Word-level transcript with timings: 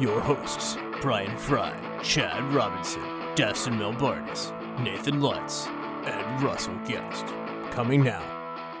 your 0.00 0.20
hosts 0.20 0.78
Brian 1.02 1.36
Fry, 1.36 1.74
Chad 2.02 2.42
Robinson, 2.54 3.02
Dustin 3.34 3.74
Melbardis, 3.74 4.50
Nathan 4.80 5.20
Lutz, 5.20 5.66
and 5.66 6.42
Russell 6.42 6.78
Guest. 6.86 7.26
Coming 7.70 8.02
now 8.02 8.22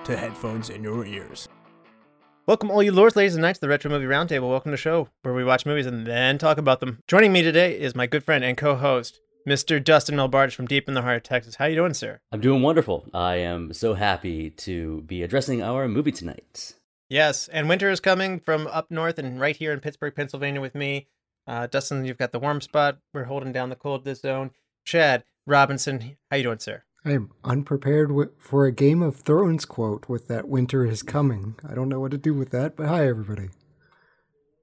to 0.04 0.16
headphones 0.16 0.70
in 0.70 0.82
your 0.82 1.04
ears. 1.04 1.46
Welcome, 2.46 2.70
all 2.70 2.82
you 2.82 2.90
lords, 2.90 3.16
ladies, 3.16 3.34
and 3.34 3.42
knights, 3.42 3.58
to 3.58 3.66
the 3.66 3.68
Retro 3.68 3.90
Movie 3.90 4.06
Roundtable. 4.06 4.48
Welcome 4.48 4.70
to 4.70 4.74
the 4.74 4.80
show 4.80 5.08
where 5.22 5.34
we 5.34 5.44
watch 5.44 5.66
movies 5.66 5.86
and 5.86 6.06
then 6.06 6.38
talk 6.38 6.56
about 6.56 6.80
them. 6.80 7.02
Joining 7.06 7.32
me 7.32 7.42
today 7.42 7.78
is 7.78 7.94
my 7.94 8.06
good 8.06 8.24
friend 8.24 8.42
and 8.42 8.56
co-host, 8.56 9.20
Mr. 9.46 9.82
Dustin 9.82 10.16
Melbardis 10.16 10.54
from 10.54 10.66
deep 10.66 10.88
in 10.88 10.94
the 10.94 11.02
heart 11.02 11.18
of 11.18 11.22
Texas. 11.22 11.56
How 11.56 11.66
you 11.66 11.76
doing, 11.76 11.94
sir? 11.94 12.20
I'm 12.32 12.40
doing 12.40 12.62
wonderful. 12.62 13.06
I 13.12 13.36
am 13.36 13.74
so 13.74 13.92
happy 13.92 14.50
to 14.50 15.02
be 15.02 15.22
addressing 15.22 15.62
our 15.62 15.86
movie 15.86 16.12
tonight. 16.12 16.74
Yes, 17.10 17.48
and 17.48 17.68
winter 17.68 17.90
is 17.90 17.98
coming 18.00 18.38
from 18.38 18.66
up 18.68 18.90
north 18.90 19.18
and 19.18 19.40
right 19.40 19.56
here 19.56 19.72
in 19.72 19.80
Pittsburgh, 19.80 20.14
Pennsylvania 20.14 20.60
with 20.60 20.76
me. 20.76 21.08
Uh, 21.46 21.66
Dustin, 21.66 22.04
you've 22.04 22.18
got 22.18 22.30
the 22.30 22.38
warm 22.38 22.60
spot. 22.60 22.98
We're 23.12 23.24
holding 23.24 23.52
down 23.52 23.68
the 23.68 23.74
cold 23.76 24.04
this 24.04 24.20
zone. 24.20 24.52
Chad 24.84 25.24
Robinson, 25.44 26.16
how 26.30 26.36
you 26.36 26.44
doing, 26.44 26.60
sir? 26.60 26.84
I 27.04 27.10
am 27.12 27.32
unprepared 27.44 28.12
for 28.38 28.64
a 28.64 28.70
Game 28.72 29.02
of 29.02 29.16
Thrones 29.16 29.64
quote 29.64 30.08
with 30.08 30.28
that 30.28 30.48
winter 30.48 30.86
is 30.86 31.02
coming. 31.02 31.56
I 31.68 31.74
don't 31.74 31.88
know 31.88 31.98
what 31.98 32.12
to 32.12 32.18
do 32.18 32.32
with 32.32 32.50
that, 32.50 32.76
but 32.76 32.86
hi, 32.86 33.08
everybody. 33.08 33.48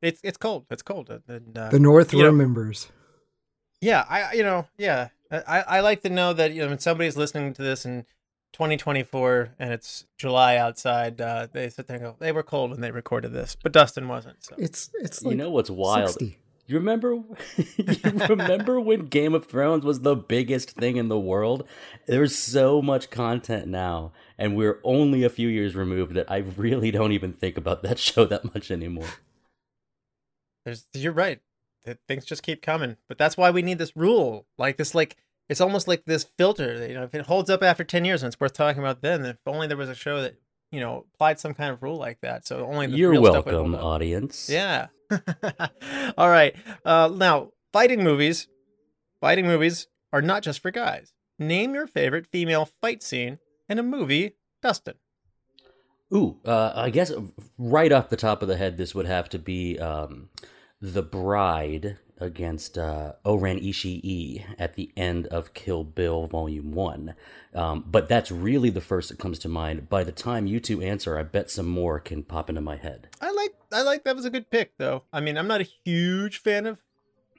It's 0.01 0.21
it's 0.23 0.37
cold. 0.37 0.67
It's 0.69 0.83
cold. 0.83 1.09
And, 1.27 1.57
uh, 1.57 1.69
The 1.69 1.79
North 1.79 2.13
you 2.13 2.19
know- 2.19 2.27
remembers. 2.27 2.89
Yeah, 3.81 4.05
I 4.09 4.33
you 4.33 4.43
know 4.43 4.67
yeah 4.77 5.09
I 5.31 5.61
I 5.67 5.79
like 5.81 6.01
to 6.03 6.09
know 6.09 6.33
that 6.33 6.53
you 6.53 6.61
know 6.61 6.69
when 6.69 6.79
somebody's 6.79 7.17
listening 7.17 7.53
to 7.55 7.61
this 7.61 7.85
in 7.85 8.05
2024 8.53 9.55
and 9.59 9.73
it's 9.73 10.05
July 10.17 10.57
outside, 10.57 11.21
uh, 11.21 11.47
they 11.51 11.69
sit 11.69 11.87
there 11.87 11.97
and 11.97 12.05
go 12.05 12.15
they 12.19 12.31
were 12.31 12.43
cold 12.43 12.71
when 12.71 12.81
they 12.81 12.91
recorded 12.91 13.33
this, 13.33 13.55
but 13.61 13.71
Dustin 13.71 14.07
wasn't. 14.07 14.43
So 14.43 14.55
It's 14.57 14.89
it's 14.95 15.21
you 15.23 15.35
know 15.35 15.49
what's 15.49 15.69
wild? 15.69 16.09
60. 16.09 16.37
You 16.69 16.75
remember 16.77 17.13
you 17.77 18.27
remember 18.27 18.79
when 18.81 19.05
Game 19.05 19.33
of 19.33 19.45
Thrones 19.45 19.85
was 19.85 20.01
the 20.01 20.15
biggest 20.17 20.71
thing 20.71 20.97
in 20.97 21.07
the 21.07 21.19
world? 21.19 21.65
There's 22.07 22.35
so 22.35 22.81
much 22.81 23.09
content 23.09 23.67
now, 23.67 24.11
and 24.37 24.55
we're 24.57 24.81
only 24.83 25.23
a 25.23 25.29
few 25.29 25.47
years 25.47 25.75
removed 25.75 26.13
that 26.15 26.29
I 26.29 26.39
really 26.57 26.91
don't 26.91 27.13
even 27.13 27.31
think 27.31 27.57
about 27.57 27.83
that 27.83 27.99
show 28.07 28.25
that 28.25 28.53
much 28.53 28.69
anymore. 28.69 29.07
there's 30.65 30.87
you're 30.93 31.13
right. 31.13 31.39
Things 32.09 32.25
just 32.25 32.43
keep 32.43 32.61
coming, 32.61 32.97
but 33.07 33.17
that's 33.17 33.37
why 33.37 33.49
we 33.49 33.61
need 33.61 33.77
this 33.77 33.95
rule, 33.95 34.45
like 34.57 34.75
this 34.75 34.93
like. 34.93 35.15
It's 35.49 35.61
almost 35.61 35.87
like 35.87 36.05
this 36.05 36.25
filter. 36.37 36.77
that, 36.77 36.89
You 36.89 36.95
know, 36.95 37.03
if 37.03 37.15
it 37.15 37.25
holds 37.25 37.49
up 37.49 37.63
after 37.63 37.83
ten 37.83 38.05
years 38.05 38.23
and 38.23 38.31
it's 38.31 38.39
worth 38.39 38.53
talking 38.53 38.81
about, 38.81 39.01
then 39.01 39.25
if 39.25 39.37
only 39.45 39.67
there 39.67 39.77
was 39.77 39.89
a 39.89 39.95
show 39.95 40.21
that 40.21 40.35
you 40.71 40.79
know 40.79 41.05
applied 41.13 41.39
some 41.39 41.53
kind 41.53 41.71
of 41.71 41.81
rule 41.81 41.97
like 41.97 42.19
that. 42.21 42.45
So 42.45 42.65
only 42.65 42.87
the 42.87 42.97
You're 42.97 43.11
real 43.11 43.25
stuff 43.25 43.45
would 43.45 43.53
welcome, 43.53 43.75
audience. 43.75 44.49
Yeah. 44.49 44.87
All 46.17 46.29
right. 46.29 46.55
Uh, 46.83 47.09
now, 47.13 47.51
fighting 47.71 48.03
movies, 48.03 48.47
fighting 49.21 49.45
movies 49.45 49.87
are 50.11 50.21
not 50.21 50.43
just 50.43 50.61
for 50.61 50.71
guys. 50.71 51.13
Name 51.39 51.75
your 51.75 51.87
favorite 51.87 52.27
female 52.27 52.69
fight 52.81 53.03
scene 53.03 53.39
in 53.69 53.79
a 53.79 53.83
movie, 53.83 54.35
Dustin. 54.61 54.95
Ooh, 56.13 56.37
uh, 56.45 56.71
I 56.73 56.89
guess 56.89 57.11
right 57.57 57.91
off 57.91 58.09
the 58.09 58.15
top 58.15 58.41
of 58.41 58.47
the 58.47 58.57
head, 58.57 58.77
this 58.77 58.95
would 58.95 59.05
have 59.05 59.29
to 59.29 59.39
be 59.39 59.77
um, 59.77 60.29
the 60.81 61.03
Bride 61.03 61.97
against 62.19 62.77
uh, 62.77 63.13
O-Ren 63.25 63.59
Ishii 63.59 64.43
at 64.57 64.75
the 64.75 64.91
end 64.97 65.27
of 65.27 65.53
Kill 65.53 65.83
Bill 65.83 66.27
Volume 66.27 66.71
One. 66.71 67.15
Um, 67.53 67.83
but 67.87 68.09
that's 68.09 68.31
really 68.31 68.69
the 68.69 68.81
first 68.81 69.09
that 69.09 69.19
comes 69.19 69.39
to 69.39 69.49
mind. 69.49 69.89
By 69.89 70.03
the 70.03 70.11
time 70.11 70.47
you 70.47 70.59
two 70.59 70.81
answer, 70.81 71.17
I 71.17 71.23
bet 71.23 71.49
some 71.49 71.67
more 71.67 71.99
can 71.99 72.23
pop 72.23 72.49
into 72.49 72.61
my 72.61 72.77
head. 72.77 73.09
I 73.21 73.31
like. 73.31 73.53
I 73.71 73.81
like 73.81 74.03
that 74.03 74.15
was 74.15 74.25
a 74.25 74.29
good 74.29 74.49
pick, 74.49 74.77
though. 74.77 75.03
I 75.11 75.19
mean, 75.19 75.37
I'm 75.37 75.47
not 75.47 75.61
a 75.61 75.69
huge 75.85 76.39
fan 76.39 76.65
of 76.65 76.79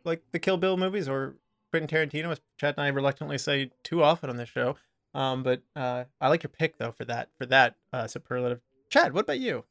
like 0.05 0.23
the 0.33 0.39
Kill 0.39 0.57
Bill 0.57 0.77
movies 0.77 1.09
or 1.09 1.37
Quentin 1.71 1.89
Tarantino, 1.89 2.31
as 2.31 2.41
Chad 2.57 2.75
and 2.77 2.85
I 2.85 2.89
reluctantly 2.89 3.39
say 3.39 3.71
too 3.83 4.03
often 4.03 4.31
on 4.31 4.37
this 4.37 4.49
show. 4.49 4.77
Um, 5.15 5.43
but 5.43 5.63
uh, 5.75 6.05
I 6.21 6.29
like 6.29 6.43
your 6.43 6.51
pick 6.51 6.79
though 6.79 6.93
for 6.93 7.05
that 7.07 7.31
for 7.39 7.47
that 7.47 7.77
uh, 7.93 8.07
superlative. 8.07 8.61
Chad, 8.91 9.13
what 9.13 9.25
about 9.25 9.41
you? 9.41 9.65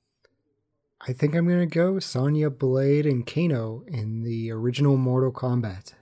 I 1.01 1.13
think 1.13 1.35
I'm 1.35 1.47
gonna 1.47 1.65
go 1.65 1.99
Sonya 1.99 2.49
Blade 2.49 3.05
and 3.05 3.25
Kano 3.25 3.83
in 3.87 4.23
the 4.23 4.51
original 4.51 4.97
Mortal 4.97 5.31
Kombat. 5.31 5.93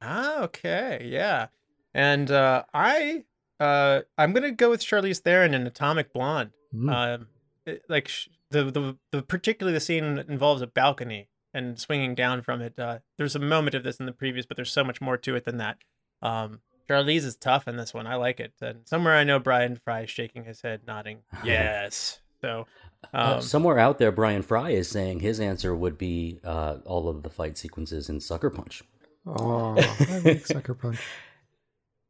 Ah, 0.00 0.42
okay, 0.44 1.06
yeah. 1.10 1.48
And 1.92 2.30
uh, 2.30 2.64
I, 2.72 3.24
uh, 3.58 4.00
I'm 4.16 4.32
gonna 4.32 4.52
go 4.52 4.70
with 4.70 4.80
Charlize 4.80 5.18
Theron 5.20 5.54
in 5.54 5.66
Atomic 5.66 6.12
Blonde. 6.12 6.50
Mm. 6.74 6.92
Um, 7.20 7.26
it- 7.66 7.82
like 7.88 8.08
sh- 8.08 8.28
the 8.50 8.64
the 8.64 8.96
the 9.12 9.22
particularly 9.22 9.74
the 9.74 9.80
scene 9.80 10.14
that 10.16 10.28
involves 10.28 10.62
a 10.62 10.66
balcony 10.66 11.28
and 11.52 11.78
swinging 11.78 12.14
down 12.14 12.42
from 12.42 12.60
it. 12.62 12.78
Uh, 12.78 13.00
there's 13.18 13.36
a 13.36 13.40
moment 13.40 13.74
of 13.74 13.82
this 13.84 13.98
in 13.98 14.06
the 14.06 14.12
previous, 14.12 14.46
but 14.46 14.56
there's 14.56 14.72
so 14.72 14.84
much 14.84 15.00
more 15.00 15.16
to 15.18 15.34
it 15.36 15.44
than 15.44 15.58
that. 15.58 15.78
Um, 16.22 16.60
Charlize 16.88 17.24
is 17.24 17.36
tough 17.36 17.68
in 17.68 17.76
this 17.76 17.92
one. 17.92 18.06
I 18.06 18.14
like 18.16 18.40
it. 18.40 18.52
And 18.60 18.86
somewhere 18.88 19.14
I 19.14 19.24
know 19.24 19.38
Brian 19.38 19.76
Fry 19.76 20.02
is 20.02 20.10
shaking 20.10 20.44
his 20.44 20.62
head, 20.62 20.80
nodding 20.86 21.18
yes. 21.44 22.20
So, 22.40 22.66
um, 23.12 23.40
somewhere 23.40 23.78
out 23.78 23.98
there, 23.98 24.12
Brian 24.12 24.42
Fry 24.42 24.70
is 24.70 24.88
saying 24.88 25.20
his 25.20 25.40
answer 25.40 25.74
would 25.74 25.98
be 25.98 26.40
uh, 26.44 26.76
all 26.84 27.08
of 27.08 27.22
the 27.22 27.30
fight 27.30 27.56
sequences 27.58 28.08
in 28.08 28.20
Sucker 28.20 28.50
Punch. 28.50 28.82
Oh, 29.26 29.74
I 29.78 30.18
like 30.24 30.46
Sucker 30.46 30.74
Punch. 30.74 30.98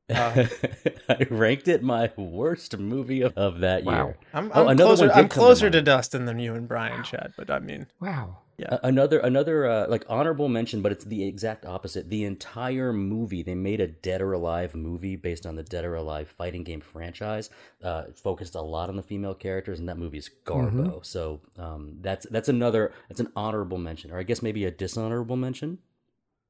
Uh, 0.09 0.47
I 1.09 1.27
ranked 1.31 1.69
it 1.69 1.83
my 1.85 2.11
worst 2.17 2.77
movie 2.79 3.23
of, 3.23 3.37
of 3.39 3.61
that 3.61 3.85
Wow. 3.85 4.07
year. 4.07 4.17
I'm, 4.35 4.51
Oh, 4.55 4.63
I'm 4.67 4.69
another 4.71 4.85
closer. 4.97 5.05
I'm 5.11 5.15
come 5.15 5.29
to 5.29 5.35
closer 5.35 5.71
to. 5.71 5.83
Dustin 5.83 6.25
than 6.25 6.39
you 6.39 6.55
and 6.55 6.67
Brian, 6.67 7.03
Chad. 7.05 7.33
But 7.37 7.51
I 7.51 7.61
mean, 7.61 7.87
Wow. 8.01 8.39
Yeah. 8.61 8.79
Another 8.83 9.21
another 9.21 9.67
uh, 9.67 9.87
like 9.89 10.05
honorable 10.07 10.49
mention, 10.49 10.83
but 10.83 10.93
it's 10.93 11.05
the 11.05 11.25
exact 11.25 11.65
opposite. 11.65 12.11
The 12.11 12.25
entire 12.25 12.93
movie, 12.93 13.43
they 13.43 13.55
made 13.55 13.81
a 13.81 13.87
Dead 13.87 14.21
or 14.21 14.35
Alive 14.35 14.75
movie 14.75 15.17
based 15.17 15.47
on 15.47 15.57
the 15.57 15.63
Dead 15.63 15.83
or 15.87 15.95
Alive 15.95 16.29
fighting 16.37 16.63
game 16.63 16.83
franchise. 16.83 17.49
Uh, 17.83 18.05
focused 18.15 18.57
a 18.57 18.61
lot 18.61 18.91
on 18.91 18.97
the 18.97 19.03
female 19.03 19.33
characters, 19.33 19.81
and 19.81 19.89
that 19.89 19.97
movie's 19.97 20.29
Garbo. 20.45 21.05
So 21.05 21.41
um, 21.57 21.97
that's 22.03 22.27
that's 22.31 22.51
another 22.51 22.93
that's 23.09 23.21
an 23.21 23.33
honorable 23.35 23.79
mention, 23.79 24.11
or 24.11 24.19
I 24.19 24.25
guess 24.25 24.43
maybe 24.43 24.67
a 24.67 24.71
dishonorable 24.71 25.37
mention. 25.37 25.79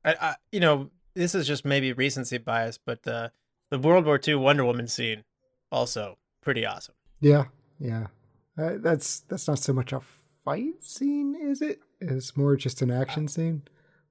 I, 0.04 0.15
I, 0.20 0.34
you 0.50 0.59
know, 0.59 0.91
this 1.15 1.37
is 1.37 1.47
just 1.47 1.65
maybe 1.65 1.93
recency 1.93 2.38
bias, 2.38 2.76
but 2.76 3.06
uh, 3.06 3.28
the 3.70 3.78
World 3.78 4.04
War 4.04 4.19
II 4.26 4.34
Wonder 4.34 4.65
Woman 4.65 4.88
scene 4.88 5.22
also 5.70 6.19
pretty 6.41 6.66
awesome. 6.66 6.97
Yeah, 7.20 7.44
yeah. 7.78 8.09
Uh, 8.59 8.78
that's 8.78 9.20
that's 9.20 9.47
not 9.47 9.60
so 9.60 9.72
much 9.72 9.93
a 9.93 10.00
fight 10.45 10.83
scene, 10.83 11.37
is 11.41 11.62
it? 11.62 11.81
It's 12.01 12.37
more 12.37 12.56
just 12.56 12.83
an 12.83 12.91
action 12.91 13.28
scene. 13.28 13.62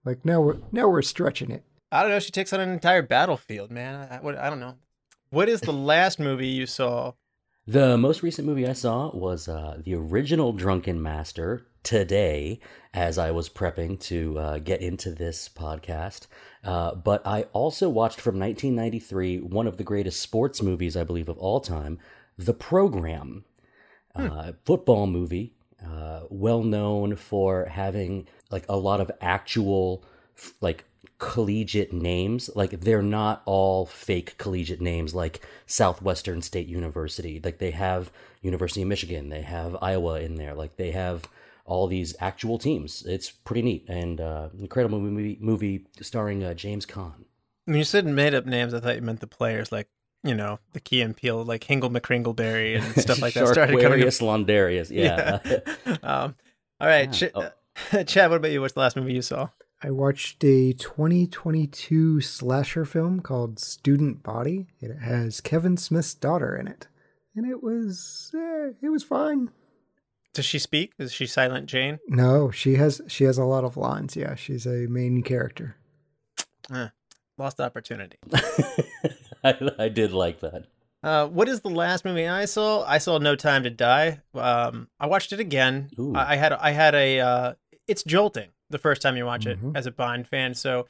Like 0.06 0.26
now 0.26 0.42
we're 0.42 0.58
now 0.72 0.88
we're 0.88 1.02
stretching 1.02 1.52
it. 1.52 1.64
I 1.92 2.02
don't 2.02 2.12
know. 2.12 2.20
She 2.20 2.32
takes 2.32 2.54
on 2.54 2.60
an 2.60 2.70
entire 2.70 3.02
battlefield, 3.02 3.72
man. 3.72 4.08
I, 4.12 4.18
what, 4.18 4.38
I 4.38 4.50
don't 4.50 4.60
know. 4.60 4.76
What 5.32 5.50
is 5.50 5.62
the 5.62 5.74
last 5.74 6.20
movie 6.20 6.48
you 6.48 6.66
saw? 6.66 7.14
The 7.66 7.98
most 7.98 8.24
recent 8.24 8.48
movie 8.48 8.68
I 8.68 8.74
saw 8.74 9.16
was 9.16 9.48
uh, 9.48 9.80
the 9.84 9.94
original 9.96 10.54
Drunken 10.54 11.02
Master 11.02 11.68
today, 11.84 12.60
as 12.94 13.18
I 13.18 13.32
was 13.32 13.50
prepping 13.50 14.00
to 14.02 14.40
uh, 14.40 14.58
get 14.60 14.82
into 14.82 15.12
this 15.12 15.48
podcast. 15.50 16.28
Uh, 16.64 16.96
but 16.96 17.26
I 17.26 17.44
also 17.54 17.90
watched 17.90 18.22
from 18.22 18.40
1993 18.40 19.42
one 19.42 19.68
of 19.68 19.78
the 19.78 19.84
greatest 19.84 20.20
sports 20.20 20.62
movies, 20.62 20.98
I 20.98 21.04
believe, 21.04 21.30
of 21.30 21.38
all 21.38 21.60
time, 21.60 22.00
The 22.38 22.54
Program, 22.54 23.46
uh, 24.16 24.54
football 24.66 25.06
movie, 25.06 25.54
uh, 25.86 26.22
well 26.30 26.64
known 26.64 27.16
for 27.16 27.66
having 27.66 28.28
like 28.52 28.66
a 28.68 28.78
lot 28.78 29.02
of 29.02 29.12
actual 29.22 30.04
like 30.62 30.86
collegiate 31.18 31.94
names. 31.94 32.50
Like 32.56 32.82
they're 32.82 33.02
not 33.02 33.42
all 33.46 33.86
fake 33.86 34.38
collegiate 34.38 34.82
names 34.82 35.14
like 35.14 35.46
southwestern 35.66 36.42
state 36.42 36.68
university. 36.68 37.40
Like 37.44 37.60
they 37.60 37.72
have 37.72 38.12
university 38.42 38.82
of 38.82 38.88
michigan 38.88 39.28
they 39.28 39.42
have 39.42 39.76
iowa 39.82 40.22
in 40.22 40.36
there 40.36 40.54
like 40.54 40.78
they 40.78 40.92
have 40.92 41.28
all 41.66 41.88
these 41.88 42.16
actual 42.20 42.58
teams. 42.58 43.04
It's 43.06 43.30
pretty 43.30 43.62
neat 43.62 43.86
and 43.88 44.20
uh 44.20 44.50
incredible 44.58 45.00
movie 45.00 45.38
movie 45.40 45.86
starring 46.02 46.44
uh, 46.44 46.54
james 46.54 46.86
Caan. 46.86 47.26
When 47.66 47.78
you 47.78 47.84
said 47.84 48.06
made 48.06 48.34
up 48.34 48.48
names, 48.48 48.74
I 48.74 48.80
thought 48.80 48.96
you 48.96 49.02
meant 49.04 49.20
the 49.20 49.28
players, 49.28 49.72
like 49.72 49.88
you 50.24 50.36
know, 50.36 50.60
the 50.74 50.80
Key 50.80 51.02
and 51.02 51.16
Peele, 51.16 51.44
like 51.44 51.64
Hingle 51.64 51.90
McCringleberry 51.90 52.76
and 52.82 52.96
stuff 53.02 53.22
like 53.22 53.34
that. 53.36 53.48
Started 53.48 53.80
coming. 53.80 54.00
Sharquarius 54.00 54.22
Londarius, 54.22 54.90
yeah. 54.92 55.40
um, 56.04 56.36
all 56.80 56.88
right, 56.88 57.22
Yeah. 57.22 57.50
Ch- 58.02 58.08
Chad. 58.08 58.30
What 58.30 58.38
about 58.38 58.52
you? 58.52 58.62
What's 58.62 58.74
the 58.74 58.80
last 58.82 58.96
movie 58.98 59.14
you 59.14 59.22
saw? 59.22 59.50
I 59.82 59.92
watched 59.92 60.44
a 60.44 60.74
2022 60.74 62.20
slasher 62.20 62.84
film 62.84 63.22
called 63.22 63.60
Student 63.60 64.22
Body. 64.24 64.68
It 64.82 64.94
has 65.00 65.40
Kevin 65.40 65.78
Smith's 65.78 66.14
daughter 66.14 66.54
in 66.56 66.68
it, 66.68 66.88
and 67.34 67.50
it 67.50 67.64
was 67.64 68.32
eh, 68.36 68.72
it 68.82 68.90
was 68.90 69.04
fine. 69.04 69.52
Does 70.34 70.44
she 70.46 70.60
speak? 70.60 70.92
Is 71.00 71.14
she 71.14 71.26
Silent 71.26 71.68
Jane? 71.68 72.00
No, 72.10 72.52
she 72.52 72.76
has 72.76 73.00
she 73.08 73.24
has 73.24 73.38
a 73.38 73.46
lot 73.46 73.64
of 73.64 73.78
lines. 73.78 74.18
Yeah, 74.18 74.36
she's 74.36 74.66
a 74.66 74.86
main 74.90 75.24
character. 75.24 75.78
Eh, 76.74 76.90
lost 77.38 77.62
opportunity. 77.62 78.18
I, 79.44 79.56
I 79.78 79.90
did 79.90 80.12
like 80.12 80.40
that. 80.42 80.66
Uh, 81.02 81.28
what 81.28 81.48
is 81.48 81.62
the 81.62 81.70
last 81.70 82.04
movie 82.04 82.28
I 82.28 82.46
saw? 82.46 82.84
I 82.86 82.98
saw 82.98 83.18
No 83.20 83.36
Time 83.36 83.64
to 83.64 83.70
Die. 83.70 84.20
Um, 84.36 84.90
I 85.00 85.08
watched 85.08 85.32
it 85.32 85.40
again. 85.40 85.90
Ooh. 85.98 86.14
I, 86.16 86.36
had 86.36 86.52
I 86.54 86.72
had 86.72 86.94
a. 86.96 87.20
Uh, 87.20 87.54
it's 87.88 88.04
jolting 88.04 88.50
the 88.70 88.78
first 88.78 89.02
time 89.02 89.16
you 89.18 89.26
watch 89.26 89.46
it 89.46 89.62
Mhm. 89.62 89.76
as 89.78 89.86
a 89.86 89.92
Bond 89.92 90.28
fan. 90.28 90.54
So 90.54 90.88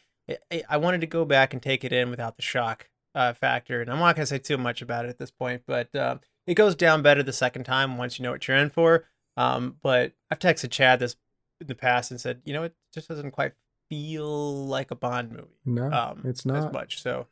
I, 0.52 0.64
I 0.70 0.78
wanted 0.78 1.02
to 1.02 1.08
go 1.08 1.26
back 1.26 1.54
and 1.54 1.62
take 1.62 1.84
it 1.84 1.94
in 1.94 2.10
without 2.10 2.36
the 2.38 2.42
shock 2.42 2.90
uh, 3.16 3.34
factor. 3.34 3.82
And 3.82 3.92
I'm 3.92 4.00
not 4.00 4.16
gonna 4.16 4.26
say 4.26 4.40
too 4.40 4.58
much 4.58 4.82
about 4.82 5.06
it 5.06 5.10
at 5.10 5.18
this 5.20 5.32
point, 5.32 5.62
but 5.68 5.94
uh, 5.96 6.18
it 6.48 6.56
goes 6.56 6.76
down 6.76 7.02
better 7.04 7.22
the 7.24 7.32
second 7.34 7.64
time 7.66 7.98
once 7.98 8.18
you 8.20 8.24
know 8.24 8.32
what 8.32 8.48
you're 8.48 8.58
in 8.58 8.70
for. 8.72 9.06
Um, 9.38 9.78
but 9.82 10.14
I've 10.32 10.40
texted 10.40 10.72
Chad 10.72 11.00
this 11.00 11.16
in 11.62 11.68
the 11.68 11.76
past 11.76 12.10
and 12.12 12.20
said, 12.20 12.42
you 12.46 12.54
know, 12.54 12.64
it 12.64 12.74
just 12.94 13.08
doesn't 13.08 13.32
quite 13.32 13.54
feel 13.90 14.66
like 14.68 14.92
a 14.92 14.96
Bond 14.96 15.32
movie 15.32 15.48
No, 15.66 15.92
um 15.92 16.22
it's 16.26 16.46
not 16.46 16.58
as 16.58 16.74
much 16.74 17.02
so 17.02 17.28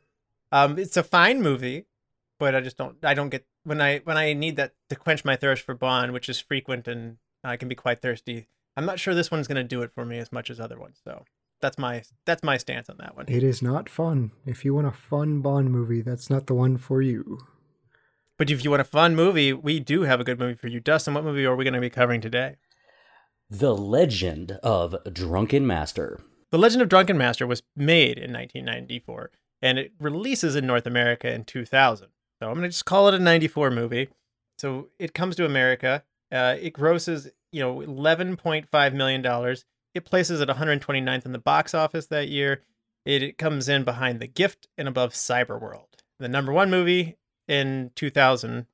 um 0.52 0.78
it's 0.78 0.96
a 0.96 1.02
fine 1.02 1.40
movie 1.42 1.84
but 2.38 2.54
i 2.54 2.60
just 2.60 2.76
don't 2.76 2.96
i 3.04 3.14
don't 3.14 3.28
get 3.30 3.46
when 3.64 3.80
i 3.80 3.98
when 3.98 4.16
i 4.16 4.32
need 4.32 4.56
that 4.56 4.72
to 4.88 4.96
quench 4.96 5.24
my 5.24 5.36
thirst 5.36 5.62
for 5.62 5.74
bond 5.74 6.12
which 6.12 6.28
is 6.28 6.40
frequent 6.40 6.86
and 6.88 7.16
i 7.44 7.56
can 7.56 7.68
be 7.68 7.74
quite 7.74 8.00
thirsty 8.00 8.46
i'm 8.76 8.86
not 8.86 8.98
sure 9.00 9.14
this 9.14 9.30
one's 9.30 9.48
going 9.48 9.56
to 9.62 9.64
do 9.76 9.82
it 9.82 9.92
for 9.94 10.04
me 10.04 10.18
as 10.18 10.32
much 10.32 10.50
as 10.50 10.58
other 10.60 10.78
ones 10.78 11.00
so 11.04 11.24
that's 11.60 11.76
my 11.78 12.02
that's 12.24 12.42
my 12.44 12.56
stance 12.56 12.88
on 12.88 12.96
that 12.98 13.16
one 13.16 13.24
It 13.28 13.42
is 13.42 13.60
not 13.60 13.88
fun. 13.88 14.30
If 14.46 14.64
you 14.64 14.74
want 14.74 14.86
a 14.86 14.92
fun 14.92 15.40
Bond 15.40 15.72
movie, 15.72 16.02
that's 16.02 16.30
not 16.30 16.46
the 16.46 16.54
one 16.54 16.76
for 16.78 17.02
you. 17.02 17.38
but 18.36 18.48
if 18.48 18.62
you 18.62 18.70
want 18.70 18.80
a 18.80 18.84
fun 18.84 19.16
movie 19.16 19.52
we 19.52 19.80
do 19.80 20.02
have 20.02 20.20
a 20.20 20.24
good 20.24 20.38
movie 20.38 20.54
for 20.54 20.68
you 20.68 20.78
dustin 20.78 21.14
what 21.14 21.24
movie 21.24 21.44
are 21.44 21.56
we 21.56 21.64
going 21.64 21.74
to 21.74 21.80
be 21.80 21.90
covering 21.90 22.20
today 22.20 22.54
The 23.50 23.74
Legend 23.74 24.52
of 24.62 24.94
Drunken 25.12 25.66
Master. 25.66 26.20
The 26.50 26.58
Legend 26.58 26.82
of 26.82 26.88
Drunken 26.88 27.18
Master 27.18 27.44
was 27.46 27.62
made 27.74 28.18
in 28.18 28.32
1994 28.32 29.30
and 29.62 29.78
it 29.78 29.92
releases 29.98 30.56
in 30.56 30.66
North 30.66 30.86
America 30.86 31.32
in 31.32 31.44
2000. 31.44 32.08
So 32.40 32.48
I'm 32.48 32.54
going 32.54 32.62
to 32.62 32.68
just 32.68 32.84
call 32.84 33.08
it 33.08 33.14
a 33.14 33.18
94 33.18 33.70
movie. 33.70 34.08
So 34.58 34.88
it 34.98 35.14
comes 35.14 35.36
to 35.36 35.44
America. 35.44 36.04
Uh, 36.30 36.56
it 36.60 36.72
grosses, 36.72 37.28
you 37.52 37.60
know, 37.60 37.76
11.5 37.76 38.94
million 38.94 39.22
dollars. 39.22 39.64
It 39.94 40.04
places 40.04 40.40
at 40.40 40.48
129th 40.48 41.24
in 41.24 41.32
the 41.32 41.38
box 41.38 41.74
office 41.74 42.06
that 42.06 42.28
year. 42.28 42.62
It, 43.04 43.22
it 43.22 43.38
comes 43.38 43.68
in 43.68 43.84
behind 43.84 44.20
The 44.20 44.26
Gift 44.26 44.68
and 44.76 44.86
above 44.86 45.12
Cyberworld. 45.12 45.86
The 46.18 46.28
number 46.28 46.52
one 46.52 46.70
movie 46.70 47.16
in 47.48 47.90
2000 47.96 48.66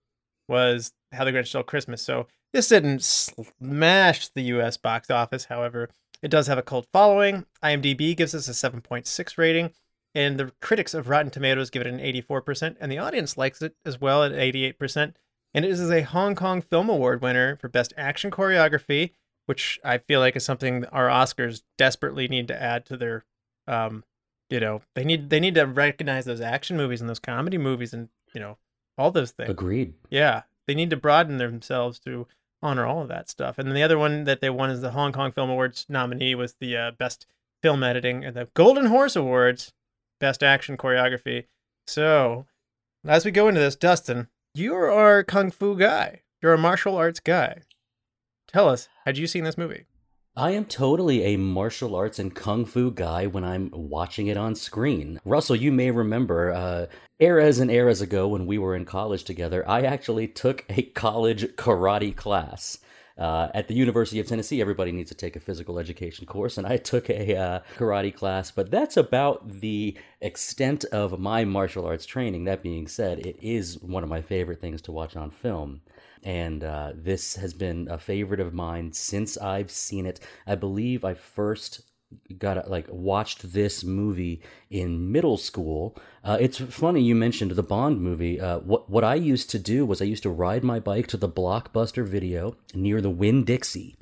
was 0.48 0.92
How 1.12 1.24
the 1.24 1.32
Grinch 1.32 1.48
Stole 1.48 1.62
Christmas. 1.62 2.02
So 2.02 2.26
this 2.52 2.68
didn't 2.68 3.02
smash 3.02 4.28
the 4.28 4.42
U.S. 4.42 4.76
box 4.76 5.10
office. 5.10 5.46
However, 5.46 5.88
it 6.22 6.28
does 6.28 6.46
have 6.46 6.58
a 6.58 6.62
cult 6.62 6.86
following. 6.92 7.46
IMDb 7.62 8.16
gives 8.16 8.34
us 8.34 8.48
a 8.48 8.70
7.6 8.70 9.38
rating, 9.38 9.72
and 10.14 10.38
the 10.38 10.52
critics 10.60 10.94
of 10.94 11.08
Rotten 11.08 11.30
Tomatoes 11.30 11.70
give 11.70 11.82
it 11.82 11.88
an 11.88 11.98
84%, 11.98 12.76
and 12.80 12.90
the 12.90 12.98
audience 12.98 13.36
likes 13.36 13.60
it 13.62 13.74
as 13.84 14.00
well 14.00 14.22
at 14.22 14.32
88%. 14.32 15.14
And 15.54 15.64
it 15.64 15.70
is 15.70 15.90
a 15.90 16.02
Hong 16.02 16.34
Kong 16.34 16.60
Film 16.60 16.88
Award 16.88 17.22
winner 17.22 17.56
for 17.56 17.68
Best 17.68 17.92
Action 17.96 18.30
Choreography, 18.30 19.10
which 19.46 19.78
I 19.84 19.98
feel 19.98 20.20
like 20.20 20.36
is 20.36 20.44
something 20.44 20.84
our 20.86 21.08
Oscars 21.08 21.62
desperately 21.78 22.26
need 22.28 22.48
to 22.48 22.60
add 22.60 22.86
to 22.86 22.96
their, 22.96 23.24
um, 23.68 24.04
you 24.50 24.58
know, 24.58 24.82
they 24.94 25.04
need 25.04 25.30
they 25.30 25.40
need 25.40 25.54
to 25.54 25.64
recognize 25.64 26.24
those 26.24 26.40
action 26.40 26.76
movies 26.76 27.00
and 27.00 27.08
those 27.08 27.20
comedy 27.20 27.58
movies 27.58 27.92
and 27.92 28.08
you 28.34 28.40
know 28.40 28.58
all 28.98 29.10
those 29.10 29.30
things. 29.30 29.50
Agreed. 29.50 29.94
Yeah, 30.10 30.42
they 30.66 30.74
need 30.74 30.90
to 30.90 30.96
broaden 30.96 31.38
themselves 31.38 31.98
to 32.00 32.26
honor 32.62 32.86
all 32.86 33.02
of 33.02 33.08
that 33.08 33.28
stuff. 33.28 33.58
And 33.58 33.68
then 33.68 33.74
the 33.74 33.82
other 33.82 33.98
one 33.98 34.24
that 34.24 34.40
they 34.40 34.50
won 34.50 34.70
is 34.70 34.80
the 34.80 34.92
Hong 34.92 35.12
Kong 35.12 35.32
Film 35.32 35.50
Awards 35.50 35.86
nominee 35.88 36.34
was 36.34 36.54
the 36.60 36.76
uh, 36.76 36.90
best 36.92 37.26
film 37.62 37.82
editing 37.82 38.24
and 38.24 38.34
the 38.34 38.48
Golden 38.54 38.86
Horse 38.86 39.16
Awards, 39.16 39.72
best 40.20 40.42
action 40.42 40.76
choreography. 40.76 41.44
So, 41.86 42.46
as 43.06 43.24
we 43.24 43.30
go 43.30 43.48
into 43.48 43.60
this, 43.60 43.76
Dustin, 43.76 44.28
you're 44.54 44.90
our 44.90 45.22
kung 45.22 45.50
fu 45.50 45.76
guy. 45.76 46.22
You're 46.42 46.54
a 46.54 46.58
martial 46.58 46.96
arts 46.96 47.20
guy. 47.20 47.62
Tell 48.46 48.68
us, 48.68 48.88
had 49.04 49.18
you 49.18 49.26
seen 49.26 49.44
this 49.44 49.58
movie? 49.58 49.86
I 50.36 50.50
am 50.50 50.64
totally 50.64 51.22
a 51.22 51.36
martial 51.36 51.94
arts 51.94 52.18
and 52.18 52.34
kung 52.34 52.64
fu 52.64 52.90
guy 52.90 53.26
when 53.26 53.44
I'm 53.44 53.70
watching 53.72 54.26
it 54.26 54.36
on 54.36 54.56
screen. 54.56 55.20
Russell, 55.24 55.54
you 55.54 55.70
may 55.70 55.92
remember 55.92 56.52
uh, 56.52 56.86
eras 57.20 57.60
and 57.60 57.70
eras 57.70 58.00
ago 58.00 58.26
when 58.26 58.44
we 58.46 58.58
were 58.58 58.74
in 58.74 58.84
college 58.84 59.22
together, 59.24 59.68
I 59.68 59.82
actually 59.82 60.26
took 60.26 60.64
a 60.68 60.82
college 60.94 61.44
karate 61.56 62.16
class. 62.16 62.78
Uh, 63.16 63.48
at 63.54 63.68
the 63.68 63.74
University 63.74 64.18
of 64.18 64.26
Tennessee, 64.26 64.60
everybody 64.60 64.90
needs 64.90 65.10
to 65.10 65.14
take 65.14 65.36
a 65.36 65.40
physical 65.40 65.78
education 65.78 66.26
course, 66.26 66.58
and 66.58 66.66
I 66.66 66.76
took 66.76 67.08
a 67.08 67.36
uh, 67.36 67.60
karate 67.76 68.14
class, 68.14 68.50
but 68.50 68.70
that's 68.70 68.96
about 68.96 69.60
the 69.60 69.96
extent 70.20 70.84
of 70.86 71.20
my 71.20 71.44
martial 71.44 71.86
arts 71.86 72.06
training. 72.06 72.44
That 72.44 72.62
being 72.62 72.88
said, 72.88 73.24
it 73.24 73.36
is 73.40 73.78
one 73.80 74.02
of 74.02 74.08
my 74.08 74.20
favorite 74.20 74.60
things 74.60 74.82
to 74.82 74.92
watch 74.92 75.14
on 75.16 75.30
film 75.30 75.80
and 76.24 76.64
uh, 76.64 76.92
this 76.94 77.36
has 77.36 77.52
been 77.52 77.86
a 77.90 77.98
favorite 77.98 78.40
of 78.40 78.54
mine 78.54 78.92
since 78.92 79.36
I've 79.36 79.70
seen 79.70 80.06
it. 80.06 80.20
I 80.46 80.54
believe 80.54 81.04
I 81.04 81.12
first 81.14 81.82
got 82.38 82.70
like 82.70 82.86
watched 82.90 83.52
this 83.52 83.84
movie 83.84 84.40
in 84.70 85.12
middle 85.12 85.36
school. 85.36 85.96
Uh, 86.22 86.38
it's 86.40 86.58
funny 86.58 87.02
you 87.02 87.14
mentioned 87.14 87.52
the 87.52 87.62
Bond 87.62 88.00
movie. 88.00 88.40
Uh, 88.40 88.58
what 88.60 88.88
what 88.90 89.04
I 89.04 89.14
used 89.14 89.50
to 89.50 89.58
do 89.58 89.84
was 89.86 90.00
I 90.00 90.06
used 90.06 90.22
to 90.24 90.30
ride 90.30 90.64
my 90.64 90.80
bike 90.80 91.06
to 91.08 91.16
the 91.16 91.28
Blockbuster 91.28 92.04
Video 92.04 92.56
near 92.74 93.00
the 93.00 93.10
Winn 93.10 93.44
Dixie, 93.44 93.96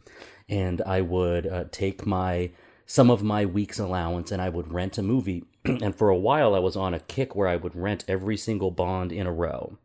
and 0.48 0.80
I 0.82 1.00
would 1.00 1.46
uh, 1.46 1.64
take 1.70 2.06
my 2.06 2.50
some 2.86 3.10
of 3.10 3.22
my 3.22 3.46
week's 3.46 3.78
allowance 3.78 4.30
and 4.30 4.42
I 4.42 4.48
would 4.48 4.72
rent 4.72 4.98
a 4.98 5.02
movie. 5.02 5.44
and 5.64 5.94
for 5.94 6.08
a 6.08 6.16
while, 6.16 6.54
I 6.54 6.58
was 6.58 6.76
on 6.76 6.94
a 6.94 7.00
kick 7.00 7.34
where 7.34 7.48
I 7.48 7.56
would 7.56 7.74
rent 7.74 8.04
every 8.06 8.36
single 8.36 8.70
Bond 8.70 9.12
in 9.12 9.26
a 9.26 9.32
row. 9.32 9.78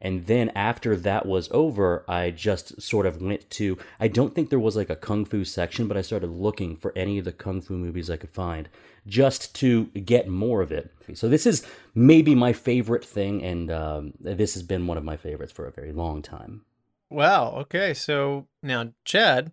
And 0.00 0.26
then 0.26 0.50
after 0.50 0.94
that 0.96 1.26
was 1.26 1.48
over, 1.50 2.04
I 2.08 2.30
just 2.30 2.80
sort 2.80 3.04
of 3.04 3.20
went 3.20 3.50
to. 3.50 3.76
I 3.98 4.06
don't 4.06 4.32
think 4.34 4.48
there 4.48 4.58
was 4.60 4.76
like 4.76 4.90
a 4.90 4.96
kung 4.96 5.24
fu 5.24 5.44
section, 5.44 5.88
but 5.88 5.96
I 5.96 6.02
started 6.02 6.30
looking 6.30 6.76
for 6.76 6.92
any 6.94 7.18
of 7.18 7.24
the 7.24 7.32
kung 7.32 7.60
fu 7.60 7.74
movies 7.76 8.08
I 8.08 8.16
could 8.16 8.30
find 8.30 8.68
just 9.06 9.54
to 9.56 9.86
get 9.86 10.28
more 10.28 10.62
of 10.62 10.70
it. 10.70 10.92
So 11.14 11.28
this 11.28 11.46
is 11.46 11.66
maybe 11.94 12.34
my 12.34 12.52
favorite 12.52 13.04
thing, 13.04 13.42
and 13.42 13.70
um, 13.72 14.12
this 14.20 14.54
has 14.54 14.62
been 14.62 14.86
one 14.86 14.98
of 14.98 15.04
my 15.04 15.16
favorites 15.16 15.52
for 15.52 15.66
a 15.66 15.72
very 15.72 15.92
long 15.92 16.22
time. 16.22 16.62
Wow. 17.10 17.54
Okay. 17.62 17.92
So 17.94 18.46
now, 18.62 18.92
Chad, 19.04 19.50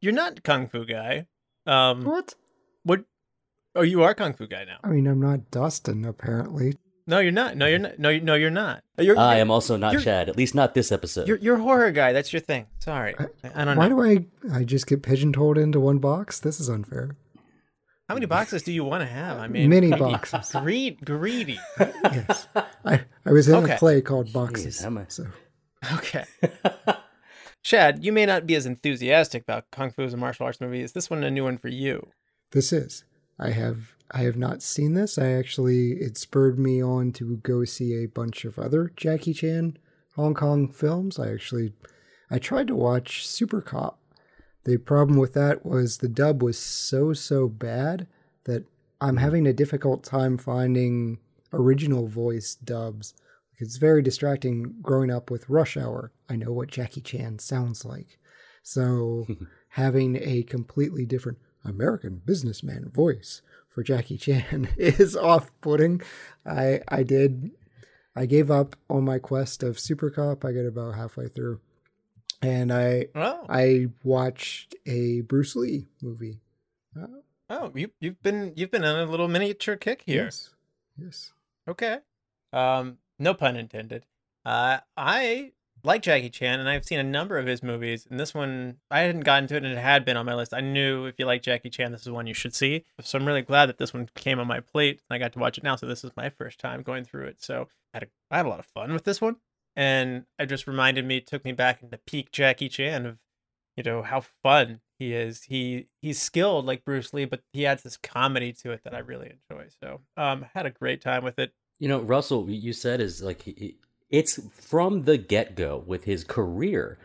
you're 0.00 0.12
not 0.12 0.44
kung 0.44 0.68
fu 0.68 0.84
guy. 0.84 1.26
Um, 1.66 2.04
What? 2.04 2.34
what? 2.84 3.04
Oh, 3.74 3.82
you 3.82 4.02
are 4.02 4.14
kung 4.14 4.34
fu 4.34 4.46
guy 4.46 4.64
now. 4.64 4.78
I 4.84 4.88
mean, 4.88 5.06
I'm 5.06 5.20
not 5.20 5.50
Dustin, 5.50 6.04
apparently. 6.04 6.74
No, 7.08 7.18
you're 7.20 7.32
not. 7.32 7.56
No, 7.56 7.66
you're 7.66 7.78
not. 7.78 7.98
No, 7.98 8.10
you- 8.10 8.20
no, 8.20 8.34
you're 8.34 8.50
not. 8.50 8.84
Uh, 8.98 9.02
you're, 9.02 9.18
I 9.18 9.32
you're- 9.32 9.40
am 9.40 9.50
also 9.50 9.76
not 9.76 9.98
Chad, 10.00 10.28
at 10.28 10.36
least 10.36 10.54
not 10.54 10.74
this 10.74 10.92
episode. 10.92 11.26
You're 11.26 11.38
you're 11.38 11.56
a 11.56 11.60
horror 11.62 11.90
guy. 11.90 12.12
That's 12.12 12.32
your 12.32 12.40
thing. 12.40 12.66
Sorry, 12.78 13.14
I, 13.18 13.24
I 13.54 13.64
don't 13.64 13.74
know. 13.74 13.80
Why 13.80 13.88
know. 13.88 13.96
do 14.18 14.26
I 14.52 14.58
I 14.60 14.64
just 14.64 14.86
get 14.86 15.02
pigeonholed 15.02 15.56
into 15.58 15.80
one 15.80 15.98
box? 15.98 16.38
This 16.38 16.60
is 16.60 16.68
unfair. 16.68 17.16
How 18.08 18.14
many 18.14 18.26
boxes 18.26 18.62
do 18.62 18.72
you 18.72 18.84
want 18.84 19.02
to 19.02 19.06
have? 19.06 19.38
I 19.38 19.48
mean, 19.48 19.68
Many 19.68 19.90
boxes. 19.90 20.52
Greed, 20.60 21.04
greedy. 21.04 21.58
Yes. 21.78 22.46
I, 22.84 23.02
I 23.26 23.32
was 23.32 23.48
in 23.48 23.54
Okay. 23.56 23.74
a 23.74 23.78
play 23.78 24.00
called 24.00 24.32
Boxes. 24.32 24.78
Jeez, 24.78 24.80
how 24.82 24.86
am 24.86 24.98
I- 24.98 25.04
so 25.08 25.26
Okay. 25.96 26.24
Chad, 27.62 28.04
you 28.04 28.12
may 28.12 28.24
not 28.24 28.46
be 28.46 28.54
as 28.54 28.64
enthusiastic 28.66 29.42
about 29.42 29.70
kung 29.70 29.90
fu 29.90 30.02
as 30.02 30.14
a 30.14 30.16
martial 30.16 30.46
arts 30.46 30.60
movie. 30.60 30.80
Is 30.80 30.92
this 30.92 31.10
one 31.10 31.22
a 31.24 31.30
new 31.30 31.44
one 31.44 31.58
for 31.58 31.68
you? 31.68 32.08
this 32.52 32.72
is. 32.72 33.04
I 33.38 33.50
have 33.50 33.94
I 34.10 34.22
have 34.22 34.36
not 34.36 34.62
seen 34.62 34.94
this. 34.94 35.18
I 35.18 35.28
actually 35.32 35.92
it 35.92 36.16
spurred 36.16 36.58
me 36.58 36.82
on 36.82 37.12
to 37.12 37.36
go 37.38 37.64
see 37.64 37.94
a 37.94 38.06
bunch 38.06 38.44
of 38.44 38.58
other 38.58 38.92
Jackie 38.96 39.34
Chan 39.34 39.76
Hong 40.16 40.34
Kong 40.34 40.68
films. 40.68 41.18
I 41.18 41.30
actually 41.30 41.72
I 42.30 42.38
tried 42.38 42.68
to 42.68 42.76
watch 42.76 43.26
Super 43.26 43.60
Cop. 43.60 44.00
The 44.64 44.78
problem 44.78 45.18
with 45.18 45.34
that 45.34 45.64
was 45.64 45.98
the 45.98 46.08
dub 46.08 46.42
was 46.42 46.58
so 46.58 47.12
so 47.12 47.48
bad 47.48 48.06
that 48.44 48.64
I'm 49.00 49.18
having 49.18 49.46
a 49.46 49.52
difficult 49.52 50.02
time 50.04 50.38
finding 50.38 51.18
original 51.52 52.06
voice 52.08 52.54
dubs. 52.54 53.14
It's 53.58 53.76
very 53.76 54.02
distracting 54.02 54.76
growing 54.82 55.10
up 55.10 55.30
with 55.30 55.48
Rush 55.48 55.76
Hour. 55.76 56.12
I 56.28 56.36
know 56.36 56.52
what 56.52 56.68
Jackie 56.68 57.00
Chan 57.00 57.40
sounds 57.40 57.84
like. 57.84 58.18
So 58.62 59.26
having 59.70 60.16
a 60.16 60.42
completely 60.44 61.04
different 61.04 61.38
American 61.64 62.22
businessman 62.24 62.88
voice 62.88 63.42
for 63.78 63.84
Jackie 63.84 64.18
Chan 64.18 64.68
is 64.76 65.14
off-putting. 65.14 66.02
I 66.44 66.80
I 66.88 67.04
did 67.04 67.52
I 68.16 68.26
gave 68.26 68.50
up 68.50 68.74
on 68.90 69.04
my 69.04 69.20
quest 69.20 69.62
of 69.62 69.78
Super 69.78 70.10
Cop. 70.10 70.44
I 70.44 70.50
got 70.50 70.66
about 70.66 70.96
halfway 70.96 71.28
through, 71.28 71.60
and 72.42 72.72
I 72.72 73.06
Oh, 73.14 73.46
I 73.48 73.86
watched 74.02 74.74
a 74.84 75.20
Bruce 75.20 75.54
Lee 75.54 75.86
movie. 76.02 76.40
Uh, 77.00 77.06
Oh, 77.50 77.70
you 77.72 77.92
you've 78.00 78.20
been 78.20 78.52
you've 78.56 78.72
been 78.72 78.84
on 78.84 78.98
a 78.98 79.08
little 79.10 79.28
miniature 79.28 79.76
kick 79.76 80.02
here. 80.04 80.24
Yes. 80.24 80.50
Yes. 81.00 81.32
Okay. 81.68 81.98
Um, 82.52 82.98
no 83.20 83.32
pun 83.32 83.54
intended. 83.56 84.04
Uh, 84.44 84.78
I 84.96 85.52
like 85.88 86.02
Jackie 86.02 86.28
Chan, 86.28 86.60
and 86.60 86.68
I've 86.68 86.84
seen 86.84 86.98
a 86.98 87.02
number 87.02 87.38
of 87.38 87.46
his 87.46 87.62
movies. 87.62 88.06
And 88.08 88.20
this 88.20 88.34
one, 88.34 88.76
I 88.90 89.00
hadn't 89.00 89.22
gotten 89.22 89.48
to 89.48 89.56
it, 89.56 89.64
and 89.64 89.72
it 89.72 89.78
had 89.78 90.04
been 90.04 90.18
on 90.18 90.26
my 90.26 90.34
list. 90.34 90.52
I 90.52 90.60
knew 90.60 91.06
if 91.06 91.18
you 91.18 91.24
like 91.24 91.42
Jackie 91.42 91.70
Chan, 91.70 91.90
this 91.90 92.02
is 92.02 92.10
one 92.10 92.26
you 92.26 92.34
should 92.34 92.54
see. 92.54 92.84
So 93.00 93.18
I'm 93.18 93.26
really 93.26 93.42
glad 93.42 93.66
that 93.66 93.78
this 93.78 93.94
one 93.94 94.08
came 94.14 94.38
on 94.38 94.46
my 94.46 94.60
plate, 94.60 95.00
and 95.08 95.16
I 95.16 95.18
got 95.18 95.32
to 95.32 95.38
watch 95.38 95.56
it 95.56 95.64
now. 95.64 95.76
So 95.76 95.86
this 95.86 96.04
is 96.04 96.12
my 96.14 96.28
first 96.28 96.60
time 96.60 96.82
going 96.82 97.04
through 97.04 97.24
it. 97.24 97.42
So 97.42 97.68
I 97.94 97.96
had 97.96 98.02
a, 98.02 98.06
I 98.30 98.36
had 98.36 98.46
a 98.46 98.50
lot 98.50 98.60
of 98.60 98.66
fun 98.66 98.92
with 98.92 99.04
this 99.04 99.20
one, 99.20 99.36
and 99.74 100.26
it 100.38 100.46
just 100.46 100.66
reminded 100.66 101.06
me, 101.06 101.20
took 101.22 101.44
me 101.44 101.52
back 101.52 101.82
into 101.82 101.96
peak 101.96 102.30
Jackie 102.32 102.68
Chan 102.68 103.06
of, 103.06 103.18
you 103.74 103.82
know, 103.82 104.02
how 104.02 104.20
fun 104.42 104.80
he 104.98 105.14
is. 105.14 105.44
He 105.44 105.86
he's 106.02 106.20
skilled 106.20 106.66
like 106.66 106.84
Bruce 106.84 107.14
Lee, 107.14 107.24
but 107.24 107.40
he 107.54 107.64
adds 107.64 107.82
this 107.82 107.96
comedy 107.96 108.52
to 108.52 108.72
it 108.72 108.82
that 108.84 108.94
I 108.94 108.98
really 108.98 109.32
enjoy. 109.50 109.68
So 109.82 110.00
um, 110.18 110.44
had 110.52 110.66
a 110.66 110.70
great 110.70 111.00
time 111.00 111.24
with 111.24 111.38
it. 111.38 111.52
You 111.78 111.88
know, 111.88 112.00
Russell, 112.00 112.50
you 112.50 112.74
said 112.74 113.00
is 113.00 113.22
like 113.22 113.40
he, 113.40 113.78
it's 114.10 114.40
from 114.52 115.04
the 115.04 115.18
get 115.18 115.54
go 115.54 115.82
with 115.86 116.04
his 116.04 116.24
career 116.24 116.98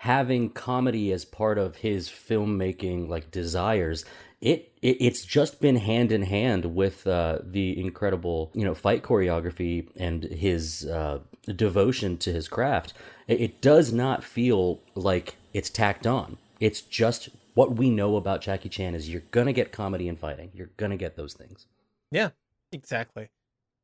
having 0.00 0.48
comedy 0.48 1.12
as 1.12 1.26
part 1.26 1.58
of 1.58 1.76
his 1.76 2.08
filmmaking 2.08 3.06
like 3.06 3.30
desires. 3.30 4.04
It, 4.40 4.72
it 4.80 4.96
it's 4.98 5.26
just 5.26 5.60
been 5.60 5.76
hand 5.76 6.10
in 6.10 6.22
hand 6.22 6.74
with 6.74 7.06
uh, 7.06 7.40
the 7.42 7.78
incredible 7.78 8.50
you 8.54 8.64
know 8.64 8.74
fight 8.74 9.02
choreography 9.02 9.88
and 9.96 10.24
his 10.24 10.86
uh, 10.86 11.18
devotion 11.54 12.16
to 12.18 12.32
his 12.32 12.48
craft. 12.48 12.94
It, 13.28 13.40
it 13.40 13.60
does 13.60 13.92
not 13.92 14.24
feel 14.24 14.80
like 14.94 15.36
it's 15.52 15.68
tacked 15.68 16.06
on. 16.06 16.38
It's 16.60 16.80
just 16.80 17.28
what 17.52 17.76
we 17.76 17.90
know 17.90 18.16
about 18.16 18.40
Jackie 18.40 18.70
Chan 18.70 18.94
is 18.94 19.10
you're 19.10 19.22
gonna 19.32 19.52
get 19.52 19.70
comedy 19.70 20.08
and 20.08 20.18
fighting. 20.18 20.50
You're 20.54 20.70
gonna 20.78 20.96
get 20.96 21.16
those 21.16 21.34
things. 21.34 21.66
Yeah, 22.10 22.30
exactly. 22.72 23.28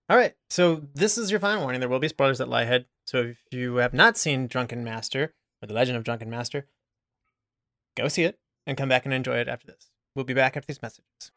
All 0.08 0.16
right, 0.16 0.34
so 0.50 0.82
this 0.94 1.18
is 1.18 1.32
your 1.32 1.40
final 1.40 1.62
warning. 1.62 1.80
There 1.80 1.88
will 1.88 1.98
be 1.98 2.06
spoilers 2.06 2.38
that 2.38 2.48
lie 2.48 2.62
ahead. 2.62 2.86
So 3.08 3.22
if 3.22 3.38
you 3.50 3.76
have 3.76 3.92
not 3.92 4.16
seen 4.16 4.46
Drunken 4.46 4.84
Master 4.84 5.34
or 5.60 5.66
The 5.66 5.74
Legend 5.74 5.98
of 5.98 6.04
Drunken 6.04 6.30
Master, 6.30 6.68
go 7.96 8.06
see 8.06 8.22
it 8.22 8.38
and 8.68 8.76
come 8.76 8.88
back 8.88 9.04
and 9.04 9.12
enjoy 9.12 9.38
it 9.38 9.48
after 9.48 9.66
this. 9.66 9.90
We'll 10.14 10.24
be 10.24 10.32
back 10.32 10.56
after 10.56 10.68
these 10.68 10.80
messages. 10.80 11.32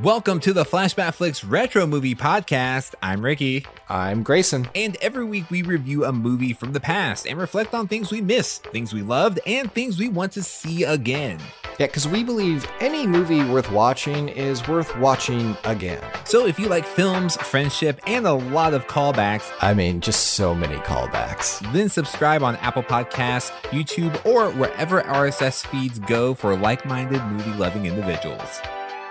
Welcome 0.00 0.38
to 0.38 0.52
the 0.52 0.62
Flashback 0.62 1.14
Flicks 1.14 1.42
Retro 1.42 1.84
Movie 1.84 2.14
Podcast. 2.14 2.94
I'm 3.02 3.24
Ricky. 3.24 3.66
I'm 3.88 4.22
Grayson. 4.22 4.68
And 4.76 4.96
every 5.02 5.24
week 5.24 5.50
we 5.50 5.62
review 5.62 6.04
a 6.04 6.12
movie 6.12 6.52
from 6.52 6.72
the 6.72 6.78
past 6.78 7.26
and 7.26 7.40
reflect 7.40 7.74
on 7.74 7.88
things 7.88 8.12
we 8.12 8.20
missed, 8.20 8.68
things 8.68 8.94
we 8.94 9.02
loved, 9.02 9.40
and 9.46 9.72
things 9.72 9.98
we 9.98 10.08
want 10.08 10.30
to 10.34 10.44
see 10.44 10.84
again. 10.84 11.40
Yeah, 11.80 11.86
because 11.86 12.06
we 12.06 12.22
believe 12.22 12.70
any 12.80 13.06
movie 13.06 13.42
worth 13.42 13.72
watching 13.72 14.28
is 14.28 14.68
worth 14.68 14.94
watching 14.98 15.56
again. 15.64 16.04
So 16.26 16.44
if 16.44 16.58
you 16.58 16.68
like 16.68 16.84
films, 16.84 17.38
friendship, 17.38 18.02
and 18.06 18.26
a 18.26 18.34
lot 18.34 18.74
of 18.74 18.86
callbacks, 18.86 19.50
I 19.62 19.72
mean, 19.72 20.02
just 20.02 20.34
so 20.34 20.54
many 20.54 20.76
callbacks. 20.76 21.60
then 21.72 21.88
subscribe 21.88 22.42
on 22.42 22.56
Apple 22.56 22.82
Podcasts, 22.82 23.50
YouTube, 23.70 24.26
or 24.26 24.50
wherever 24.50 25.00
RSS 25.00 25.66
feeds 25.68 25.98
go 26.00 26.34
for 26.34 26.54
like 26.54 26.84
minded 26.84 27.24
movie 27.24 27.54
loving 27.54 27.86
individuals. 27.86 28.60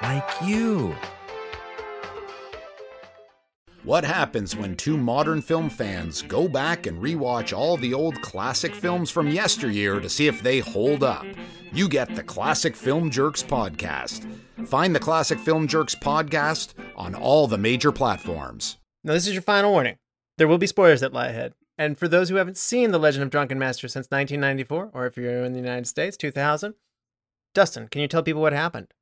Like 0.03 0.29
you. 0.43 0.95
What 3.89 4.05
happens 4.05 4.55
when 4.55 4.75
two 4.75 4.97
modern 4.97 5.41
film 5.41 5.67
fans 5.67 6.21
go 6.21 6.47
back 6.47 6.85
and 6.85 7.01
rewatch 7.01 7.57
all 7.57 7.75
the 7.75 7.91
old 7.91 8.21
classic 8.21 8.75
films 8.75 9.09
from 9.09 9.31
yesteryear 9.31 9.99
to 9.99 10.07
see 10.07 10.27
if 10.27 10.43
they 10.43 10.59
hold 10.59 11.03
up? 11.03 11.25
You 11.73 11.89
get 11.89 12.13
the 12.13 12.21
Classic 12.21 12.75
Film 12.75 13.09
Jerks 13.09 13.41
podcast. 13.41 14.31
Find 14.67 14.93
the 14.93 14.99
Classic 14.99 15.39
Film 15.39 15.67
Jerks 15.67 15.95
podcast 15.95 16.75
on 16.95 17.15
all 17.15 17.47
the 17.47 17.57
major 17.57 17.91
platforms. 17.91 18.77
Now, 19.03 19.13
this 19.13 19.25
is 19.25 19.33
your 19.33 19.41
final 19.41 19.71
warning. 19.71 19.97
There 20.37 20.47
will 20.47 20.59
be 20.59 20.67
spoilers 20.67 21.01
that 21.01 21.11
lie 21.11 21.29
ahead. 21.29 21.55
And 21.75 21.97
for 21.97 22.07
those 22.07 22.29
who 22.29 22.35
haven't 22.35 22.57
seen 22.57 22.91
The 22.91 22.99
Legend 22.99 23.23
of 23.23 23.31
Drunken 23.31 23.57
Master 23.57 23.87
since 23.87 24.05
1994, 24.11 24.91
or 24.93 25.07
if 25.07 25.17
you're 25.17 25.43
in 25.43 25.53
the 25.53 25.59
United 25.59 25.87
States, 25.87 26.15
2000, 26.15 26.75
Dustin, 27.55 27.87
can 27.87 28.01
you 28.01 28.07
tell 28.07 28.21
people 28.21 28.43
what 28.43 28.53
happened? 28.53 28.93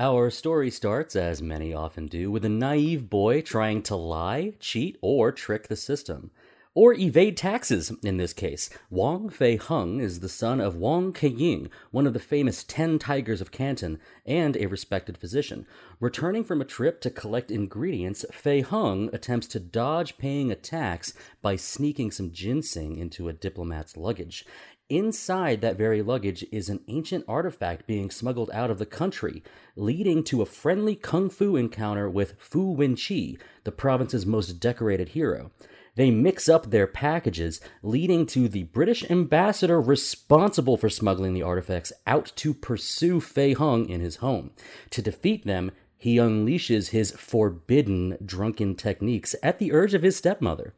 Our 0.00 0.30
story 0.30 0.70
starts, 0.70 1.14
as 1.14 1.42
many 1.42 1.74
often 1.74 2.06
do, 2.06 2.30
with 2.30 2.42
a 2.46 2.48
naive 2.48 3.10
boy 3.10 3.42
trying 3.42 3.82
to 3.82 3.96
lie, 3.96 4.54
cheat, 4.58 4.96
or 5.02 5.30
trick 5.30 5.68
the 5.68 5.76
system. 5.76 6.30
Or 6.74 6.94
evade 6.94 7.36
taxes, 7.36 7.92
in 8.02 8.16
this 8.16 8.32
case. 8.32 8.70
Wang 8.88 9.28
Fei 9.28 9.56
Hung 9.56 10.00
is 10.00 10.20
the 10.20 10.28
son 10.30 10.58
of 10.58 10.74
Wang 10.74 11.12
Keying, 11.12 11.68
one 11.90 12.06
of 12.06 12.14
the 12.14 12.18
famous 12.18 12.64
Ten 12.64 12.98
Tigers 12.98 13.42
of 13.42 13.52
Canton, 13.52 14.00
and 14.24 14.56
a 14.56 14.68
respected 14.68 15.18
physician. 15.18 15.66
Returning 16.00 16.44
from 16.44 16.62
a 16.62 16.64
trip 16.64 17.02
to 17.02 17.10
collect 17.10 17.50
ingredients, 17.50 18.24
Fei 18.32 18.62
Hung 18.62 19.10
attempts 19.12 19.48
to 19.48 19.60
dodge 19.60 20.16
paying 20.16 20.50
a 20.50 20.56
tax 20.56 21.12
by 21.42 21.56
sneaking 21.56 22.10
some 22.10 22.32
ginseng 22.32 22.96
into 22.96 23.28
a 23.28 23.34
diplomat's 23.34 23.98
luggage. 23.98 24.46
Inside 24.90 25.60
that 25.60 25.78
very 25.78 26.02
luggage 26.02 26.44
is 26.50 26.68
an 26.68 26.80
ancient 26.88 27.24
artifact 27.28 27.86
being 27.86 28.10
smuggled 28.10 28.50
out 28.52 28.72
of 28.72 28.80
the 28.80 28.86
country, 28.86 29.44
leading 29.76 30.24
to 30.24 30.42
a 30.42 30.46
friendly 30.46 30.96
kung 30.96 31.30
fu 31.30 31.54
encounter 31.54 32.10
with 32.10 32.34
Fu 32.38 32.76
Wenqi, 32.76 33.38
the 33.62 33.70
province's 33.70 34.26
most 34.26 34.54
decorated 34.54 35.10
hero. 35.10 35.52
They 35.94 36.10
mix 36.10 36.48
up 36.48 36.70
their 36.70 36.88
packages, 36.88 37.60
leading 37.84 38.26
to 38.26 38.48
the 38.48 38.64
British 38.64 39.08
ambassador 39.08 39.80
responsible 39.80 40.76
for 40.76 40.90
smuggling 40.90 41.34
the 41.34 41.42
artifacts 41.42 41.92
out 42.04 42.32
to 42.36 42.52
pursue 42.52 43.20
Fei 43.20 43.52
Hung 43.52 43.88
in 43.88 44.00
his 44.00 44.16
home. 44.16 44.50
To 44.90 45.00
defeat 45.00 45.46
them, 45.46 45.70
he 45.96 46.16
unleashes 46.16 46.88
his 46.88 47.12
forbidden 47.12 48.18
drunken 48.24 48.74
techniques 48.74 49.36
at 49.40 49.60
the 49.60 49.72
urge 49.72 49.94
of 49.94 50.02
his 50.02 50.16
stepmother. 50.16 50.74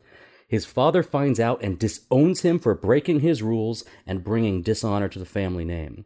His 0.53 0.67
father 0.67 1.03
finds 1.03 1.41
out 1.41 1.63
and 1.63 1.79
disowns 1.79 2.43
him 2.43 2.59
for 2.59 2.75
breaking 2.75 3.21
his 3.21 3.43
rules 3.43 3.87
and 4.07 4.23
bringing 4.23 4.61
dishonor 4.61 5.09
to 5.09 5.19
the 5.19 5.25
family 5.25 5.65
name. 5.65 6.05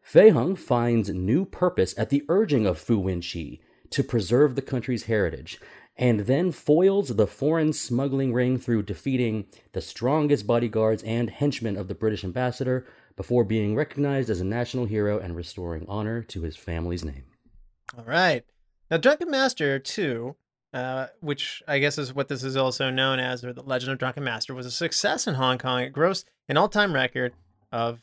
Fei 0.00 0.28
Hung 0.28 0.54
finds 0.54 1.08
new 1.08 1.44
purpose 1.44 1.98
at 1.98 2.08
the 2.08 2.24
urging 2.28 2.64
of 2.64 2.78
Fu 2.78 3.02
Wenqi 3.02 3.58
to 3.90 4.04
preserve 4.04 4.54
the 4.54 4.62
country's 4.62 5.06
heritage, 5.06 5.58
and 5.96 6.20
then 6.20 6.52
foils 6.52 7.16
the 7.16 7.26
foreign 7.26 7.72
smuggling 7.72 8.32
ring 8.32 8.56
through 8.56 8.84
defeating 8.84 9.46
the 9.72 9.80
strongest 9.80 10.46
bodyguards 10.46 11.02
and 11.02 11.28
henchmen 11.28 11.76
of 11.76 11.88
the 11.88 11.94
British 11.96 12.22
ambassador 12.22 12.86
before 13.16 13.42
being 13.42 13.74
recognized 13.74 14.30
as 14.30 14.40
a 14.40 14.44
national 14.44 14.84
hero 14.84 15.18
and 15.18 15.34
restoring 15.34 15.84
honor 15.88 16.22
to 16.22 16.42
his 16.42 16.56
family's 16.56 17.04
name. 17.04 17.24
All 17.98 18.04
right. 18.04 18.44
Now, 18.92 18.98
Drunken 18.98 19.28
Master 19.28 19.80
2, 19.80 20.36
uh, 20.72 21.06
which 21.20 21.62
I 21.66 21.78
guess 21.78 21.98
is 21.98 22.14
what 22.14 22.28
this 22.28 22.42
is 22.42 22.56
also 22.56 22.90
known 22.90 23.18
as, 23.18 23.44
or 23.44 23.52
The 23.52 23.62
Legend 23.62 23.92
of 23.92 23.98
Drunken 23.98 24.24
Master, 24.24 24.54
was 24.54 24.66
a 24.66 24.70
success 24.70 25.26
in 25.26 25.34
Hong 25.34 25.58
Kong. 25.58 25.82
It 25.82 25.92
grossed 25.92 26.24
an 26.48 26.56
all 26.56 26.68
time 26.68 26.92
record 26.92 27.32
of 27.72 28.02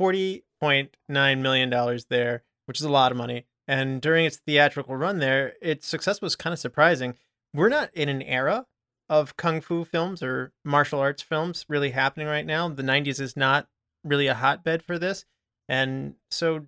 $40.9 0.00 1.38
million 1.40 2.00
there, 2.08 2.44
which 2.66 2.80
is 2.80 2.84
a 2.84 2.90
lot 2.90 3.12
of 3.12 3.18
money. 3.18 3.46
And 3.66 4.00
during 4.00 4.24
its 4.24 4.38
theatrical 4.38 4.96
run 4.96 5.18
there, 5.18 5.54
its 5.60 5.86
success 5.86 6.22
was 6.22 6.36
kind 6.36 6.52
of 6.52 6.58
surprising. 6.58 7.14
We're 7.52 7.68
not 7.68 7.90
in 7.94 8.08
an 8.08 8.22
era 8.22 8.66
of 9.10 9.36
kung 9.36 9.60
fu 9.60 9.84
films 9.84 10.22
or 10.22 10.52
martial 10.64 11.00
arts 11.00 11.22
films 11.22 11.64
really 11.68 11.90
happening 11.90 12.26
right 12.26 12.46
now. 12.46 12.68
The 12.68 12.82
90s 12.82 13.20
is 13.20 13.36
not 13.36 13.66
really 14.04 14.26
a 14.26 14.34
hotbed 14.34 14.82
for 14.82 14.98
this. 14.98 15.24
And 15.68 16.14
so 16.30 16.66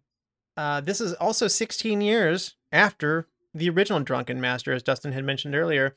uh, 0.57 0.81
this 0.81 1.01
is 1.01 1.15
also 1.15 1.49
16 1.49 2.01
years 2.01 2.57
after 2.73 3.27
the 3.55 3.69
original 3.71 4.01
Drunken 4.01 4.41
Master, 4.41 4.73
as 4.73 4.83
Dustin 4.83 5.13
had 5.13 5.25
mentioned 5.25 5.55
earlier. 5.55 5.97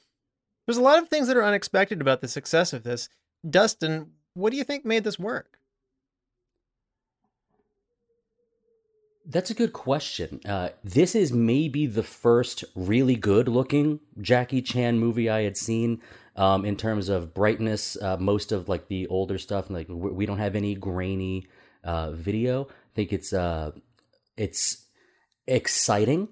There's 0.65 0.77
a 0.77 0.81
lot 0.81 1.01
of 1.01 1.09
things 1.09 1.27
that 1.27 1.37
are 1.37 1.43
unexpected 1.43 2.01
about 2.01 2.21
the 2.21 2.27
success 2.27 2.73
of 2.73 2.83
this. 2.83 3.09
Dustin, 3.47 4.11
what 4.33 4.51
do 4.51 4.57
you 4.57 4.63
think 4.63 4.85
made 4.85 5.03
this 5.03 5.19
work? 5.19 5.59
That's 9.25 9.49
a 9.49 9.53
good 9.53 9.71
question. 9.71 10.41
Uh, 10.45 10.69
this 10.83 11.15
is 11.15 11.31
maybe 11.31 11.85
the 11.85 12.03
first 12.03 12.65
really 12.75 13.15
good 13.15 13.47
looking 13.47 14.01
Jackie 14.19 14.61
Chan 14.61 14.99
movie 14.99 15.29
I 15.29 15.43
had 15.43 15.55
seen 15.55 16.01
um, 16.35 16.65
in 16.65 16.75
terms 16.75 17.07
of 17.07 17.33
brightness. 17.33 17.95
Uh, 18.01 18.17
most 18.17 18.51
of 18.51 18.67
like 18.67 18.89
the 18.89 19.07
older 19.07 19.37
stuff, 19.37 19.69
like 19.69 19.87
we 19.89 20.25
don't 20.25 20.39
have 20.39 20.55
any 20.57 20.75
grainy 20.75 21.47
uh, 21.85 22.11
video. 22.11 22.65
I 22.65 22.95
think 22.95 23.13
it's 23.13 23.31
uh, 23.31 23.71
it's 24.35 24.85
exciting. 25.47 26.27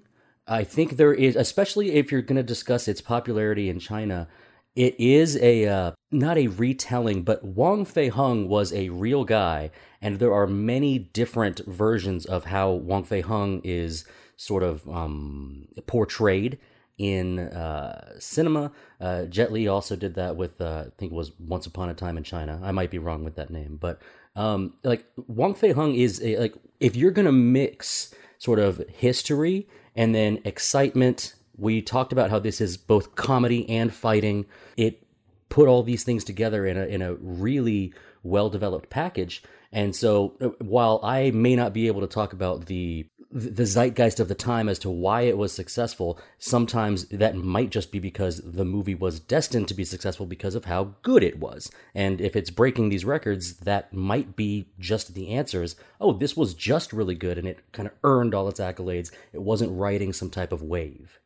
I 0.46 0.64
think 0.64 0.96
there 0.96 1.14
is, 1.14 1.36
especially 1.36 1.92
if 1.92 2.10
you're 2.10 2.22
going 2.22 2.36
to 2.36 2.42
discuss 2.42 2.88
its 2.88 3.00
popularity 3.00 3.68
in 3.68 3.78
China. 3.78 4.28
It 4.74 4.98
is 4.98 5.36
a 5.36 5.66
uh, 5.66 5.92
not 6.10 6.38
a 6.38 6.46
retelling, 6.46 7.22
but 7.24 7.44
Wang 7.44 7.84
Fei 7.84 8.08
Hung 8.08 8.48
was 8.48 8.72
a 8.72 8.88
real 8.88 9.24
guy, 9.24 9.70
and 10.00 10.18
there 10.18 10.32
are 10.32 10.46
many 10.46 10.98
different 10.98 11.60
versions 11.66 12.24
of 12.24 12.46
how 12.46 12.70
Wang 12.70 13.04
Fei 13.04 13.20
Hung 13.20 13.60
is 13.64 14.06
sort 14.36 14.62
of 14.62 14.88
um, 14.88 15.68
portrayed 15.86 16.58
in 16.98 17.38
uh, 17.38 18.18
cinema. 18.18 18.72
Uh, 19.00 19.24
Jet 19.26 19.52
Li 19.52 19.68
also 19.68 19.96
did 19.96 20.14
that 20.14 20.36
with, 20.36 20.60
uh, 20.60 20.84
I 20.86 20.90
think 20.98 21.12
it 21.12 21.14
was 21.14 21.32
Once 21.38 21.66
Upon 21.66 21.88
a 21.88 21.94
Time 21.94 22.16
in 22.16 22.22
China. 22.22 22.60
I 22.62 22.72
might 22.72 22.90
be 22.90 22.98
wrong 22.98 23.24
with 23.24 23.34
that 23.36 23.50
name, 23.50 23.76
but 23.80 24.00
um, 24.36 24.74
like 24.84 25.04
Wang 25.26 25.54
Fei 25.54 25.72
Hung 25.72 25.94
is 25.94 26.22
a, 26.22 26.38
like 26.38 26.54
if 26.80 26.96
you're 26.96 27.10
gonna 27.10 27.32
mix 27.32 28.14
sort 28.38 28.58
of 28.58 28.82
history 28.88 29.68
and 29.96 30.14
then 30.14 30.40
excitement. 30.44 31.34
We 31.56 31.82
talked 31.82 32.12
about 32.12 32.30
how 32.30 32.38
this 32.38 32.60
is 32.60 32.76
both 32.76 33.14
comedy 33.14 33.68
and 33.68 33.92
fighting. 33.92 34.46
It 34.76 35.06
put 35.48 35.68
all 35.68 35.82
these 35.82 36.02
things 36.02 36.24
together 36.24 36.66
in 36.66 36.76
a 36.76 36.84
in 36.86 37.02
a 37.02 37.14
really 37.14 37.92
well 38.22 38.48
developed 38.48 38.90
package. 38.90 39.42
And 39.72 39.96
so, 39.96 40.34
uh, 40.40 40.48
while 40.58 41.00
I 41.02 41.30
may 41.30 41.56
not 41.56 41.72
be 41.72 41.86
able 41.86 42.02
to 42.02 42.06
talk 42.06 42.32
about 42.32 42.66
the 42.66 43.06
the 43.32 43.64
zeitgeist 43.64 44.20
of 44.20 44.28
the 44.28 44.34
time 44.34 44.68
as 44.68 44.78
to 44.80 44.90
why 44.90 45.22
it 45.22 45.38
was 45.38 45.52
successful, 45.52 46.18
sometimes 46.38 47.06
that 47.06 47.34
might 47.34 47.70
just 47.70 47.90
be 47.90 47.98
because 47.98 48.42
the 48.44 48.64
movie 48.64 48.94
was 48.94 49.20
destined 49.20 49.68
to 49.68 49.74
be 49.74 49.84
successful 49.84 50.26
because 50.26 50.54
of 50.54 50.66
how 50.66 50.94
good 51.02 51.22
it 51.22 51.38
was. 51.38 51.70
And 51.94 52.20
if 52.20 52.36
it's 52.36 52.50
breaking 52.50 52.90
these 52.90 53.04
records, 53.04 53.54
that 53.58 53.92
might 53.92 54.36
be 54.36 54.68
just 54.78 55.14
the 55.14 55.30
answers. 55.30 55.76
Oh, 56.00 56.12
this 56.12 56.36
was 56.36 56.52
just 56.52 56.92
really 56.92 57.14
good 57.14 57.38
and 57.38 57.48
it 57.48 57.60
kind 57.72 57.88
of 57.88 57.94
earned 58.04 58.34
all 58.34 58.48
its 58.48 58.60
accolades. 58.60 59.10
It 59.32 59.42
wasn't 59.42 59.78
riding 59.78 60.12
some 60.12 60.30
type 60.30 60.52
of 60.52 60.62
wave. 60.62 61.18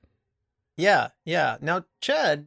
Yeah, 0.76 1.08
yeah. 1.24 1.56
Now, 1.60 1.86
Chad, 2.00 2.46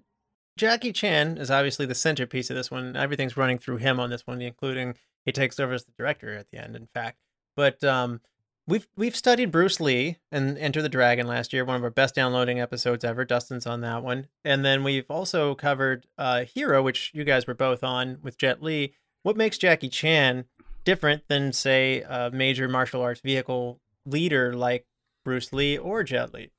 Jackie 0.55 0.93
Chan 0.93 1.37
is 1.37 1.51
obviously 1.51 1.85
the 1.85 1.95
centerpiece 1.95 2.49
of 2.49 2.55
this 2.55 2.71
one. 2.71 2.95
Everything's 2.95 3.35
running 3.35 3.57
through 3.57 3.77
him 3.77 3.99
on 3.99 4.09
this 4.09 4.25
one, 4.25 4.41
including 4.41 4.95
he 5.25 5.31
takes 5.31 5.59
over 5.59 5.73
as 5.73 5.85
the 5.85 5.93
director 5.97 6.35
at 6.35 6.49
the 6.51 6.63
end, 6.63 6.75
in 6.75 6.87
fact. 6.93 7.17
But 7.55 7.83
um, 7.83 8.21
we've 8.69 8.87
we've 8.95 9.15
studied 9.15 9.51
Bruce 9.51 9.79
Lee 9.79 10.17
and 10.31 10.57
Enter 10.57 10.81
the 10.81 10.89
Dragon 10.89 11.27
last 11.27 11.51
year, 11.51 11.65
one 11.65 11.75
of 11.75 11.83
our 11.83 11.89
best 11.89 12.15
downloading 12.15 12.59
episodes 12.59 13.03
ever. 13.03 13.25
Dustin's 13.25 13.65
on 13.65 13.81
that 13.81 14.03
one, 14.03 14.27
and 14.45 14.63
then 14.63 14.83
we've 14.83 15.09
also 15.09 15.55
covered 15.55 16.05
uh, 16.17 16.45
Hero, 16.45 16.81
which 16.81 17.11
you 17.13 17.23
guys 17.23 17.47
were 17.47 17.53
both 17.53 17.83
on 17.83 18.19
with 18.21 18.37
Jet 18.37 18.61
Li. 18.61 18.93
What 19.23 19.35
makes 19.35 19.57
Jackie 19.57 19.89
Chan 19.89 20.45
different 20.85 21.23
than, 21.27 21.51
say, 21.51 22.01
a 22.01 22.31
major 22.31 22.69
martial 22.69 23.01
arts 23.01 23.19
vehicle 23.21 23.81
leader 24.05 24.53
like 24.53 24.85
Bruce 25.25 25.51
Lee 25.51 25.77
or 25.77 26.03
Jet 26.03 26.33
Li? 26.33 26.51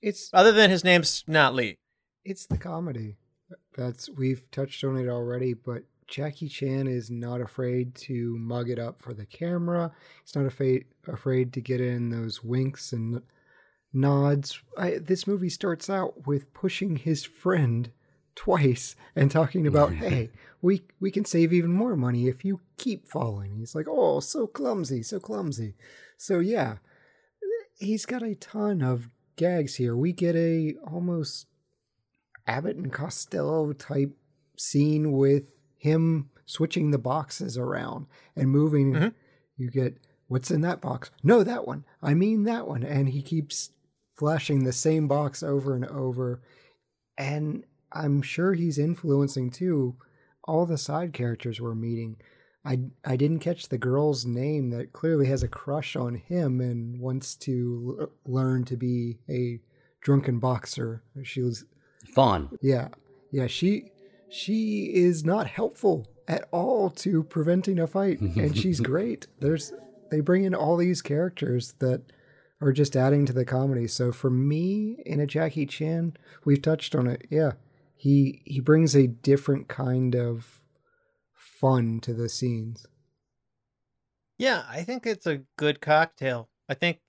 It's 0.00 0.30
Other 0.32 0.52
than 0.52 0.70
his 0.70 0.84
name's 0.84 1.24
not 1.26 1.54
Lee. 1.54 1.78
it's 2.24 2.46
the 2.46 2.56
comedy. 2.56 3.16
That's 3.76 4.08
we've 4.08 4.50
touched 4.50 4.84
on 4.84 4.96
it 4.96 5.08
already, 5.08 5.54
but 5.54 5.82
Jackie 6.08 6.48
Chan 6.48 6.88
is 6.88 7.10
not 7.10 7.40
afraid 7.40 7.94
to 7.94 8.36
mug 8.38 8.70
it 8.70 8.78
up 8.78 9.00
for 9.00 9.12
the 9.12 9.26
camera. 9.26 9.92
He's 10.24 10.34
not 10.34 10.46
afraid 10.46 10.86
afraid 11.06 11.52
to 11.52 11.60
get 11.60 11.80
in 11.80 12.08
those 12.08 12.42
winks 12.42 12.92
and 12.92 13.22
nods. 13.92 14.60
I, 14.76 14.98
this 14.98 15.26
movie 15.26 15.50
starts 15.50 15.90
out 15.90 16.26
with 16.26 16.52
pushing 16.54 16.96
his 16.96 17.24
friend 17.24 17.90
twice 18.34 18.96
and 19.14 19.30
talking 19.30 19.66
about, 19.66 19.92
"Hey, 20.04 20.30
we 20.62 20.82
we 20.98 21.10
can 21.10 21.26
save 21.26 21.52
even 21.52 21.72
more 21.72 21.94
money 21.94 22.26
if 22.26 22.42
you 22.42 22.60
keep 22.78 23.06
falling." 23.06 23.58
He's 23.58 23.74
like, 23.74 23.86
"Oh, 23.88 24.20
so 24.20 24.46
clumsy, 24.46 25.02
so 25.02 25.20
clumsy." 25.20 25.74
So 26.16 26.38
yeah, 26.38 26.76
he's 27.78 28.06
got 28.06 28.22
a 28.22 28.34
ton 28.34 28.80
of 28.80 29.10
gags 29.36 29.74
here. 29.74 29.94
We 29.94 30.12
get 30.12 30.34
a 30.36 30.74
almost 30.90 31.46
Abbott 32.46 32.76
and 32.76 32.90
Costello 32.90 33.74
type 33.74 34.16
scene 34.56 35.12
with 35.12 35.44
him 35.78 36.28
switching 36.44 36.90
the 36.90 36.98
boxes 36.98 37.56
around 37.56 38.06
and 38.36 38.50
moving. 38.50 38.92
Mhm. 38.92 39.14
You 39.56 39.70
get 39.70 39.96
what's 40.28 40.50
in 40.50 40.60
that 40.60 40.80
box? 40.82 41.10
No, 41.22 41.42
that 41.42 41.66
one. 41.66 41.84
I 42.02 42.12
mean 42.14 42.42
that 42.44 42.68
one. 42.68 42.82
And 42.84 43.08
he 43.08 43.22
keeps 43.22 43.70
flashing 44.14 44.64
the 44.64 44.72
same 44.72 45.08
box 45.08 45.42
over 45.42 45.74
and 45.74 45.86
over. 45.86 46.42
And 47.16 47.64
I'm 47.92 48.20
sure 48.22 48.52
he's 48.54 48.78
influencing 48.78 49.50
too 49.50 49.96
all 50.44 50.66
the 50.66 50.78
side 50.78 51.12
characters 51.12 51.60
we're 51.60 51.74
meeting. 51.74 52.16
I 52.64 52.80
I 53.04 53.16
didn't 53.16 53.38
catch 53.40 53.68
the 53.68 53.78
girl's 53.78 54.26
name 54.26 54.70
that 54.70 54.92
clearly 54.92 55.26
has 55.26 55.42
a 55.42 55.48
crush 55.48 55.96
on 55.96 56.16
him 56.16 56.60
and 56.60 56.98
wants 57.00 57.34
to 57.36 57.96
l- 58.00 58.10
learn 58.26 58.64
to 58.64 58.76
be 58.76 59.18
a 59.28 59.60
drunken 60.00 60.38
boxer. 60.38 61.02
She 61.22 61.40
was 61.42 61.64
Fawn. 62.14 62.50
yeah. 62.62 62.88
Yeah, 63.30 63.46
she 63.46 63.92
she 64.28 64.92
is 64.94 65.24
not 65.24 65.46
helpful 65.46 66.06
at 66.26 66.46
all 66.50 66.90
to 66.90 67.22
preventing 67.22 67.78
a 67.78 67.86
fight 67.86 68.20
and 68.20 68.56
she's 68.62 68.80
great. 68.80 69.26
There's 69.40 69.72
they 70.10 70.20
bring 70.20 70.44
in 70.44 70.54
all 70.54 70.76
these 70.76 71.02
characters 71.02 71.74
that 71.80 72.02
are 72.60 72.72
just 72.72 72.96
adding 72.96 73.26
to 73.26 73.32
the 73.32 73.44
comedy. 73.44 73.86
So 73.86 74.12
for 74.12 74.30
me 74.30 75.02
in 75.06 75.20
a 75.20 75.26
Jackie 75.26 75.66
Chan, 75.66 76.16
we've 76.44 76.62
touched 76.62 76.94
on 76.94 77.06
it. 77.06 77.26
Yeah. 77.30 77.52
He 77.96 78.42
he 78.44 78.60
brings 78.60 78.94
a 78.94 79.06
different 79.06 79.68
kind 79.68 80.14
of 80.14 80.60
fun 81.34 82.00
to 82.00 82.14
the 82.14 82.28
scenes. 82.28 82.86
Yeah, 84.38 84.64
I 84.68 84.82
think 84.84 85.04
it's 85.04 85.26
a 85.26 85.42
good 85.56 85.80
cocktail. 85.80 86.48
I 86.68 86.74
think 86.74 87.00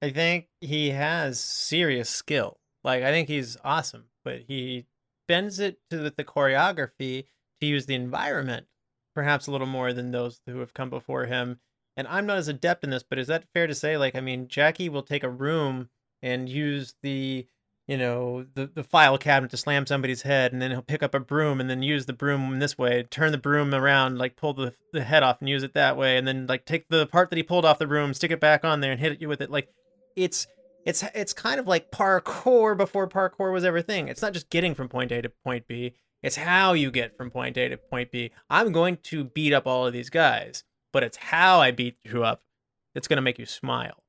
I 0.00 0.10
think 0.10 0.46
he 0.60 0.90
has 0.90 1.38
serious 1.40 2.08
skill. 2.08 2.58
Like 2.82 3.02
I 3.02 3.10
think 3.10 3.28
he's 3.28 3.58
awesome, 3.62 4.04
but 4.24 4.40
he 4.46 4.86
bends 5.28 5.60
it 5.60 5.78
to 5.90 5.98
the, 5.98 6.14
the 6.16 6.24
choreography 6.24 7.26
to 7.60 7.66
use 7.66 7.86
the 7.86 7.94
environment 7.94 8.66
perhaps 9.18 9.48
a 9.48 9.50
little 9.50 9.66
more 9.66 9.92
than 9.92 10.12
those 10.12 10.40
who 10.46 10.60
have 10.60 10.72
come 10.72 10.88
before 10.88 11.26
him. 11.26 11.58
And 11.96 12.06
I'm 12.06 12.24
not 12.24 12.38
as 12.38 12.46
adept 12.46 12.84
in 12.84 12.90
this, 12.90 13.02
but 13.02 13.18
is 13.18 13.26
that 13.26 13.48
fair 13.52 13.66
to 13.66 13.74
say? 13.74 13.96
Like, 13.96 14.14
I 14.14 14.20
mean, 14.20 14.46
Jackie 14.46 14.88
will 14.88 15.02
take 15.02 15.24
a 15.24 15.28
room 15.28 15.88
and 16.22 16.48
use 16.48 16.94
the, 17.02 17.44
you 17.88 17.96
know, 17.96 18.46
the, 18.54 18.70
the 18.72 18.84
file 18.84 19.18
cabinet 19.18 19.50
to 19.50 19.56
slam 19.56 19.86
somebody's 19.86 20.22
head, 20.22 20.52
and 20.52 20.62
then 20.62 20.70
he'll 20.70 20.82
pick 20.82 21.02
up 21.02 21.14
a 21.14 21.18
broom 21.18 21.60
and 21.60 21.68
then 21.68 21.82
use 21.82 22.06
the 22.06 22.12
broom 22.12 22.52
in 22.52 22.58
this 22.60 22.78
way, 22.78 23.02
turn 23.02 23.32
the 23.32 23.38
broom 23.38 23.74
around, 23.74 24.18
like 24.18 24.36
pull 24.36 24.54
the, 24.54 24.72
the 24.92 25.02
head 25.02 25.24
off 25.24 25.40
and 25.40 25.48
use 25.48 25.64
it 25.64 25.74
that 25.74 25.96
way, 25.96 26.16
and 26.16 26.28
then 26.28 26.46
like 26.46 26.64
take 26.64 26.88
the 26.88 27.08
part 27.08 27.30
that 27.30 27.36
he 27.36 27.42
pulled 27.42 27.64
off 27.64 27.80
the 27.80 27.86
broom, 27.88 28.14
stick 28.14 28.30
it 28.30 28.38
back 28.38 28.64
on 28.64 28.80
there, 28.80 28.92
and 28.92 29.00
hit 29.00 29.20
you 29.20 29.28
with 29.28 29.40
it. 29.40 29.50
Like, 29.50 29.68
it's 30.14 30.46
it's 30.88 31.04
it's 31.14 31.34
kind 31.34 31.60
of 31.60 31.66
like 31.66 31.90
parkour 31.90 32.74
before 32.74 33.06
parkour 33.06 33.52
was 33.52 33.62
ever 33.62 33.82
thing. 33.82 34.08
It's 34.08 34.22
not 34.22 34.32
just 34.32 34.48
getting 34.48 34.74
from 34.74 34.88
point 34.88 35.12
A 35.12 35.20
to 35.20 35.28
point 35.28 35.68
B. 35.68 35.92
It's 36.22 36.36
how 36.36 36.72
you 36.72 36.90
get 36.90 37.14
from 37.14 37.30
point 37.30 37.58
A 37.58 37.68
to 37.68 37.76
point 37.76 38.10
B. 38.10 38.32
I'm 38.48 38.72
going 38.72 38.96
to 39.04 39.24
beat 39.24 39.52
up 39.52 39.66
all 39.66 39.86
of 39.86 39.92
these 39.92 40.08
guys, 40.08 40.64
but 40.90 41.02
it's 41.02 41.18
how 41.18 41.60
I 41.60 41.72
beat 41.72 41.98
you 42.04 42.24
up 42.24 42.42
that's 42.94 43.06
going 43.06 43.18
to 43.18 43.22
make 43.22 43.38
you 43.38 43.44
smile. 43.44 44.02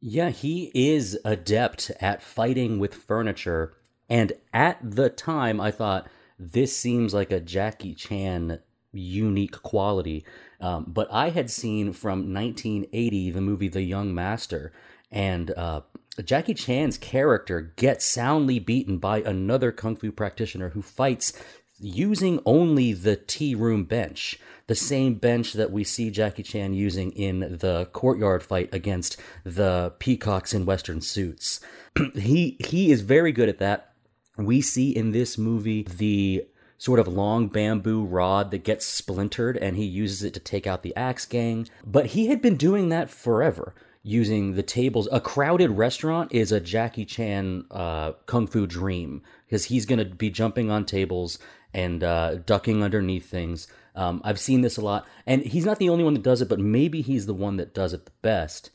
Yeah, 0.00 0.30
he 0.30 0.70
is 0.74 1.18
adept 1.24 1.90
at 2.00 2.22
fighting 2.22 2.78
with 2.78 2.94
furniture. 2.94 3.74
And 4.08 4.32
at 4.54 4.78
the 4.80 5.10
time, 5.10 5.60
I 5.60 5.72
thought 5.72 6.06
this 6.38 6.76
seems 6.76 7.12
like 7.12 7.32
a 7.32 7.40
Jackie 7.40 7.94
Chan 7.94 8.60
unique 8.92 9.60
quality. 9.62 10.24
Um, 10.60 10.84
but 10.86 11.08
I 11.12 11.30
had 11.30 11.50
seen 11.50 11.92
from 11.92 12.32
1980 12.32 13.30
the 13.32 13.40
movie 13.40 13.68
The 13.68 13.82
Young 13.82 14.14
Master, 14.14 14.72
and 15.10 15.50
uh, 15.56 15.82
Jackie 16.24 16.54
Chan's 16.54 16.98
character 16.98 17.72
gets 17.76 18.04
soundly 18.04 18.58
beaten 18.58 18.98
by 18.98 19.20
another 19.20 19.72
kung 19.72 19.96
fu 19.96 20.10
practitioner 20.10 20.70
who 20.70 20.82
fights 20.82 21.32
using 21.78 22.40
only 22.46 22.92
the 22.92 23.16
tea 23.16 23.54
room 23.54 23.84
bench, 23.84 24.38
the 24.66 24.74
same 24.74 25.14
bench 25.14 25.52
that 25.52 25.70
we 25.70 25.84
see 25.84 26.10
Jackie 26.10 26.42
Chan 26.42 26.72
using 26.72 27.12
in 27.12 27.58
the 27.58 27.88
courtyard 27.92 28.42
fight 28.42 28.72
against 28.72 29.16
the 29.44 29.92
peacocks 29.98 30.54
in 30.54 30.64
western 30.64 31.00
suits. 31.00 31.60
he 32.14 32.56
he 32.60 32.90
is 32.90 33.02
very 33.02 33.32
good 33.32 33.48
at 33.48 33.58
that. 33.58 33.92
We 34.38 34.60
see 34.60 34.94
in 34.94 35.12
this 35.12 35.38
movie 35.38 35.82
the 35.82 36.46
sort 36.78 36.98
of 36.98 37.08
long 37.08 37.48
bamboo 37.48 38.04
rod 38.04 38.50
that 38.50 38.64
gets 38.64 38.84
splintered 38.84 39.56
and 39.56 39.76
he 39.76 39.84
uses 39.84 40.22
it 40.22 40.34
to 40.34 40.40
take 40.40 40.66
out 40.66 40.82
the 40.82 40.94
axe 40.94 41.24
gang, 41.24 41.68
but 41.86 42.06
he 42.06 42.26
had 42.26 42.42
been 42.42 42.56
doing 42.56 42.90
that 42.90 43.08
forever 43.08 43.74
using 44.06 44.54
the 44.54 44.62
tables. 44.62 45.08
A 45.10 45.20
crowded 45.20 45.72
restaurant 45.72 46.32
is 46.32 46.52
a 46.52 46.60
Jackie 46.60 47.04
Chan 47.04 47.64
uh, 47.72 48.12
kung 48.26 48.46
fu 48.46 48.64
dream 48.64 49.20
because 49.44 49.64
he's 49.64 49.84
going 49.84 49.98
to 49.98 50.04
be 50.04 50.30
jumping 50.30 50.70
on 50.70 50.84
tables 50.84 51.40
and 51.74 52.04
uh, 52.04 52.36
ducking 52.36 52.84
underneath 52.84 53.28
things. 53.28 53.66
Um, 53.96 54.20
I've 54.24 54.38
seen 54.38 54.60
this 54.60 54.76
a 54.76 54.80
lot, 54.80 55.08
and 55.26 55.42
he's 55.42 55.66
not 55.66 55.80
the 55.80 55.88
only 55.88 56.04
one 56.04 56.14
that 56.14 56.22
does 56.22 56.40
it, 56.40 56.48
but 56.48 56.60
maybe 56.60 57.02
he's 57.02 57.26
the 57.26 57.34
one 57.34 57.56
that 57.56 57.74
does 57.74 57.92
it 57.92 58.04
the 58.04 58.12
best. 58.22 58.70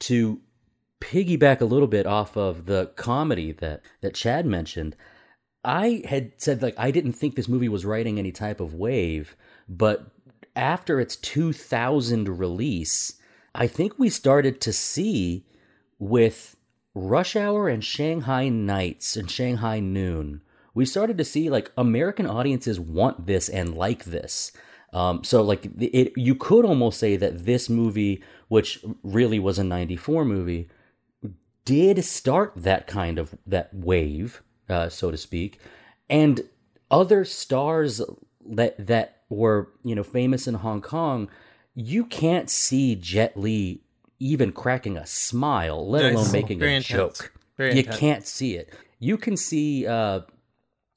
To 0.00 0.40
piggyback 1.00 1.60
a 1.60 1.64
little 1.64 1.88
bit 1.88 2.06
off 2.06 2.36
of 2.36 2.66
the 2.66 2.92
comedy 2.94 3.50
that 3.50 3.82
that 4.00 4.14
Chad 4.14 4.46
mentioned, 4.46 4.94
I 5.64 6.04
had 6.08 6.34
said 6.36 6.62
like 6.62 6.76
I 6.78 6.92
didn't 6.92 7.14
think 7.14 7.34
this 7.34 7.48
movie 7.48 7.68
was 7.68 7.84
riding 7.84 8.16
any 8.16 8.30
type 8.30 8.60
of 8.60 8.74
wave, 8.74 9.34
but 9.68 10.06
after 10.54 11.00
its 11.00 11.16
2000 11.16 12.28
release, 12.38 13.14
I 13.54 13.66
think 13.66 13.98
we 13.98 14.08
started 14.08 14.60
to 14.62 14.72
see 14.72 15.44
with 15.98 16.56
Rush 16.94 17.36
Hour 17.36 17.68
and 17.68 17.84
Shanghai 17.84 18.48
Nights 18.48 19.16
and 19.16 19.30
Shanghai 19.30 19.80
Noon, 19.80 20.42
we 20.74 20.84
started 20.84 21.18
to 21.18 21.24
see 21.24 21.50
like 21.50 21.70
American 21.76 22.26
audiences 22.26 22.80
want 22.80 23.26
this 23.26 23.48
and 23.48 23.74
like 23.74 24.04
this. 24.04 24.52
Um, 24.92 25.24
so 25.24 25.42
like 25.42 25.66
it, 25.78 26.12
you 26.16 26.34
could 26.34 26.64
almost 26.64 26.98
say 26.98 27.16
that 27.16 27.44
this 27.44 27.70
movie, 27.70 28.22
which 28.48 28.84
really 29.02 29.38
was 29.38 29.58
a 29.58 29.64
'94 29.64 30.24
movie, 30.24 30.68
did 31.64 32.04
start 32.04 32.52
that 32.56 32.86
kind 32.86 33.18
of 33.18 33.34
that 33.46 33.72
wave, 33.72 34.42
uh, 34.68 34.88
so 34.88 35.10
to 35.10 35.16
speak, 35.16 35.60
and 36.10 36.42
other 36.90 37.24
stars 37.24 38.02
that 38.46 38.86
that 38.86 39.22
were 39.30 39.70
you 39.82 39.94
know 39.94 40.04
famous 40.04 40.46
in 40.46 40.54
Hong 40.54 40.82
Kong, 40.82 41.30
you 41.74 42.04
can't 42.04 42.50
see 42.50 42.94
Jet 42.96 43.36
Li 43.36 43.80
even 44.18 44.52
cracking 44.52 44.96
a 44.96 45.06
smile, 45.06 45.88
let 45.88 46.02
Nice. 46.02 46.14
alone 46.14 46.32
making 46.32 46.58
Very 46.58 46.72
a 46.74 46.76
intense. 46.76 47.18
joke. 47.18 47.32
Very 47.56 47.72
you 47.72 47.78
intense. 47.80 47.98
can't 47.98 48.26
see 48.26 48.54
it. 48.56 48.72
You 49.00 49.16
can 49.16 49.36
see, 49.36 49.86
uh, 49.86 50.20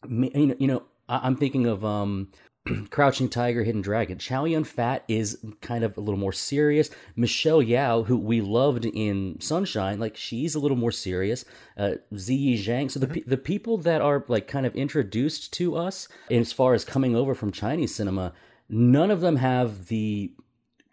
me- 0.08 0.32
you 0.36 0.46
know, 0.48 0.56
you 0.60 0.68
know 0.68 0.84
I- 1.10 1.22
I'm 1.24 1.36
thinking 1.36 1.66
of 1.66 1.84
um, 1.84 2.30
Crouching 2.90 3.30
Tiger, 3.30 3.64
Hidden 3.64 3.82
Dragon. 3.82 4.18
Chow 4.18 4.46
Yun 4.46 4.64
Fat 4.64 5.04
is 5.08 5.38
kind 5.62 5.84
of 5.84 5.98
a 5.98 6.02
little 6.02 6.20
more 6.20 6.34
serious. 6.34 6.90
Michelle 7.16 7.62
Yeoh, 7.62 8.06
who 8.06 8.18
we 8.18 8.42
loved 8.42 8.86
in 8.86 9.40
Sunshine, 9.40 10.00
like 10.00 10.16
she's 10.18 10.56
a 10.56 10.60
little 10.60 10.78
more 10.78 10.92
serious. 10.92 11.46
Uh, 11.78 11.94
Ziyi 12.14 12.56
Zhang. 12.58 12.90
So 12.92 13.00
the 13.00 13.08
pe- 13.08 13.24
the 13.26 13.38
people 13.38 13.78
that 13.80 14.02
are 14.02 14.24
like 14.28 14.48
kind 14.48 14.66
of 14.66 14.76
introduced 14.76 15.54
to 15.54 15.76
us 15.76 16.08
as 16.32 16.52
far 16.52 16.74
as 16.74 16.84
coming 16.86 17.16
over 17.16 17.34
from 17.36 17.52
Chinese 17.52 17.94
cinema, 17.96 18.34
none 18.70 19.10
of 19.12 19.22
them 19.22 19.36
have 19.38 19.88
the 19.88 20.32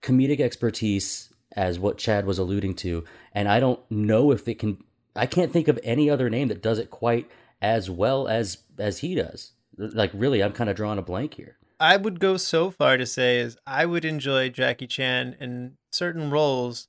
comedic 0.03 0.41
expertise 0.41 1.31
as 1.55 1.79
what 1.79 1.99
Chad 1.99 2.25
was 2.27 2.39
alluding 2.39 2.75
to, 2.77 3.05
and 3.33 3.49
I 3.49 3.61
don't 3.61 3.81
know 3.91 4.31
if 4.33 4.47
it 4.49 4.59
can. 4.59 4.83
I 5.15 5.27
can't 5.27 5.53
think 5.53 5.69
of 5.69 5.79
any 5.85 6.09
other 6.09 6.31
name 6.31 6.49
that 6.49 6.63
does 6.63 6.79
it 6.79 6.91
quite 6.91 7.31
as 7.61 7.91
well 7.91 8.29
as 8.29 8.59
as 8.79 8.99
he 8.99 9.15
does. 9.15 9.53
Like 9.77 10.11
really, 10.15 10.43
I'm 10.43 10.53
kind 10.53 10.71
of 10.71 10.77
drawing 10.77 10.99
a 10.99 11.03
blank 11.03 11.35
here. 11.35 11.57
I 11.81 11.97
would 11.97 12.21
go 12.21 12.37
so 12.37 12.71
far 12.71 12.97
to 12.97 13.07
say 13.07 13.39
is 13.39 13.57
I 13.67 13.87
would 13.87 14.05
enjoy 14.05 14.49
Jackie 14.51 14.87
Chan 14.87 15.37
in 15.41 15.77
certain 15.93 16.31
roles 16.31 16.89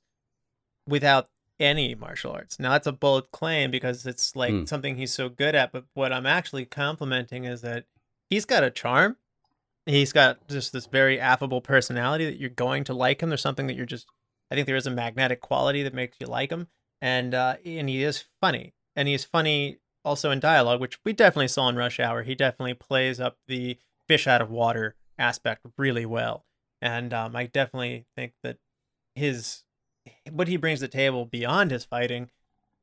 without 0.86 1.26
any 1.60 1.94
martial 1.94 2.32
arts. 2.32 2.58
Now 2.58 2.70
that's 2.70 2.86
a 2.86 2.92
bold 2.92 3.30
claim 3.30 3.70
because 3.70 4.06
it's 4.06 4.34
like 4.36 4.52
Mm. 4.52 4.68
something 4.68 4.96
he's 4.96 5.12
so 5.12 5.28
good 5.28 5.54
at, 5.54 5.72
but 5.72 5.84
what 5.94 6.12
I'm 6.12 6.26
actually 6.26 6.64
complimenting 6.64 7.44
is 7.44 7.60
that 7.62 7.84
he's 8.30 8.44
got 8.44 8.64
a 8.64 8.70
charm. 8.70 9.16
He's 9.86 10.12
got 10.12 10.46
just 10.48 10.72
this 10.72 10.86
very 10.86 11.20
affable 11.20 11.60
personality 11.60 12.24
that 12.24 12.38
you're 12.38 12.50
going 12.50 12.84
to 12.84 12.94
like 12.94 13.22
him. 13.22 13.28
There's 13.28 13.42
something 13.42 13.66
that 13.66 13.74
you're 13.74 13.86
just 13.86 14.06
I 14.50 14.54
think 14.54 14.66
there 14.66 14.76
is 14.76 14.86
a 14.86 14.90
magnetic 14.90 15.40
quality 15.40 15.82
that 15.82 15.94
makes 15.94 16.16
you 16.20 16.26
like 16.26 16.50
him. 16.50 16.68
And 17.00 17.34
uh 17.34 17.56
and 17.64 17.88
he 17.88 18.02
is 18.02 18.24
funny. 18.40 18.74
And 18.96 19.08
he's 19.08 19.24
funny 19.24 19.78
also 20.04 20.30
in 20.30 20.40
dialogue, 20.40 20.80
which 20.80 20.98
we 21.04 21.12
definitely 21.12 21.48
saw 21.48 21.68
in 21.68 21.76
Rush 21.76 21.98
Hour. 21.98 22.22
He 22.22 22.34
definitely 22.34 22.74
plays 22.74 23.20
up 23.20 23.38
the 23.48 23.78
fish 24.06 24.26
out 24.26 24.42
of 24.42 24.50
water 24.50 24.94
aspect 25.18 25.66
really 25.78 26.06
well. 26.06 26.44
And 26.80 27.14
um, 27.14 27.34
I 27.34 27.46
definitely 27.46 28.06
think 28.16 28.32
that 28.42 28.58
his 29.14 29.64
what 30.30 30.48
he 30.48 30.56
brings 30.56 30.80
to 30.80 30.86
the 30.86 30.92
table 30.92 31.24
beyond 31.24 31.70
his 31.70 31.84
fighting 31.84 32.30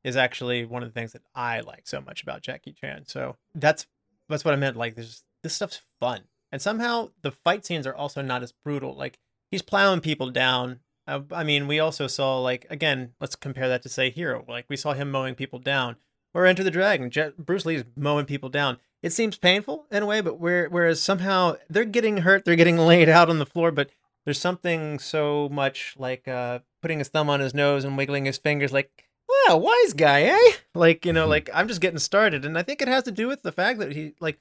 is 0.02 0.16
actually 0.16 0.64
one 0.64 0.82
of 0.82 0.88
the 0.88 0.98
things 0.98 1.12
that 1.12 1.22
I 1.34 1.60
like 1.60 1.86
so 1.86 2.00
much 2.00 2.22
about 2.22 2.42
Jackie 2.42 2.72
Chan. 2.72 3.04
So 3.06 3.36
that's 3.54 3.86
that's 4.28 4.44
what 4.44 4.54
I 4.54 4.56
meant. 4.56 4.76
Like 4.76 4.96
this 4.96 5.22
this 5.42 5.54
stuff's 5.54 5.82
fun, 6.00 6.22
and 6.52 6.62
somehow 6.62 7.10
the 7.22 7.32
fight 7.32 7.66
scenes 7.66 7.86
are 7.86 7.94
also 7.94 8.22
not 8.22 8.42
as 8.42 8.52
brutal. 8.52 8.94
Like 8.94 9.18
he's 9.50 9.62
plowing 9.62 10.00
people 10.00 10.30
down. 10.30 10.80
Uh, 11.08 11.22
I 11.32 11.42
mean, 11.42 11.66
we 11.66 11.80
also 11.80 12.06
saw 12.06 12.38
like 12.38 12.66
again. 12.70 13.14
Let's 13.20 13.34
compare 13.34 13.68
that 13.68 13.82
to 13.82 13.88
say 13.88 14.10
Hero. 14.10 14.44
Like 14.46 14.66
we 14.68 14.76
saw 14.76 14.92
him 14.92 15.10
mowing 15.10 15.34
people 15.34 15.58
down, 15.58 15.96
or 16.32 16.46
Enter 16.46 16.62
the 16.62 16.70
Dragon. 16.70 17.10
Je- 17.10 17.32
Bruce 17.38 17.66
Lee's 17.66 17.84
mowing 17.96 18.26
people 18.26 18.48
down. 18.48 18.78
It 19.02 19.12
seems 19.12 19.36
painful 19.36 19.86
in 19.90 20.04
a 20.04 20.06
way, 20.06 20.20
but 20.20 20.38
where, 20.38 20.68
whereas 20.68 21.02
somehow 21.02 21.56
they're 21.68 21.84
getting 21.84 22.18
hurt, 22.18 22.44
they're 22.44 22.54
getting 22.54 22.78
laid 22.78 23.08
out 23.08 23.28
on 23.28 23.40
the 23.40 23.46
floor, 23.46 23.72
but 23.72 23.90
there's 24.24 24.38
something 24.38 25.00
so 25.00 25.48
much 25.50 25.96
like 25.98 26.28
uh, 26.28 26.60
putting 26.80 27.00
his 27.00 27.08
thumb 27.08 27.28
on 27.28 27.40
his 27.40 27.52
nose 27.52 27.84
and 27.84 27.96
wiggling 27.96 28.26
his 28.26 28.38
fingers, 28.38 28.72
like, 28.72 29.08
wow, 29.28 29.56
wise 29.56 29.92
guy, 29.92 30.22
eh? 30.22 30.52
Like, 30.74 31.04
you 31.04 31.12
know, 31.12 31.26
like 31.26 31.50
I'm 31.52 31.66
just 31.66 31.80
getting 31.80 31.98
started. 31.98 32.44
And 32.44 32.56
I 32.56 32.62
think 32.62 32.80
it 32.80 32.86
has 32.86 33.02
to 33.02 33.10
do 33.10 33.26
with 33.26 33.42
the 33.42 33.50
fact 33.50 33.80
that 33.80 33.90
he, 33.90 34.14
like, 34.20 34.38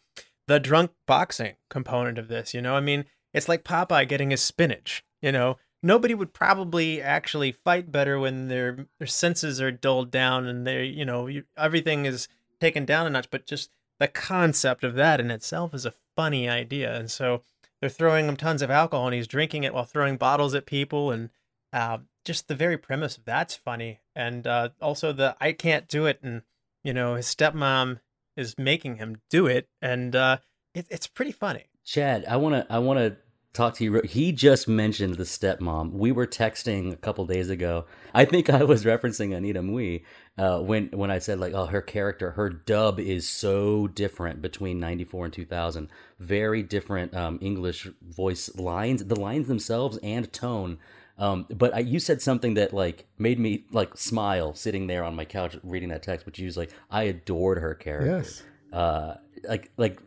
the 0.48 0.60
drunk 0.60 0.92
boxing 1.08 1.56
component 1.70 2.18
of 2.18 2.28
this, 2.28 2.54
you 2.54 2.62
know? 2.62 2.76
I 2.76 2.80
mean, 2.80 3.06
it's 3.34 3.50
like 3.50 3.64
Popeye 3.64 4.08
getting 4.08 4.32
his 4.32 4.42
spinach, 4.42 5.04
you 5.22 5.32
know? 5.32 5.58
Nobody 5.84 6.14
would 6.14 6.34
probably 6.34 7.02
actually 7.02 7.52
fight 7.52 7.92
better 7.92 8.20
when 8.20 8.48
their 8.48 8.88
their 9.00 9.08
senses 9.08 9.60
are 9.60 9.72
dulled 9.72 10.12
down 10.12 10.46
and 10.46 10.68
they, 10.68 10.86
you 10.86 11.06
know, 11.06 11.26
you, 11.28 11.44
everything 11.58 12.06
is 12.06 12.28
taken 12.60 12.86
down 12.86 13.08
a 13.08 13.10
notch. 13.10 13.32
But 13.32 13.48
just 13.48 13.72
the 14.00 14.08
concept 14.08 14.84
of 14.84 14.94
that 14.96 15.20
in 15.20 15.32
itself 15.32 15.74
is 15.74 15.86
a 15.86 15.94
funny 16.16 16.48
idea. 16.48 16.96
And 16.96 17.10
so 17.10 17.42
they're 17.80 17.90
throwing 17.90 18.28
him 18.28 18.38
tons 18.38 18.62
of 18.62 18.70
alcohol 18.70 19.08
and 19.08 19.16
he's 19.16 19.28
drinking 19.28 19.64
it 19.64 19.74
while 19.74 19.84
throwing 19.84 20.18
bottles 20.18 20.54
at 20.54 20.66
people 20.66 21.12
and 21.12 21.30
uh, 21.74 21.98
just 22.24 22.48
the 22.48 22.56
very 22.56 22.78
premise 22.78 23.18
of 23.18 23.26
that's 23.26 23.56
funny 23.56 24.00
and 24.16 24.46
uh, 24.46 24.70
also 24.82 25.12
the 25.12 25.36
i 25.42 25.52
can't 25.52 25.88
do 25.88 26.06
it 26.06 26.20
and 26.22 26.44
you 26.84 26.94
know 26.94 27.16
his 27.16 27.26
stepmom 27.26 28.00
is 28.36 28.56
making 28.58 28.96
him 28.96 29.18
do 29.30 29.48
it 29.48 29.68
and 29.82 30.16
uh, 30.16 30.38
it, 30.74 30.86
it's 30.90 31.08
pretty 31.08 31.32
funny 31.32 31.66
Chad, 31.84 32.26
I 32.28 32.38
want 32.38 32.56
to 32.56 32.74
I 32.74 32.80
want 32.80 33.00
to 33.00 33.18
talk 33.54 33.76
to 33.76 33.84
you. 33.84 34.02
He 34.06 34.32
just 34.32 34.68
mentioned 34.68 35.16
the 35.16 35.24
stepmom. 35.24 35.92
We 35.92 36.12
were 36.12 36.28
texting 36.28 36.94
a 36.94 36.96
couple 36.96 37.26
days 37.26 37.50
ago. 37.50 37.86
I 38.14 38.26
think 38.26 38.50
I 38.50 38.64
was 38.64 38.86
referencing 38.86 39.36
Anita 39.36 39.62
Mui 39.62 40.04
uh, 40.38 40.60
when 40.60 40.90
when 40.92 41.12
I 41.12 41.20
said 41.20 41.40
like, 41.40 41.54
oh, 41.54 41.66
her 41.66 41.82
character, 41.82 42.32
her 42.32 42.50
dub 42.50 43.00
is 43.00 43.28
so 43.28 43.88
different 43.88 44.42
between 44.42 44.80
'94 44.80 45.26
and 45.26 45.34
2000. 45.34 45.90
Very 46.20 46.64
different 46.64 47.14
um, 47.16 47.40
English 47.42 47.88
voice 48.02 48.54
lines, 48.56 49.06
the 49.06 49.20
lines 49.20 49.48
themselves 49.48 49.98
and 50.04 50.32
tone. 50.32 50.78
Um, 51.22 51.46
but 51.56 51.74
I, 51.76 51.80
you 51.80 52.00
said 52.00 52.22
something 52.22 52.56
that 52.56 52.74
like 52.74 53.06
made 53.20 53.38
me 53.40 53.66
like 53.72 53.96
smile 53.96 54.56
sitting 54.56 54.88
there 54.88 55.04
on 55.04 55.16
my 55.16 55.24
couch 55.26 55.56
reading 55.64 55.90
that 55.90 56.02
text. 56.04 56.26
Which 56.26 56.40
you 56.40 56.48
was 56.48 56.58
like, 56.58 56.72
I 56.90 57.04
adored 57.04 57.60
her 57.60 57.76
character 57.76 58.18
Yes. 58.18 58.44
uh 58.74 59.16
like 59.48 59.70
like 59.78 60.00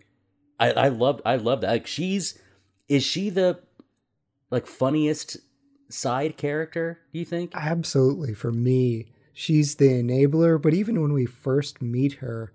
i 0.58 0.70
i 0.72 0.88
loved 0.88 1.20
i 1.24 1.36
loved 1.36 1.62
that 1.62 1.70
like 1.70 1.86
she's 1.86 2.38
is 2.88 3.02
she 3.04 3.30
the 3.30 3.58
like 4.50 4.66
funniest 4.66 5.36
side 5.88 6.36
character 6.36 6.98
do 7.12 7.18
you 7.18 7.24
think 7.24 7.52
Absolutely. 7.54 8.34
For 8.34 8.50
me, 8.52 9.06
she's 9.32 9.76
the 9.76 9.88
enabler. 10.02 10.60
But 10.60 10.74
even 10.74 11.00
when 11.00 11.12
we 11.12 11.26
first 11.26 11.80
meet 11.82 12.14
her, 12.14 12.52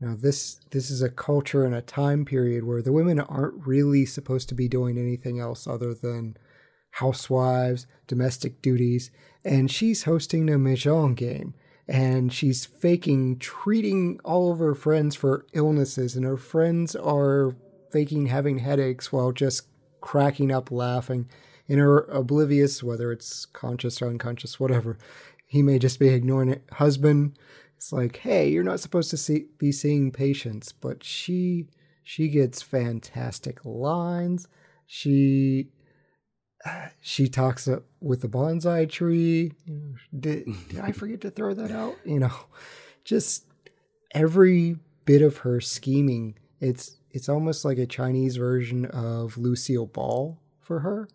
now 0.00 0.14
this 0.18 0.60
this 0.70 0.90
is 0.90 1.00
a 1.00 1.08
culture 1.08 1.64
and 1.64 1.74
a 1.74 1.80
time 1.80 2.24
period 2.26 2.64
where 2.64 2.82
the 2.82 2.92
women 2.92 3.20
aren't 3.20 3.66
really 3.66 4.04
supposed 4.04 4.48
to 4.50 4.54
be 4.54 4.68
doing 4.68 4.98
anything 4.98 5.38
else 5.40 5.66
other 5.66 5.94
than 5.94 6.36
housewives, 6.96 7.86
domestic 8.06 8.62
duties, 8.62 9.10
and 9.44 9.70
she's 9.70 10.04
hosting 10.04 10.48
a 10.48 10.54
mahjong 10.54 11.14
game. 11.14 11.54
And 11.88 12.32
she's 12.32 12.64
faking 12.64 13.38
treating 13.38 14.18
all 14.24 14.50
of 14.50 14.58
her 14.58 14.74
friends 14.74 15.14
for 15.14 15.46
illnesses, 15.52 16.16
and 16.16 16.24
her 16.24 16.36
friends 16.36 16.96
are 16.96 17.54
faking 17.92 18.26
having 18.26 18.58
headaches 18.58 19.12
while 19.12 19.30
just 19.30 19.68
cracking 20.00 20.50
up 20.50 20.72
laughing 20.72 21.28
in 21.68 21.78
her 21.78 22.00
oblivious, 22.04 22.82
whether 22.82 23.12
it's 23.12 23.46
conscious 23.46 24.02
or 24.02 24.08
unconscious, 24.08 24.58
whatever. 24.58 24.98
He 25.46 25.62
may 25.62 25.78
just 25.78 26.00
be 26.00 26.08
ignoring 26.08 26.50
it. 26.50 26.64
Husband, 26.72 27.38
it's 27.76 27.92
like, 27.92 28.16
hey, 28.16 28.48
you're 28.48 28.64
not 28.64 28.80
supposed 28.80 29.10
to 29.10 29.16
see, 29.16 29.46
be 29.58 29.70
seeing 29.70 30.10
patients, 30.10 30.72
but 30.72 31.04
she 31.04 31.66
she 32.02 32.28
gets 32.28 32.62
fantastic 32.62 33.64
lines. 33.64 34.48
She 34.86 35.68
she 37.00 37.28
talks 37.28 37.68
with 38.00 38.22
the 38.22 38.28
bonsai 38.28 38.88
tree. 38.90 39.52
Did, 40.18 40.46
did 40.68 40.80
I 40.80 40.92
forget 40.92 41.20
to 41.22 41.30
throw 41.30 41.54
that 41.54 41.70
out? 41.70 41.96
You 42.04 42.20
know, 42.20 42.32
just 43.04 43.44
every 44.12 44.76
bit 45.04 45.22
of 45.22 45.38
her 45.38 45.60
scheming. 45.60 46.36
It's 46.60 46.96
it's 47.10 47.28
almost 47.28 47.64
like 47.64 47.78
a 47.78 47.86
Chinese 47.86 48.36
version 48.36 48.86
of 48.86 49.38
Lucille 49.38 49.86
Ball 49.86 50.38
for 50.60 50.80
her. 50.80 51.08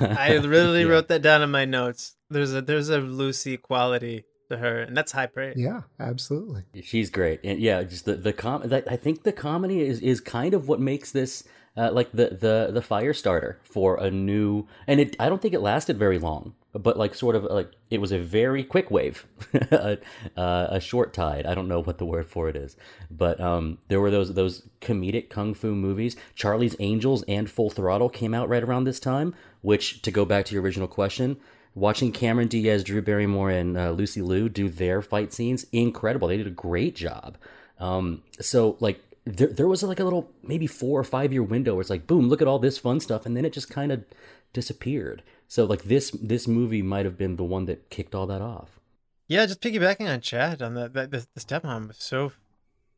i 0.00 0.34
really 0.36 0.80
Yeah. 0.84 0.88
wrote 0.88 1.08
that 1.08 1.20
down 1.20 1.42
in 1.42 1.50
my 1.50 1.64
notes 1.64 2.14
there's 2.30 2.54
a 2.54 2.62
there's 2.62 2.88
a 2.88 2.98
lucy 3.00 3.56
quality 3.58 4.24
to 4.48 4.56
her 4.56 4.80
and 4.80 4.96
that's 4.96 5.12
high 5.12 5.26
praise 5.26 5.56
Yeah, 5.58 5.82
absolutely. 5.98 6.62
she's 6.82 7.10
great 7.10 7.40
and 7.44 7.58
yeah 7.60 7.82
just 7.82 8.04
the 8.06 8.14
the 8.14 8.32
com 8.32 8.62
that 8.68 8.84
i 8.90 8.96
think 8.96 9.24
the 9.24 9.32
comedy 9.32 9.80
is 9.82 9.98
is 10.00 10.20
kind 10.20 10.54
of 10.54 10.68
what 10.68 10.80
makes 10.80 11.10
this 11.12 11.42
uh, 11.76 11.90
like 11.92 12.10
the 12.12 12.28
the 12.40 12.70
the 12.72 12.82
fire 12.82 13.12
starter 13.12 13.58
for 13.62 13.96
a 13.96 14.10
new 14.10 14.66
and 14.86 15.00
it 15.00 15.16
i 15.18 15.28
don't 15.28 15.42
think 15.42 15.54
it 15.54 15.60
lasted 15.60 15.98
very 15.98 16.18
long 16.18 16.54
but 16.72 16.96
like 16.96 17.14
sort 17.14 17.34
of 17.34 17.44
like 17.44 17.70
it 17.90 18.00
was 18.00 18.12
a 18.12 18.18
very 18.18 18.62
quick 18.62 18.90
wave 18.90 19.26
a, 19.54 19.98
uh, 20.36 20.68
a 20.70 20.80
short 20.80 21.12
tide 21.12 21.46
i 21.46 21.54
don't 21.54 21.68
know 21.68 21.80
what 21.80 21.98
the 21.98 22.06
word 22.06 22.26
for 22.26 22.48
it 22.48 22.56
is 22.56 22.76
but 23.10 23.40
um 23.40 23.78
there 23.88 24.00
were 24.00 24.10
those 24.10 24.34
those 24.34 24.68
comedic 24.80 25.28
kung 25.30 25.52
fu 25.52 25.74
movies 25.74 26.16
charlie's 26.34 26.76
angels 26.78 27.24
and 27.26 27.50
full 27.50 27.70
throttle 27.70 28.08
came 28.08 28.34
out 28.34 28.48
right 28.48 28.62
around 28.62 28.84
this 28.84 29.00
time 29.00 29.34
which 29.62 30.00
to 30.02 30.10
go 30.10 30.24
back 30.24 30.44
to 30.44 30.54
your 30.54 30.62
original 30.62 30.88
question 30.88 31.36
watching 31.76 32.12
Cameron 32.12 32.46
Diaz, 32.46 32.84
Drew 32.84 33.02
Barrymore, 33.02 33.50
and 33.50 33.76
uh, 33.76 33.90
Lucy 33.90 34.22
Liu 34.22 34.48
do 34.48 34.68
their 34.68 35.02
fight 35.02 35.32
scenes, 35.32 35.66
incredible. 35.72 36.28
They 36.28 36.36
did 36.36 36.46
a 36.46 36.50
great 36.50 36.94
job. 36.94 37.36
Um, 37.80 38.22
so 38.40 38.76
like 38.80 39.00
there, 39.24 39.48
there 39.48 39.68
was 39.68 39.82
like 39.82 40.00
a 40.00 40.04
little 40.04 40.30
maybe 40.42 40.66
four 40.66 41.00
or 41.00 41.04
five 41.04 41.32
year 41.32 41.42
window 41.42 41.74
where 41.74 41.80
it's 41.80 41.90
like 41.90 42.06
boom, 42.06 42.28
look 42.28 42.42
at 42.42 42.48
all 42.48 42.58
this 42.58 42.78
fun 42.78 43.00
stuff, 43.00 43.26
and 43.26 43.36
then 43.36 43.44
it 43.44 43.52
just 43.52 43.70
kind 43.70 43.92
of 43.92 44.04
disappeared. 44.52 45.22
So 45.48 45.64
like 45.64 45.84
this 45.84 46.10
this 46.10 46.46
movie 46.46 46.82
might 46.82 47.04
have 47.04 47.18
been 47.18 47.36
the 47.36 47.44
one 47.44 47.66
that 47.66 47.90
kicked 47.90 48.14
all 48.14 48.26
that 48.26 48.42
off. 48.42 48.80
Yeah, 49.26 49.46
just 49.46 49.60
piggybacking 49.60 50.08
on 50.12 50.20
Chad 50.20 50.62
on 50.62 50.74
the 50.74 50.88
the, 50.88 51.06
the, 51.06 51.26
the 51.34 51.40
stepmom 51.40 51.88
was 51.88 51.98
so 51.98 52.32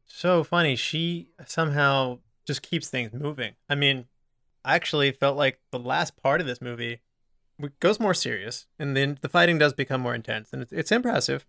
so 0.06 0.44
funny. 0.44 0.76
She 0.76 1.30
somehow 1.46 2.18
just 2.44 2.62
keeps 2.62 2.88
things 2.88 3.12
moving. 3.12 3.54
I 3.68 3.74
mean, 3.74 4.06
I 4.64 4.74
actually 4.74 5.12
felt 5.12 5.36
like 5.36 5.60
the 5.70 5.78
last 5.78 6.16
part 6.16 6.40
of 6.40 6.46
this 6.46 6.60
movie 6.60 7.00
goes 7.80 8.00
more 8.00 8.14
serious, 8.14 8.66
and 8.78 8.96
then 8.96 9.18
the 9.20 9.28
fighting 9.28 9.58
does 9.58 9.72
become 9.72 10.00
more 10.00 10.14
intense, 10.14 10.52
and 10.52 10.62
it's, 10.62 10.72
it's 10.72 10.92
impressive. 10.92 11.46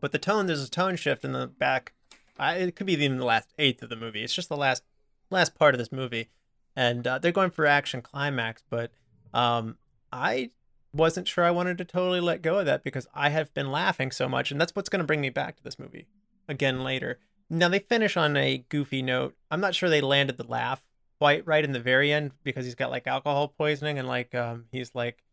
But 0.00 0.12
the 0.12 0.18
tone, 0.18 0.46
there's 0.46 0.62
a 0.62 0.70
tone 0.70 0.96
shift 0.96 1.24
in 1.24 1.32
the 1.32 1.46
back. 1.46 1.92
I, 2.38 2.56
it 2.56 2.76
could 2.76 2.86
be 2.86 2.94
even 2.94 3.18
the 3.18 3.24
last 3.24 3.52
eighth 3.58 3.82
of 3.82 3.90
the 3.90 3.96
movie. 3.96 4.22
It's 4.22 4.34
just 4.34 4.48
the 4.48 4.56
last 4.56 4.82
last 5.30 5.54
part 5.54 5.74
of 5.74 5.78
this 5.78 5.92
movie, 5.92 6.28
and 6.76 7.06
uh, 7.06 7.18
they're 7.18 7.32
going 7.32 7.50
for 7.50 7.66
action 7.66 8.02
climax. 8.02 8.62
But 8.68 8.92
um, 9.34 9.76
I 10.12 10.50
wasn't 10.92 11.28
sure 11.28 11.44
I 11.44 11.50
wanted 11.50 11.78
to 11.78 11.84
totally 11.84 12.20
let 12.20 12.42
go 12.42 12.58
of 12.58 12.66
that 12.66 12.82
because 12.82 13.06
I 13.14 13.30
have 13.30 13.52
been 13.54 13.70
laughing 13.70 14.10
so 14.10 14.28
much, 14.28 14.50
and 14.50 14.60
that's 14.60 14.74
what's 14.74 14.88
going 14.88 15.00
to 15.00 15.06
bring 15.06 15.20
me 15.20 15.30
back 15.30 15.56
to 15.56 15.64
this 15.64 15.78
movie 15.78 16.06
again 16.48 16.82
later. 16.82 17.18
Now 17.50 17.68
they 17.68 17.78
finish 17.78 18.16
on 18.16 18.36
a 18.36 18.64
goofy 18.68 19.02
note. 19.02 19.36
I'm 19.50 19.60
not 19.60 19.74
sure 19.74 19.88
they 19.88 20.00
landed 20.00 20.36
the 20.36 20.46
laugh 20.46 20.82
quite 21.18 21.46
right 21.46 21.64
in 21.64 21.72
the 21.72 21.80
very 21.80 22.12
end 22.12 22.32
because 22.44 22.64
he's 22.64 22.74
got 22.74 22.90
like 22.90 23.06
alcohol 23.06 23.48
poisoning 23.48 23.98
and 23.98 24.06
like 24.06 24.34
um 24.34 24.66
he's 24.70 24.94
like 24.94 25.24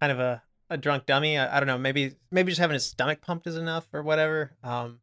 kind 0.00 0.12
of 0.12 0.20
a, 0.20 0.42
a 0.68 0.76
drunk 0.76 1.06
dummy. 1.06 1.38
I, 1.38 1.56
I 1.56 1.60
don't 1.60 1.66
know. 1.66 1.78
Maybe 1.78 2.14
maybe 2.30 2.50
just 2.50 2.60
having 2.60 2.74
his 2.74 2.86
stomach 2.86 3.20
pumped 3.20 3.46
is 3.46 3.56
enough 3.56 3.86
or 3.92 4.02
whatever. 4.02 4.52
Um, 4.62 5.00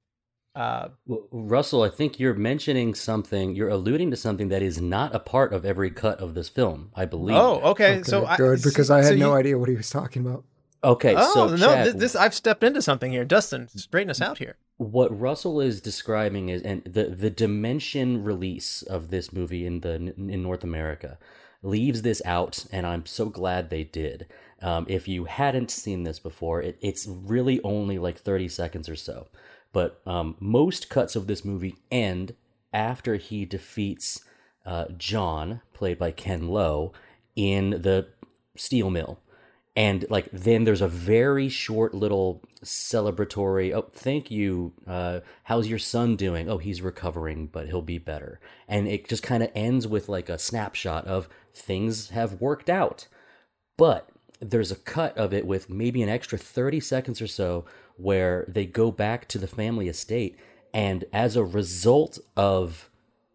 uh, 0.58 0.90
Well, 1.06 1.28
Russell, 1.32 1.84
I 1.84 1.90
think 1.90 2.20
you're 2.20 2.34
mentioning 2.34 2.96
something. 2.96 3.56
You're 3.56 3.70
alluding 3.70 4.12
to 4.12 4.18
something 4.18 4.50
that 4.50 4.62
is 4.62 4.82
not 4.82 5.14
a 5.16 5.20
part 5.20 5.54
of 5.54 5.66
every 5.66 5.92
cut 5.92 6.20
of 6.20 6.34
this 6.34 6.50
film. 6.50 6.92
I 6.96 7.06
believe. 7.06 7.38
oh, 7.38 7.60
okay. 7.72 7.94
Okay, 7.98 8.04
So 8.04 8.26
I, 8.26 8.38
good 8.38 8.62
because 8.64 8.90
I 8.90 9.02
so 9.02 9.10
had 9.10 9.20
no 9.20 9.30
you- 9.32 9.40
idea 9.40 9.58
what 9.58 9.70
he 9.70 9.76
was 9.76 9.90
talking 9.90 10.26
about. 10.26 10.44
Okay. 10.84 11.16
Oh 11.18 11.34
so 11.34 11.56
no! 11.56 11.68
Chad, 11.68 11.86
This, 11.88 11.94
this 11.96 12.16
I've 12.16 12.36
stepped 12.36 12.64
into 12.64 12.82
something 12.84 13.12
here. 13.12 13.26
Dustin, 13.26 13.68
straighten 13.70 14.12
us 14.12 14.22
out 14.22 14.38
here. 14.38 14.56
what 14.78 15.10
Russell 15.20 15.60
is 15.60 15.82
describing 15.82 16.50
is 16.50 16.62
and 16.62 16.84
the 16.86 17.06
the 17.06 17.32
dimension 17.32 18.24
release 18.24 18.84
of 18.84 19.10
this 19.10 19.34
movie 19.34 19.66
in 19.66 19.82
the 19.82 19.96
in 19.96 20.44
North 20.44 20.64
America 20.64 21.18
leaves 21.64 22.04
this 22.04 22.22
out, 22.26 22.66
and 22.72 22.86
I'm 22.86 23.06
so 23.08 23.26
glad 23.26 23.70
they 23.72 23.84
did. 23.84 24.28
Um, 24.62 24.86
if 24.88 25.08
you 25.08 25.26
hadn't 25.26 25.72
seen 25.72 26.04
this 26.04 26.20
before, 26.20 26.62
it, 26.62 26.78
it's 26.82 27.08
really 27.08 27.60
only 27.64 27.98
like 27.98 28.18
30 28.20 28.48
seconds 28.48 28.88
or 28.88 28.96
so. 28.96 29.28
But 29.74 30.02
um, 30.06 30.36
most 30.40 30.90
cuts 30.90 31.16
of 31.16 31.28
this 31.28 31.46
movie 31.46 31.76
end 31.92 32.36
after 32.74 33.16
he 33.16 33.46
defeats 33.46 34.24
uh, 34.66 34.86
John, 34.98 35.62
played 35.74 35.98
by 35.98 36.12
Ken 36.12 36.50
Lo, 36.50 36.92
in 37.36 37.70
the 37.70 38.08
steel 38.56 38.90
mill. 38.90 39.20
And 39.76 40.06
like 40.10 40.30
then 40.32 40.64
there's 40.64 40.82
a 40.82 40.88
very 40.88 41.50
short 41.50 41.94
little 41.94 42.42
celebratory 42.66 43.72
oh 43.72 43.88
thank 43.94 44.32
you 44.32 44.74
uh 44.88 45.20
how's 45.44 45.68
your 45.68 45.78
son 45.78 46.16
doing? 46.16 46.50
Oh 46.50 46.58
he's 46.58 46.82
recovering 46.82 47.46
but 47.46 47.68
he'll 47.68 47.84
be 47.84 48.00
better. 48.00 48.40
And 48.68 48.88
it 48.88 49.08
just 49.08 49.22
kind 49.22 49.44
of 49.44 49.52
ends 49.54 49.88
with 49.88 50.10
like 50.10 50.30
a 50.30 50.40
snapshot 50.40 51.06
of 51.06 51.30
things 51.54 52.10
have 52.10 52.42
worked 52.42 52.72
out. 52.72 53.08
But 53.78 54.10
there's 54.40 54.72
a 54.72 54.76
cut 54.76 55.16
of 55.16 55.32
it 55.32 55.46
with 55.46 55.70
maybe 55.70 56.02
an 56.02 56.10
extra 56.10 56.40
30 56.40 56.80
seconds 56.80 57.22
or 57.22 57.28
so 57.28 57.66
where 57.98 58.46
they 58.48 58.66
go 58.66 58.92
back 58.92 59.28
to 59.28 59.38
the 59.38 59.48
family 59.48 59.88
estate 59.88 60.38
and 60.74 61.06
as 61.12 61.36
a 61.36 61.44
result 61.44 62.20
of 62.36 62.90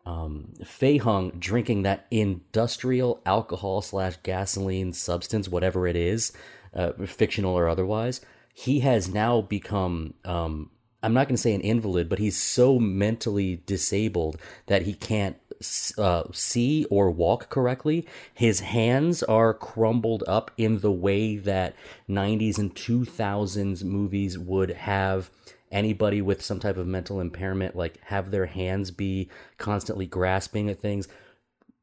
um, 0.05 0.53
Fei 0.65 0.99
Hung 0.99 1.31
drinking 1.39 1.83
that 1.83 2.07
industrial 2.11 3.21
alcohol 3.25 3.83
slash 3.83 4.17
gasoline 4.23 4.93
substance, 4.93 5.49
whatever 5.49 5.87
it 5.87 5.97
is, 5.97 6.33
uh, 6.75 6.93
fictional 7.07 7.57
or 7.57 7.69
otherwise, 7.69 8.21
he 8.55 8.81
has 8.81 9.09
now 9.09 9.41
become. 9.41 10.15
Um, 10.25 10.71
I'm 11.05 11.15
not 11.15 11.27
going 11.27 11.35
to 11.35 11.43
say 11.43 11.55
an 11.55 11.63
invalid, 11.63 12.09
but 12.09 12.21
he's 12.21 12.41
so 12.41 12.79
mentally 12.79 13.61
disabled 13.67 14.41
that 14.67 14.83
he 14.83 14.95
can't 14.95 15.37
uh, 15.99 16.25
see 16.33 16.85
or 16.91 17.11
walk 17.11 17.49
correctly. 17.51 18.07
His 18.35 18.61
hands 18.61 19.23
are 19.23 19.55
crumbled 19.55 20.25
up 20.27 20.51
in 20.57 20.81
the 20.81 20.93
way 20.93 21.37
that 21.37 21.75
90s 22.09 22.59
and 22.59 22.75
2000s 22.75 23.83
movies 23.85 24.39
would 24.39 24.71
have 24.71 25.31
anybody 25.71 26.21
with 26.21 26.43
some 26.43 26.61
type 26.61 26.77
of 26.77 26.87
mental 26.87 27.19
impairment 27.19 27.75
like 27.75 27.99
have 28.03 28.31
their 28.31 28.45
hands 28.45 28.91
be 28.91 29.31
constantly 29.57 30.05
grasping 30.05 30.69
at 30.69 30.79
things 30.79 31.09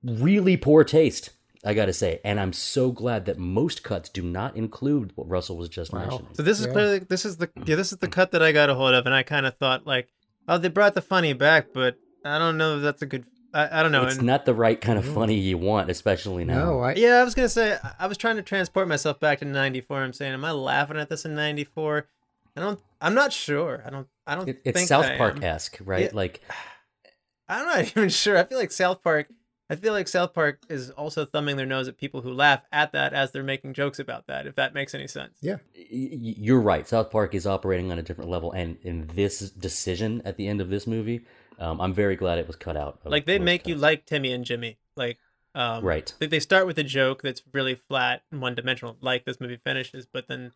really 0.04 0.56
poor 0.56 0.84
taste 0.84 1.32
i 1.66 1.74
gotta 1.74 1.92
say 1.92 2.22
and 2.24 2.40
i'm 2.40 2.54
so 2.54 2.92
glad 2.92 3.26
that 3.26 3.40
most 3.40 3.84
cuts 3.84 4.08
do 4.08 4.22
not 4.22 4.56
include 4.56 5.12
what 5.16 5.28
russell 5.28 5.58
was 5.58 5.68
just 5.70 5.92
Wow. 5.92 6.02
mentioning 6.02 6.36
So 6.36 6.44
this 6.44 6.60
is 6.60 6.68
Yeah. 6.68 6.72
clearly 6.72 7.00
this 7.00 7.26
is 7.26 7.38
the 7.38 7.50
yeah 7.66 7.76
this 7.76 7.92
is 7.92 7.98
the 7.98 8.08
cut 8.08 8.30
that 8.32 8.44
I 8.44 8.52
got 8.52 8.70
a 8.70 8.76
hold 8.76 8.94
of, 8.94 9.08
and 9.08 9.16
I 9.16 9.24
kind 9.24 9.48
of 9.48 9.58
thought 9.58 9.88
like, 9.88 10.08
oh, 10.48 10.60
they 10.60 10.68
brought 10.70 10.94
the 10.94 11.02
funny 11.02 11.34
back, 11.34 11.70
but 11.74 11.98
I 12.24 12.38
don't 12.38 12.58
know 12.58 12.78
if 12.78 12.84
that's 12.84 13.02
a 13.02 13.08
good. 13.08 13.26
I, 13.54 13.80
I 13.80 13.84
don't 13.84 13.92
know. 13.92 14.04
it's 14.06 14.18
and- 14.18 14.26
not 14.28 14.46
the 14.46 14.54
right 14.54 14.80
kind 14.80 15.00
of 15.00 15.06
funny 15.06 15.36
you 15.36 15.58
want 15.58 15.90
especially 15.90 16.46
now 16.46 16.66
No, 16.66 16.80
I 16.82 16.94
Yeah, 16.96 17.16
I 17.20 17.24
was 17.24 17.34
gonna 17.36 17.50
say 17.50 17.78
I- 17.84 17.94
I 18.02 18.08
was 18.08 18.18
trying 18.18 18.36
to 18.36 18.42
transport 18.44 18.88
myself 18.88 19.20
back 19.20 19.40
to 19.40 19.46
'94. 19.46 20.04
I'm 20.04 20.14
saying, 20.14 20.34
am 20.34 20.46
I 20.46 20.52
laughing 20.52 20.98
at 20.98 21.10
this 21.10 21.26
in 21.26 21.36
'94? 21.36 22.08
I 22.56 22.62
don't. 22.62 22.80
I'm 23.02 23.14
not 23.14 23.32
sure. 23.34 23.82
I 23.86 23.90
don't. 23.90 24.08
I 24.28 24.36
don't 24.36 24.50
It- 24.50 24.62
it's 24.66 24.88
south 24.88 25.18
Park 25.18 25.42
esque, 25.44 25.78
right 25.84 26.06
Yeah. 26.06 26.10
like 26.14 26.42
I'm 27.48 27.66
not 27.66 27.82
even 27.98 28.10
sure. 28.10 28.38
I 28.38 28.44
feel 28.44 28.58
like 28.60 28.72
South 28.72 29.02
Park. 29.04 29.28
I 29.72 29.76
feel 29.76 29.94
like 29.94 30.08
South 30.08 30.34
Park 30.34 30.60
is 30.68 30.90
also 30.92 31.26
thumbing 31.26 31.56
their 31.56 31.66
nose 31.68 31.88
at 31.88 31.96
people 31.98 32.22
who 32.22 32.34
laugh 32.34 32.62
at 32.72 32.92
that 32.94 33.14
as 33.14 33.32
they're 33.32 33.44
making 33.44 33.74
jokes 33.74 34.00
about 34.00 34.26
that. 34.26 34.48
If 34.48 34.56
that 34.56 34.74
makes 34.74 34.96
any 34.96 35.08
sense. 35.08 35.38
yeah. 35.42 35.58
y- 35.76 35.86
y- 35.92 36.18
you're 36.38 36.60
right. 36.60 36.88
South 36.88 37.12
Park 37.12 37.36
is 37.36 37.46
operating 37.46 37.92
on 37.92 38.00
a 38.00 38.02
different 38.02 38.32
level, 38.32 38.52
and 38.52 38.78
in 38.82 39.12
this 39.14 39.52
decision 39.52 40.24
at 40.26 40.38
the 40.38 40.48
end 40.48 40.60
of 40.60 40.70
this 40.72 40.88
movie, 40.88 41.24
um, 41.60 41.82
I'm 41.82 41.94
very 41.94 42.16
glad 42.16 42.40
it 42.40 42.48
was 42.48 42.56
cut 42.56 42.78
out. 42.78 43.00
of 43.06 43.12
Like 43.12 43.26
they 43.26 43.40
make 43.40 43.68
you 43.68 43.76
like 43.76 44.06
Timmy 44.06 44.32
and 44.32 44.46
Jimmy. 44.46 44.78
Like, 44.96 45.18
um, 45.56 45.84
right. 45.84 46.14
They, 46.20 46.28
they 46.28 46.40
start 46.40 46.66
with 46.66 46.78
a 46.80 46.84
joke 46.84 47.22
that's 47.22 47.44
really 47.54 47.76
flat 47.76 48.24
and 48.32 48.42
one 48.42 48.56
dimensional, 48.56 48.98
like 49.02 49.26
this 49.26 49.40
movie 49.40 49.60
finishes, 49.64 50.06
but 50.12 50.28
then, 50.28 50.52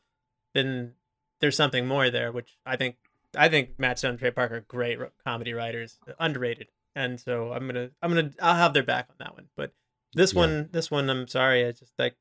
then 0.54 0.94
there's 1.40 1.56
something 1.58 1.88
more 1.88 2.10
there, 2.10 2.32
which 2.32 2.58
I 2.66 2.78
think 2.78 2.96
I 3.36 3.50
think 3.50 3.80
Matt 3.80 4.00
Stone 4.00 4.12
and 4.12 4.20
Trey 4.20 4.32
Parker 4.32 4.58
are 4.58 4.62
great 4.62 5.00
comedy 5.26 5.54
writers, 5.54 5.98
underrated, 6.20 6.68
and 6.96 7.20
so 7.20 7.52
I'm 7.52 7.68
gonna 7.68 7.90
I'm 8.02 8.14
gonna 8.14 8.32
I'll 8.42 8.56
have 8.56 8.74
their 8.74 8.84
back 8.84 9.08
on 9.10 9.16
that 9.20 9.34
one. 9.34 9.48
But 9.58 9.74
this 10.14 10.34
Yeah. 10.34 10.42
one, 10.42 10.70
this 10.72 10.92
one, 10.92 11.10
I'm 11.10 11.28
sorry, 11.28 11.66
I 11.66 11.72
just 11.72 11.94
like, 11.98 12.16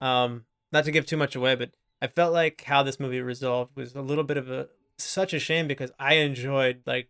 um, 0.00 0.44
not 0.70 0.84
to 0.84 0.92
give 0.92 1.06
too 1.06 1.16
much 1.16 1.34
away, 1.34 1.54
but 1.54 1.70
I 2.00 2.06
felt 2.06 2.32
like 2.32 2.62
how 2.64 2.82
this 2.82 3.00
movie 3.00 3.20
resolved 3.20 3.74
was 3.74 3.94
a 3.94 4.02
little 4.02 4.24
bit 4.24 4.36
of 4.36 4.50
a 4.50 4.68
such 4.98 5.32
a 5.32 5.38
shame 5.38 5.66
because 5.66 5.90
I 5.98 6.14
enjoyed 6.14 6.82
like 6.86 7.08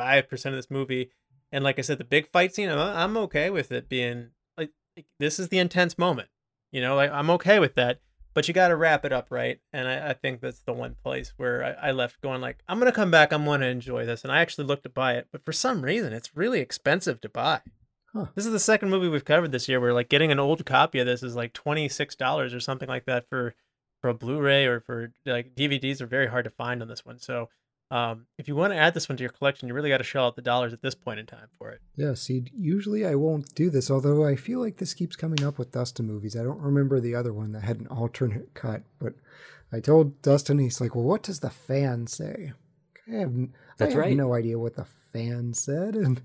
95 0.00 0.28
percent 0.28 0.54
of 0.54 0.58
this 0.58 0.70
movie, 0.70 1.10
and 1.52 1.64
like 1.64 1.78
I 1.78 1.82
said, 1.82 1.98
the 1.98 2.04
big 2.04 2.30
fight 2.30 2.54
scene, 2.54 2.68
I'm, 2.68 2.78
I'm 2.78 3.16
okay 3.18 3.50
with 3.50 3.72
it 3.72 3.88
being 3.88 4.30
like 4.56 4.70
this 5.18 5.38
is 5.38 5.48
the 5.48 5.58
intense 5.58 5.98
moment, 5.98 6.28
you 6.70 6.80
know, 6.80 6.96
like 6.96 7.10
I'm 7.10 7.30
okay 7.30 7.58
with 7.58 7.74
that. 7.76 8.00
But 8.32 8.46
you 8.46 8.54
got 8.54 8.68
to 8.68 8.76
wrap 8.76 9.04
it 9.04 9.12
up 9.12 9.26
right, 9.30 9.58
and 9.72 9.88
I, 9.88 10.10
I 10.10 10.12
think 10.12 10.40
that's 10.40 10.60
the 10.60 10.72
one 10.72 10.94
place 11.02 11.32
where 11.36 11.64
I, 11.64 11.88
I 11.88 11.90
left 11.90 12.20
going 12.20 12.40
like 12.40 12.58
I'm 12.68 12.78
gonna 12.78 12.92
come 12.92 13.10
back, 13.10 13.32
I'm 13.32 13.44
gonna 13.44 13.66
enjoy 13.66 14.06
this, 14.06 14.22
and 14.22 14.32
I 14.32 14.40
actually 14.40 14.66
looked 14.66 14.84
to 14.84 14.88
buy 14.88 15.14
it, 15.14 15.28
but 15.32 15.44
for 15.44 15.52
some 15.52 15.82
reason 15.82 16.12
it's 16.12 16.36
really 16.36 16.60
expensive 16.60 17.20
to 17.22 17.28
buy. 17.28 17.60
Huh. 18.14 18.26
This 18.34 18.46
is 18.46 18.52
the 18.52 18.58
second 18.58 18.90
movie 18.90 19.08
we've 19.08 19.24
covered 19.24 19.52
this 19.52 19.68
year 19.68 19.80
where 19.80 19.94
like 19.94 20.08
getting 20.08 20.32
an 20.32 20.40
old 20.40 20.64
copy 20.66 20.98
of 20.98 21.06
this 21.06 21.22
is 21.22 21.36
like 21.36 21.52
twenty 21.52 21.88
six 21.88 22.14
dollars 22.14 22.54
or 22.54 22.60
something 22.60 22.88
like 22.88 23.06
that 23.06 23.28
for 23.28 23.54
for 24.00 24.10
a 24.10 24.14
Blu-ray 24.14 24.66
or 24.66 24.80
for 24.80 25.12
like 25.26 25.54
DVDs 25.54 26.00
are 26.00 26.06
very 26.06 26.26
hard 26.26 26.44
to 26.44 26.50
find 26.50 26.82
on 26.82 26.88
this 26.88 27.04
one. 27.04 27.18
So 27.18 27.50
um, 27.90 28.26
if 28.38 28.46
you 28.46 28.54
want 28.54 28.72
to 28.72 28.78
add 28.78 28.94
this 28.94 29.08
one 29.08 29.16
to 29.16 29.22
your 29.22 29.32
collection, 29.32 29.66
you 29.66 29.74
really 29.74 29.88
got 29.88 29.98
to 29.98 30.04
shell 30.04 30.26
out 30.26 30.36
the 30.36 30.42
dollars 30.42 30.72
at 30.72 30.80
this 30.80 30.94
point 30.94 31.18
in 31.18 31.26
time 31.26 31.48
for 31.58 31.70
it. 31.70 31.80
Yeah, 31.96 32.14
see, 32.14 32.44
usually 32.54 33.04
I 33.04 33.16
won't 33.16 33.54
do 33.54 33.68
this, 33.68 33.90
although 33.90 34.24
I 34.24 34.36
feel 34.36 34.60
like 34.60 34.76
this 34.76 34.94
keeps 34.94 35.16
coming 35.16 35.42
up 35.42 35.58
with 35.58 35.72
Dustin 35.72 36.06
movies. 36.06 36.36
I 36.36 36.44
don't 36.44 36.60
remember 36.60 37.00
the 37.00 37.16
other 37.16 37.32
one 37.32 37.52
that 37.52 37.64
had 37.64 37.80
an 37.80 37.88
alternate 37.88 38.54
cut, 38.54 38.82
but 39.00 39.14
I 39.72 39.80
told 39.80 40.22
Dustin, 40.22 40.58
he's 40.58 40.80
like, 40.80 40.94
well, 40.94 41.04
what 41.04 41.24
does 41.24 41.40
the 41.40 41.50
fan 41.50 42.06
say? 42.06 42.52
I 43.08 43.16
have, 43.16 43.34
That's 43.76 43.94
I 43.94 43.96
have 43.96 44.04
right. 44.06 44.16
no 44.16 44.34
idea 44.34 44.58
what 44.58 44.76
the 44.76 44.86
fan 45.12 45.52
said. 45.52 45.96
And, 45.96 46.20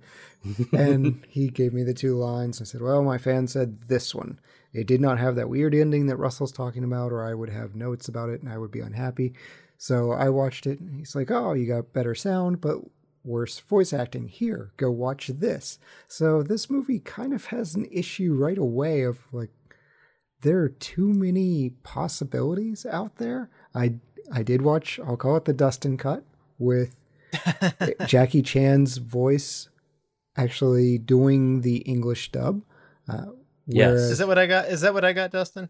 and 0.71 1.25
he 1.29 1.49
gave 1.49 1.73
me 1.73 1.81
the 1.83 1.93
two 1.93 2.15
lines. 2.15 2.61
I 2.61 2.65
said, 2.65 2.81
well, 2.81 3.03
my 3.03 3.17
fan 3.17 3.47
said 3.47 3.81
this 3.87 4.13
one. 4.13 4.39
It 4.71 4.87
did 4.87 5.01
not 5.01 5.19
have 5.19 5.35
that 5.35 5.49
weird 5.49 5.73
ending 5.73 6.07
that 6.07 6.17
Russell's 6.17 6.51
talking 6.51 6.83
about, 6.83 7.11
or 7.11 7.23
I 7.23 7.33
would 7.33 7.49
have 7.49 7.75
notes 7.75 8.07
about 8.07 8.29
it 8.29 8.41
and 8.41 8.51
I 8.51 8.57
would 8.57 8.71
be 8.71 8.81
unhappy. 8.81 9.33
So 9.77 10.11
I 10.11 10.29
watched 10.29 10.65
it, 10.67 10.79
and 10.79 10.93
he's 10.95 11.15
like, 11.15 11.31
"Oh, 11.31 11.53
you 11.53 11.67
got 11.67 11.93
better 11.93 12.15
sound, 12.15 12.61
but 12.61 12.79
worse 13.23 13.59
voice 13.59 13.93
acting. 13.93 14.27
Here, 14.27 14.71
go 14.77 14.89
watch 14.91 15.27
this." 15.27 15.79
So 16.07 16.41
this 16.43 16.69
movie 16.69 16.99
kind 16.99 17.33
of 17.33 17.45
has 17.45 17.75
an 17.75 17.85
issue 17.91 18.33
right 18.33 18.57
away 18.57 19.03
of 19.03 19.19
like 19.31 19.51
there 20.41 20.59
are 20.59 20.69
too 20.69 21.13
many 21.13 21.71
possibilities 21.83 22.85
out 22.85 23.17
there. 23.17 23.49
I 23.73 23.95
I 24.31 24.43
did 24.43 24.61
watch. 24.61 24.99
I'll 25.05 25.17
call 25.17 25.35
it 25.37 25.45
the 25.45 25.53
Dustin 25.53 25.97
cut 25.97 26.23
with 26.57 26.95
Jackie 28.05 28.41
Chan's 28.41 28.97
voice 28.97 29.69
actually 30.37 30.97
doing 30.97 31.61
the 31.61 31.77
English 31.77 32.31
dub. 32.31 32.61
Uh, 33.07 33.27
Yes. 33.67 33.99
Is 33.99 34.17
that 34.19 34.27
what 34.27 34.37
I 34.37 34.45
got? 34.45 34.67
Is 34.67 34.81
that 34.81 34.93
what 34.93 35.03
I 35.03 35.13
got, 35.13 35.31
Dustin? 35.31 35.69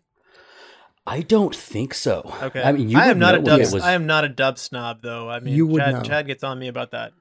I 1.07 1.21
don't 1.21 1.55
think 1.55 1.93
so. 1.93 2.33
Okay. 2.41 2.63
I 2.63 2.71
mean, 2.71 2.89
you 2.89 2.97
I 2.97 3.07
am 3.07 3.19
not 3.19 3.35
a 3.35 3.39
dub. 3.39 3.59
was. 3.59 3.75
I 3.75 3.93
am 3.93 4.07
not 4.07 4.23
a 4.23 4.29
dub 4.29 4.57
snob, 4.57 5.01
though. 5.01 5.29
I 5.29 5.39
mean, 5.39 5.53
You 5.53 5.67
would 5.67 5.79
Chad, 5.81 5.93
know. 5.93 6.01
Chad 6.01 6.27
gets 6.27 6.43
on 6.43 6.57
me 6.57 6.67
about 6.67 6.91
that. 6.91 7.13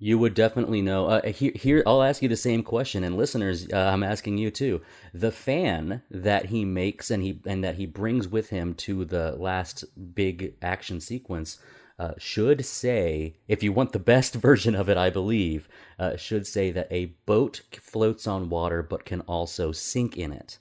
You 0.00 0.18
would 0.18 0.34
definitely 0.34 0.82
know. 0.82 1.06
Uh, 1.06 1.28
here, 1.30 1.52
here, 1.54 1.82
I'll 1.86 2.02
ask 2.02 2.22
you 2.22 2.28
the 2.28 2.36
same 2.36 2.62
question, 2.62 3.02
and 3.04 3.16
listeners, 3.16 3.68
uh, 3.72 3.76
I'm 3.76 4.02
asking 4.04 4.38
you 4.38 4.50
too. 4.50 4.80
The 5.12 5.32
fan 5.32 6.02
that 6.10 6.46
he 6.46 6.64
makes 6.64 7.10
and 7.10 7.22
he 7.22 7.40
and 7.46 7.64
that 7.64 7.76
he 7.76 7.86
brings 7.86 8.28
with 8.28 8.50
him 8.50 8.74
to 8.74 9.04
the 9.04 9.32
last 9.32 9.84
big 10.14 10.54
action 10.62 11.00
sequence 11.00 11.58
uh, 11.98 12.12
should 12.16 12.64
say, 12.64 13.36
if 13.48 13.62
you 13.62 13.72
want 13.72 13.92
the 13.92 13.98
best 13.98 14.34
version 14.48 14.74
of 14.74 14.88
it, 14.88 14.96
I 14.96 15.10
believe, 15.10 15.68
uh, 15.98 16.16
should 16.16 16.46
say 16.46 16.70
that 16.70 16.88
a 16.92 17.06
boat 17.26 17.62
floats 17.72 18.26
on 18.26 18.48
water 18.48 18.82
but 18.82 19.04
can 19.04 19.20
also 19.22 19.72
sink 19.72 20.16
in 20.16 20.32
it. 20.32 20.58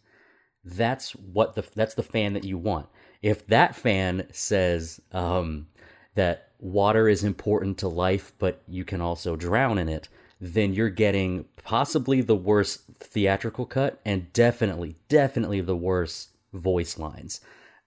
That's 0.63 1.11
what 1.11 1.55
the 1.55 1.63
that's 1.75 1.93
the 1.95 2.03
fan 2.03 2.33
that 2.33 2.43
you 2.43 2.57
want. 2.57 2.87
If 3.21 3.47
that 3.47 3.75
fan 3.75 4.27
says 4.31 5.01
um, 5.11 5.67
that 6.15 6.49
water 6.59 7.07
is 7.07 7.23
important 7.23 7.77
to 7.79 7.87
life, 7.87 8.33
but 8.39 8.61
you 8.67 8.83
can 8.83 9.01
also 9.01 9.35
drown 9.35 9.77
in 9.77 9.89
it, 9.89 10.09
then 10.39 10.73
you're 10.73 10.89
getting 10.89 11.45
possibly 11.63 12.21
the 12.21 12.35
worst 12.35 12.81
theatrical 12.99 13.65
cut 13.65 13.99
and 14.05 14.31
definitely, 14.33 14.95
definitely 15.09 15.61
the 15.61 15.75
worst 15.75 16.29
voice 16.53 16.97
lines. 16.97 17.41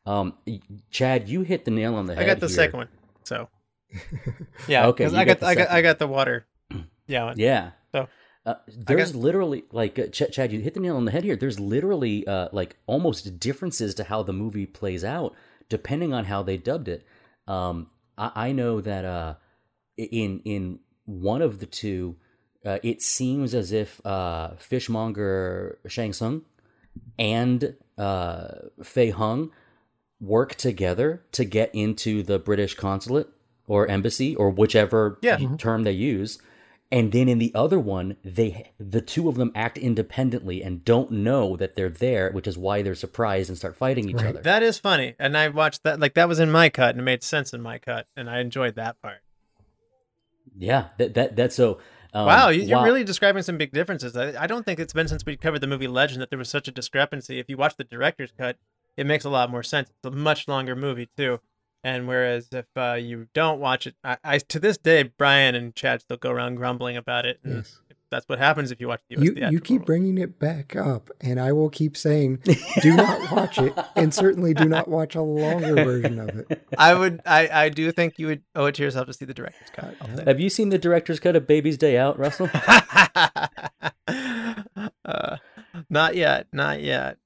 Um, 0.06 0.34
Chad, 0.90 1.28
you 1.28 1.42
hit 1.42 1.64
the 1.64 1.70
nail 1.70 1.94
on 1.94 2.06
the 2.06 2.14
head. 2.14 2.24
I 2.24 2.26
got 2.26 2.40
the 2.40 2.46
here. 2.46 2.56
second 2.56 2.78
one. 2.78 2.88
So 3.24 3.48
yeah, 4.66 4.86
Okay, 4.88 5.06
okay. 5.06 5.16
I 5.16 5.24
got 5.24 5.40
got, 5.40 5.40
the 5.40 5.46
I 5.46 5.54
got 5.54 5.70
I 5.70 5.82
got 5.82 5.98
the 5.98 6.06
water. 6.06 6.46
Yeah, 7.06 7.24
one. 7.24 7.38
Yeah. 7.40 7.72
So, 7.90 8.06
uh, 8.46 8.54
there's 8.68 9.14
literally 9.14 9.64
like 9.72 9.98
uh, 9.98 10.06
Ch- 10.06 10.30
Chad, 10.32 10.52
you 10.52 10.60
hit 10.60 10.74
the 10.74 10.80
nail 10.80 10.96
on 10.96 11.04
the 11.04 11.10
head 11.12 11.24
here. 11.24 11.36
There's 11.36 11.60
literally 11.60 12.26
uh, 12.26 12.48
like 12.52 12.76
almost 12.86 13.38
differences 13.38 13.94
to 13.96 14.04
how 14.04 14.22
the 14.22 14.32
movie 14.32 14.66
plays 14.66 15.04
out 15.04 15.34
depending 15.68 16.12
on 16.12 16.24
how 16.24 16.42
they 16.42 16.56
dubbed 16.56 16.88
it. 16.88 17.06
Um, 17.46 17.88
I, 18.18 18.32
I 18.48 18.52
know 18.52 18.80
that 18.80 19.04
uh, 19.04 19.34
in 19.96 20.40
in 20.44 20.80
one 21.04 21.42
of 21.42 21.58
the 21.60 21.66
two, 21.66 22.16
uh, 22.64 22.78
it 22.82 23.02
seems 23.02 23.54
as 23.54 23.72
if 23.72 24.04
uh, 24.06 24.50
Fishmonger 24.58 25.78
Shang 25.86 26.12
Tsung 26.12 26.42
and 27.18 27.74
uh, 27.98 28.48
Fei 28.82 29.10
Hung 29.10 29.50
work 30.20 30.54
together 30.54 31.22
to 31.32 31.44
get 31.44 31.74
into 31.74 32.22
the 32.22 32.38
British 32.38 32.74
consulate 32.74 33.28
or 33.66 33.86
embassy 33.88 34.34
or 34.36 34.50
whichever 34.50 35.18
Yeah. 35.22 35.38
term 35.58 35.84
they 35.84 35.92
use. 35.92 36.38
And 36.92 37.12
then 37.12 37.28
in 37.28 37.38
the 37.38 37.52
other 37.54 37.78
one, 37.78 38.16
they 38.24 38.72
the 38.78 39.00
two 39.00 39.28
of 39.28 39.36
them 39.36 39.52
act 39.54 39.78
independently 39.78 40.60
and 40.62 40.84
don't 40.84 41.12
know 41.12 41.56
that 41.56 41.76
they're 41.76 41.88
there, 41.88 42.32
which 42.32 42.48
is 42.48 42.58
why 42.58 42.82
they're 42.82 42.96
surprised 42.96 43.48
and 43.48 43.56
start 43.56 43.76
fighting 43.76 44.08
each 44.10 44.16
Right. 44.16 44.26
other. 44.26 44.42
that 44.42 44.62
is 44.64 44.78
funny, 44.78 45.14
and 45.18 45.36
I 45.36 45.48
watched 45.48 45.84
that. 45.84 46.00
Like 46.00 46.14
that 46.14 46.26
was 46.28 46.40
in 46.40 46.50
my 46.50 46.68
cut, 46.68 46.90
and 46.90 47.00
it 47.00 47.04
made 47.04 47.22
sense 47.22 47.54
in 47.54 47.60
my 47.62 47.78
cut, 47.78 48.08
and 48.16 48.28
I 48.28 48.40
enjoyed 48.40 48.74
that 48.74 49.00
part. 49.00 49.18
yeah, 50.58 50.88
that 50.98 51.14
that 51.14 51.36
that's 51.36 51.54
so. 51.54 51.78
Um, 52.12 52.26
wow, 52.26 52.48
you- 52.48 52.62
you're 52.62 52.76
while- 52.78 52.86
really 52.86 53.04
describing 53.04 53.44
some 53.44 53.56
big 53.56 53.70
differences. 53.70 54.16
I, 54.16 54.42
I 54.42 54.46
don't 54.48 54.64
think 54.66 54.80
it's 54.80 54.92
been 54.92 55.06
since 55.06 55.24
we 55.24 55.36
covered 55.36 55.60
the 55.60 55.68
movie 55.68 55.86
Legend 55.86 56.20
that 56.20 56.30
there 56.30 56.40
was 56.40 56.48
such 56.48 56.66
a 56.66 56.72
discrepancy. 56.72 57.38
If 57.38 57.48
you 57.48 57.56
watch 57.56 57.76
the 57.76 57.84
director's 57.84 58.32
cut, 58.36 58.56
it 58.96 59.06
makes 59.06 59.24
a 59.24 59.30
lot 59.30 59.48
more 59.48 59.62
sense. 59.62 59.90
It's 59.90 60.12
a 60.12 60.16
much 60.16 60.48
longer 60.48 60.74
movie 60.74 61.08
too. 61.16 61.38
And 61.82 62.06
whereas 62.06 62.48
if 62.52 62.66
uh, 62.76 62.94
you 62.94 63.28
don't 63.34 63.58
watch 63.60 63.86
it, 63.86 63.94
I, 64.04 64.18
I 64.22 64.38
to 64.38 64.58
this 64.60 64.76
day, 64.76 65.02
Brian 65.04 65.54
and 65.54 65.74
Chad 65.74 66.02
still 66.02 66.16
go 66.18 66.30
around 66.30 66.56
grumbling 66.56 66.96
about 66.96 67.24
it. 67.26 67.40
And 67.42 67.54
Yes. 67.56 67.78
that's 68.10 68.28
what 68.28 68.38
happens 68.38 68.70
if 68.70 68.80
you 68.80 68.88
watch 68.88 69.00
the 69.08 69.16
US 69.16 69.24
You, 69.24 69.34
you 69.50 69.60
keep 69.60 69.70
release. 69.80 69.86
bringing 69.86 70.18
it 70.18 70.38
back 70.38 70.76
up, 70.76 71.10
and 71.22 71.40
I 71.40 71.52
will 71.52 71.70
keep 71.70 71.96
saying, 71.96 72.40
do 72.82 72.94
not 72.94 73.32
watch 73.32 73.56
it, 73.58 73.72
and 73.96 74.12
certainly 74.12 74.52
do 74.52 74.66
not 74.68 74.88
watch 74.88 75.14
a 75.14 75.22
longer 75.22 75.74
version 75.76 76.18
of 76.18 76.28
it. 76.50 76.68
I 76.78 76.92
would, 76.94 77.22
I, 77.24 77.48
I 77.48 77.68
do 77.70 77.90
think 77.92 78.18
you 78.18 78.26
would 78.26 78.42
owe 78.54 78.66
it 78.66 78.74
to 78.74 78.82
yourself 78.82 79.06
to 79.06 79.12
see 79.14 79.24
the 79.24 79.32
director's 79.32 79.70
cut. 79.72 79.94
I'll 80.02 80.24
Have 80.26 80.38
you 80.40 80.50
seen 80.50 80.68
the 80.68 80.78
director's 80.78 81.18
cut 81.20 81.34
of 81.36 81.46
Baby's 81.46 81.78
Day 81.78 81.96
Out, 81.96 82.18
Russell? 82.18 82.50
uh, 84.06 85.36
not 85.88 86.14
yet, 86.16 86.46
not 86.52 86.82
yet. 86.82 87.16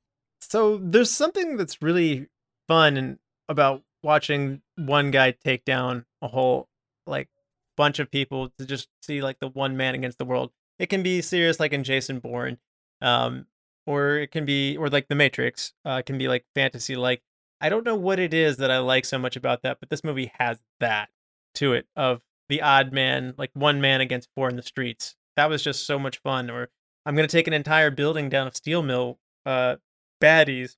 So 0.41 0.77
there's 0.79 1.11
something 1.11 1.57
that's 1.57 1.83
really 1.83 2.27
fun 2.69 2.97
and 2.97 3.19
about 3.49 3.83
watching 4.05 4.63
one 4.77 5.11
guy 5.11 5.33
take 5.33 5.65
down 5.65 6.05
a 6.23 6.29
whole 6.29 6.69
like 7.07 7.29
bunch 7.77 7.99
of 7.99 8.11
people 8.11 8.51
to 8.59 8.67
just 8.67 8.89
see 9.03 9.21
like 9.21 9.41
the 9.41 9.49
one 9.49 9.77
man 9.77 9.95
against 9.95 10.19
the 10.19 10.25
world. 10.25 10.53
It 10.79 10.87
can 10.87 11.03
be 11.03 11.23
serious, 11.23 11.59
like 11.59 11.73
in 11.73 11.85
Jason 11.85 12.19
Bourne, 12.19 12.59
um, 13.01 13.47
or 13.87 14.17
it 14.17 14.31
can 14.31 14.45
be, 14.45 14.77
or 14.77 14.89
like 14.89 15.09
The 15.09 15.15
Matrix. 15.15 15.73
Uh, 15.85 15.99
it 16.01 16.07
can 16.07 16.19
be 16.19 16.29
like 16.29 16.45
fantasy. 16.55 16.97
Like 16.97 17.23
I 17.61 17.69
don't 17.69 17.85
know 17.85 17.95
what 17.95 18.19
it 18.19 18.35
is 18.35 18.59
that 18.59 18.71
I 18.71 18.79
like 18.79 19.05
so 19.05 19.19
much 19.19 19.37
about 19.37 19.63
that, 19.63 19.79
but 19.81 19.91
this 19.91 20.05
movie 20.05 20.33
has 20.39 20.61
that 20.81 21.09
to 21.57 21.73
it 21.73 21.87
of 21.97 22.21
the 22.49 22.61
odd 22.61 22.93
man, 22.93 23.35
like 23.39 23.51
one 23.55 23.81
man 23.81 24.01
against 24.01 24.29
four 24.35 24.49
in 24.49 24.57
the 24.57 24.63
streets. 24.63 25.17
That 25.37 25.49
was 25.49 25.63
just 25.63 25.87
so 25.87 25.99
much 25.99 26.19
fun. 26.19 26.51
Or 26.51 26.69
I'm 27.07 27.17
gonna 27.17 27.29
take 27.29 27.47
an 27.47 27.53
entire 27.53 27.91
building 27.91 28.29
down 28.29 28.47
of 28.47 28.57
steel 28.57 28.83
mill 28.83 29.19
uh, 29.47 29.77
baddies. 30.21 30.77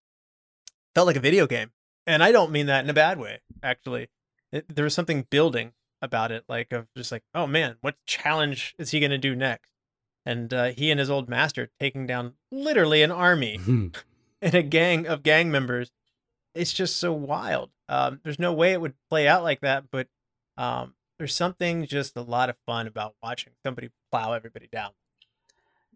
Felt 0.94 1.06
like 1.06 1.16
a 1.16 1.20
video 1.20 1.46
game, 1.46 1.72
and 2.06 2.22
I 2.22 2.32
don't 2.32 2.52
mean 2.52 2.66
that 2.66 2.84
in 2.84 2.90
a 2.90 2.94
bad 2.94 3.18
way. 3.18 3.40
Actually, 3.62 4.08
it, 4.52 4.74
there 4.74 4.84
was 4.84 4.94
something 4.94 5.26
building 5.30 5.72
about 6.02 6.32
it, 6.32 6.44
like 6.48 6.72
of 6.72 6.88
just 6.96 7.12
like, 7.12 7.24
oh 7.34 7.46
man, 7.46 7.76
what 7.80 7.96
challenge 8.06 8.74
is 8.78 8.90
he 8.90 9.00
gonna 9.00 9.18
do 9.18 9.34
next? 9.34 9.72
And 10.24 10.52
uh, 10.52 10.66
he 10.66 10.90
and 10.90 10.98
his 10.98 11.10
old 11.10 11.28
master 11.28 11.70
taking 11.78 12.06
down 12.06 12.34
literally 12.50 13.02
an 13.02 13.12
army 13.12 13.60
and 14.42 14.54
a 14.54 14.62
gang 14.62 15.06
of 15.06 15.22
gang 15.22 15.50
members. 15.50 15.90
It's 16.54 16.72
just 16.72 16.96
so 16.96 17.12
wild. 17.12 17.70
Um, 17.88 18.20
there's 18.24 18.38
no 18.38 18.52
way 18.52 18.72
it 18.72 18.80
would 18.80 18.94
play 19.10 19.28
out 19.28 19.42
like 19.42 19.60
that, 19.60 19.84
but 19.90 20.08
um, 20.56 20.94
there's 21.18 21.34
something 21.34 21.86
just 21.86 22.16
a 22.16 22.22
lot 22.22 22.48
of 22.48 22.56
fun 22.66 22.86
about 22.86 23.14
watching 23.22 23.52
somebody 23.64 23.90
plow 24.10 24.32
everybody 24.32 24.68
down. 24.70 24.90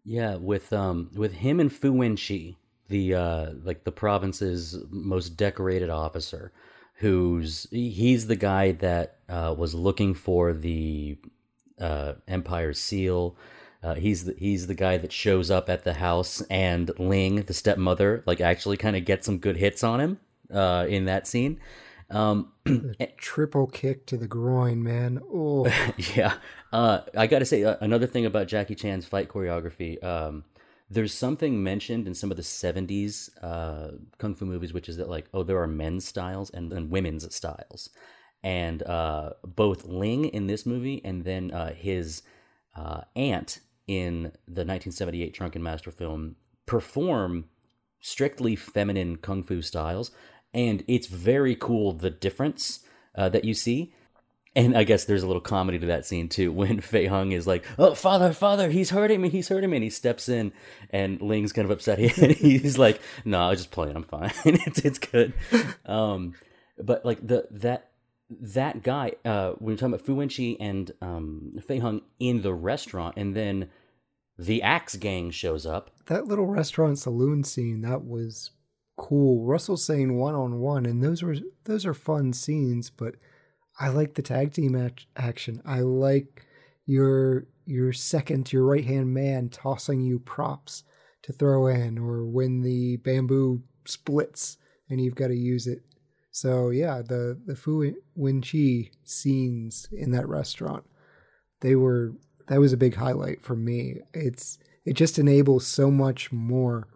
Yeah, 0.03 0.35
with 0.35 0.73
um 0.73 1.11
with 1.15 1.33
him 1.33 1.59
and 1.59 1.71
Fu 1.71 1.93
Wenqi, 1.93 2.55
the 2.91 3.15
uh 3.15 3.51
like 3.63 3.83
the 3.83 3.91
province's 3.91 4.77
most 4.91 5.29
decorated 5.29 5.89
officer, 5.89 6.51
who's 6.95 7.65
he's 7.71 8.27
the 8.27 8.35
guy 8.35 8.73
that 8.73 9.17
uh 9.29 9.55
was 9.57 9.73
looking 9.73 10.13
for 10.13 10.53
the 10.53 11.17
uh 11.79 12.13
Empire 12.27 12.73
seal. 12.73 13.35
Uh, 13.83 13.95
he's 13.95 14.25
the, 14.25 14.35
he's 14.37 14.67
the 14.67 14.75
guy 14.75 14.95
that 14.97 15.11
shows 15.11 15.49
up 15.49 15.67
at 15.67 15.83
the 15.83 15.93
house 15.95 16.41
and 16.51 16.91
Ling, 16.99 17.37
the 17.43 17.53
stepmother, 17.53 18.21
like 18.27 18.39
actually 18.39 18.77
kind 18.77 18.95
of 18.95 19.05
gets 19.05 19.25
some 19.25 19.39
good 19.39 19.57
hits 19.57 19.83
on 19.83 19.99
him 19.99 20.19
uh 20.53 20.85
in 20.87 21.05
that 21.05 21.25
scene. 21.25 21.59
Um 22.11 22.51
Triple 23.17 23.67
kick 23.67 24.05
to 24.07 24.17
the 24.17 24.27
groin, 24.27 24.83
man. 24.83 25.21
Oh, 25.33 25.65
yeah. 26.15 26.33
Uh, 26.71 26.99
I 27.17 27.27
got 27.27 27.39
to 27.39 27.45
say 27.45 27.63
uh, 27.63 27.77
another 27.81 28.07
thing 28.07 28.25
about 28.25 28.47
Jackie 28.47 28.75
Chan's 28.75 29.05
fight 29.05 29.29
choreography. 29.29 30.01
Um, 30.03 30.43
there's 30.91 31.13
something 31.13 31.63
mentioned 31.63 32.05
in 32.05 32.13
some 32.13 32.31
of 32.31 32.37
the 32.37 32.43
70s 32.43 33.29
uh, 33.41 33.91
kung 34.17 34.35
fu 34.35 34.45
movies, 34.45 34.73
which 34.73 34.89
is 34.89 34.97
that 34.97 35.09
like, 35.09 35.25
oh, 35.33 35.41
there 35.41 35.61
are 35.61 35.67
men's 35.67 36.05
styles 36.05 36.49
and, 36.49 36.73
and 36.73 36.91
women's 36.91 37.33
styles, 37.33 37.89
and 38.43 38.83
uh, 38.83 39.31
both 39.45 39.85
Ling 39.85 40.25
in 40.25 40.47
this 40.47 40.65
movie 40.65 41.01
and 41.05 41.23
then 41.23 41.51
uh, 41.51 41.73
his 41.73 42.23
uh, 42.75 43.01
aunt 43.15 43.59
in 43.87 44.23
the 44.47 44.65
1978 44.65 45.33
Drunken 45.33 45.63
Master 45.63 45.91
film 45.91 46.35
perform 46.65 47.45
strictly 48.01 48.57
feminine 48.57 49.15
kung 49.15 49.43
fu 49.43 49.61
styles, 49.61 50.11
and 50.53 50.83
it's 50.89 51.07
very 51.07 51.55
cool 51.55 51.93
the 51.93 52.09
difference 52.09 52.81
uh, 53.15 53.29
that 53.29 53.45
you 53.45 53.53
see. 53.53 53.93
And 54.55 54.75
I 54.77 54.83
guess 54.83 55.05
there's 55.05 55.23
a 55.23 55.27
little 55.27 55.41
comedy 55.41 55.79
to 55.79 55.87
that 55.87 56.05
scene 56.05 56.27
too, 56.27 56.51
when 56.61 56.81
Fei 56.81 57.05
Hung 57.05 57.31
is 57.31 57.47
like, 57.47 57.65
"Oh, 57.79 57.93
father, 57.95 58.33
father, 58.33 58.69
he's 58.69 58.89
hurting 58.89 59.21
me, 59.21 59.29
he's 59.29 59.47
hurting 59.47 59.69
me," 59.69 59.77
and 59.77 59.83
he 59.83 59.89
steps 59.89 60.27
in, 60.29 60.51
and 60.89 61.21
Ling's 61.21 61.53
kind 61.53 61.65
of 61.65 61.71
upset. 61.71 61.99
He's 62.37 62.77
like, 62.77 63.01
"No, 63.23 63.39
I 63.39 63.49
was 63.49 63.59
just 63.59 63.71
playing. 63.71 63.95
I'm 63.95 64.03
fine. 64.03 64.31
it's 64.45 64.79
it's 64.79 64.99
good." 64.99 65.33
Um, 65.85 66.33
but 66.77 67.05
like 67.05 67.25
the 67.25 67.47
that 67.51 67.91
that 68.29 68.83
guy, 68.83 69.13
uh, 69.25 69.51
when 69.59 69.71
you're 69.71 69.77
talking 69.77 69.93
about 69.93 70.05
Fu 70.05 70.15
Wenqi 70.15 70.57
and 70.59 70.91
um, 71.01 71.59
Fei 71.65 71.79
Hung 71.79 72.01
in 72.19 72.41
the 72.41 72.53
restaurant, 72.53 73.15
and 73.17 73.35
then 73.35 73.69
the 74.37 74.61
Axe 74.61 74.95
Gang 74.95 75.31
shows 75.31 75.65
up. 75.65 75.91
that 76.07 76.25
little 76.25 76.47
restaurant 76.47 76.97
saloon 76.97 77.43
scene 77.43 77.81
that 77.81 78.03
was 78.03 78.51
cool. 78.97 79.45
Russell 79.45 79.77
saying 79.77 80.17
one 80.17 80.35
on 80.35 80.59
one, 80.59 80.85
and 80.85 81.03
those 81.03 81.23
were 81.23 81.35
those 81.65 81.85
are 81.85 81.93
fun 81.93 82.33
scenes. 82.33 82.89
But 82.89 83.15
I 83.79 83.89
like 83.89 84.13
the 84.13 84.21
tag 84.21 84.53
team 84.53 84.75
act- 84.75 85.07
action. 85.15 85.61
I 85.65 85.79
like 85.81 86.45
your 86.85 87.47
your 87.65 87.93
second, 87.93 88.51
your 88.51 88.65
right 88.65 88.83
hand 88.83 89.13
man 89.13 89.49
tossing 89.49 90.01
you 90.01 90.19
props 90.19 90.83
to 91.23 91.31
throw 91.31 91.67
in, 91.67 91.97
or 91.97 92.25
when 92.25 92.61
the 92.61 92.97
bamboo 92.97 93.61
splits 93.85 94.57
and 94.89 94.99
you've 94.99 95.15
got 95.15 95.27
to 95.27 95.35
use 95.35 95.67
it. 95.67 95.81
So 96.31 96.69
yeah, 96.69 97.01
the 97.01 97.39
the 97.45 97.55
Fu 97.55 97.93
Wen 98.15 98.41
Chi 98.41 98.91
scenes 99.03 99.87
in 99.91 100.11
that 100.11 100.27
restaurant, 100.27 100.83
they 101.61 101.75
were 101.75 102.13
that 102.47 102.59
was 102.59 102.73
a 102.73 102.77
big 102.77 102.95
highlight 102.95 103.41
for 103.41 103.55
me. 103.55 103.97
It's 104.13 104.57
it 104.85 104.93
just 104.93 105.19
enables 105.19 105.67
so 105.67 105.91
much 105.91 106.31
more, 106.31 106.87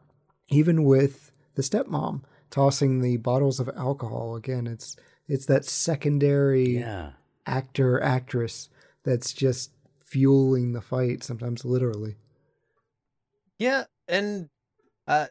even 0.49 0.83
with 0.83 1.31
the 1.55 1.61
stepmom 1.61 2.21
tossing 2.49 3.01
the 3.01 3.17
bottles 3.17 3.59
of 3.59 3.69
alcohol. 3.75 4.35
Again, 4.35 4.67
it's 4.67 4.95
it's 5.27 5.45
that 5.47 5.65
secondary 5.65 6.77
Yeah, 6.79 7.11
actor 7.45 8.01
actress 8.01 8.69
that's 9.03 9.33
just 9.33 9.71
fueling 10.03 10.73
the 10.73 10.81
fight, 10.81 11.23
sometimes 11.23 11.65
literally. 11.65 12.15
Yeah, 13.59 13.85
and 14.07 14.49
uh, 15.07 15.27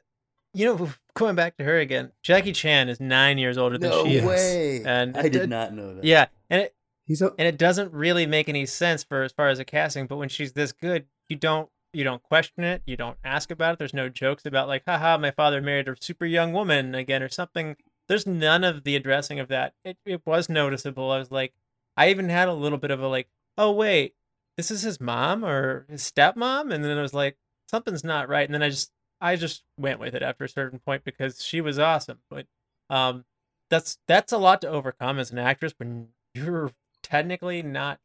you 0.52 0.64
know, 0.66 0.90
going 1.14 1.34
back 1.34 1.56
to 1.58 1.64
her 1.64 1.78
again, 1.78 2.12
Jackie 2.22 2.52
Chan 2.52 2.88
is 2.88 3.00
nine 3.00 3.38
years 3.38 3.58
older 3.58 3.76
than 3.78 3.90
No 3.90 4.04
she 4.04 4.16
is, 4.16 4.86
and 4.86 5.16
I 5.16 5.24
it- 5.24 5.32
did 5.32 5.48
not 5.50 5.72
know 5.74 5.94
that. 5.94 6.04
Yeah, 6.04 6.26
and 6.50 6.62
it 6.62 6.74
He's 7.06 7.20
a, 7.20 7.34
and 7.38 7.46
it 7.46 7.58
doesn't 7.58 7.92
really 7.92 8.24
make 8.24 8.48
any 8.48 8.64
sense 8.64 9.04
for 9.04 9.22
as 9.24 9.32
far 9.32 9.48
as 9.48 9.58
a 9.58 9.64
casting. 9.64 10.06
But 10.06 10.16
when 10.16 10.30
she's 10.30 10.54
this 10.54 10.72
good, 10.72 11.04
you 11.28 11.36
don't 11.36 11.68
you 11.92 12.02
don't 12.02 12.22
question 12.22 12.64
it, 12.64 12.82
you 12.86 12.96
don't 12.96 13.18
ask 13.22 13.50
about 13.50 13.74
it. 13.74 13.78
There's 13.78 13.92
no 13.92 14.08
jokes 14.08 14.46
about 14.46 14.68
like, 14.68 14.84
haha, 14.86 15.18
my 15.18 15.30
father 15.30 15.60
married 15.60 15.86
a 15.86 15.96
super 16.00 16.24
young 16.24 16.52
woman 16.54 16.94
again 16.94 17.22
or 17.22 17.28
something. 17.28 17.76
There's 18.08 18.26
none 18.26 18.64
of 18.64 18.84
the 18.84 18.96
addressing 18.96 19.40
of 19.40 19.48
that. 19.48 19.74
It 19.84 19.98
it 20.04 20.22
was 20.26 20.48
noticeable. 20.48 21.10
I 21.10 21.18
was 21.18 21.30
like, 21.30 21.54
I 21.96 22.10
even 22.10 22.28
had 22.28 22.48
a 22.48 22.54
little 22.54 22.78
bit 22.78 22.90
of 22.90 23.02
a 23.02 23.08
like, 23.08 23.28
oh 23.56 23.72
wait, 23.72 24.14
this 24.56 24.70
is 24.70 24.82
his 24.82 25.00
mom 25.00 25.44
or 25.44 25.86
his 25.88 26.10
stepmom, 26.10 26.72
and 26.72 26.84
then 26.84 26.98
I 26.98 27.02
was 27.02 27.14
like, 27.14 27.36
something's 27.68 28.04
not 28.04 28.28
right. 28.28 28.46
And 28.46 28.54
then 28.54 28.62
I 28.62 28.70
just 28.70 28.92
I 29.20 29.36
just 29.36 29.64
went 29.78 30.00
with 30.00 30.14
it 30.14 30.22
after 30.22 30.44
a 30.44 30.48
certain 30.48 30.78
point 30.78 31.04
because 31.04 31.42
she 31.42 31.60
was 31.60 31.78
awesome. 31.78 32.18
But 32.30 32.46
um, 32.90 33.24
that's 33.70 33.98
that's 34.06 34.32
a 34.32 34.38
lot 34.38 34.60
to 34.62 34.68
overcome 34.68 35.18
as 35.18 35.30
an 35.30 35.38
actress 35.38 35.74
when 35.78 36.08
you're 36.34 36.72
technically 37.02 37.62
not 37.62 38.00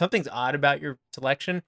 something's 0.00 0.28
odd 0.28 0.54
about 0.54 0.80
your 0.80 0.98
selection, 1.12 1.62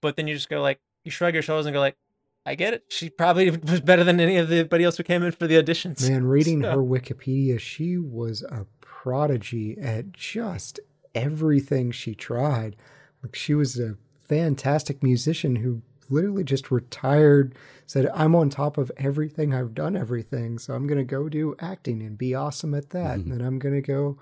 but 0.00 0.16
then 0.16 0.26
you 0.26 0.34
just 0.34 0.48
go 0.48 0.60
like 0.60 0.80
you 1.04 1.10
shrug 1.10 1.34
your 1.34 1.42
shoulders 1.42 1.66
and 1.66 1.74
go 1.74 1.80
like, 1.80 1.96
I 2.44 2.54
get 2.54 2.74
it. 2.74 2.84
She 2.88 3.08
probably 3.08 3.50
was 3.64 3.80
better 3.80 4.04
than 4.04 4.20
any 4.20 4.36
of 4.36 4.48
the 4.48 4.56
anybody 4.56 4.84
else 4.84 4.96
who 4.96 5.02
came 5.02 5.22
in 5.22 5.32
for 5.32 5.46
the 5.46 5.62
auditions. 5.62 6.08
Man, 6.08 6.24
reading 6.26 6.62
So- 6.62 6.70
her 6.70 6.76
Wikipedia, 6.78 7.58
she 7.58 7.96
was 7.98 8.42
a 8.42 8.66
prodigy 8.80 9.78
at 9.80 10.12
just 10.12 10.80
everything 11.14 11.90
she 11.90 12.14
tried. 12.14 12.76
Like 13.22 13.34
she 13.34 13.54
was 13.54 13.78
a 13.78 13.96
fantastic 14.20 15.02
musician 15.02 15.56
who 15.56 15.82
literally 16.08 16.44
just 16.44 16.70
retired, 16.70 17.54
said, 17.86 18.10
I'm 18.14 18.34
on 18.34 18.50
top 18.50 18.76
of 18.78 18.90
everything, 18.96 19.54
I've 19.54 19.74
done 19.74 19.96
everything, 19.96 20.58
so 20.58 20.74
I'm 20.74 20.86
gonna 20.86 21.04
go 21.04 21.28
do 21.28 21.54
acting 21.58 22.02
and 22.02 22.18
be 22.18 22.34
awesome 22.34 22.74
at 22.74 22.90
that. 22.90 23.18
Mm-hmm. 23.18 23.30
And 23.30 23.40
then 23.40 23.46
I'm 23.46 23.58
gonna 23.58 23.80
go 23.80 24.18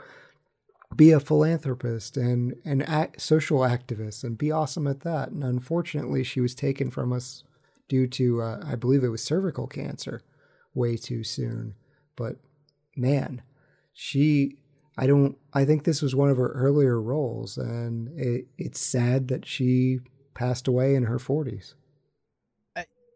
be 0.95 1.13
a 1.13 1.21
philanthropist 1.21 2.17
and 2.17 2.55
an 2.65 2.83
act, 2.83 3.21
social 3.21 3.61
activist 3.61 4.25
and 4.25 4.37
be 4.37 4.51
awesome 4.51 4.87
at 4.87 5.01
that. 5.01 5.31
And 5.31 5.45
unfortunately, 5.45 6.25
she 6.25 6.41
was 6.41 6.55
taken 6.55 6.91
from 6.91 7.13
us 7.13 7.45
due 7.91 8.07
to, 8.07 8.41
uh, 8.41 8.63
I 8.65 8.77
believe 8.77 9.05
it 9.05 9.09
was 9.09 9.23
cervical 9.23 9.67
cancer, 9.67 10.23
way 10.73 10.97
too 10.97 11.25
soon. 11.25 11.75
But 12.17 12.37
man, 12.97 13.43
she, 13.93 14.61
I 14.97 15.07
don't, 15.07 15.37
I 15.53 15.67
think 15.67 15.85
this 15.85 16.01
was 16.01 16.15
one 16.15 16.31
of 16.31 16.39
her 16.39 16.53
earlier 16.53 17.03
roles, 17.03 17.59
and 17.59 18.09
it, 18.19 18.47
it's 18.57 18.81
sad 18.81 19.29
that 19.29 19.45
she 19.45 19.99
passed 20.33 20.69
away 20.69 20.95
in 20.95 21.03
her 21.03 21.19
40s. 21.19 21.75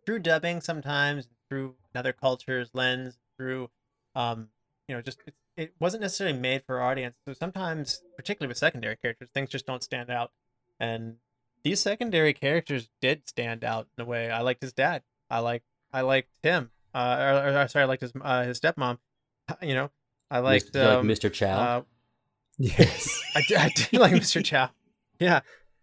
through 0.05 0.19
dubbing 0.19 0.61
sometimes 0.61 1.29
through 1.49 1.77
another 1.95 2.13
culture's 2.13 2.69
lens 2.75 3.17
through 3.39 3.71
um 4.15 4.49
you 4.87 4.95
know 4.95 5.01
just 5.01 5.19
it, 5.27 5.35
it 5.57 5.75
wasn't 5.81 6.01
necessarily 6.03 6.39
made 6.39 6.63
for 6.67 6.81
our 6.81 6.91
audience 6.91 7.17
so 7.27 7.33
sometimes 7.33 8.03
particularly 8.17 8.49
with 8.49 8.59
secondary 8.59 8.97
characters 8.97 9.29
things 9.33 9.49
just 9.49 9.67
don't 9.67 9.83
stand 9.83 10.11
out 10.11 10.31
and 10.79 11.17
these 11.65 11.81
secondary 11.81 12.33
characters 12.33 12.89
did 13.01 13.29
stand 13.29 13.65
out 13.65 13.89
in 13.99 14.03
a 14.05 14.07
way 14.07 14.31
i 14.31 14.41
liked 14.41 14.63
his 14.63 14.73
dad 14.73 15.03
i 15.31 15.39
liked 15.41 15.65
i 15.93 16.01
liked 16.03 16.29
him 16.43 16.71
uh 16.95 17.17
or, 17.45 17.59
or, 17.63 17.69
sorry 17.69 17.83
i 17.85 17.87
liked 17.87 18.03
his 18.03 18.13
uh, 18.21 18.45
his 18.45 18.61
stepmom 18.61 18.99
you 19.63 19.75
know 19.75 19.91
i 20.31 20.39
liked 20.39 20.73
Mr. 20.73 20.85
like 20.85 20.99
um, 20.99 21.09
Mr. 21.09 21.33
Chow. 21.33 21.59
uh, 21.59 21.83
Yes. 22.57 23.21
I 23.35 23.43
did, 23.49 23.57
I 23.59 23.69
did 23.75 23.99
like 24.01 24.13
Mr. 24.13 24.45
Chow. 24.51 24.71
Yeah. 25.19 25.41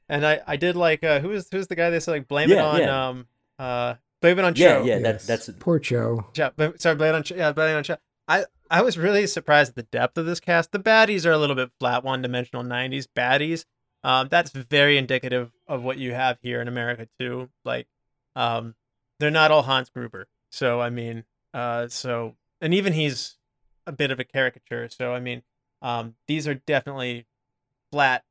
And 0.07 0.25
I, 0.25 0.39
I 0.47 0.55
did 0.55 0.75
like 0.77 1.03
uh 1.03 1.19
who's 1.19 1.47
who's 1.51 1.67
the 1.67 1.75
guy 1.75 1.89
they 1.89 1.99
said 1.99 2.11
like 2.11 2.27
blame 2.27 2.49
it 2.51 2.57
on 2.57 2.79
yeah. 2.79 3.07
um 3.09 3.27
uh 3.59 3.95
blame 4.21 4.39
it 4.39 4.45
on 4.45 4.53
yeah, 4.55 4.77
Cho. 4.79 4.84
yeah, 4.86 4.97
Yes. 4.99 5.25
that, 5.25 5.45
that's 5.45 5.57
Poor 5.59 5.79
Joe. 5.79 6.25
Cho. 6.34 6.51
Blame- 6.55 6.77
Sorry, 6.77 6.95
blame 6.95 7.13
it 7.13 7.17
on 7.17 7.23
Cho. 7.23 7.36
Yeah, 7.36 7.51
blame 7.51 7.75
it 7.75 7.77
on 7.77 7.84
Cho. 7.84 7.97
I 8.27 8.45
I 8.69 8.82
was 8.82 8.97
really 8.97 9.27
surprised 9.27 9.71
at 9.71 9.75
the 9.75 9.84
depth 9.84 10.17
of 10.17 10.25
this 10.25 10.39
cast. 10.39 10.71
The 10.71 10.79
baddies 10.79 11.25
are 11.25 11.32
a 11.32 11.38
little 11.38 11.55
bit 11.57 11.71
flat, 11.79 12.03
one 12.05 12.21
dimensional 12.21 12.63
'90s 12.63 13.07
baddies. 13.13 13.65
Um, 14.04 14.28
that's 14.30 14.52
very 14.52 14.97
indicative 14.97 15.52
of 15.68 15.84
what 15.84 15.97
you 15.97 16.14
have 16.14 16.39
here 16.41 16.62
in 16.62 16.68
America 16.68 17.08
too. 17.20 17.49
Like, 17.64 17.88
um, 18.36 18.76
they're 19.20 19.30
not 19.30 19.52
all 19.52 19.64
Hans 19.64 19.89
Gruber. 19.89 20.28
So 20.52 20.82
I 20.82 20.89
mean, 20.89 21.26
uh, 21.54 21.88
so 21.88 22.36
and 22.60 22.74
even 22.74 22.93
he's 22.93 23.38
a 23.86 23.91
bit 23.91 24.12
of 24.12 24.20
a 24.20 24.24
caricature. 24.24 24.89
So 24.89 25.14
I 25.14 25.20
mean, 25.20 25.43
um, 25.82 26.16
these 26.28 26.47
are 26.47 26.56
definitely 26.56 27.26
flat, 27.91 28.24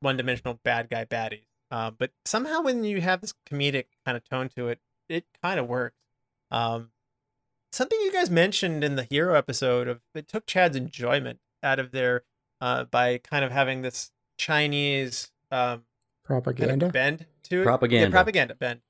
one-dimensional 0.00 0.60
bad 0.62 0.88
guy 0.90 1.04
baddies. 1.04 1.44
Uh, 1.70 1.90
but 1.90 2.10
somehow 2.24 2.60
when 2.60 2.84
you 2.84 3.00
have 3.00 3.20
this 3.20 3.34
comedic 3.50 3.86
kind 4.04 4.16
of 4.16 4.28
tone 4.28 4.48
to 4.56 4.68
it, 4.68 4.78
it 5.08 5.24
kind 5.42 5.58
of 5.58 5.66
works. 5.66 5.96
Um, 6.50 6.90
something 7.72 7.98
you 8.00 8.12
guys 8.12 8.30
mentioned 8.30 8.84
in 8.84 8.96
the 8.96 9.04
hero 9.04 9.34
episode 9.34 9.88
of 9.88 10.00
it 10.14 10.28
took 10.28 10.46
Chad's 10.46 10.76
enjoyment 10.76 11.40
out 11.62 11.78
of 11.78 11.90
there 11.90 12.24
uh, 12.60 12.84
by 12.84 13.18
kind 13.18 13.44
of 13.44 13.50
having 13.50 13.82
this 13.82 14.11
Chinese 14.36 15.30
um, 15.50 15.84
kind 16.26 16.42
Propaganda. 16.42 16.86
of 16.86 16.92
bend 16.92 17.26
to 17.44 17.62
it. 17.62 17.64
Propaganda. 17.64 18.06
Yeah, 18.06 18.10
propaganda 18.10 18.54
bend. 18.54 18.80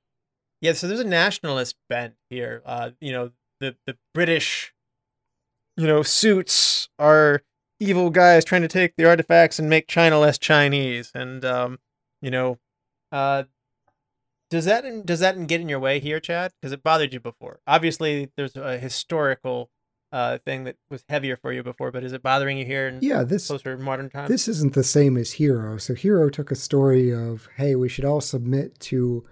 Yeah, 0.61 0.73
so 0.73 0.87
there's 0.87 0.99
a 0.99 1.05
nationalist 1.05 1.75
bent 1.89 2.15
here. 2.29 2.61
Uh, 2.65 2.91
you 3.01 3.11
know, 3.11 3.31
the 3.59 3.75
the 3.85 3.97
British, 4.13 4.73
you 5.75 5.87
know, 5.87 6.03
suits 6.03 6.89
are 6.97 7.43
evil 7.79 8.09
guys 8.09 8.45
trying 8.45 8.61
to 8.61 8.67
take 8.67 8.95
the 8.95 9.05
artifacts 9.05 9.59
and 9.59 9.69
make 9.69 9.87
China 9.87 10.19
less 10.19 10.37
Chinese, 10.37 11.11
and 11.13 11.43
um, 11.43 11.79
you 12.21 12.31
know, 12.31 12.59
uh, 13.11 13.43
does 14.49 14.65
that 14.65 15.05
does 15.05 15.19
that 15.19 15.47
get 15.47 15.61
in 15.61 15.67
your 15.67 15.79
way 15.79 15.99
here, 15.99 16.19
Chad? 16.19 16.53
Because 16.61 16.71
it 16.71 16.83
bothered 16.83 17.13
you 17.13 17.19
before. 17.19 17.59
Obviously, 17.67 18.31
there's 18.37 18.55
a 18.55 18.77
historical 18.77 19.69
uh 20.13 20.37
thing 20.45 20.63
that 20.63 20.77
was 20.89 21.03
heavier 21.09 21.35
for 21.35 21.51
you 21.51 21.61
before, 21.63 21.91
but 21.91 22.03
is 22.03 22.13
it 22.13 22.23
bothering 22.23 22.57
you 22.57 22.65
here 22.65 22.87
in 22.87 22.99
Yeah, 23.01 23.23
this 23.23 23.47
closer 23.47 23.77
modern 23.77 24.09
times? 24.09 24.29
this 24.29 24.47
isn't 24.47 24.73
the 24.73 24.83
same 24.83 25.17
as 25.17 25.33
Hero. 25.33 25.77
So 25.77 25.93
Hero 25.95 26.29
took 26.29 26.51
a 26.51 26.55
story 26.55 27.13
of, 27.13 27.49
hey, 27.57 27.75
we 27.75 27.89
should 27.89 28.05
all 28.05 28.21
submit 28.21 28.79
to 28.81 29.25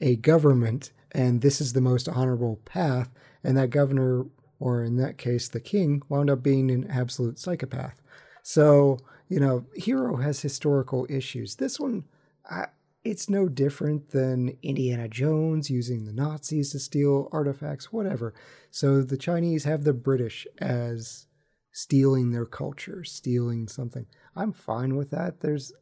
a 0.00 0.16
government, 0.16 0.90
and 1.12 1.40
this 1.42 1.60
is 1.60 1.74
the 1.74 1.80
most 1.80 2.08
honorable 2.08 2.56
path. 2.64 3.10
And 3.44 3.56
that 3.58 3.70
governor, 3.70 4.24
or 4.58 4.82
in 4.82 4.96
that 4.96 5.18
case, 5.18 5.48
the 5.48 5.60
king, 5.60 6.02
wound 6.08 6.30
up 6.30 6.42
being 6.42 6.70
an 6.70 6.90
absolute 6.90 7.38
psychopath. 7.38 8.00
So 8.42 8.98
you 9.28 9.40
know, 9.40 9.64
Hero 9.74 10.16
has 10.16 10.40
historical 10.42 11.06
issues. 11.08 11.56
This 11.56 11.80
one, 11.80 12.04
I, 12.48 12.66
it's 13.04 13.28
no 13.28 13.48
different 13.48 14.10
than 14.10 14.56
Indiana 14.62 15.08
Jones 15.08 15.68
using 15.70 16.04
the 16.04 16.12
Nazis 16.12 16.72
to 16.72 16.78
steal 16.78 17.28
artifacts, 17.32 17.92
whatever. 17.92 18.34
So 18.70 19.02
the 19.02 19.18
Chinese 19.18 19.64
have 19.64 19.84
the 19.84 19.92
British 19.92 20.46
as 20.58 21.26
stealing 21.70 22.30
their 22.30 22.46
culture, 22.46 23.04
stealing 23.04 23.68
something. 23.68 24.06
I'm 24.34 24.52
fine 24.52 24.96
with 24.96 25.10
that. 25.10 25.40
There's, 25.40 25.72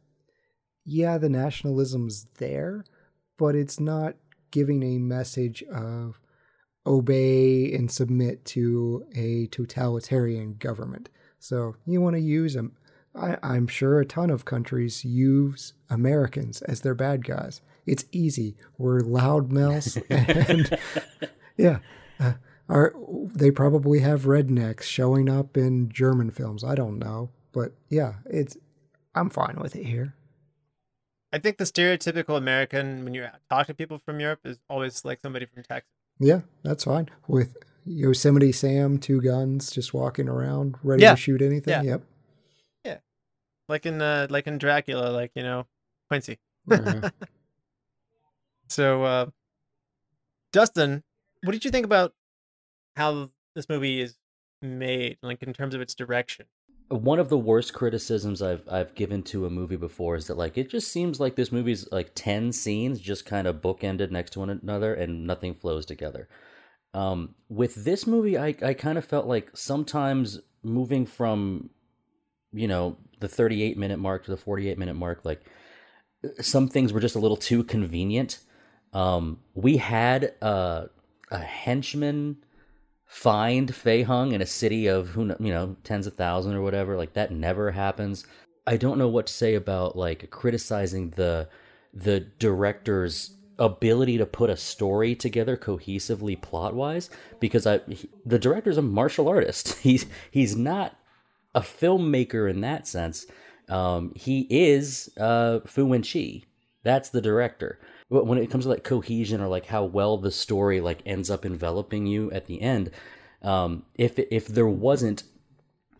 yeah, 0.83 1.17
the 1.17 1.29
nationalism's 1.29 2.27
there, 2.39 2.83
but 3.37 3.55
it's 3.55 3.79
not 3.79 4.15
giving 4.51 4.83
a 4.83 4.97
message 4.97 5.63
of 5.73 6.19
obey 6.85 7.73
and 7.73 7.89
submit 7.89 8.43
to 8.43 9.05
a 9.15 9.47
totalitarian 9.47 10.55
government. 10.55 11.09
So 11.39 11.75
you 11.85 12.01
want 12.01 12.15
to 12.15 12.21
use 12.21 12.53
them. 12.53 12.73
I, 13.15 13.37
I'm 13.43 13.67
sure 13.67 13.99
a 13.99 14.05
ton 14.05 14.29
of 14.29 14.45
countries 14.45 15.05
use 15.05 15.73
Americans 15.89 16.61
as 16.63 16.81
their 16.81 16.95
bad 16.95 17.25
guys. 17.25 17.61
It's 17.85 18.05
easy. 18.11 18.55
We're 18.77 19.01
loudmouths, 19.01 20.01
and 20.49 20.77
yeah, 21.57 21.79
uh, 22.19 22.33
are 22.69 22.93
they 23.35 23.51
probably 23.51 23.99
have 23.99 24.21
rednecks 24.23 24.83
showing 24.83 25.29
up 25.29 25.57
in 25.57 25.89
German 25.89 26.31
films? 26.31 26.63
I 26.63 26.75
don't 26.75 26.97
know, 26.97 27.29
but 27.51 27.73
yeah, 27.89 28.13
it's. 28.25 28.57
I'm 29.15 29.29
fine 29.29 29.57
with 29.61 29.75
it 29.75 29.85
here. 29.85 30.15
I 31.31 31.39
think 31.39 31.57
the 31.57 31.65
stereotypical 31.65 32.37
American, 32.37 33.03
when 33.03 33.13
you 33.13 33.27
talk 33.49 33.67
to 33.67 33.73
people 33.73 33.99
from 34.05 34.19
Europe, 34.19 34.39
is 34.45 34.57
always 34.69 35.03
like 35.03 35.19
somebody 35.21 35.45
from 35.45 35.63
Texas. 35.63 35.89
Yeah, 36.19 36.41
that's 36.63 36.83
fine 36.85 37.09
with 37.27 37.57
Yosemite 37.85 38.51
Sam, 38.51 38.97
two 38.97 39.19
guns, 39.21 39.71
just 39.71 39.93
walking 39.93 40.29
around, 40.29 40.77
ready 40.83 41.03
Yeah. 41.03 41.11
to 41.11 41.17
shoot 41.17 41.41
anything. 41.41 41.71
Yeah. 41.71 41.81
Yep. 41.81 42.03
Like 43.73 43.85
in 43.85 44.01
uh, 44.01 44.27
like 44.29 44.47
in 44.47 44.57
Dracula, 44.57 45.09
like 45.09 45.31
you 45.35 45.43
know 45.43 45.65
Quincy. 46.09 46.37
Uh, 46.69 47.09
So, 48.69 49.03
uh, 49.03 49.25
Dustin, 50.51 51.03
what 51.43 51.51
did 51.51 51.63
you 51.63 51.69
think 51.69 51.85
about 51.85 52.13
how 52.95 53.29
this 53.53 53.69
movie 53.69 54.01
is 54.01 54.15
made, 54.63 55.17
like 55.21 55.43
in 55.43 55.53
terms 55.53 55.75
of 55.75 55.81
its 55.81 55.93
direction? 55.93 56.47
one 56.89 57.19
of 57.19 57.29
the 57.29 57.37
worst 57.37 57.73
criticisms 57.73 58.41
I've 58.41 58.67
I've 58.69 58.93
given 58.93 59.23
to 59.23 59.45
a 59.45 59.49
movie 59.49 59.77
before 59.77 60.15
is 60.15 60.27
that 60.27 60.37
like 60.37 60.57
it 60.57 60.69
just 60.69 60.91
seems 60.91 61.19
like 61.19 61.35
this 61.35 61.51
movie's 61.51 61.91
like 61.91 62.11
ten 62.13 62.51
scenes 62.51 62.99
just 62.99 63.25
kind 63.25 63.47
of 63.47 63.61
bookended 63.61 64.11
next 64.11 64.33
to 64.33 64.39
one 64.39 64.49
another 64.49 64.93
and 64.93 65.25
nothing 65.25 65.55
flows 65.55 65.85
together. 65.85 66.27
Um, 66.93 67.35
with 67.49 67.83
this 67.83 68.05
movie, 68.05 68.37
I 68.37 68.55
I 68.61 68.73
kind 68.73 68.97
of 68.97 69.05
felt 69.05 69.27
like 69.27 69.49
sometimes 69.55 70.39
moving 70.63 71.05
from, 71.05 71.69
you 72.53 72.67
know, 72.67 72.97
the 73.19 73.27
thirty 73.27 73.63
eight 73.63 73.77
minute 73.77 73.97
mark 73.97 74.25
to 74.25 74.31
the 74.31 74.37
forty 74.37 74.69
eight 74.69 74.77
minute 74.77 74.95
mark, 74.95 75.25
like 75.25 75.41
some 76.41 76.67
things 76.67 76.93
were 76.93 76.99
just 76.99 77.15
a 77.15 77.19
little 77.19 77.37
too 77.37 77.63
convenient. 77.63 78.39
Um, 78.93 79.39
we 79.55 79.77
had 79.77 80.33
uh, 80.41 80.85
a 81.31 81.39
henchman 81.39 82.37
find 83.05 83.73
Fei 83.73 84.01
Hung 84.03 84.31
in 84.31 84.41
a 84.41 84.45
city 84.45 84.87
of 84.87 85.09
who 85.09 85.35
you 85.39 85.53
know 85.53 85.75
tens 85.83 86.07
of 86.07 86.15
thousands 86.15 86.55
or 86.55 86.61
whatever. 86.61 86.97
Like 86.97 87.13
that 87.13 87.31
never 87.31 87.71
happens. 87.71 88.25
I 88.65 88.77
don't 88.77 88.97
know 88.97 89.09
what 89.09 89.27
to 89.27 89.33
say 89.33 89.55
about 89.55 89.97
like 89.97 90.29
criticizing 90.31 91.11
the 91.11 91.49
the 91.93 92.21
director's 92.21 93.35
ability 93.59 94.17
to 94.17 94.25
put 94.25 94.49
a 94.49 94.57
story 94.57 95.15
together 95.15 95.55
cohesively 95.55 96.41
plot 96.41 96.73
wise 96.73 97.09
because 97.39 97.67
I 97.67 97.79
he, 97.87 98.09
the 98.25 98.39
director's 98.39 98.77
a 98.77 98.81
martial 98.81 99.27
artist. 99.27 99.77
He's 99.79 100.05
he's 100.31 100.55
not 100.55 100.97
a 101.55 101.61
filmmaker 101.61 102.49
in 102.49 102.61
that 102.61 102.87
sense. 102.87 103.25
Um, 103.69 104.11
he 104.15 104.47
is 104.49 105.09
uh, 105.17 105.59
Fu 105.65 105.87
Wenchi. 105.87 106.43
That's 106.83 107.09
the 107.09 107.21
director. 107.21 107.79
But 108.09 108.27
when 108.27 108.37
it 108.37 108.51
comes 108.51 108.65
to 108.65 108.69
like 108.69 108.83
cohesion 108.83 109.41
or 109.41 109.47
like 109.47 109.65
how 109.65 109.85
well 109.85 110.17
the 110.17 110.31
story 110.31 110.81
like 110.81 111.01
ends 111.05 111.29
up 111.29 111.45
enveloping 111.45 112.05
you 112.05 112.29
at 112.31 112.45
the 112.45 112.61
end, 112.61 112.91
um, 113.41 113.83
if 113.95 114.19
if 114.19 114.47
there 114.47 114.67
wasn't 114.67 115.23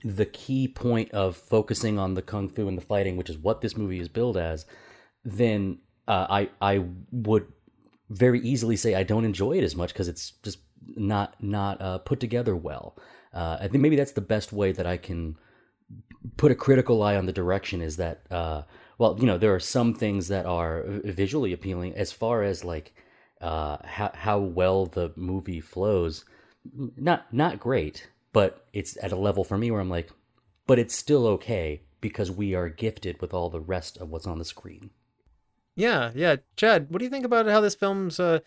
the 0.04 0.26
key 0.26 0.68
point 0.68 1.12
of 1.12 1.38
focusing 1.38 1.97
on 1.97 2.14
the 2.14 2.22
kung 2.22 2.49
fu 2.49 2.68
and 2.68 2.78
the 2.78 2.82
fighting, 2.82 3.16
which 3.16 3.30
is 3.30 3.38
what 3.38 3.62
this 3.62 3.78
movie 3.78 3.99
is 3.99 4.10
billed 4.10 4.38
as, 4.38 4.66
then 5.24 5.80
uh, 6.08 6.28
I 6.30 6.49
I 6.62 6.86
would 7.12 7.47
very 8.10 8.41
easily 8.41 8.76
say 8.76 8.95
I 8.95 9.04
don't 9.04 9.26
enjoy 9.26 9.54
it 9.58 9.64
as 9.64 9.76
much 9.76 9.93
because 9.93 10.08
it's 10.08 10.32
just 10.43 10.60
not 10.95 11.41
not 11.41 11.82
uh, 11.82 11.97
put 11.99 12.20
together 12.20 12.56
well. 12.56 12.97
Uh, 13.34 13.57
I 13.59 13.67
think 13.67 13.81
maybe 13.81 13.95
that's 13.95 14.11
the 14.11 14.21
best 14.21 14.53
way 14.53 14.71
that 14.71 14.86
I 14.86 14.97
can 14.97 15.38
put 16.38 16.51
a 16.51 16.55
critical 16.55 17.01
eye 17.01 17.15
on 17.15 17.25
the 17.25 17.34
direction. 17.34 17.81
Is 17.81 17.97
that 17.97 18.21
uh, 18.31 18.63
well, 18.97 19.17
you 19.19 19.25
know, 19.25 19.38
there 19.38 19.53
are 19.53 19.59
some 19.59 19.93
things 19.93 20.27
that 20.27 20.45
are 20.45 20.84
visually 21.03 21.53
appealing 21.53 21.95
as 21.95 22.11
far 22.11 22.43
as 22.43 22.63
like 22.63 22.93
uh, 23.41 23.77
how 23.84 24.11
how 24.13 24.39
well 24.39 24.86
the 24.86 25.11
movie 25.15 25.61
flows. 25.61 26.25
Not 26.73 27.34
not 27.34 27.59
great, 27.59 28.09
but 28.31 28.65
it's 28.73 28.97
at 29.03 29.11
a 29.11 29.17
level 29.17 29.43
for 29.43 29.57
me 29.57 29.71
where 29.71 29.81
I'm 29.81 29.89
like, 29.89 30.11
but 30.65 30.79
it's 30.79 30.95
still 30.95 31.27
okay 31.27 31.81
because 31.99 32.31
we 32.31 32.53
are 32.53 32.69
gifted 32.69 33.21
with 33.21 33.34
all 33.34 33.49
the 33.49 33.59
rest 33.59 33.97
of 33.97 34.09
what's 34.09 34.27
on 34.27 34.39
the 34.39 34.45
screen. 34.45 34.91
Yeah, 35.75 36.11
yeah. 36.13 36.38
Chad, 36.55 36.88
what 36.89 36.99
do 36.99 37.05
you 37.05 37.11
think 37.11 37.25
about 37.25 37.47
how 37.47 37.61
this 37.61 37.75
film's 37.75 38.19
uh, 38.19 38.39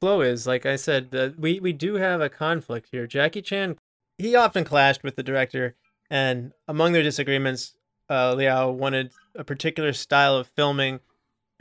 flow 0.00 0.20
is? 0.20 0.46
Like 0.46 0.66
I 0.66 0.76
said, 0.76 1.14
uh, 1.14 1.30
we 1.38 1.60
we 1.60 1.72
do 1.72 1.94
have 1.94 2.20
a 2.20 2.28
conflict 2.28 2.88
here. 2.90 3.06
Jackie 3.06 3.42
Chan, 3.42 3.78
he 4.18 4.34
often 4.36 4.64
clashed 4.64 5.02
with 5.02 5.16
the 5.16 5.22
director, 5.22 5.76
and 6.10 6.52
among 6.68 6.92
their 6.92 7.02
disagreements, 7.02 7.74
uh, 8.10 8.34
Liao 8.34 8.70
wanted 8.70 9.12
a 9.34 9.44
particular 9.44 9.92
style 9.92 10.36
of 10.36 10.48
filming 10.48 11.00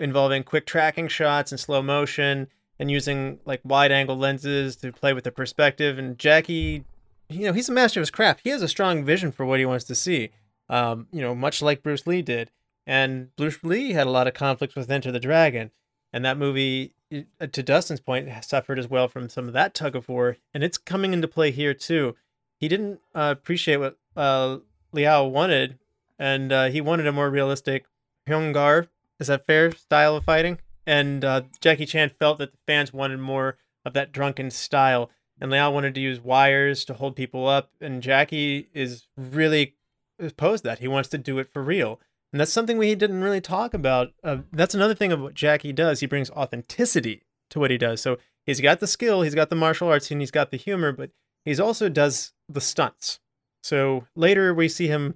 involving 0.01 0.43
quick 0.43 0.65
tracking 0.65 1.07
shots 1.07 1.51
and 1.51 1.59
slow 1.59 1.81
motion 1.81 2.47
and 2.79 2.89
using 2.89 3.39
like 3.45 3.61
wide 3.63 3.91
angle 3.91 4.17
lenses 4.17 4.75
to 4.77 4.91
play 4.91 5.13
with 5.13 5.23
the 5.23 5.31
perspective. 5.31 5.99
And 5.99 6.17
Jackie, 6.17 6.83
you 7.29 7.45
know, 7.45 7.53
he's 7.53 7.69
a 7.69 7.73
master 7.73 7.99
of 7.99 8.01
his 8.01 8.11
craft. 8.11 8.41
He 8.43 8.49
has 8.49 8.63
a 8.63 8.67
strong 8.67 9.05
vision 9.05 9.31
for 9.31 9.45
what 9.45 9.59
he 9.59 9.65
wants 9.65 9.85
to 9.85 9.95
see. 9.95 10.31
Um, 10.67 11.07
you 11.11 11.21
know, 11.21 11.35
much 11.35 11.61
like 11.61 11.83
Bruce 11.83 12.07
Lee 12.07 12.21
did. 12.21 12.49
And 12.87 13.33
Bruce 13.35 13.63
Lee 13.63 13.91
had 13.91 14.07
a 14.07 14.11
lot 14.11 14.27
of 14.27 14.33
conflicts 14.33 14.75
with 14.75 14.89
Enter 14.89 15.11
the 15.11 15.19
Dragon. 15.19 15.69
And 16.11 16.25
that 16.25 16.37
movie, 16.37 16.93
uh, 17.13 17.47
to 17.47 17.63
Dustin's 17.63 17.99
point, 17.99 18.29
suffered 18.43 18.79
as 18.79 18.89
well 18.89 19.07
from 19.07 19.29
some 19.29 19.47
of 19.47 19.53
that 19.53 19.73
tug 19.73 19.95
of 19.95 20.09
war. 20.09 20.37
And 20.53 20.63
it's 20.63 20.77
coming 20.77 21.13
into 21.13 21.27
play 21.27 21.51
here 21.51 21.73
too. 21.73 22.15
He 22.61 22.67
didn't 22.67 23.01
uh, 23.13 23.35
appreciate 23.37 23.77
what 23.77 23.97
uh, 24.15 24.59
Liao 24.93 25.25
wanted, 25.25 25.79
and 26.19 26.53
uh, 26.53 26.65
he 26.69 26.79
wanted 26.79 27.07
a 27.07 27.11
more 27.11 27.29
realistic 27.29 27.85
Hung 28.27 28.53
Gar. 28.53 28.87
Is 29.19 29.27
that 29.27 29.47
fair 29.47 29.71
style 29.71 30.15
of 30.15 30.23
fighting? 30.23 30.59
And 30.85 31.25
uh, 31.25 31.41
Jackie 31.59 31.85
Chan 31.85 32.11
felt 32.19 32.37
that 32.37 32.51
the 32.51 32.57
fans 32.67 32.93
wanted 32.93 33.19
more 33.19 33.57
of 33.83 33.93
that 33.93 34.11
drunken 34.11 34.51
style. 34.51 35.09
And 35.39 35.51
Liao 35.51 35.71
wanted 35.71 35.95
to 35.95 36.01
use 36.01 36.19
wires 36.19 36.85
to 36.85 36.93
hold 36.93 37.15
people 37.15 37.47
up. 37.47 37.71
And 37.81 38.03
Jackie 38.03 38.69
is 38.73 39.07
really 39.17 39.75
opposed 40.19 40.63
that. 40.63 40.79
He 40.79 40.87
wants 40.87 41.09
to 41.09 41.17
do 41.17 41.39
it 41.39 41.51
for 41.51 41.63
real. 41.63 41.99
And 42.31 42.39
that's 42.39 42.53
something 42.53 42.77
we 42.77 42.93
didn't 42.95 43.23
really 43.23 43.41
talk 43.41 43.73
about. 43.73 44.13
Uh, 44.23 44.37
that's 44.51 44.75
another 44.75 44.95
thing 44.95 45.11
of 45.11 45.19
what 45.19 45.33
Jackie 45.33 45.73
does. 45.73 45.99
He 45.99 46.05
brings 46.05 46.29
authenticity 46.31 47.23
to 47.49 47.59
what 47.59 47.71
he 47.71 47.77
does. 47.77 48.01
So 48.01 48.17
he's 48.45 48.61
got 48.61 48.79
the 48.79 48.87
skill, 48.87 49.23
he's 49.23 49.35
got 49.35 49.49
the 49.49 49.55
martial 49.55 49.89
arts, 49.89 50.11
and 50.11 50.21
he's 50.21 50.31
got 50.31 50.51
the 50.51 50.57
humor, 50.57 50.91
but 50.91 51.11
he's 51.43 51.59
also 51.59 51.89
does 51.89 52.33
the 52.53 52.61
stunts. 52.61 53.19
So 53.63 54.07
later 54.15 54.53
we 54.53 54.67
see 54.67 54.87
him 54.87 55.15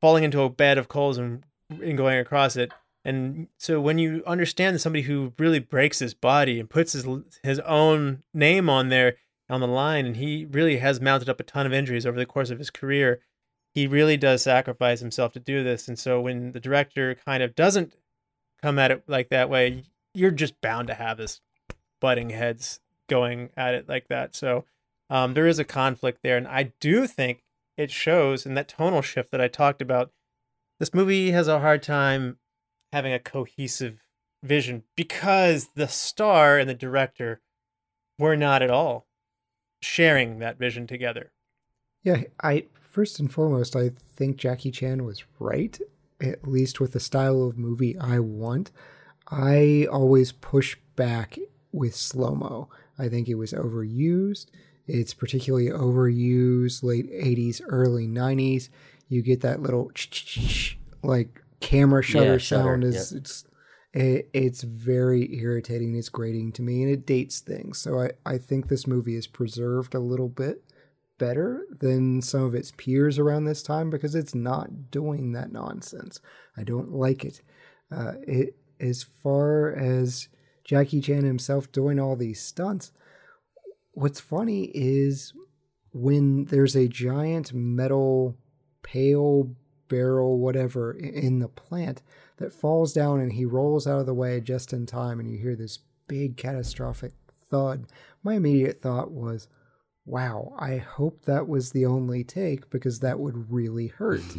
falling 0.00 0.24
into 0.24 0.42
a 0.42 0.50
bed 0.50 0.78
of 0.78 0.88
coals 0.88 1.18
and, 1.18 1.44
and 1.70 1.96
going 1.96 2.18
across 2.18 2.56
it. 2.56 2.72
And 3.04 3.48
so 3.56 3.80
when 3.80 3.98
you 3.98 4.22
understand 4.26 4.74
that 4.74 4.80
somebody 4.80 5.02
who 5.02 5.32
really 5.38 5.58
breaks 5.58 6.00
his 6.00 6.12
body 6.12 6.60
and 6.60 6.68
puts 6.68 6.92
his 6.92 7.06
his 7.42 7.58
own 7.60 8.22
name 8.34 8.68
on 8.68 8.88
there 8.88 9.16
on 9.48 9.60
the 9.60 9.66
line, 9.66 10.06
and 10.06 10.16
he 10.16 10.44
really 10.44 10.78
has 10.78 11.00
mounted 11.00 11.28
up 11.28 11.40
a 11.40 11.44
ton 11.44 11.66
of 11.66 11.72
injuries 11.72 12.04
over 12.04 12.18
the 12.18 12.26
course 12.26 12.50
of 12.50 12.58
his 12.58 12.70
career, 12.70 13.20
he 13.72 13.86
really 13.86 14.16
does 14.16 14.42
sacrifice 14.42 15.00
himself 15.00 15.32
to 15.32 15.40
do 15.40 15.64
this. 15.64 15.88
And 15.88 15.98
so 15.98 16.20
when 16.20 16.52
the 16.52 16.60
director 16.60 17.14
kind 17.14 17.42
of 17.42 17.54
doesn't 17.54 17.94
come 18.62 18.78
at 18.78 18.90
it 18.90 19.04
like 19.06 19.30
that 19.30 19.48
way, 19.48 19.84
you're 20.12 20.30
just 20.30 20.60
bound 20.60 20.88
to 20.88 20.94
have 20.94 21.16
this 21.16 21.40
butting 22.00 22.30
heads 22.30 22.80
going 23.08 23.50
at 23.56 23.74
it 23.74 23.88
like 23.88 24.08
that. 24.08 24.34
So 24.34 24.66
um, 25.10 25.34
there 25.34 25.46
is 25.46 25.58
a 25.58 25.64
conflict 25.64 26.20
there. 26.22 26.36
And 26.36 26.48
I 26.48 26.72
do 26.80 27.06
think 27.06 27.42
it 27.76 27.90
shows 27.90 28.46
in 28.46 28.54
that 28.54 28.68
tonal 28.68 29.02
shift 29.02 29.32
that 29.32 29.40
I 29.40 29.48
talked 29.48 29.82
about. 29.82 30.12
This 30.78 30.94
movie 30.94 31.32
has 31.32 31.48
a 31.48 31.60
hard 31.60 31.82
time 31.82 32.38
having 32.92 33.12
a 33.12 33.18
cohesive 33.18 34.02
vision 34.42 34.84
because 34.96 35.68
the 35.74 35.88
star 35.88 36.58
and 36.58 36.70
the 36.70 36.74
director 36.74 37.40
were 38.18 38.36
not 38.36 38.62
at 38.62 38.70
all 38.70 39.06
sharing 39.82 40.38
that 40.38 40.58
vision 40.58 40.86
together. 40.86 41.32
Yeah, 42.02 42.22
I 42.42 42.66
first 42.80 43.18
and 43.18 43.30
foremost, 43.32 43.76
I 43.76 43.90
think 43.90 44.36
Jackie 44.36 44.70
Chan 44.70 45.04
was 45.04 45.24
right, 45.38 45.78
at 46.20 46.46
least 46.46 46.80
with 46.80 46.92
the 46.92 47.00
style 47.00 47.42
of 47.42 47.58
movie 47.58 47.98
I 47.98 48.18
want. 48.18 48.70
I 49.28 49.86
always 49.90 50.32
push 50.32 50.76
back 50.96 51.38
with 51.72 51.94
slow 51.94 52.34
mo. 52.34 52.68
I 52.98 53.08
think 53.08 53.28
it 53.28 53.36
was 53.36 53.52
overused. 53.52 54.46
It's 54.90 55.14
particularly 55.14 55.68
overused 55.70 56.82
late 56.82 57.10
80s, 57.10 57.60
early 57.68 58.06
90s. 58.06 58.68
You 59.08 59.22
get 59.22 59.40
that 59.42 59.60
little 59.62 59.90
like 61.02 61.42
camera 61.60 62.02
shutter 62.02 62.32
Yeah, 62.32 62.38
sound 62.38 62.82
shutter, 62.82 62.88
is 62.88 63.12
it's 63.12 63.44
it, 63.92 64.30
it's 64.32 64.62
very 64.62 65.34
irritating. 65.36 65.96
It's 65.96 66.08
grating 66.08 66.52
to 66.52 66.62
me, 66.62 66.82
and 66.82 66.92
it 66.92 67.06
dates 67.06 67.40
things. 67.40 67.78
So 67.78 68.00
I 68.00 68.10
I 68.24 68.38
think 68.38 68.68
this 68.68 68.86
movie 68.86 69.16
is 69.16 69.26
preserved 69.26 69.94
a 69.94 70.00
little 70.00 70.28
bit 70.28 70.62
better 71.18 71.66
than 71.80 72.22
some 72.22 72.42
of 72.42 72.54
its 72.54 72.72
peers 72.76 73.18
around 73.18 73.44
this 73.44 73.62
time 73.62 73.90
because 73.90 74.14
it's 74.14 74.34
not 74.34 74.90
doing 74.90 75.32
that 75.32 75.52
nonsense. 75.52 76.20
I 76.56 76.64
don't 76.64 76.92
like 76.92 77.24
it. 77.24 77.42
Uh, 77.92 78.14
it 78.26 78.56
as 78.80 79.02
far 79.02 79.72
as 79.74 80.28
Jackie 80.64 81.00
Chan 81.00 81.24
himself 81.24 81.70
doing 81.72 81.98
all 81.98 82.16
these 82.16 82.40
stunts. 82.40 82.92
What's 83.92 84.20
funny 84.20 84.70
is 84.74 85.32
when 85.92 86.44
there's 86.46 86.76
a 86.76 86.88
giant 86.88 87.52
metal 87.52 88.36
pail 88.82 89.54
barrel 89.88 90.38
whatever 90.38 90.92
in 90.92 91.40
the 91.40 91.48
plant 91.48 92.00
that 92.36 92.52
falls 92.52 92.92
down 92.92 93.20
and 93.20 93.32
he 93.32 93.44
rolls 93.44 93.86
out 93.86 93.98
of 93.98 94.06
the 94.06 94.14
way 94.14 94.40
just 94.40 94.72
in 94.72 94.86
time 94.86 95.18
and 95.18 95.28
you 95.28 95.36
hear 95.36 95.56
this 95.56 95.80
big 96.06 96.36
catastrophic 96.36 97.12
thud 97.50 97.86
my 98.22 98.34
immediate 98.34 98.80
thought 98.80 99.10
was 99.10 99.48
wow 100.06 100.54
i 100.58 100.76
hope 100.76 101.24
that 101.24 101.48
was 101.48 101.72
the 101.72 101.84
only 101.84 102.22
take 102.22 102.70
because 102.70 103.00
that 103.00 103.18
would 103.18 103.52
really 103.52 103.88
hurt. 103.88 104.22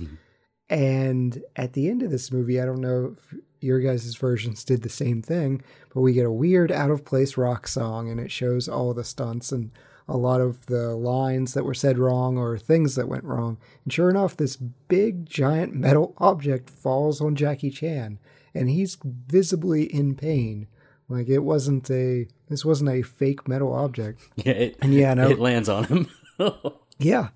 And 0.69 1.43
at 1.57 1.73
the 1.73 1.89
end 1.89 2.01
of 2.01 2.11
this 2.11 2.31
movie 2.31 2.61
i 2.61 2.65
don't 2.65 2.79
know 2.79 3.13
if 3.17 3.35
your 3.61 3.79
guys' 3.79 4.15
versions 4.15 4.63
did 4.63 4.81
the 4.81 4.89
same 4.89 5.21
thing 5.21 5.61
but 5.93 6.01
we 6.01 6.13
get 6.13 6.25
a 6.25 6.31
weird 6.31 6.71
out 6.71 6.89
of 6.91 7.05
place 7.05 7.37
rock 7.37 7.67
song 7.67 8.09
and 8.09 8.19
it 8.19 8.31
shows 8.31 8.67
all 8.67 8.93
the 8.93 9.03
stunts 9.03 9.51
and 9.51 9.71
a 10.07 10.17
lot 10.17 10.41
of 10.41 10.65
the 10.65 10.93
lines 10.95 11.53
that 11.53 11.63
were 11.63 11.73
said 11.73 11.97
wrong 11.97 12.37
or 12.37 12.57
things 12.57 12.95
that 12.95 13.07
went 13.07 13.23
wrong. 13.23 13.57
And 13.85 13.93
sure 13.93 14.09
enough, 14.09 14.35
this 14.35 14.57
big 14.57 15.25
giant 15.25 15.73
metal 15.73 16.13
object 16.17 16.69
falls 16.69 17.21
on 17.21 17.35
Jackie 17.35 17.69
Chan 17.69 18.19
and 18.53 18.69
he's 18.69 18.97
visibly 19.03 19.83
in 19.83 20.15
pain. 20.15 20.67
Like 21.07 21.29
it 21.29 21.39
wasn't 21.39 21.89
a 21.89 22.27
this 22.49 22.65
wasn't 22.65 22.89
a 22.89 23.03
fake 23.03 23.47
metal 23.47 23.73
object. 23.73 24.21
Yeah, 24.35 24.53
it, 24.53 24.77
And 24.81 24.93
yeah, 24.93 25.13
no. 25.13 25.29
it 25.29 25.39
lands 25.39 25.69
on 25.69 25.85
him. 25.85 26.09
Yeah. 26.97 27.29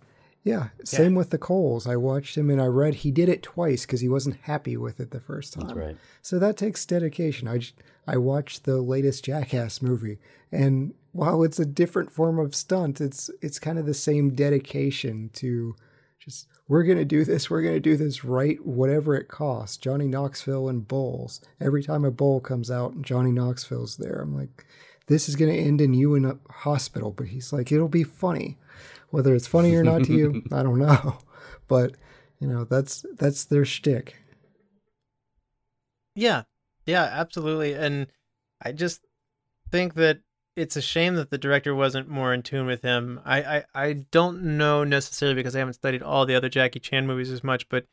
Yeah. 0.45 0.69
Same 0.83 1.15
with 1.15 1.31
the 1.31 1.39
coals. 1.39 1.87
I 1.87 1.95
watched 1.95 2.37
him 2.37 2.51
and 2.51 2.61
I 2.61 2.67
read 2.67 2.93
he 2.93 3.11
did 3.11 3.29
it 3.29 3.41
twice 3.41 3.85
because 3.85 4.01
he 4.01 4.07
wasn't 4.07 4.37
happy 4.43 4.77
with 4.77 4.99
it 4.99 5.09
the 5.09 5.19
first 5.19 5.53
time. 5.53 5.67
That's 5.67 5.77
right. 5.77 5.97
So 6.21 6.37
that 6.37 6.55
takes 6.55 6.85
dedication. 6.85 7.47
I, 7.47 7.57
just, 7.57 7.73
I 8.07 8.17
watched 8.17 8.63
the 8.63 8.79
latest 8.79 9.25
Jackass 9.25 9.81
movie, 9.81 10.19
and 10.51 10.93
while 11.13 11.43
it's 11.43 11.59
a 11.59 11.65
different 11.65 12.11
form 12.11 12.37
of 12.37 12.53
stunt, 12.53 13.01
it's 13.01 13.31
it's 13.41 13.57
kind 13.57 13.79
of 13.79 13.87
the 13.87 13.95
same 13.95 14.35
dedication 14.35 15.31
to 15.33 15.75
just 16.19 16.47
we're 16.67 16.83
going 16.83 16.99
to 16.99 17.05
do 17.05 17.25
this. 17.25 17.49
We're 17.49 17.61
going 17.61 17.75
to 17.75 17.79
do 17.79 17.97
this 17.97 18.23
right, 18.23 18.63
whatever 18.65 19.15
it 19.15 19.27
costs. 19.27 19.77
Johnny 19.77 20.07
Knoxville 20.07 20.69
and 20.69 20.87
bowls. 20.87 21.41
Every 21.59 21.83
time 21.83 22.05
a 22.05 22.11
bowl 22.11 22.39
comes 22.39 22.69
out 22.69 22.93
and 22.93 23.03
Johnny 23.03 23.31
Knoxville's 23.31 23.97
there, 23.97 24.19
I'm 24.21 24.35
like, 24.35 24.65
this 25.07 25.27
is 25.29 25.35
going 25.35 25.51
to 25.51 25.59
end 25.59 25.81
in 25.81 25.93
you 25.93 26.15
in 26.15 26.25
a 26.25 26.37
hospital. 26.49 27.11
But 27.11 27.27
he's 27.27 27.53
like, 27.53 27.71
it'll 27.71 27.87
be 27.87 28.03
funny. 28.03 28.57
Whether 29.15 29.33
it's 29.33 29.47
funny 29.47 29.73
or 29.73 29.83
not 29.83 30.03
to 30.03 30.13
you, 30.13 30.43
I 30.51 30.61
don't 30.61 30.79
know. 30.79 31.19
But, 31.69 31.95
you 32.39 32.47
know, 32.47 32.65
that's 32.65 33.05
that's 33.13 33.45
their 33.45 33.63
shtick. 33.63 34.17
Yeah, 36.15 36.43
yeah, 36.85 37.03
absolutely. 37.03 37.73
And 37.73 38.07
I 38.61 38.73
just 38.73 39.05
think 39.71 39.93
that 39.93 40.19
it's 40.57 40.75
a 40.75 40.81
shame 40.81 41.15
that 41.15 41.29
the 41.29 41.37
director 41.37 41.73
wasn't 41.73 42.09
more 42.09 42.33
in 42.33 42.41
tune 42.41 42.65
with 42.65 42.81
him. 42.81 43.21
I, 43.23 43.41
I, 43.41 43.63
I 43.73 43.93
don't 44.11 44.43
know 44.57 44.83
necessarily 44.83 45.35
because 45.35 45.55
I 45.55 45.59
haven't 45.59 45.73
studied 45.75 46.03
all 46.03 46.25
the 46.25 46.35
other 46.35 46.49
Jackie 46.49 46.79
Chan 46.81 47.07
movies 47.07 47.31
as 47.31 47.43
much, 47.43 47.69
but 47.69 47.85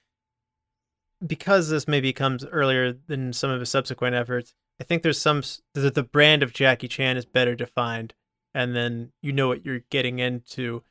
because 1.24 1.68
this 1.68 1.86
maybe 1.86 2.12
comes 2.12 2.44
earlier 2.46 2.92
than 2.92 3.32
some 3.32 3.50
of 3.50 3.60
his 3.60 3.70
subsequent 3.70 4.16
efforts, 4.16 4.54
I 4.80 4.84
think 4.84 5.02
there's 5.02 5.20
some 5.20 5.42
that 5.74 5.94
the 5.94 6.02
brand 6.02 6.42
of 6.42 6.52
Jackie 6.52 6.88
Chan 6.88 7.16
is 7.16 7.24
better 7.24 7.54
defined, 7.54 8.14
and 8.52 8.74
then 8.74 9.12
you 9.22 9.32
know 9.32 9.48
what 9.48 9.64
you're 9.64 9.84
getting 9.90 10.18
into, 10.18 10.82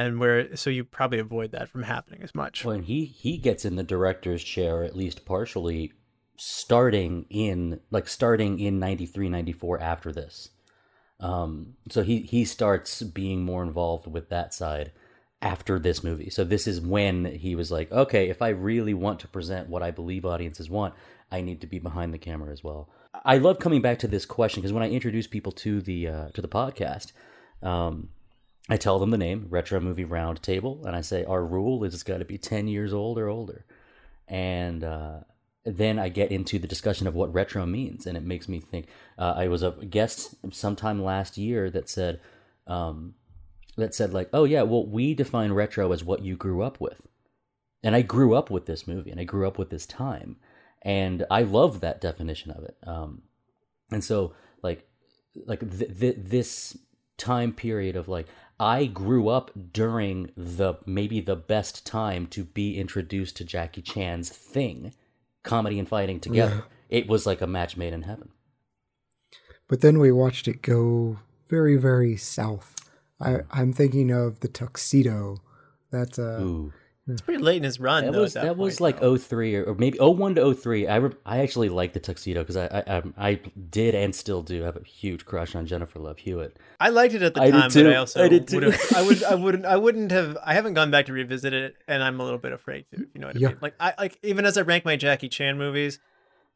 and 0.00 0.18
where 0.18 0.56
so 0.56 0.70
you 0.70 0.82
probably 0.82 1.18
avoid 1.18 1.52
that 1.52 1.68
from 1.68 1.82
happening 1.82 2.22
as 2.22 2.34
much. 2.34 2.64
When 2.64 2.82
he 2.82 3.04
he 3.04 3.36
gets 3.36 3.66
in 3.66 3.76
the 3.76 3.82
director's 3.82 4.42
chair, 4.42 4.82
at 4.82 4.96
least 4.96 5.26
partially, 5.26 5.92
starting 6.36 7.26
in 7.28 7.80
like 7.90 8.08
starting 8.08 8.58
in 8.58 8.78
93 8.78 9.28
94 9.28 9.78
after 9.80 10.10
this. 10.10 10.48
Um 11.20 11.74
so 11.90 12.02
he 12.02 12.20
he 12.20 12.46
starts 12.46 13.02
being 13.02 13.44
more 13.44 13.62
involved 13.62 14.06
with 14.06 14.30
that 14.30 14.54
side 14.54 14.92
after 15.42 15.78
this 15.78 16.02
movie. 16.02 16.30
So 16.30 16.44
this 16.44 16.66
is 16.66 16.80
when 16.80 17.26
he 17.26 17.54
was 17.54 17.70
like 17.70 17.92
okay 17.92 18.30
if 18.30 18.40
i 18.40 18.48
really 18.48 18.94
want 18.94 19.20
to 19.20 19.28
present 19.28 19.68
what 19.68 19.82
i 19.82 19.90
believe 19.90 20.24
audiences 20.24 20.70
want 20.70 20.94
i 21.30 21.42
need 21.42 21.60
to 21.60 21.66
be 21.66 21.78
behind 21.78 22.14
the 22.14 22.18
camera 22.18 22.50
as 22.50 22.64
well. 22.64 22.88
I 23.22 23.36
love 23.36 23.58
coming 23.58 23.82
back 23.82 23.98
to 23.98 24.08
this 24.08 24.24
question 24.24 24.62
because 24.62 24.72
when 24.72 24.82
i 24.82 24.88
introduce 24.88 25.26
people 25.26 25.52
to 25.52 25.82
the 25.82 26.08
uh 26.08 26.28
to 26.30 26.40
the 26.40 26.48
podcast 26.48 27.12
um 27.62 28.08
i 28.70 28.76
tell 28.76 28.98
them 28.98 29.10
the 29.10 29.18
name 29.18 29.46
retro 29.50 29.80
movie 29.80 30.04
round 30.04 30.42
table 30.42 30.82
and 30.86 30.96
i 30.96 31.00
say 31.00 31.24
our 31.24 31.44
rule 31.44 31.84
is 31.84 31.92
it's 31.92 32.02
got 32.02 32.18
to 32.18 32.24
be 32.24 32.38
10 32.38 32.68
years 32.68 32.94
old 32.94 33.18
or 33.18 33.28
older 33.28 33.66
and 34.28 34.84
uh 34.84 35.20
then 35.64 35.98
I 35.98 36.08
get 36.08 36.32
into 36.32 36.58
the 36.58 36.66
discussion 36.66 37.06
of 37.06 37.14
what 37.14 37.32
retro 37.34 37.66
means, 37.66 38.06
and 38.06 38.16
it 38.16 38.24
makes 38.24 38.48
me 38.48 38.60
think. 38.60 38.86
Uh, 39.18 39.34
I 39.36 39.48
was 39.48 39.62
a 39.62 39.72
guest 39.72 40.34
sometime 40.52 41.02
last 41.02 41.36
year 41.36 41.70
that 41.70 41.88
said, 41.88 42.20
um, 42.66 43.14
that 43.76 43.94
said 43.94 44.12
like, 44.12 44.30
oh 44.32 44.44
yeah, 44.44 44.62
well 44.62 44.86
we 44.86 45.14
define 45.14 45.52
retro 45.52 45.92
as 45.92 46.02
what 46.02 46.22
you 46.22 46.36
grew 46.36 46.62
up 46.62 46.80
with, 46.80 47.00
and 47.82 47.94
I 47.94 48.02
grew 48.02 48.34
up 48.34 48.50
with 48.50 48.66
this 48.66 48.86
movie, 48.86 49.10
and 49.10 49.20
I 49.20 49.24
grew 49.24 49.46
up 49.46 49.58
with 49.58 49.70
this 49.70 49.86
time, 49.86 50.36
and 50.82 51.26
I 51.30 51.42
love 51.42 51.80
that 51.80 52.00
definition 52.00 52.50
of 52.52 52.64
it. 52.64 52.76
Um, 52.86 53.22
and 53.90 54.02
so 54.02 54.34
like, 54.62 54.88
like 55.46 55.60
th- 55.60 55.98
th- 55.98 56.16
this 56.18 56.76
time 57.18 57.52
period 57.52 57.96
of 57.96 58.08
like 58.08 58.26
I 58.60 58.84
grew 58.84 59.28
up 59.28 59.50
during 59.72 60.30
the 60.36 60.74
maybe 60.84 61.20
the 61.20 61.34
best 61.34 61.86
time 61.86 62.26
to 62.28 62.44
be 62.44 62.78
introduced 62.78 63.38
to 63.38 63.44
Jackie 63.44 63.80
Chan's 63.80 64.28
thing 64.28 64.92
comedy 65.42 65.78
and 65.78 65.88
fighting 65.88 66.20
together. 66.20 66.66
Yeah. 66.90 66.98
It 66.98 67.08
was 67.08 67.24
like 67.24 67.40
a 67.40 67.46
match 67.46 67.78
made 67.78 67.94
in 67.94 68.02
heaven. 68.02 68.28
But 69.66 69.80
then 69.80 69.98
we 69.98 70.12
watched 70.12 70.46
it 70.46 70.60
go 70.60 71.18
very, 71.48 71.76
very 71.76 72.16
south. 72.16 72.74
I, 73.18 73.40
I'm 73.50 73.72
thinking 73.72 74.10
of 74.10 74.40
the 74.40 74.48
tuxedo. 74.48 75.38
That's 75.90 76.18
uh, 76.18 76.40
Ooh. 76.42 76.72
It's 77.12 77.20
pretty 77.22 77.42
late 77.42 77.56
in 77.58 77.62
his 77.64 77.78
run. 77.80 78.04
That 78.04 78.12
though, 78.12 78.20
was 78.22 78.34
that, 78.34 78.44
that 78.44 78.56
was 78.56 78.78
point, 78.78 79.02
like 79.02 79.20
03 79.20 79.56
or, 79.56 79.64
or 79.64 79.74
maybe 79.74 79.98
01 79.98 80.34
to 80.36 80.54
03. 80.54 80.86
I 80.86 80.96
re- 80.96 81.12
I 81.26 81.38
actually 81.40 81.68
like 81.68 81.92
the 81.92 82.00
tuxedo 82.00 82.40
because 82.42 82.56
I, 82.56 82.66
I 82.66 82.96
I 82.96 83.02
I 83.30 83.40
did 83.70 83.94
and 83.94 84.14
still 84.14 84.42
do 84.42 84.62
have 84.62 84.76
a 84.76 84.82
huge 84.84 85.24
crush 85.24 85.54
on 85.54 85.66
Jennifer 85.66 85.98
Love 85.98 86.18
Hewitt. 86.18 86.56
I 86.80 86.88
liked 86.90 87.14
it 87.14 87.22
at 87.22 87.34
the 87.34 87.40
I 87.42 87.46
did 87.46 87.52
time, 87.52 87.70
too. 87.70 87.84
but 87.84 87.92
I 87.92 87.96
also 87.96 88.24
I 88.24 88.28
did 88.28 88.48
too. 88.48 88.56
would 88.56 88.62
have. 88.74 88.92
I 88.96 89.02
would. 89.02 89.24
I 89.24 89.34
wouldn't. 89.44 89.64
I 89.66 89.76
wouldn't 89.76 90.10
have. 90.12 90.36
I 90.44 90.54
haven't 90.54 90.74
gone 90.74 90.90
back 90.90 91.06
to 91.06 91.12
revisit 91.12 91.52
it, 91.52 91.76
and 91.88 92.02
I'm 92.02 92.20
a 92.20 92.24
little 92.24 92.38
bit 92.38 92.52
afraid 92.52 92.86
to. 92.94 92.98
You 93.14 93.20
know 93.20 93.26
what 93.28 93.36
I 93.36 93.38
Yeah. 93.40 93.48
mean? 93.48 93.58
Like 93.60 93.74
I 93.80 93.94
like 93.98 94.18
even 94.22 94.44
as 94.46 94.56
I 94.56 94.62
rank 94.62 94.84
my 94.84 94.96
Jackie 94.96 95.28
Chan 95.28 95.58
movies, 95.58 95.98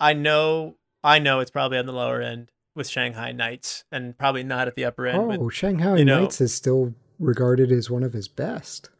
I 0.00 0.12
know 0.12 0.76
I 1.02 1.18
know 1.18 1.40
it's 1.40 1.50
probably 1.50 1.78
on 1.78 1.86
the 1.86 1.92
lower 1.92 2.20
end 2.22 2.50
with 2.74 2.88
Shanghai 2.88 3.30
Nights, 3.32 3.84
and 3.92 4.18
probably 4.18 4.42
not 4.42 4.66
at 4.66 4.74
the 4.74 4.84
upper 4.84 5.06
end. 5.06 5.18
Oh, 5.18 5.44
with, 5.44 5.54
Shanghai 5.54 5.96
you 5.96 6.04
know- 6.04 6.22
Nights 6.22 6.40
is 6.40 6.52
still 6.52 6.94
regarded 7.20 7.70
as 7.70 7.88
one 7.88 8.02
of 8.02 8.12
his 8.12 8.26
best. 8.26 8.90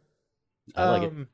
I 0.75 0.89
like 0.91 1.03
it. 1.03 1.09
Um, 1.09 1.27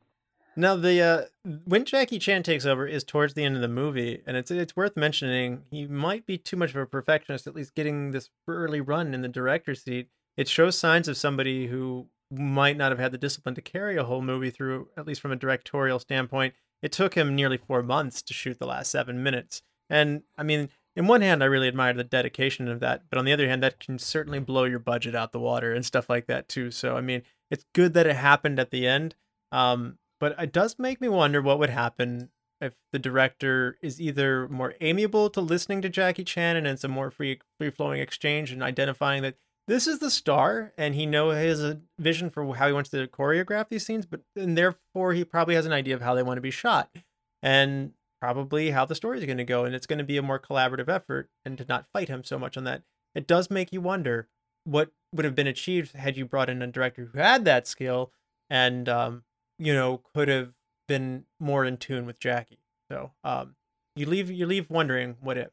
Now 0.56 0.76
the 0.76 1.02
uh, 1.02 1.50
when 1.66 1.86
Jackie 1.86 2.20
Chan 2.20 2.44
takes 2.44 2.66
over 2.66 2.86
is 2.86 3.04
towards 3.04 3.34
the 3.34 3.44
end 3.44 3.56
of 3.56 3.62
the 3.62 3.68
movie, 3.68 4.22
and 4.26 4.36
it's 4.36 4.52
it's 4.52 4.76
worth 4.76 4.98
mentioning 4.98 5.64
he 5.72 5.88
might 5.88 6.26
be 6.26 6.38
too 6.38 6.58
much 6.58 6.72
of 6.72 6.78
a 6.78 6.86
perfectionist. 6.86 7.48
At 7.48 7.56
least 7.56 7.76
getting 7.76 8.12
this 8.12 8.30
early 8.48 8.82
run 8.82 9.14
in 9.14 9.22
the 9.22 9.28
director's 9.30 9.84
seat, 9.84 10.10
it 10.36 10.48
shows 10.50 10.78
signs 10.78 11.08
of 11.08 11.18
somebody 11.18 11.68
who 11.68 12.08
might 12.30 12.78
not 12.78 12.92
have 12.92 13.00
had 13.00 13.12
the 13.12 13.18
discipline 13.18 13.56
to 13.56 13.62
carry 13.62 13.98
a 13.98 14.04
whole 14.04 14.22
movie 14.22 14.50
through. 14.50 14.90
At 14.98 15.08
least 15.08 15.22
from 15.22 15.32
a 15.32 15.38
directorial 15.38 16.00
standpoint, 16.00 16.54
it 16.82 16.92
took 16.92 17.16
him 17.16 17.36
nearly 17.36 17.58
four 17.58 17.82
months 17.82 18.22
to 18.24 18.34
shoot 18.34 18.60
the 18.60 18.68
last 18.68 18.92
seven 18.92 19.24
minutes. 19.24 19.62
And 19.90 20.24
I 20.38 20.44
mean, 20.44 20.70
in 20.98 21.08
one 21.08 21.22
hand, 21.22 21.42
I 21.42 21.48
really 21.48 21.70
admire 21.70 21.94
the 21.94 22.04
dedication 22.04 22.68
of 22.68 22.82
that, 22.82 23.04
but 23.10 23.18
on 23.18 23.24
the 23.24 23.32
other 23.32 23.48
hand, 23.48 23.64
that 23.64 23.80
can 23.80 23.98
certainly 23.98 24.40
blow 24.40 24.66
your 24.66 24.80
budget 24.80 25.16
out 25.16 25.32
the 25.32 25.40
water 25.40 25.74
and 25.74 25.86
stuff 25.86 26.10
like 26.10 26.28
that 26.28 26.50
too. 26.50 26.72
So 26.72 26.98
I 26.98 27.02
mean, 27.02 27.22
it's 27.50 27.66
good 27.74 27.94
that 27.94 28.08
it 28.08 28.18
happened 28.18 28.60
at 28.60 28.72
the 28.72 28.86
end. 28.86 29.16
Um, 29.54 29.98
but 30.22 30.40
it 30.40 30.54
does 30.54 30.78
make 30.80 31.02
me 31.02 31.10
wonder 31.10 31.42
what 31.42 31.60
would 31.60 31.72
happen 31.72 32.30
if 32.62 32.76
the 32.94 33.00
director 33.00 33.78
is 33.82 34.00
either 34.00 34.48
more 34.48 34.76
amiable 34.80 35.32
to 35.32 35.42
listening 35.42 35.82
to 35.82 35.90
Jackie 35.90 36.24
Chan 36.24 36.56
and 36.56 36.68
it's 36.68 36.84
a 36.84 36.88
more 36.88 37.10
free 37.10 37.40
free 37.60 37.72
flowing 37.72 38.00
exchange 38.00 38.52
and 38.52 38.62
identifying 38.62 39.24
that 39.24 39.36
this 39.68 39.88
is 39.88 40.00
the 40.00 40.12
star 40.12 40.74
and 40.78 40.94
he 40.96 41.06
know 41.06 41.32
a 41.32 41.80
vision 41.98 42.30
for 42.30 42.56
how 42.56 42.68
he 42.68 42.74
wants 42.74 42.92
to 42.92 43.08
choreograph 43.08 43.70
these 43.70 43.86
scenes, 43.86 44.06
but 44.06 44.22
and 44.36 44.58
therefore 44.58 45.14
he 45.14 45.26
probably 45.26 45.56
has 45.56 45.66
an 45.66 45.74
idea 45.74 45.96
of 45.96 46.02
how 46.02 46.14
they 46.14 46.24
want 46.24 46.38
to 46.38 46.42
be 46.42 46.52
shot 46.52 46.96
and 47.42 47.94
probably 48.22 48.70
how 48.70 48.86
the 48.86 48.96
story 48.96 49.18
is 49.18 49.26
going 49.26 49.38
to 49.38 49.44
go 49.44 49.66
and 49.66 49.74
it's 49.74 49.88
going 49.88 49.98
to 49.98 50.06
be 50.06 50.18
a 50.18 50.22
more 50.22 50.40
collaborative 50.40 50.88
effort 50.88 51.30
and 51.44 51.58
to 51.58 51.66
not 51.68 51.88
fight 51.92 52.10
him 52.10 52.24
so 52.24 52.38
much 52.38 52.56
on 52.56 52.64
that. 52.64 52.84
It 53.16 53.26
does 53.26 53.50
make 53.50 53.74
you 53.74 53.82
wonder 53.82 54.28
what 54.66 54.92
would 55.14 55.26
have 55.26 55.36
been 55.36 55.48
achieved 55.48 55.94
had 55.94 56.16
you 56.16 56.26
brought 56.26 56.50
in 56.50 56.62
a 56.62 56.68
director 56.68 57.10
who 57.12 57.18
had 57.18 57.44
that 57.46 57.66
skill 57.68 58.12
and 58.50 58.88
um, 58.88 59.24
you 59.62 59.74
know 59.74 60.02
could 60.14 60.28
have 60.28 60.54
been 60.88 61.26
more 61.40 61.64
in 61.66 61.78
tune 61.78 62.06
with 62.06 62.20
Jackie. 62.20 62.60
So 62.90 63.12
um, 63.24 63.56
you 63.96 64.06
leave 64.06 64.30
you 64.32 64.46
leave 64.46 64.70
wondering 64.70 65.16
what 65.22 65.38
if 65.38 65.50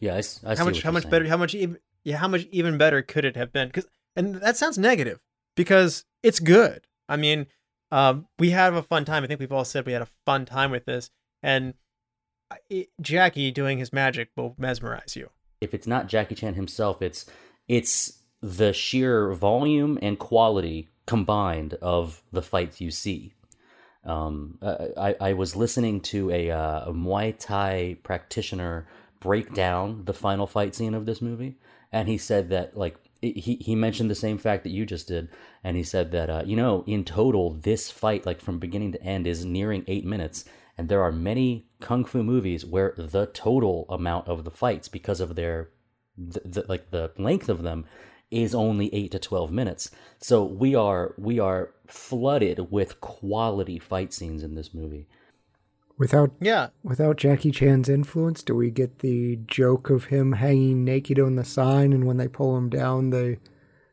Yeah, 0.00 0.14
I, 0.14 0.18
I 0.18 0.20
see 0.22 0.40
how 0.56 0.64
much 0.64 0.82
how 0.82 0.90
much 0.90 1.02
saying. 1.04 1.10
better 1.10 1.28
how 1.28 1.36
much 1.36 1.54
even 1.54 1.78
yeah 2.04 2.16
how 2.16 2.28
much 2.28 2.46
even 2.50 2.78
better 2.78 3.02
could 3.02 3.24
it 3.24 3.36
have 3.36 3.52
been 3.52 3.68
because 3.68 3.86
and 4.16 4.36
that 4.36 4.56
sounds 4.56 4.78
negative 4.78 5.20
because 5.56 6.04
it's 6.22 6.40
good. 6.40 6.86
I 7.08 7.16
mean, 7.16 7.46
um, 7.90 8.26
we 8.38 8.50
have 8.50 8.74
a 8.74 8.82
fun 8.82 9.04
time. 9.04 9.24
I 9.24 9.26
think 9.26 9.40
we've 9.40 9.52
all 9.52 9.64
said 9.64 9.86
we 9.86 9.92
had 9.92 10.02
a 10.02 10.08
fun 10.26 10.44
time 10.44 10.70
with 10.70 10.84
this, 10.84 11.10
and 11.42 11.74
it, 12.68 12.88
Jackie 13.00 13.50
doing 13.50 13.78
his 13.78 13.92
magic 13.92 14.30
will 14.36 14.54
mesmerize 14.58 15.16
you. 15.16 15.30
if 15.60 15.74
it's 15.74 15.86
not 15.86 16.08
Jackie 16.08 16.34
Chan 16.34 16.54
himself, 16.54 17.02
it's 17.02 17.26
it's 17.68 18.22
the 18.40 18.72
sheer 18.72 19.32
volume 19.34 19.98
and 20.00 20.18
quality 20.18 20.88
combined 21.08 21.72
of 21.80 22.22
the 22.32 22.42
fights 22.42 22.82
you 22.82 22.90
see. 22.90 23.32
Um, 24.04 24.58
I, 24.62 25.16
I 25.18 25.32
was 25.32 25.56
listening 25.56 26.02
to 26.12 26.30
a, 26.30 26.50
uh, 26.50 26.90
a 26.90 26.92
Muay 26.92 27.34
Thai 27.38 27.96
practitioner 28.02 28.86
break 29.18 29.54
down 29.54 30.04
the 30.04 30.12
final 30.12 30.46
fight 30.46 30.74
scene 30.74 30.92
of 30.92 31.06
this 31.06 31.22
movie, 31.22 31.56
and 31.92 32.08
he 32.08 32.18
said 32.18 32.50
that 32.50 32.76
like 32.76 32.96
he 33.22 33.58
he 33.60 33.74
mentioned 33.74 34.10
the 34.10 34.14
same 34.26 34.36
fact 34.36 34.62
that 34.64 34.70
you 34.70 34.84
just 34.84 35.08
did, 35.08 35.30
and 35.64 35.78
he 35.78 35.82
said 35.82 36.12
that 36.12 36.28
uh, 36.28 36.42
you 36.44 36.56
know 36.56 36.84
in 36.86 37.04
total 37.04 37.54
this 37.54 37.90
fight 37.90 38.26
like 38.26 38.40
from 38.40 38.58
beginning 38.58 38.92
to 38.92 39.02
end 39.02 39.26
is 39.26 39.46
nearing 39.46 39.84
eight 39.88 40.04
minutes, 40.04 40.44
and 40.76 40.88
there 40.88 41.02
are 41.02 41.10
many 41.10 41.66
kung 41.80 42.04
fu 42.04 42.22
movies 42.22 42.66
where 42.66 42.94
the 42.98 43.26
total 43.32 43.86
amount 43.88 44.28
of 44.28 44.44
the 44.44 44.50
fights 44.50 44.88
because 44.88 45.20
of 45.20 45.36
their 45.36 45.70
the, 46.18 46.40
the, 46.44 46.64
like 46.68 46.90
the 46.90 47.10
length 47.16 47.48
of 47.48 47.62
them 47.62 47.86
is 48.30 48.54
only 48.54 48.92
8 48.94 49.10
to 49.12 49.18
12 49.18 49.50
minutes. 49.50 49.90
So 50.20 50.44
we 50.44 50.74
are 50.74 51.14
we 51.16 51.38
are 51.38 51.70
flooded 51.86 52.70
with 52.70 53.00
quality 53.00 53.78
fight 53.78 54.12
scenes 54.12 54.42
in 54.42 54.54
this 54.54 54.74
movie. 54.74 55.06
Without 55.96 56.30
Yeah, 56.40 56.68
without 56.82 57.16
Jackie 57.16 57.50
Chan's 57.50 57.88
influence, 57.88 58.42
do 58.42 58.54
we 58.54 58.70
get 58.70 59.00
the 59.00 59.36
joke 59.46 59.90
of 59.90 60.04
him 60.06 60.32
hanging 60.32 60.84
naked 60.84 61.18
on 61.18 61.36
the 61.36 61.44
sign 61.44 61.92
and 61.92 62.06
when 62.06 62.18
they 62.18 62.28
pull 62.28 62.56
him 62.56 62.68
down 62.68 63.10
they 63.10 63.38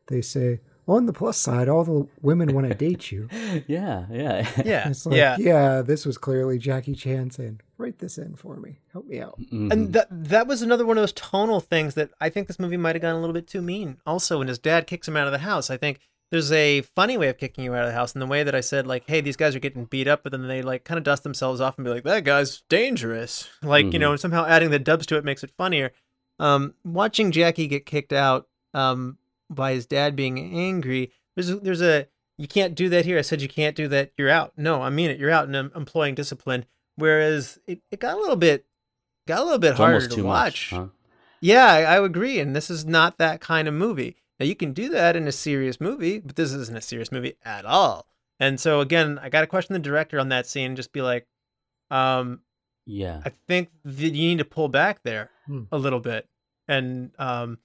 they 0.08 0.22
say, 0.22 0.60
On 0.88 1.06
the 1.06 1.12
plus 1.12 1.36
side, 1.36 1.68
all 1.68 1.82
the 1.84 2.06
women 2.22 2.54
want 2.54 2.68
to 2.68 2.74
date 2.86 3.10
you. 3.10 3.28
yeah 3.66 4.06
yeah 4.10 4.48
yeah, 4.64 4.88
It's 4.90 5.04
like, 5.04 5.16
yeah. 5.16 5.36
yeah. 5.38 5.82
this 5.82 6.06
was 6.06 6.16
clearly 6.16 6.58
Jackie 6.58 6.94
Chan 6.94 7.30
saying, 7.32 7.60
Write 7.78 7.98
this 7.98 8.18
in 8.18 8.36
for 8.36 8.56
me. 8.56 8.78
Help 8.92 9.06
me 9.06 9.20
out. 9.20 9.38
Mhm. 9.52 9.72
And 9.72 9.92
that 9.92 10.06
that 10.10 10.46
was 10.46 10.62
another 10.62 10.86
one 10.86 10.96
of 10.96 11.02
those 11.02 11.12
tonal 11.12 11.60
things 11.60 11.94
that 11.94 12.10
I 12.20 12.28
think 12.30 12.46
this 12.46 12.58
movie 12.60 12.76
might 12.76 12.94
have 12.94 13.02
gone 13.02 13.14
a 13.16 13.20
little 13.20 13.34
bit 13.34 13.46
too 13.46 13.60
mean. 13.62 13.98
Also, 14.06 14.38
when 14.38 14.48
his 14.48 14.58
dad 14.58 14.86
kicks 14.86 15.08
him 15.08 15.16
out 15.16 15.26
of 15.26 15.32
the 15.32 15.38
house, 15.40 15.70
I 15.70 15.76
think 15.76 15.98
there's 16.30 16.50
a 16.50 16.80
funny 16.82 17.16
way 17.16 17.28
of 17.28 17.38
kicking 17.38 17.62
you 17.64 17.74
out 17.74 17.82
of 17.84 17.88
the 17.90 17.94
house 17.94 18.14
in 18.14 18.20
the 18.20 18.26
way 18.26 18.42
that 18.42 18.54
I 18.54 18.60
said, 18.60 18.86
like, 18.86 19.04
hey, 19.06 19.20
these 19.20 19.36
guys 19.36 19.54
are 19.54 19.60
getting 19.60 19.84
beat 19.84 20.08
up, 20.08 20.22
but 20.24 20.32
then 20.32 20.48
they 20.48 20.60
like 20.62 20.82
kind 20.84 20.98
of 20.98 21.04
dust 21.04 21.22
themselves 21.22 21.60
off 21.60 21.76
and 21.78 21.84
be 21.84 21.90
like, 21.90 22.02
that 22.04 22.24
guy's 22.24 22.62
dangerous. 22.68 23.48
Like, 23.62 23.92
you 23.92 23.98
know, 23.98 24.16
somehow 24.16 24.44
adding 24.46 24.70
the 24.70 24.78
dubs 24.80 25.06
to 25.06 25.16
it 25.16 25.24
makes 25.24 25.44
it 25.44 25.52
funnier. 25.56 25.92
Um, 26.40 26.74
watching 26.84 27.30
Jackie 27.30 27.66
get 27.68 27.86
kicked 27.86 28.12
out 28.12 28.48
um, 28.74 29.18
by 29.50 29.72
his 29.74 29.86
dad 29.86 30.16
being 30.16 30.38
angry, 30.38 31.12
there's 31.34 31.50
a, 31.50 31.56
there's 31.56 31.82
a 31.82 32.06
you 32.38 32.46
can't 32.48 32.74
do 32.74 32.88
that 32.90 33.04
here. 33.04 33.18
I 33.18 33.22
said 33.22 33.40
you 33.40 33.48
can't 33.48 33.74
do 33.76 33.88
that. 33.88 34.12
You're 34.18 34.28
out. 34.30 34.52
No, 34.56 34.82
I 34.82 34.90
mean 34.90 35.10
it. 35.10 35.18
You're 35.18 35.30
out, 35.30 35.46
and 35.46 35.56
I'm 35.56 35.72
employing 35.74 36.14
discipline. 36.14 36.66
Whereas 36.96 37.58
it, 37.66 37.80
it 37.90 38.00
got 38.00 38.16
a 38.16 38.20
little 38.20 38.36
bit 38.36 38.64
got 39.28 39.40
a 39.40 39.44
little 39.44 39.58
bit 39.58 39.70
It's 39.70 39.78
harder 39.78 39.94
almost 39.96 40.10
to 40.12 40.22
watch. 40.24 40.72
much. 40.72 40.80
Huh? 40.80 40.86
Yeah, 41.40 41.66
I, 41.66 41.82
I 41.82 42.04
agree. 42.04 42.38
And 42.40 42.54
this 42.56 42.70
is 42.70 42.84
not 42.86 43.18
that 43.18 43.40
kind 43.40 43.66
of 43.68 43.74
movie. 43.74 44.16
Now 44.38 44.46
you 44.46 44.54
can 44.54 44.72
do 44.72 44.88
that 44.90 45.16
in 45.16 45.26
a 45.28 45.32
serious 45.32 45.80
movie, 45.80 46.18
but 46.20 46.36
this 46.36 46.52
isn't 46.52 46.76
a 46.76 46.80
serious 46.80 47.10
movie 47.12 47.36
at 47.44 47.64
all. 47.64 48.06
And 48.38 48.60
so 48.60 48.80
again, 48.80 49.18
I 49.22 49.28
got 49.28 49.40
to 49.42 49.46
question 49.46 49.72
the 49.72 49.78
director 49.78 50.18
on 50.20 50.28
that 50.30 50.46
scene. 50.46 50.76
Just 50.76 50.92
be 50.92 51.02
like, 51.02 51.26
um, 51.90 52.40
Yeah. 52.86 53.20
I 53.24 53.30
think 53.48 53.70
that 53.84 54.14
you 54.14 54.28
need 54.28 54.38
to 54.38 54.44
pull 54.44 54.68
back 54.68 55.02
there 55.02 55.30
Hmm. 55.46 55.62
a 55.72 55.78
little 55.78 56.00
bit. 56.00 56.28
And 56.68 57.12
um, 57.18 57.58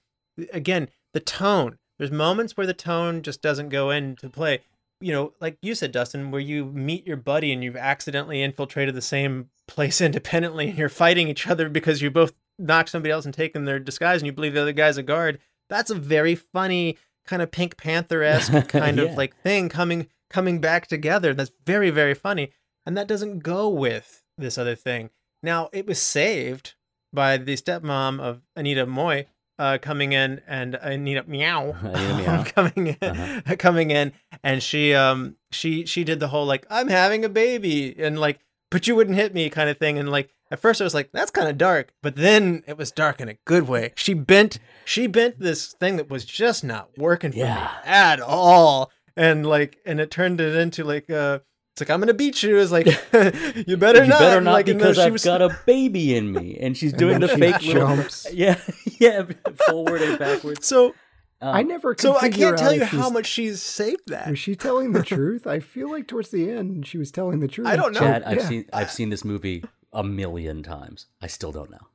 again, 0.52 0.88
the 1.12 1.20
tone. 1.20 1.78
There's 1.98 2.10
moments 2.10 2.56
where 2.56 2.66
the 2.66 2.74
tone 2.74 3.22
just 3.22 3.42
doesn't 3.42 3.68
go 3.68 3.90
into 3.90 4.28
play. 4.28 4.60
You 5.00 5.12
know, 5.12 5.32
like 5.40 5.58
you 5.62 5.74
said, 5.74 5.92
Dustin, 5.92 6.30
where 6.30 6.40
you 6.40 6.64
meet 6.64 7.06
your 7.06 7.16
buddy 7.16 7.52
and 7.52 7.62
you've 7.62 7.76
accidentally 7.76 8.42
infiltrated 8.42 8.94
the 8.94 9.02
same 9.02 9.50
place 9.66 10.00
independently 10.08 10.68
and 10.70 10.78
you're 10.78 10.88
fighting 10.88 11.28
each 11.28 11.46
other 11.48 11.68
because 11.68 12.02
you 12.02 12.10
both 12.10 12.32
knocked 12.58 12.90
somebody 12.90 13.10
else 13.10 13.24
and 13.24 13.34
taken 13.34 13.64
their 13.64 13.78
disguise 13.78 14.20
and 14.20 14.26
you 14.26 14.32
believe 14.32 14.54
the 14.54 14.62
other 14.62 14.72
guy's 14.72 14.96
a 14.96 15.02
guard. 15.02 15.38
That's 15.68 15.90
a 15.90 15.94
very 15.94 16.34
funny 16.34 16.98
kind 17.26 17.42
of 17.42 17.50
Pink 17.50 17.76
Panther 17.76 18.22
esque 18.22 18.52
kind 18.68 18.98
Yeah. 18.98 19.04
of 19.04 19.16
like 19.16 19.36
thing 19.42 19.68
coming 19.68 20.08
coming 20.30 20.60
back 20.60 20.86
together. 20.86 21.34
That's 21.34 21.50
very 21.66 21.90
very 21.90 22.14
funny, 22.14 22.50
and 22.86 22.96
that 22.96 23.06
doesn't 23.08 23.40
go 23.40 23.68
with 23.68 24.22
this 24.38 24.56
other 24.58 24.74
thing. 24.74 25.10
Now 25.42 25.68
it 25.72 25.86
was 25.86 26.00
saved 26.00 26.74
by 27.12 27.36
the 27.36 27.54
stepmom 27.56 28.20
of 28.20 28.42
Anita 28.56 28.86
Mui 28.86 29.26
uh, 29.62 29.78
coming 29.78 30.12
in 30.12 30.40
and 30.46 30.74
Anita 30.74 31.24
Meow, 31.28 31.74
Anita 31.82 32.14
Meow. 32.16 32.42
coming 32.56 32.86
in, 33.00 33.08
Uh-huh. 33.10 33.56
coming 33.66 33.90
in, 33.90 34.12
and 34.42 34.62
she 34.62 34.92
um 34.94 35.36
she 35.50 35.86
she 35.86 36.02
did 36.04 36.18
the 36.20 36.28
whole 36.28 36.46
like 36.46 36.66
I'm 36.70 36.88
having 36.88 37.24
a 37.24 37.28
baby 37.28 37.94
and 37.98 38.18
like 38.18 38.40
but 38.70 38.86
you 38.86 38.96
wouldn't 38.96 39.16
hit 39.16 39.34
me 39.34 39.48
kind 39.50 39.68
of 39.70 39.76
thing 39.78 39.98
and 39.98 40.10
like 40.10 40.30
at 40.50 40.58
first 40.60 40.80
I 40.80 40.84
was 40.84 40.94
like 40.94 41.10
that's 41.12 41.30
kind 41.30 41.48
of 41.48 41.56
dark 41.58 41.92
but 42.02 42.16
then 42.16 42.62
it 42.66 42.76
was 42.78 42.90
dark 42.90 43.20
in 43.20 43.28
a 43.28 43.36
good 43.44 43.68
way. 43.68 43.92
She 43.96 44.14
bent 44.14 44.58
she 44.84 45.06
bent 45.06 45.38
this 45.40 45.72
thing 45.80 45.96
that 45.96 46.10
was 46.10 46.24
just 46.24 46.64
not 46.64 46.88
working 46.98 47.32
for 47.32 47.38
Yeah. 47.38 47.54
me 47.84 47.88
at 47.90 48.20
all 48.20 48.90
and 49.16 49.46
like 49.46 49.78
and 49.86 50.00
it 50.00 50.10
turned 50.10 50.40
it 50.40 50.54
into 50.56 50.84
like 50.84 51.08
uh 51.10 51.40
it's 51.72 51.80
like 51.80 51.90
I'm 51.90 52.00
gonna 52.00 52.14
beat 52.14 52.42
you. 52.42 52.58
It's 52.58 52.70
like 52.70 52.86
you 53.66 53.76
better 53.76 54.02
you 54.04 54.10
not. 54.10 54.18
better 54.20 54.40
not 54.40 54.52
like, 54.52 54.66
because 54.66 54.96
then 54.96 55.04
she 55.04 55.06
I've 55.06 55.12
was- 55.12 55.24
got 55.24 55.42
a 55.42 55.56
baby 55.66 56.14
in 56.16 56.32
me, 56.32 56.58
and 56.60 56.76
she's 56.76 56.92
doing 57.02 57.20
the 57.20 57.26
then 57.26 57.36
she 57.36 57.40
fake 57.42 57.62
little 57.62 57.96
jumps. 57.96 58.26
yeah, 58.32 58.58
yeah, 58.98 59.24
forward 59.66 60.02
and 60.02 60.18
backwards. 60.18 60.66
So 60.66 60.94
Um, 61.40 61.56
I 61.56 61.62
never. 61.62 61.94
Could 61.94 62.02
so 62.02 62.16
I 62.16 62.28
can't 62.28 62.56
tell 62.56 62.72
you 62.74 62.84
how 62.84 63.10
much 63.10 63.26
she's 63.26 63.60
saved 63.60 64.02
that. 64.08 64.28
Was 64.30 64.38
she 64.38 64.54
telling 64.54 64.92
the 64.92 65.02
truth? 65.02 65.46
I 65.46 65.58
feel 65.60 65.90
like 65.90 66.06
towards 66.06 66.30
the 66.30 66.48
end 66.50 66.86
she 66.86 66.98
was 66.98 67.10
telling 67.10 67.40
the 67.40 67.48
truth. 67.48 67.66
I 67.66 67.74
don't 67.76 67.92
know. 67.94 68.00
Chad, 68.00 68.22
I've 68.22 68.36
Yeah. 68.38 68.48
seen 68.48 68.64
I've 68.72 68.90
seen 68.92 69.10
this 69.10 69.24
movie 69.24 69.64
a 69.92 70.04
million 70.04 70.62
times. 70.62 71.06
I 71.20 71.26
still 71.26 71.50
don't 71.52 71.70
know. 71.70 71.86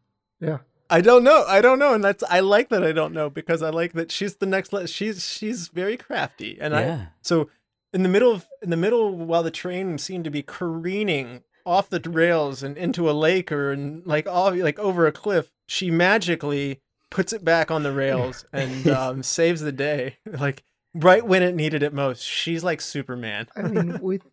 Yeah. 0.41 0.57
I 0.89 1.01
don't 1.01 1.23
know. 1.25 1.43
I 1.47 1.59
don't 1.61 1.79
know, 1.79 1.93
and 1.93 2.03
that's 2.03 2.23
I 2.29 2.39
like 2.39 2.69
that 2.69 2.83
I 2.83 2.93
don't 2.93 3.13
know 3.13 3.29
because 3.29 3.61
I 3.61 3.69
like 3.71 3.91
that 3.93 4.09
she's 4.11 4.35
the 4.37 4.45
next. 4.45 4.71
Le- 4.73 4.87
she's 4.87 5.25
she's 5.27 5.67
very 5.67 5.97
crafty, 5.97 6.57
and 6.61 6.73
Yeah. 6.73 6.79
I 6.95 7.07
so 7.21 7.49
in 7.93 8.03
the 8.03 8.09
middle 8.09 8.31
of 8.31 8.47
in 8.61 8.69
the 8.69 8.77
middle 8.77 9.15
while 9.15 9.43
the 9.43 9.51
train 9.51 9.97
seemed 9.97 10.23
to 10.25 10.29
be 10.29 10.43
careening 10.43 11.43
off 11.65 11.89
the 11.89 11.99
rails 11.99 12.63
and 12.63 12.77
into 12.77 13.09
a 13.09 13.11
lake 13.11 13.51
or 13.51 13.73
in, 13.73 14.01
like 14.05 14.27
all 14.27 14.55
like 14.55 14.79
over 14.79 15.05
a 15.05 15.11
cliff, 15.11 15.51
she 15.67 15.91
magically 15.91 16.81
puts 17.09 17.33
it 17.33 17.43
back 17.43 17.69
on 17.69 17.83
the 17.83 17.91
rails 17.91 18.45
and 18.53 18.87
um, 18.87 19.23
saves 19.23 19.61
the 19.61 19.71
day. 19.71 20.17
Like 20.25 20.63
right 20.93 21.25
when 21.25 21.43
it 21.43 21.55
needed 21.55 21.83
it 21.83 21.93
most, 21.93 22.23
she's 22.23 22.63
like 22.63 22.81
Superman. 22.81 23.47
I 23.55 23.63
mean, 23.63 23.99
with 24.01 24.23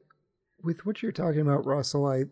with 0.62 0.86
what 0.86 1.02
you're 1.02 1.12
talking 1.12 1.40
about, 1.40 1.66
Russell, 1.66 2.06
I 2.06 2.24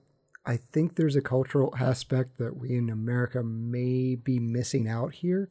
I 0.44 0.56
think 0.56 0.96
there's 0.96 1.16
a 1.16 1.22
cultural 1.22 1.74
aspect 1.78 2.38
that 2.38 2.56
we 2.56 2.76
in 2.76 2.90
America 2.90 3.42
may 3.42 4.16
be 4.16 4.38
missing 4.38 4.88
out 4.88 5.14
here. 5.14 5.48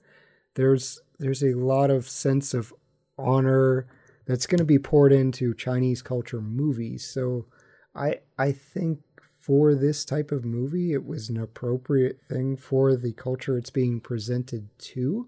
There's 0.55 1.01
there's 1.19 1.43
a 1.43 1.53
lot 1.53 1.89
of 1.89 2.09
sense 2.09 2.53
of 2.53 2.73
honor 3.17 3.87
that's 4.31 4.47
going 4.47 4.59
to 4.59 4.65
be 4.65 4.79
poured 4.79 5.11
into 5.11 5.53
Chinese 5.53 6.01
culture 6.01 6.39
movies. 6.39 7.05
So 7.05 7.47
I 7.93 8.19
I 8.39 8.53
think 8.53 8.99
for 9.35 9.75
this 9.75 10.05
type 10.05 10.31
of 10.31 10.45
movie, 10.45 10.93
it 10.93 11.05
was 11.05 11.29
an 11.29 11.37
appropriate 11.37 12.21
thing 12.21 12.55
for 12.55 12.95
the 12.95 13.11
culture 13.11 13.57
it's 13.57 13.71
being 13.71 13.99
presented 13.99 14.69
to. 14.77 15.27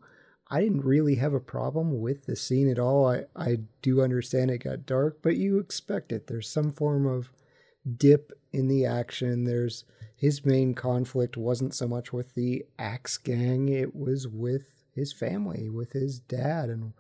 I 0.49 0.61
didn't 0.61 0.85
really 0.85 1.15
have 1.15 1.33
a 1.33 1.41
problem 1.41 1.99
with 1.99 2.27
the 2.27 2.37
scene 2.37 2.69
at 2.69 2.79
all. 2.79 3.05
I, 3.09 3.25
I 3.35 3.57
do 3.81 4.01
understand 4.01 4.51
it 4.51 4.59
got 4.59 4.85
dark, 4.85 5.17
but 5.21 5.35
you 5.35 5.57
expect 5.57 6.13
it. 6.13 6.27
There's 6.27 6.47
some 6.47 6.71
form 6.71 7.05
of 7.05 7.31
dip 7.97 8.31
in 8.53 8.69
the 8.69 8.85
action. 8.85 9.43
There's 9.43 9.83
his 10.15 10.45
main 10.45 10.75
conflict 10.75 11.35
wasn't 11.35 11.73
so 11.73 11.89
much 11.89 12.13
with 12.13 12.35
the 12.35 12.63
axe 12.79 13.17
gang, 13.17 13.67
it 13.67 13.93
was 13.93 14.29
with 14.29 14.85
his 14.95 15.11
family, 15.11 15.69
with 15.69 15.91
his 15.91 16.19
dad, 16.19 16.69
and 16.69 16.93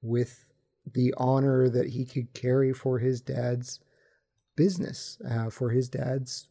with 0.00 0.46
the 0.90 1.14
honor 1.16 1.68
that 1.68 1.90
he 1.90 2.04
could 2.04 2.32
carry 2.34 2.72
for 2.72 2.98
his 2.98 3.20
dad's 3.20 3.80
business, 4.56 5.18
uh, 5.28 5.50
for 5.50 5.70
his 5.70 5.88
dad's 5.88 6.48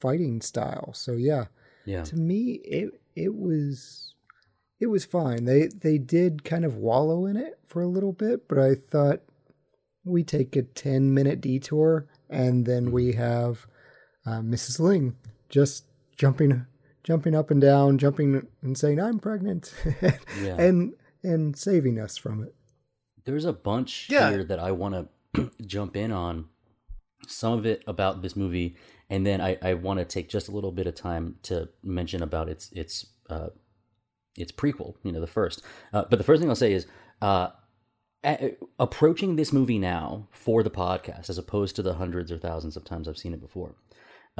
fighting 0.00 0.40
style. 0.40 0.92
So 0.94 1.12
yeah, 1.12 1.46
Yeah. 1.84 2.02
to 2.04 2.16
me 2.16 2.60
it 2.64 2.90
it 3.16 3.34
was 3.34 4.14
it 4.78 4.86
was 4.86 5.04
fine. 5.04 5.44
They 5.44 5.66
they 5.68 5.98
did 5.98 6.44
kind 6.44 6.64
of 6.64 6.76
wallow 6.76 7.26
in 7.26 7.36
it 7.36 7.58
for 7.66 7.82
a 7.82 7.88
little 7.88 8.12
bit, 8.12 8.48
but 8.48 8.58
I 8.58 8.74
thought 8.74 9.20
we 10.04 10.24
take 10.24 10.56
a 10.56 10.62
10 10.62 11.12
minute 11.12 11.40
detour 11.40 12.06
and 12.30 12.64
then 12.64 12.90
we 12.90 13.12
have 13.12 13.66
uh, 14.24 14.40
Mrs. 14.40 14.80
Ling 14.80 15.16
just 15.48 15.84
jumping 16.16 16.66
jumping 17.02 17.34
up 17.34 17.50
and 17.50 17.60
down, 17.60 17.98
jumping 17.98 18.46
and 18.62 18.76
saying 18.78 19.00
I'm 19.00 19.18
pregnant 19.18 19.74
Yeah. 20.42 20.56
and 20.60 20.94
and 21.22 21.56
saving 21.56 21.98
us 21.98 22.16
from 22.16 22.42
it. 22.44 22.54
There's 23.24 23.44
a 23.44 23.52
bunch 23.52 24.08
Yeah. 24.10 24.30
here 24.30 24.44
that 24.44 24.58
I 24.58 24.72
want 24.72 25.08
to 25.34 25.50
jump 25.66 25.96
in 25.96 26.12
on. 26.12 26.46
Some 27.26 27.52
of 27.58 27.66
it 27.66 27.84
about 27.86 28.22
this 28.22 28.34
movie, 28.34 28.76
and 29.10 29.26
then 29.26 29.40
I, 29.42 29.58
I 29.62 29.74
want 29.74 29.98
to 29.98 30.06
take 30.06 30.30
just 30.30 30.48
a 30.48 30.52
little 30.52 30.72
bit 30.72 30.86
of 30.86 30.94
time 30.94 31.36
to 31.44 31.68
mention 31.82 32.22
about 32.22 32.48
its 32.48 32.72
its 32.72 33.06
uh, 33.28 33.48
its 34.36 34.50
prequel. 34.50 34.94
You 35.04 35.12
know, 35.12 35.20
the 35.20 35.26
first. 35.26 35.62
Uh, 35.92 36.04
but 36.08 36.16
the 36.18 36.24
first 36.24 36.40
thing 36.40 36.48
I'll 36.48 36.56
say 36.56 36.72
is, 36.72 36.86
uh, 37.20 37.48
a- 38.24 38.56
approaching 38.78 39.36
this 39.36 39.52
movie 39.52 39.78
now 39.78 40.28
for 40.32 40.62
the 40.62 40.70
podcast, 40.70 41.28
as 41.28 41.36
opposed 41.36 41.76
to 41.76 41.82
the 41.82 41.94
hundreds 41.94 42.32
or 42.32 42.38
thousands 42.38 42.74
of 42.76 42.84
times 42.84 43.06
I've 43.06 43.18
seen 43.18 43.34
it 43.34 43.40
before. 43.40 43.74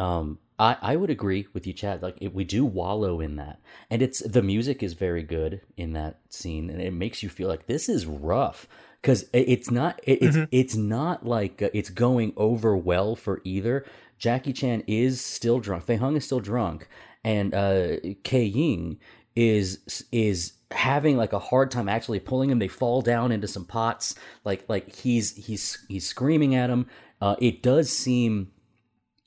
Um, 0.01 0.39
I, 0.59 0.77
I 0.81 0.97
would 0.97 1.11
agree 1.11 1.47
with 1.53 1.67
you, 1.67 1.73
Chad. 1.75 2.03
Like 2.03 2.17
it, 2.21 2.35
we 2.35 2.45
do 2.45 2.65
wallow 2.65 3.21
in 3.21 3.37
that, 3.37 3.61
and 3.91 4.01
it's 4.01 4.21
the 4.21 4.43
music 4.43 4.83
is 4.83 4.95
very 4.95 5.23
good 5.23 5.61
in 5.77 5.93
that 5.93 6.21
scene, 6.31 6.71
and 6.71 6.81
it 6.81 6.93
makes 6.93 7.23
you 7.23 7.29
feel 7.29 7.49
like 7.49 7.67
this 7.67 7.89
is 7.89 8.07
rough 8.07 8.67
because 9.03 9.29
it's 9.33 9.71
not. 9.71 10.01
It, 10.05 10.23
it's 10.23 10.39
it's 10.51 10.77
not 10.77 11.27
like 11.27 11.61
uh, 11.61 11.69
it's 11.75 11.91
going 11.91 12.33
over 12.37 12.77
well 12.77 13.15
for 13.15 13.43
either. 13.45 13.85
Jackie 14.19 14.55
Chan 14.55 14.85
is 14.87 15.23
still 15.23 15.61
drunk. 15.61 15.85
Fei 15.85 15.97
Hung 15.97 16.17
is 16.17 16.25
still 16.25 16.41
drunk, 16.41 16.89
and 17.23 17.55
uh, 17.55 17.97
Kei 18.23 18.45
Ying 18.45 18.99
is 19.37 20.05
is 20.13 20.55
having 20.71 21.19
like 21.19 21.35
a 21.35 21.39
hard 21.39 21.71
time 21.71 21.91
actually 21.91 22.21
pulling 22.21 22.49
him. 22.49 22.59
They 22.59 22.69
fall 22.69 23.03
down 23.03 23.33
into 23.33 23.49
some 23.49 23.67
pots. 23.67 24.15
Like 24.47 24.65
like 24.67 24.95
he's 24.95 25.37
he's 25.37 25.85
he's 25.89 26.07
screaming 26.07 26.55
at 26.55 26.71
him. 26.71 26.87
Uh, 27.21 27.37
it 27.39 27.63
does 27.63 27.91
seem 27.91 28.53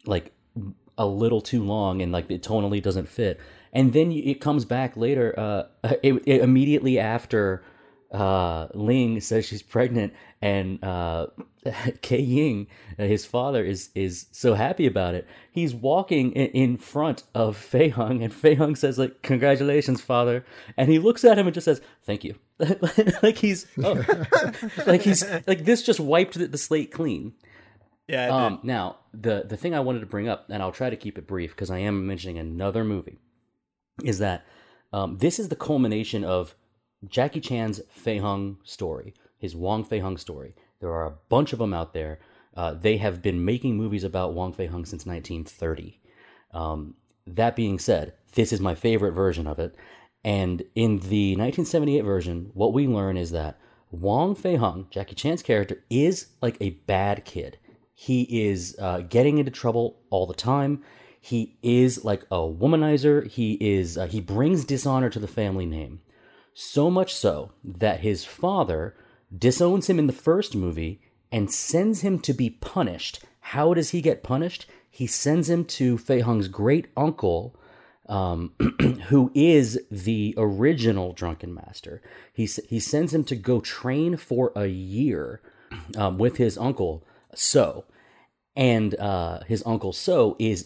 like 0.05 0.32
a 0.97 1.05
little 1.05 1.41
too 1.41 1.63
long 1.63 2.01
and 2.01 2.11
like 2.11 2.29
it 2.29 2.43
tonally 2.43 2.81
doesn't 2.81 3.07
fit 3.09 3.39
and 3.73 3.93
then 3.93 4.11
it 4.11 4.39
comes 4.39 4.65
back 4.65 4.95
later 4.95 5.33
uh 5.37 5.63
it, 6.03 6.13
it- 6.25 6.41
immediately 6.41 6.99
after 6.99 7.63
uh 8.11 8.67
ling 8.73 9.19
says 9.19 9.45
she's 9.45 9.63
pregnant 9.63 10.13
and 10.41 10.83
uh 10.83 11.27
Kei 12.01 12.19
Ying, 12.21 12.67
uh, 12.99 13.03
his 13.03 13.25
father, 13.25 13.63
is 13.63 13.89
is 13.95 14.27
so 14.31 14.53
happy 14.53 14.85
about 14.85 15.15
it. 15.15 15.27
He's 15.51 15.73
walking 15.73 16.31
in, 16.33 16.47
in 16.47 16.77
front 16.77 17.23
of 17.33 17.57
Fei 17.57 17.89
Hung, 17.89 18.21
and 18.21 18.33
Fei 18.33 18.55
Hung 18.55 18.75
says, 18.75 18.97
"Like, 18.97 19.21
congratulations, 19.21 20.01
father." 20.01 20.45
And 20.77 20.89
he 20.89 20.99
looks 20.99 21.23
at 21.23 21.37
him 21.37 21.47
and 21.47 21.53
just 21.53 21.65
says, 21.65 21.81
"Thank 22.03 22.23
you." 22.23 22.35
like 23.23 23.37
he's, 23.37 23.65
oh. 23.83 24.03
like 24.85 25.01
he's, 25.01 25.25
like 25.47 25.65
this 25.65 25.83
just 25.83 25.99
wiped 25.99 26.35
the, 26.37 26.47
the 26.47 26.57
slate 26.57 26.91
clean. 26.91 27.33
Yeah. 28.07 28.27
Um, 28.27 28.59
now, 28.63 28.97
the 29.13 29.43
the 29.47 29.57
thing 29.57 29.73
I 29.73 29.79
wanted 29.79 30.01
to 30.01 30.05
bring 30.05 30.27
up, 30.27 30.45
and 30.49 30.61
I'll 30.61 30.71
try 30.71 30.89
to 30.89 30.95
keep 30.95 31.17
it 31.17 31.27
brief 31.27 31.51
because 31.51 31.71
I 31.71 31.79
am 31.79 32.05
mentioning 32.05 32.37
another 32.37 32.83
movie, 32.83 33.19
is 34.03 34.19
that 34.19 34.45
um, 34.91 35.17
this 35.17 35.39
is 35.39 35.49
the 35.49 35.55
culmination 35.55 36.23
of 36.23 36.55
Jackie 37.07 37.41
Chan's 37.41 37.81
Fei 37.89 38.17
Hung 38.17 38.57
story, 38.63 39.13
his 39.37 39.55
Wong 39.55 39.83
Fei 39.83 39.99
Hung 39.99 40.17
story. 40.17 40.55
There 40.79 40.91
are 40.91 41.05
a 41.05 41.17
bunch 41.29 41.53
of 41.53 41.59
them 41.59 41.73
out 41.73 41.93
there. 41.93 42.19
Uh, 42.55 42.73
they 42.73 42.97
have 42.97 43.21
been 43.21 43.43
making 43.43 43.75
movies 43.75 44.03
about 44.03 44.33
Wong 44.33 44.53
Fei 44.53 44.67
Hung 44.67 44.85
since 44.85 45.05
1930. 45.05 45.99
Um, 46.53 46.95
that 47.25 47.55
being 47.55 47.79
said, 47.79 48.13
this 48.35 48.53
is 48.53 48.59
my 48.59 48.75
favorite 48.75 49.13
version 49.13 49.47
of 49.47 49.59
it. 49.59 49.75
And 50.23 50.61
in 50.75 50.99
the 50.99 51.35
1978 51.35 52.01
version, 52.01 52.51
what 52.53 52.73
we 52.73 52.87
learn 52.87 53.17
is 53.17 53.31
that 53.31 53.59
Wong 53.91 54.35
Fei 54.35 54.55
Hung, 54.55 54.87
Jackie 54.89 55.15
Chan's 55.15 55.43
character, 55.43 55.83
is 55.89 56.27
like 56.41 56.57
a 56.61 56.71
bad 56.71 57.25
kid. 57.25 57.57
He 57.93 58.47
is 58.47 58.75
uh, 58.79 59.01
getting 59.01 59.37
into 59.37 59.51
trouble 59.51 59.99
all 60.09 60.25
the 60.25 60.33
time. 60.33 60.83
He 61.19 61.57
is 61.61 62.03
like 62.03 62.23
a 62.23 62.37
womanizer. 62.37 63.27
He 63.27 63.53
is 63.53 63.97
uh, 63.97 64.07
he 64.07 64.19
brings 64.19 64.65
dishonor 64.65 65.09
to 65.09 65.19
the 65.19 65.27
family 65.27 65.65
name, 65.65 66.01
so 66.53 66.89
much 66.89 67.15
so 67.15 67.51
that 67.63 68.01
his 68.01 68.25
father 68.25 68.95
disowns 69.35 69.89
him 69.89 69.99
in 69.99 70.07
the 70.07 70.13
first 70.13 70.55
movie 70.55 71.01
and 71.31 71.51
sends 71.51 72.01
him 72.01 72.19
to 72.19 72.33
be 72.33 72.49
punished. 72.49 73.23
How 73.39 73.73
does 73.73 73.91
he 73.91 74.01
get 74.01 74.23
punished? 74.23 74.65
He 74.89 75.07
sends 75.07 75.49
him 75.49 75.65
to 75.65 75.97
Fei 75.97 76.19
Hung's 76.19 76.47
great 76.47 76.87
uncle, 76.95 77.55
um, 78.07 78.53
who 79.07 79.31
is 79.33 79.79
the 79.89 80.33
original 80.37 81.13
drunken 81.13 81.53
master. 81.53 82.01
He 82.33 82.45
he 82.67 82.79
sends 82.79 83.13
him 83.13 83.23
to 83.25 83.35
go 83.35 83.61
train 83.61 84.17
for 84.17 84.51
a 84.55 84.67
year 84.67 85.41
um, 85.95 86.17
with 86.17 86.37
his 86.37 86.57
uncle 86.57 87.03
So, 87.35 87.85
and 88.55 88.95
uh, 88.99 89.41
his 89.47 89.63
uncle 89.65 89.93
So 89.93 90.35
is 90.39 90.65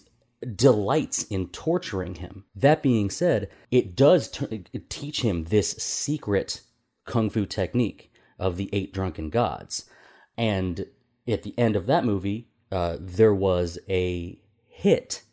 delights 0.55 1.23
in 1.23 1.47
torturing 1.49 2.15
him. 2.15 2.45
That 2.55 2.83
being 2.83 3.09
said, 3.09 3.49
it 3.71 3.95
does 3.95 4.29
t- 4.29 4.63
teach 4.89 5.21
him 5.21 5.45
this 5.45 5.71
secret 5.71 6.61
kung 7.05 7.29
fu 7.29 7.45
technique 7.45 8.11
of 8.37 8.57
the 8.57 8.69
eight 8.73 8.93
drunken 8.93 9.29
gods. 9.29 9.89
And 10.37 10.85
at 11.27 11.43
the 11.43 11.57
end 11.57 11.75
of 11.75 11.87
that 11.87 12.05
movie, 12.05 12.49
uh, 12.71 12.97
there 12.99 13.33
was 13.33 13.79
a 13.89 14.39
hit 14.67 15.23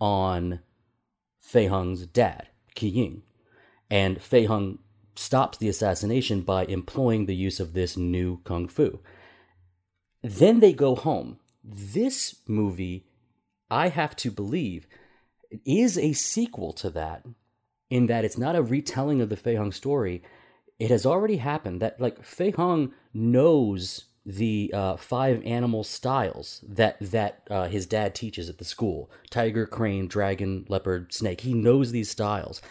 on 0.00 0.60
Fei 1.40 1.66
Hung's 1.66 2.06
dad, 2.06 2.48
Kei 2.74 2.88
Ying. 2.88 3.22
And 3.90 4.20
Fei 4.20 4.44
Hung 4.44 4.78
stops 5.14 5.58
the 5.58 5.68
assassination 5.68 6.42
by 6.42 6.64
employing 6.64 7.26
the 7.26 7.36
use 7.36 7.60
of 7.60 7.72
this 7.72 7.96
new 7.96 8.38
kung 8.44 8.68
fu. 8.68 9.00
Then 10.22 10.60
they 10.60 10.72
go 10.72 10.94
home. 10.94 11.38
This 11.64 12.36
movie, 12.46 13.06
I 13.70 13.88
have 13.88 14.16
to 14.16 14.30
believe, 14.30 14.86
is 15.64 15.98
a 15.98 16.12
sequel 16.12 16.72
to 16.74 16.90
that 16.90 17.24
in 17.90 18.06
that 18.06 18.24
it's 18.24 18.38
not 18.38 18.56
a 18.56 18.62
retelling 18.62 19.20
of 19.20 19.28
the 19.28 19.36
Fei 19.36 19.56
Hung 19.56 19.72
story. 19.72 20.22
It 20.78 20.90
has 20.90 21.04
already 21.04 21.36
happened 21.36 21.82
that 21.82 22.00
like 22.00 22.24
Fei 22.24 22.50
Hung 22.50 22.92
knows 23.12 24.06
the 24.24 24.70
uh, 24.72 24.96
five 24.96 25.42
animal 25.44 25.82
styles 25.82 26.64
that 26.66 26.96
that 27.00 27.42
uh, 27.50 27.68
his 27.68 27.86
dad 27.86 28.14
teaches 28.14 28.48
at 28.48 28.58
the 28.58 28.64
school: 28.64 29.10
tiger, 29.30 29.66
crane, 29.66 30.08
dragon, 30.08 30.64
leopard, 30.68 31.12
snake. 31.12 31.42
He 31.42 31.54
knows 31.54 31.92
these 31.92 32.10
styles, 32.10 32.62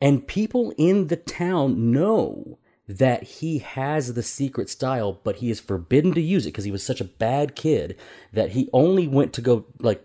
and 0.00 0.26
people 0.26 0.72
in 0.78 1.08
the 1.08 1.16
town 1.16 1.90
know 1.90 2.58
that 2.98 3.22
he 3.22 3.58
has 3.58 4.14
the 4.14 4.22
secret 4.22 4.68
style, 4.68 5.20
but 5.24 5.36
he 5.36 5.50
is 5.50 5.60
forbidden 5.60 6.12
to 6.14 6.20
use 6.20 6.46
it 6.46 6.50
because 6.50 6.64
he 6.64 6.70
was 6.70 6.82
such 6.82 7.00
a 7.00 7.04
bad 7.04 7.54
kid 7.54 7.96
that 8.32 8.50
he 8.50 8.68
only 8.72 9.06
went 9.06 9.32
to 9.34 9.40
go 9.40 9.66
like 9.80 10.04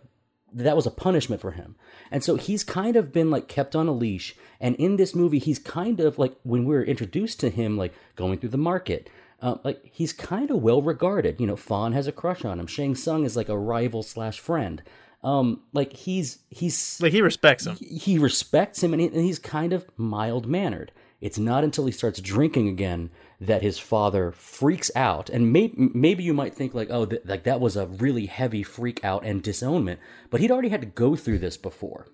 that 0.53 0.75
was 0.75 0.85
a 0.85 0.91
punishment 0.91 1.41
for 1.41 1.51
him. 1.51 1.75
And 2.09 2.23
so 2.23 2.35
he's 2.35 2.63
kind 2.63 2.95
of 2.95 3.11
been 3.11 3.29
like 3.29 3.47
kept 3.47 3.75
on 3.75 3.87
a 3.87 3.91
leash. 3.91 4.35
And 4.59 4.75
in 4.77 4.95
this 4.95 5.13
movie, 5.13 5.39
he's 5.39 5.59
kind 5.59 5.99
of 5.99 6.17
like 6.17 6.35
when 6.43 6.65
we 6.65 6.75
are 6.75 6.83
introduced 6.83 7.39
to 7.41 7.49
him, 7.49 7.77
like 7.77 7.93
going 8.15 8.39
through 8.39 8.49
the 8.49 8.57
market, 8.57 9.09
uh, 9.41 9.57
like 9.63 9.81
he's 9.83 10.13
kind 10.13 10.49
of 10.49 10.61
well 10.61 10.81
regarded. 10.81 11.39
You 11.39 11.47
know, 11.47 11.55
Fawn 11.55 11.93
has 11.93 12.07
a 12.07 12.11
crush 12.11 12.45
on 12.45 12.59
him. 12.59 12.67
Shang 12.67 12.95
Tsung 12.95 13.25
is 13.25 13.35
like 13.35 13.49
a 13.49 13.57
rival 13.57 14.03
slash 14.03 14.39
friend. 14.39 14.81
Um, 15.23 15.61
like 15.73 15.93
he's 15.93 16.39
he's 16.49 16.99
Like 17.01 17.11
he 17.11 17.21
respects 17.21 17.65
him. 17.65 17.75
he, 17.75 17.97
he 17.97 18.17
respects 18.17 18.81
him 18.83 18.93
and, 18.93 19.01
he, 19.01 19.07
and 19.07 19.17
he's 19.17 19.39
kind 19.39 19.73
of 19.73 19.85
mild 19.97 20.47
mannered. 20.47 20.91
It's 21.19 21.39
not 21.39 21.63
until 21.63 21.85
he 21.87 21.91
starts 21.91 22.21
drinking 22.21 22.67
again 22.67 23.09
that 23.41 23.63
his 23.63 23.79
father 23.79 24.31
freaks 24.31 24.91
out, 24.95 25.29
and 25.29 25.51
may, 25.51 25.71
maybe 25.75 26.23
you 26.23 26.33
might 26.33 26.53
think 26.53 26.73
like, 26.73 26.89
oh, 26.91 27.05
th- 27.05 27.23
like 27.25 27.43
that 27.45 27.59
was 27.59 27.75
a 27.75 27.87
really 27.87 28.27
heavy 28.27 28.61
freak 28.63 29.03
out 29.03 29.23
and 29.25 29.41
disownment, 29.41 29.99
but 30.29 30.41
he'd 30.41 30.51
already 30.51 30.69
had 30.69 30.81
to 30.81 30.87
go 30.87 31.15
through 31.15 31.39
this 31.39 31.57
before, 31.57 32.07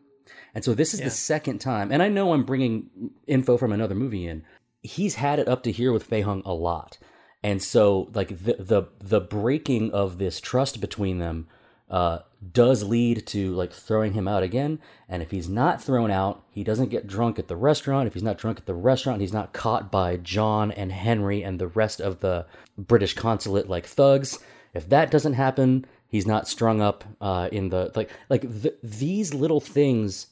and 0.55 0.63
so 0.63 0.73
this 0.73 0.93
is 0.93 0.99
Yeah. 1.01 1.05
the 1.07 1.11
second 1.11 1.59
time. 1.59 1.91
And 1.91 2.01
I 2.01 2.07
know 2.09 2.33
I'm 2.33 2.45
bringing 2.45 2.89
info 3.27 3.57
from 3.57 3.73
another 3.73 3.95
movie 3.95 4.25
in. 4.27 4.43
He's 4.81 5.15
had 5.15 5.39
it 5.39 5.47
up 5.49 5.63
to 5.63 5.71
here 5.71 5.91
with 5.91 6.03
Fei 6.03 6.21
Hung 6.21 6.41
a 6.45 6.53
lot, 6.53 6.97
and 7.41 7.61
so 7.61 8.09
like 8.13 8.29
the 8.29 8.55
the 8.59 8.83
the 8.99 9.19
breaking 9.21 9.91
of 9.91 10.17
this 10.17 10.39
trust 10.39 10.79
between 10.79 11.19
them 11.19 11.47
uh, 11.93 12.17
does 12.51 12.83
lead 12.83 13.25
to 13.27 13.53
like 13.53 13.71
throwing 13.71 14.13
him 14.13 14.27
out 14.27 14.41
again. 14.41 14.79
And 15.07 15.21
if 15.21 15.29
he's 15.29 15.47
not 15.47 15.81
thrown 15.81 16.09
out, 16.09 16.43
he 16.49 16.63
doesn't 16.63 16.89
get 16.89 17.05
drunk 17.05 17.37
at 17.37 17.47
the 17.47 17.55
restaurant. 17.55 18.07
If 18.07 18.15
he's 18.15 18.23
not 18.23 18.39
drunk 18.39 18.57
at 18.57 18.65
the 18.65 18.73
restaurant, 18.73 19.21
he's 19.21 19.31
not 19.31 19.53
caught 19.53 19.91
by 19.91 20.17
John 20.17 20.71
and 20.71 20.91
Henry 20.91 21.43
and 21.43 21.59
the 21.59 21.67
rest 21.67 22.01
of 22.01 22.19
the 22.19 22.47
British 22.79 23.13
consulate 23.13 23.69
like 23.69 23.85
thugs. 23.85 24.39
If 24.73 24.89
that 24.89 25.11
doesn't 25.11 25.33
happen, 25.33 25.85
he's 26.07 26.25
not 26.25 26.47
strung 26.47 26.81
up 26.81 27.03
uh, 27.21 27.49
in 27.51 27.69
the 27.69 27.91
like 27.95 28.09
like 28.27 28.41
th- 28.41 28.79
these 28.81 29.35
little 29.35 29.61
things 29.61 30.27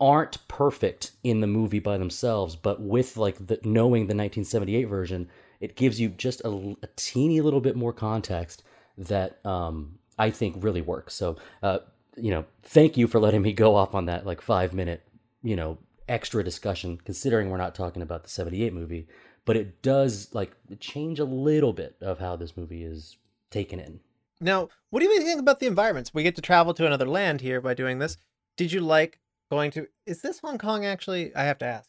aren't 0.00 0.48
perfect 0.48 1.12
in 1.22 1.40
the 1.40 1.46
movie 1.46 1.78
by 1.78 1.98
themselves, 1.98 2.56
but 2.56 2.82
with 2.82 3.16
like 3.16 3.46
the 3.46 3.60
knowing 3.62 4.08
the 4.08 4.16
1978 4.16 4.84
version, 4.86 5.28
it 5.60 5.76
gives 5.76 6.00
you 6.00 6.08
just 6.08 6.40
a, 6.40 6.76
a 6.82 6.88
teeny 6.96 7.40
little 7.40 7.60
bit 7.60 7.76
more 7.76 7.92
context 7.92 8.64
that 8.98 9.38
um, 9.46 9.99
I 10.20 10.30
think 10.30 10.62
really 10.62 10.82
works. 10.82 11.14
So, 11.14 11.36
uh, 11.62 11.78
you 12.16 12.30
know, 12.30 12.44
thank 12.62 12.96
you 12.96 13.06
for 13.06 13.18
letting 13.20 13.42
me 13.42 13.52
go 13.52 13.74
off 13.74 13.94
on 13.94 14.04
that 14.06 14.26
like 14.26 14.40
five 14.42 14.72
minute, 14.74 15.02
you 15.42 15.56
know, 15.56 15.78
extra 16.08 16.44
discussion. 16.44 16.98
Considering 17.04 17.48
we're 17.50 17.56
not 17.56 17.74
talking 17.74 18.02
about 18.02 18.22
the 18.24 18.28
78 18.28 18.72
movie, 18.74 19.08
but 19.44 19.56
it 19.56 19.82
does 19.82 20.34
like 20.34 20.52
change 20.78 21.18
a 21.18 21.24
little 21.24 21.72
bit 21.72 21.96
of 22.00 22.18
how 22.18 22.36
this 22.36 22.56
movie 22.56 22.84
is 22.84 23.16
taken 23.50 23.80
in. 23.80 24.00
Now, 24.40 24.68
what 24.90 25.00
do 25.00 25.06
you 25.06 25.20
think 25.22 25.40
about 25.40 25.60
the 25.60 25.66
environments? 25.66 26.12
We 26.14 26.22
get 26.22 26.36
to 26.36 26.42
travel 26.42 26.74
to 26.74 26.86
another 26.86 27.06
land 27.06 27.40
here 27.40 27.60
by 27.60 27.74
doing 27.74 27.98
this. 27.98 28.16
Did 28.56 28.72
you 28.72 28.80
like 28.80 29.20
going 29.50 29.70
to? 29.72 29.86
Is 30.06 30.20
this 30.22 30.40
Hong 30.40 30.58
Kong 30.58 30.84
actually? 30.84 31.34
I 31.34 31.44
have 31.44 31.58
to 31.58 31.66
ask. 31.66 31.88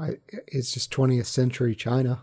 I, 0.00 0.18
it's 0.46 0.72
just 0.72 0.92
20th 0.92 1.26
century 1.26 1.74
China. 1.74 2.20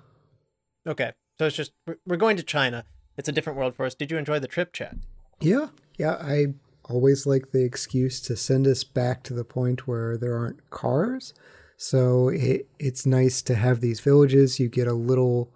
Okay, 0.88 1.12
so 1.38 1.46
it's 1.48 1.56
just 1.56 1.72
we're- 1.88 2.00
we're 2.06 2.16
going 2.18 2.38
to 2.38 2.44
China. 2.44 2.86
It's 3.18 3.30
a 3.30 3.32
different 3.32 3.58
world 3.58 3.76
for 3.76 3.86
us. 3.86 3.96
Did 3.96 4.12
you 4.12 4.18
enjoy 4.18 4.40
the 4.40 4.48
trip, 4.48 4.74
Chad? 4.74 5.02
Yeah, 5.40 5.68
yeah. 5.98 6.18
I 6.22 6.48
always 6.86 7.26
like 7.26 7.52
the 7.52 7.64
excuse 7.64 8.20
to 8.22 8.36
send 8.36 8.68
us 8.68 8.84
back 8.84 9.24
to 9.24 9.34
the 9.34 9.44
point 9.44 9.88
where 9.88 10.18
there 10.18 10.36
aren't 10.36 10.70
cars. 10.70 11.34
So 11.78 12.30
it 12.30 12.68
it's 12.80 13.06
nice 13.06 13.42
to 13.44 13.56
have 13.56 13.82
these 13.82 14.00
villages. 14.00 14.60
You 14.60 14.70
get 14.70 14.88
a 14.88 14.94
little 14.94 15.52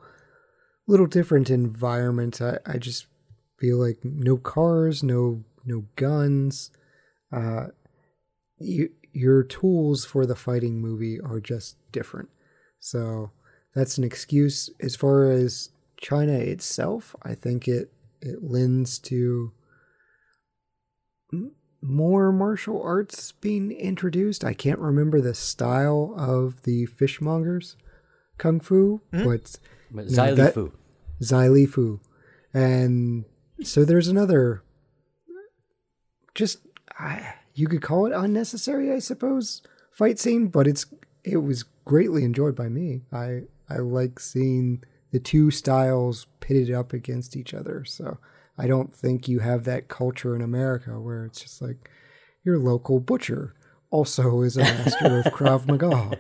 little 0.88 1.06
different 1.06 1.50
environment. 1.50 2.42
I, 2.42 2.58
I 2.66 2.78
just 2.78 3.06
feel 3.60 3.78
like 3.78 4.00
no 4.04 4.38
cars, 4.38 5.04
no 5.04 5.44
no 5.66 5.86
guns. 5.96 6.72
Uh, 7.32 7.68
you, 8.58 8.90
your 9.14 9.44
tools 9.44 10.06
for 10.06 10.26
the 10.26 10.36
fighting 10.36 10.82
movie 10.82 11.20
are 11.22 11.40
just 11.40 11.78
different. 11.92 12.30
So 12.80 13.32
that's 13.74 13.98
an 13.98 14.04
excuse. 14.04 14.70
As 14.82 14.96
far 14.96 15.30
as 15.30 15.70
China 16.00 16.34
itself, 16.34 17.16
I 17.24 17.36
think 17.36 17.68
it 17.68 17.92
it 18.22 18.44
lends 18.44 19.00
to 19.00 19.54
more 21.82 22.32
martial 22.32 22.82
arts 22.82 23.32
being 23.32 23.72
introduced. 23.72 24.44
I 24.44 24.54
can't 24.54 24.80
remember 24.80 25.22
the 25.22 25.34
style 25.34 26.14
of 26.18 26.64
the 26.64 26.86
fishmongers 26.88 27.76
kung 28.38 28.60
fu, 28.60 29.02
hmm? 29.12 29.24
but 29.24 29.58
But 29.92 30.10
No, 30.12 30.32
Li 30.32 30.52
Fu. 30.52 30.72
Choy 31.22 31.50
Li 31.52 31.66
Fut. 31.66 32.00
And 32.54 33.26
so 33.64 33.86
there's 33.86 34.08
another, 34.08 34.64
just, 36.34 36.60
I, 36.98 37.36
you 37.54 37.68
could 37.68 37.82
call 37.82 38.06
it 38.06 38.14
unnecessary, 38.14 38.92
I 38.92 39.00
suppose, 39.00 39.62
fight 39.92 40.20
scene, 40.20 40.48
but 40.48 40.68
it's, 40.68 40.86
it 41.24 41.38
was 41.38 41.64
greatly 41.86 42.24
enjoyed 42.24 42.56
by 42.56 42.70
me. 42.70 43.02
I, 43.12 43.44
I 43.70 43.78
like 43.78 44.20
seeing 44.20 44.84
the 45.12 45.20
two 45.20 45.52
styles 45.52 46.28
pitted 46.40 46.72
up 46.72 46.94
against 46.94 47.36
each 47.36 47.54
other. 47.54 47.84
So 47.86 48.18
I 48.58 48.68
don't 48.68 48.94
think 48.96 49.28
you 49.28 49.40
have 49.40 49.64
that 49.66 49.88
culture 49.88 50.36
in 50.36 50.42
America 50.42 51.00
where 51.00 51.26
it's 51.26 51.42
just 51.42 51.62
like 51.62 51.90
your 52.44 52.58
local 52.60 53.00
butcher 53.00 53.56
also 53.92 54.42
is 54.42 54.58
a 54.58 54.62
master 54.64 55.20
of 55.20 55.26
Krav 55.34 55.66
Maga. 55.68 56.20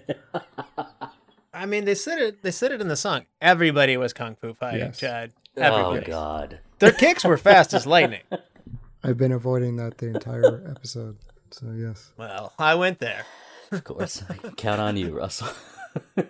I 1.54 1.66
mean, 1.66 1.86
they 1.86 1.96
said 1.96 2.20
it. 2.20 2.42
They 2.44 2.52
said 2.52 2.72
it 2.72 2.82
in 2.82 2.88
the 2.88 2.96
song. 2.96 3.26
Everybody 3.42 3.98
was 3.98 4.14
kung 4.14 4.36
fu 4.36 4.54
fighting, 4.54 4.80
Yes. 4.80 5.00
Chad. 5.00 5.34
Oh 5.58 6.00
God. 6.02 6.60
Their 6.80 6.92
kicks 6.94 7.26
were 7.26 7.38
fast 7.38 7.74
as 7.74 7.86
lightning. 7.86 8.22
I've 9.04 9.18
been 9.18 9.32
avoiding 9.32 9.76
that 9.78 9.98
the 9.98 10.08
entire 10.08 10.64
episode. 10.70 11.18
So 11.52 11.72
yes. 11.76 12.12
Well, 12.18 12.54
I 12.58 12.76
went 12.76 13.00
there. 13.00 13.26
Of 13.72 13.84
course. 13.84 14.24
I 14.30 14.36
count 14.58 14.80
on 14.82 14.98
you, 14.98 15.16
Russell. 15.18 15.50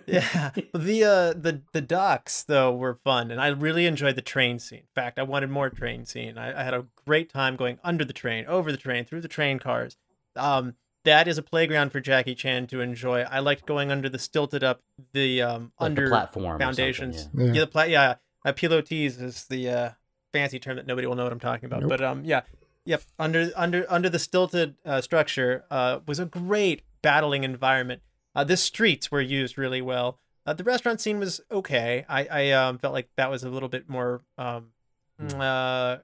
yeah 0.06 0.50
the 0.74 1.04
uh 1.04 1.32
the 1.38 1.62
the 1.72 1.80
docks 1.80 2.42
though 2.42 2.74
were 2.74 2.94
fun 2.94 3.30
and 3.30 3.40
i 3.40 3.48
really 3.48 3.86
enjoyed 3.86 4.16
the 4.16 4.22
train 4.22 4.58
scene 4.58 4.80
in 4.80 4.94
fact 4.94 5.18
i 5.18 5.22
wanted 5.22 5.50
more 5.50 5.68
train 5.70 6.04
scene 6.04 6.38
I, 6.38 6.60
I 6.60 6.62
had 6.64 6.74
a 6.74 6.86
great 7.06 7.30
time 7.30 7.56
going 7.56 7.78
under 7.84 8.04
the 8.04 8.12
train 8.12 8.46
over 8.46 8.70
the 8.72 8.78
train 8.78 9.04
through 9.04 9.20
the 9.20 9.28
train 9.28 9.58
cars 9.58 9.96
um 10.36 10.74
that 11.04 11.28
is 11.28 11.38
a 11.38 11.42
playground 11.42 11.90
for 11.92 12.00
jackie 12.00 12.34
chan 12.34 12.66
to 12.68 12.80
enjoy 12.80 13.20
i 13.22 13.38
liked 13.38 13.66
going 13.66 13.90
under 13.90 14.08
the 14.08 14.18
stilted 14.18 14.64
up 14.64 14.82
the 15.12 15.42
um 15.42 15.72
Like 15.78 15.86
under 15.90 16.04
the 16.04 16.10
platform 16.10 16.58
foundations 16.58 17.28
yeah. 17.34 17.44
Yeah. 17.44 17.52
yeah, 17.52 17.60
the 17.60 17.66
pla- 17.66 17.82
yeah 17.84 18.14
uh, 18.44 18.52
pilotis 18.52 19.20
is 19.20 19.44
the 19.46 19.68
uh 19.68 19.90
fancy 20.32 20.58
term 20.58 20.76
that 20.76 20.86
nobody 20.86 21.06
will 21.06 21.16
know 21.16 21.24
what 21.24 21.32
i'm 21.32 21.40
talking 21.40 21.66
about 21.66 21.80
Nope. 21.80 21.90
but 21.90 22.02
um 22.02 22.24
yeah 22.24 22.42
Yep, 22.86 23.02
under 23.18 23.50
under 23.56 23.86
under 23.90 24.08
the 24.08 24.18
stilted 24.18 24.74
uh, 24.86 25.02
structure 25.02 25.64
uh, 25.70 26.00
was 26.06 26.18
a 26.18 26.24
great 26.24 26.80
battling 27.02 27.44
environment. 27.44 28.00
Uh, 28.34 28.44
the 28.44 28.56
streets 28.56 29.10
were 29.10 29.20
used 29.20 29.58
really 29.58 29.82
well. 29.82 30.18
Uh, 30.46 30.52
the 30.52 30.64
restaurant 30.64 31.00
scene 31.00 31.18
was 31.18 31.40
okay. 31.50 32.04
I 32.08 32.26
I 32.30 32.50
um, 32.52 32.78
felt 32.78 32.94
like 32.94 33.10
that 33.16 33.30
was 33.30 33.44
a 33.44 33.50
little 33.50 33.68
bit 33.68 33.88
more 33.88 34.22
um, 34.38 34.72
uh, 35.34 35.98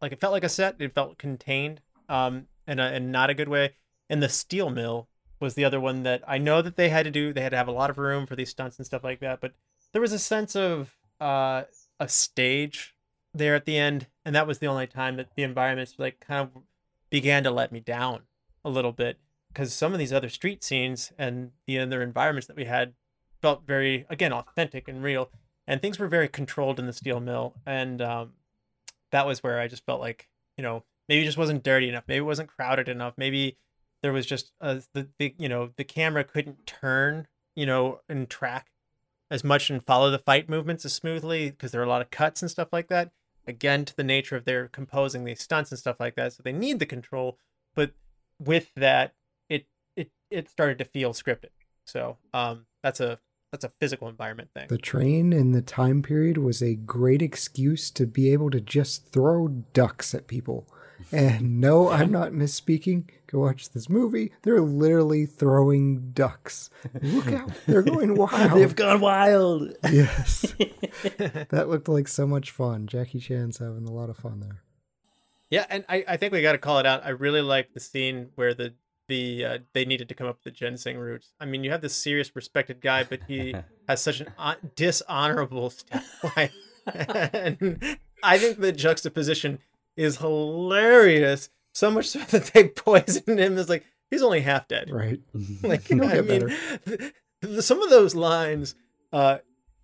like 0.00 0.12
it 0.12 0.20
felt 0.20 0.32
like 0.32 0.44
a 0.44 0.48
set. 0.48 0.76
It 0.78 0.94
felt 0.94 1.18
contained 1.18 1.80
um, 2.08 2.46
in 2.66 2.78
a 2.78 2.92
in 2.92 3.10
not 3.10 3.30
a 3.30 3.34
good 3.34 3.48
way. 3.48 3.74
And 4.08 4.22
the 4.22 4.28
steel 4.28 4.70
mill 4.70 5.08
was 5.38 5.54
the 5.54 5.64
other 5.64 5.80
one 5.80 6.02
that 6.02 6.22
I 6.26 6.38
know 6.38 6.62
that 6.62 6.76
they 6.76 6.88
had 6.88 7.04
to 7.04 7.10
do. 7.10 7.32
They 7.32 7.42
had 7.42 7.50
to 7.50 7.56
have 7.56 7.68
a 7.68 7.72
lot 7.72 7.90
of 7.90 7.98
room 7.98 8.26
for 8.26 8.36
these 8.36 8.50
stunts 8.50 8.76
and 8.78 8.86
stuff 8.86 9.04
like 9.04 9.20
that. 9.20 9.40
But 9.40 9.52
there 9.92 10.02
was 10.02 10.12
a 10.12 10.18
sense 10.18 10.56
of 10.56 10.96
uh, 11.20 11.62
a 11.98 12.08
stage 12.08 12.94
there 13.32 13.54
at 13.54 13.64
the 13.64 13.78
end, 13.78 14.08
and 14.24 14.34
that 14.34 14.46
was 14.46 14.58
the 14.58 14.66
only 14.66 14.86
time 14.86 15.16
that 15.16 15.28
the 15.36 15.42
environments 15.42 15.94
like 15.98 16.20
kind 16.20 16.40
of 16.40 16.62
began 17.08 17.44
to 17.44 17.50
let 17.50 17.72
me 17.72 17.80
down 17.80 18.22
a 18.64 18.70
little 18.70 18.92
bit 18.92 19.18
because 19.52 19.72
some 19.72 19.92
of 19.92 19.98
these 19.98 20.12
other 20.12 20.28
street 20.28 20.62
scenes 20.64 21.12
and 21.18 21.52
the 21.66 21.78
other 21.78 22.02
environments 22.02 22.46
that 22.46 22.56
we 22.56 22.64
had 22.64 22.94
felt 23.40 23.66
very 23.66 24.06
again 24.08 24.32
authentic 24.32 24.88
and 24.88 25.02
real, 25.02 25.30
and 25.66 25.80
things 25.80 25.98
were 25.98 26.08
very 26.08 26.28
controlled 26.28 26.78
in 26.78 26.86
the 26.86 26.92
steel 26.92 27.20
mill, 27.20 27.54
and 27.66 28.00
um, 28.00 28.32
that 29.10 29.26
was 29.26 29.42
where 29.42 29.60
I 29.60 29.68
just 29.68 29.84
felt 29.84 30.00
like 30.00 30.28
you 30.56 30.62
know 30.62 30.84
maybe 31.08 31.22
it 31.22 31.26
just 31.26 31.38
wasn't 31.38 31.64
dirty 31.64 31.88
enough, 31.88 32.04
maybe 32.06 32.18
it 32.18 32.26
wasn't 32.26 32.48
crowded 32.48 32.88
enough, 32.88 33.14
maybe 33.16 33.56
there 34.02 34.12
was 34.12 34.26
just 34.26 34.52
uh, 34.60 34.80
the 34.92 35.08
the 35.18 35.34
you 35.38 35.48
know 35.48 35.70
the 35.76 35.84
camera 35.84 36.24
couldn't 36.24 36.66
turn 36.66 37.26
you 37.54 37.66
know 37.66 38.00
and 38.08 38.28
track 38.30 38.70
as 39.30 39.44
much 39.44 39.70
and 39.70 39.84
follow 39.84 40.10
the 40.10 40.18
fight 40.18 40.48
movements 40.48 40.84
as 40.84 40.92
smoothly 40.92 41.50
because 41.50 41.72
there 41.72 41.80
are 41.80 41.84
a 41.84 41.88
lot 41.88 42.02
of 42.02 42.10
cuts 42.10 42.42
and 42.42 42.50
stuff 42.50 42.68
like 42.72 42.88
that 42.88 43.10
again 43.46 43.84
to 43.84 43.96
the 43.96 44.04
nature 44.04 44.36
of 44.36 44.44
their 44.44 44.68
composing 44.68 45.24
these 45.24 45.42
stunts 45.42 45.70
and 45.70 45.78
stuff 45.78 46.00
like 46.00 46.16
that 46.16 46.32
so 46.32 46.42
they 46.42 46.52
need 46.52 46.78
the 46.78 46.86
control 46.86 47.38
but 47.74 47.92
with 48.38 48.72
that 48.74 49.14
it 50.30 50.34
it 50.36 50.38
it 50.38 50.50
started 50.50 50.78
to 50.78 50.84
feel 50.84 51.12
scripted 51.12 51.50
so 51.84 52.16
um 52.32 52.66
that's 52.82 53.00
a 53.00 53.18
that's 53.52 53.64
a 53.64 53.72
physical 53.80 54.08
environment 54.08 54.48
thing 54.54 54.66
The 54.68 54.78
train 54.78 55.32
in 55.32 55.52
the 55.52 55.62
time 55.62 56.02
period 56.02 56.38
was 56.38 56.62
a 56.62 56.74
great 56.76 57.20
excuse 57.20 57.90
to 57.90 58.06
be 58.06 58.32
able 58.32 58.50
to 58.50 58.60
just 58.60 59.08
throw 59.12 59.48
ducks 59.48 60.14
at 60.14 60.26
people. 60.28 60.68
And 61.12 61.60
no, 61.62 61.88
I'm 61.88 62.12
not 62.12 62.32
misspeaking. 62.32 63.08
Go 63.26 63.40
watch 63.40 63.70
this 63.70 63.88
movie. 63.88 64.32
They're 64.42 64.60
literally 64.60 65.24
throwing 65.24 66.10
ducks. 66.12 66.68
Look 67.00 67.32
out. 67.32 67.50
They're 67.66 67.80
going 67.82 68.14
wild. 68.16 68.60
They've 68.60 68.76
gone 68.76 69.00
wild. 69.00 69.74
yes. 69.90 70.42
that 71.48 71.68
looked 71.70 71.88
like 71.88 72.06
so 72.06 72.26
much 72.26 72.50
fun. 72.50 72.86
Jackie 72.86 73.18
Chan's 73.18 73.56
having 73.58 73.86
a 73.88 73.92
lot 73.92 74.10
of 74.10 74.18
fun 74.18 74.40
there. 74.40 74.62
yeah 75.48 75.64
and 75.70 75.84
i 75.88 76.04
i 76.06 76.16
think 76.18 76.32
we 76.34 76.42
got 76.42 76.52
to 76.52 76.58
call 76.58 76.78
it 76.80 76.86
out 76.86 77.04
i 77.04 77.08
really 77.08 77.40
like 77.40 77.72
the 77.74 77.80
scene 77.80 78.28
where 78.36 78.52
the 78.54 78.74
the 79.10 79.44
uh, 79.44 79.58
they 79.74 79.84
needed 79.84 80.08
to 80.08 80.14
come 80.14 80.26
up 80.26 80.36
with 80.36 80.44
the 80.44 80.50
ginseng 80.50 80.96
roots. 80.96 81.32
I 81.38 81.44
mean 81.44 81.62
you 81.64 81.70
have 81.70 81.82
this 81.82 81.94
serious 81.94 82.34
respected 82.34 82.80
guy 82.80 83.04
but 83.04 83.20
he 83.28 83.54
has 83.88 84.00
such 84.00 84.20
an 84.20 84.28
hon- 84.38 84.70
dishonorable 84.74 85.68
step 85.70 86.02
wife 86.22 86.54
and 86.86 87.98
i 88.22 88.38
think 88.38 88.58
the 88.58 88.72
juxtaposition 88.72 89.58
is 89.96 90.16
hilarious 90.16 91.50
so 91.72 91.90
much 91.90 92.08
so 92.08 92.18
that 92.20 92.46
they 92.52 92.68
poisoned 92.68 93.38
him. 93.38 93.56
It's 93.58 93.68
like 93.68 93.84
he's 94.10 94.22
only 94.22 94.40
half 94.40 94.68
dead. 94.68 94.90
Right. 94.90 95.20
like 95.62 95.90
I 95.92 96.20
mean, 96.20 96.48
th- 96.86 97.12
th- 97.42 97.62
some 97.62 97.82
of 97.82 97.90
those 97.90 98.14
lines, 98.14 98.74
uh, 99.12 99.38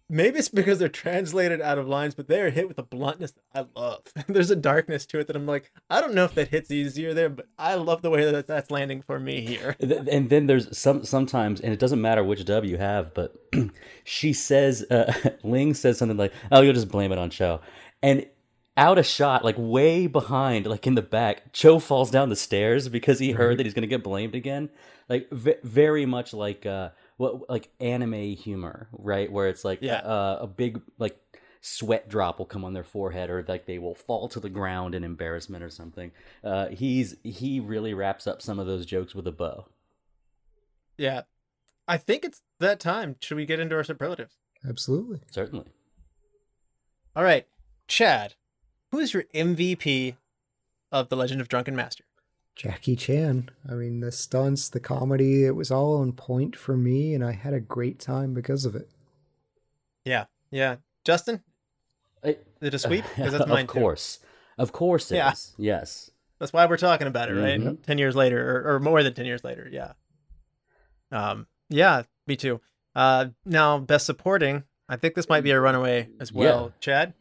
maybe 0.09 0.39
it's 0.39 0.49
because 0.49 0.79
they're 0.79 0.89
translated 0.89 1.61
out 1.61 1.79
of 1.79 1.89
lines, 1.89 2.15
but 2.15 2.29
they 2.29 2.41
are 2.41 2.51
hit 2.51 2.69
with 2.69 2.79
a 2.79 2.83
bluntness 2.83 3.33
that 3.33 3.67
I 3.77 3.81
love. 3.81 4.01
There's 4.29 4.51
a 4.51 4.57
darkness 4.57 5.07
to 5.07 5.19
it 5.19 5.27
that 5.27 5.37
I'm 5.37 5.47
like, 5.47 5.71
I 5.91 6.01
don't 6.01 6.15
know 6.15 6.25
if 6.25 6.35
that 6.35 6.49
hits 6.49 6.71
easier 6.71 7.15
there, 7.15 7.29
but 7.29 7.47
I 7.59 7.75
love 7.75 8.03
the 8.03 8.11
way 8.11 8.31
that 8.31 8.47
that's 8.47 8.71
landing 8.71 9.03
for 9.03 9.19
me 9.19 9.41
here. 9.41 9.77
And 9.81 10.31
then 10.31 10.47
there's 10.47 10.77
some 10.77 11.05
sometimes 11.05 11.61
and 11.61 11.73
it 11.73 11.79
doesn't 11.79 12.01
matter 12.01 12.23
which 12.25 12.45
dub 12.45 12.65
you 12.65 12.77
have 12.79 13.13
but 13.15 13.35
she 14.05 14.33
says 14.33 14.85
uh, 14.91 15.13
ling 15.43 15.75
says 15.75 15.99
something 15.99 16.17
like 16.17 16.33
oh 16.53 16.61
you'll 16.61 16.73
just 16.73 16.89
blame 16.89 17.13
it 17.13 17.19
on 17.19 17.31
cho 17.31 17.61
and 18.03 18.27
out 18.77 18.99
of 18.99 19.07
shot 19.07 19.45
like 19.45 19.57
way 19.59 20.07
behind 20.07 20.67
like 20.67 20.87
in 20.87 20.95
the 20.95 21.03
back 21.03 21.53
cho 21.53 21.79
falls 21.79 22.11
down 22.11 22.29
the 22.29 22.37
stairs 22.37 22.89
because 22.89 23.19
he 23.19 23.33
heard 23.33 23.59
that 23.59 23.67
he's 23.67 23.75
gonna 23.75 23.87
get 23.87 24.03
blamed 24.03 24.35
again 24.35 24.69
like 25.09 25.29
v- 25.31 25.55
very 25.63 26.07
much 26.07 26.33
like 26.33 26.67
uh 26.67 26.91
what 27.17 27.49
like 27.49 27.71
anime 27.81 28.35
humor 28.35 28.89
right 28.93 29.31
where 29.33 29.49
it's 29.49 29.65
like 29.65 29.79
Yeah. 29.83 29.99
uh, 29.99 30.39
a 30.43 30.47
big 30.47 30.81
like 30.99 31.19
sweat 31.61 32.09
drop 32.09 32.39
will 32.39 32.47
come 32.47 32.65
on 32.65 32.75
their 32.75 32.85
forehead 32.85 33.29
or 33.31 33.45
like 33.49 33.67
they 33.67 33.79
will 33.79 33.95
fall 33.95 34.29
to 34.29 34.39
the 34.41 34.49
ground 34.51 34.95
in 34.95 35.03
embarrassment 35.03 35.65
or 35.65 35.71
something 35.71 36.13
uh 36.45 36.69
he's 36.69 37.17
he 37.25 37.59
really 37.59 37.93
wraps 37.95 38.27
up 38.27 38.41
some 38.43 38.59
of 38.59 38.67
those 38.67 38.87
jokes 38.87 39.15
with 39.15 39.27
a 39.27 39.33
bow 39.33 39.67
Yeah. 40.99 41.23
I 41.89 41.99
think 41.99 42.25
it's 42.25 42.43
that 42.59 42.81
time. 42.81 43.15
Should 43.21 43.37
we 43.37 43.47
get 43.47 43.61
into 43.61 43.77
our 43.77 43.85
superlatives? 43.85 44.35
Absolutely. 44.69 45.21
Certainly. 45.31 45.67
All 47.15 47.23
right. 47.23 47.47
Chad, 47.87 48.35
who 48.91 48.99
is 48.99 49.15
your 49.15 49.23
MVP 49.35 50.17
of 50.91 51.09
The 51.09 51.17
Legend 51.17 51.41
of 51.41 51.49
Drunken 51.49 51.77
Master? 51.77 52.03
Jackie 52.57 52.97
Chan. 52.97 53.51
I 53.71 53.75
mean, 53.75 54.01
the 54.01 54.11
stunts, 54.11 54.69
the 54.71 54.81
comedy, 54.81 55.45
it 55.45 55.55
was 55.55 55.71
all 55.71 55.99
on 55.99 56.13
point 56.13 56.57
for 56.57 56.77
me, 56.77 57.15
and 57.15 57.23
I 57.25 57.33
had 57.33 57.53
a 57.55 57.61
great 57.61 57.99
time 58.01 58.33
because 58.35 58.65
of 58.65 58.75
it. 58.75 58.89
Yeah. 60.05 60.25
Yeah. 60.51 60.77
Justin, 61.05 61.43
I- 62.25 62.31
is 62.61 62.69
it 62.69 62.75
a 62.75 62.79
sweep? 62.79 63.05
Because 63.15 63.33
that's 63.33 63.47
mine 63.49 63.65
of 63.67 63.73
too. 63.73 63.79
course. 63.81 64.19
Of 64.59 64.73
course 64.73 65.13
it 65.13 65.17
Yeah. 65.17 65.33
is. 65.33 65.55
Yes. 65.59 66.11
That's 66.39 66.53
why 66.53 66.65
we're 66.67 66.77
talking 66.79 67.07
about 67.07 67.29
it, 67.31 67.35
right? 67.35 67.61
Mhm. 67.61 67.83
Ten 67.83 67.99
years 67.99 68.17
later, 68.17 68.59
or, 68.67 68.75
or 68.77 68.81
more 68.81 69.03
than 69.03 69.13
ten 69.15 69.27
years 69.27 69.45
later, 69.45 69.69
yeah. 69.71 69.93
Um, 71.11 71.47
yeah, 71.69 72.03
me 72.27 72.37
too. 72.37 72.61
Uh, 72.95 73.27
now 73.45 73.79
best 73.79 74.07
supporting, 74.07 74.65
I 74.89 74.97
think 74.97 75.15
this 75.15 75.29
might 75.29 75.43
be 75.43 75.51
a 75.51 75.61
runaway 75.61 76.09
as 76.21 76.33
well. 76.33 76.67
Yeah. 76.67 76.73
Chad, 76.81 77.15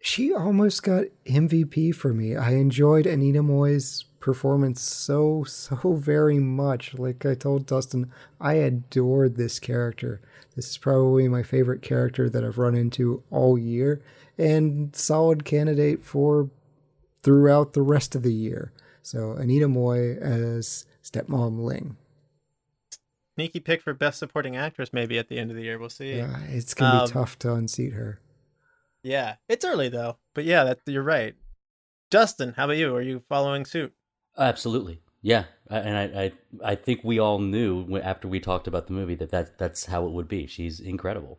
She 0.00 0.32
almost 0.34 0.82
got 0.82 1.04
MVP 1.26 1.94
for 1.94 2.12
me. 2.12 2.36
I 2.36 2.52
enjoyed 2.52 3.06
Anita 3.06 3.42
Mui's 3.42 4.04
performance 4.24 4.80
so, 4.80 5.44
so 5.44 5.76
very 5.92 6.38
much. 6.38 6.94
Like 6.94 7.26
I 7.26 7.34
told 7.34 7.66
Dustin, 7.66 8.10
I 8.40 8.54
adored 8.54 9.36
this 9.36 9.58
character. 9.60 10.22
This 10.56 10.70
is 10.70 10.78
probably 10.78 11.28
my 11.28 11.42
favorite 11.42 11.82
character 11.82 12.30
that 12.30 12.42
I've 12.42 12.56
run 12.58 12.74
into 12.74 13.22
all 13.30 13.58
year, 13.58 14.00
and 14.38 14.96
solid 14.96 15.44
candidate 15.44 16.02
for 16.02 16.48
throughout 17.22 17.74
the 17.74 17.82
rest 17.82 18.14
of 18.14 18.22
the 18.22 18.32
year. 18.32 18.72
So 19.02 19.32
Anita 19.32 19.66
Mui 19.68 20.18
as 20.20 20.86
Stepmom 21.02 21.62
Ling. 21.62 21.96
sneaky 23.34 23.60
pick 23.60 23.82
for 23.82 23.92
best 23.92 24.18
supporting 24.18 24.56
actress, 24.56 24.92
maybe 24.92 25.18
at 25.18 25.28
the 25.28 25.38
end 25.38 25.50
of 25.50 25.56
the 25.56 25.64
year. 25.64 25.78
We'll 25.78 25.90
see. 25.90 26.14
Yeah, 26.16 26.40
it's 26.48 26.72
gonna 26.72 27.00
Um, 27.00 27.06
be 27.06 27.12
tough 27.12 27.38
to 27.40 27.52
unseat 27.52 27.92
her. 27.92 28.20
Yeah, 29.02 29.34
it's 29.50 29.66
early 29.66 29.90
though, 29.90 30.16
but 30.32 30.44
yeah, 30.44 30.64
that 30.64 30.78
you're 30.86 31.02
right. 31.02 31.34
Dustin, 32.10 32.54
how 32.56 32.64
about 32.64 32.76
you? 32.78 32.94
Are 32.94 33.02
you 33.02 33.22
following 33.28 33.66
suit? 33.66 33.92
Absolutely. 34.36 35.00
Yeah. 35.22 35.44
And 35.70 35.96
I, 35.96 36.22
I, 36.24 36.32
I 36.72 36.74
think 36.74 37.00
we 37.02 37.18
all 37.18 37.38
knew 37.38 37.98
after 37.98 38.28
we 38.28 38.40
talked 38.40 38.66
about 38.66 38.86
the 38.86 38.92
movie 38.92 39.14
that, 39.16 39.30
that 39.30 39.58
that's 39.58 39.86
how 39.86 40.06
it 40.06 40.12
would 40.12 40.28
be. 40.28 40.46
She's 40.46 40.80
incredible. 40.80 41.38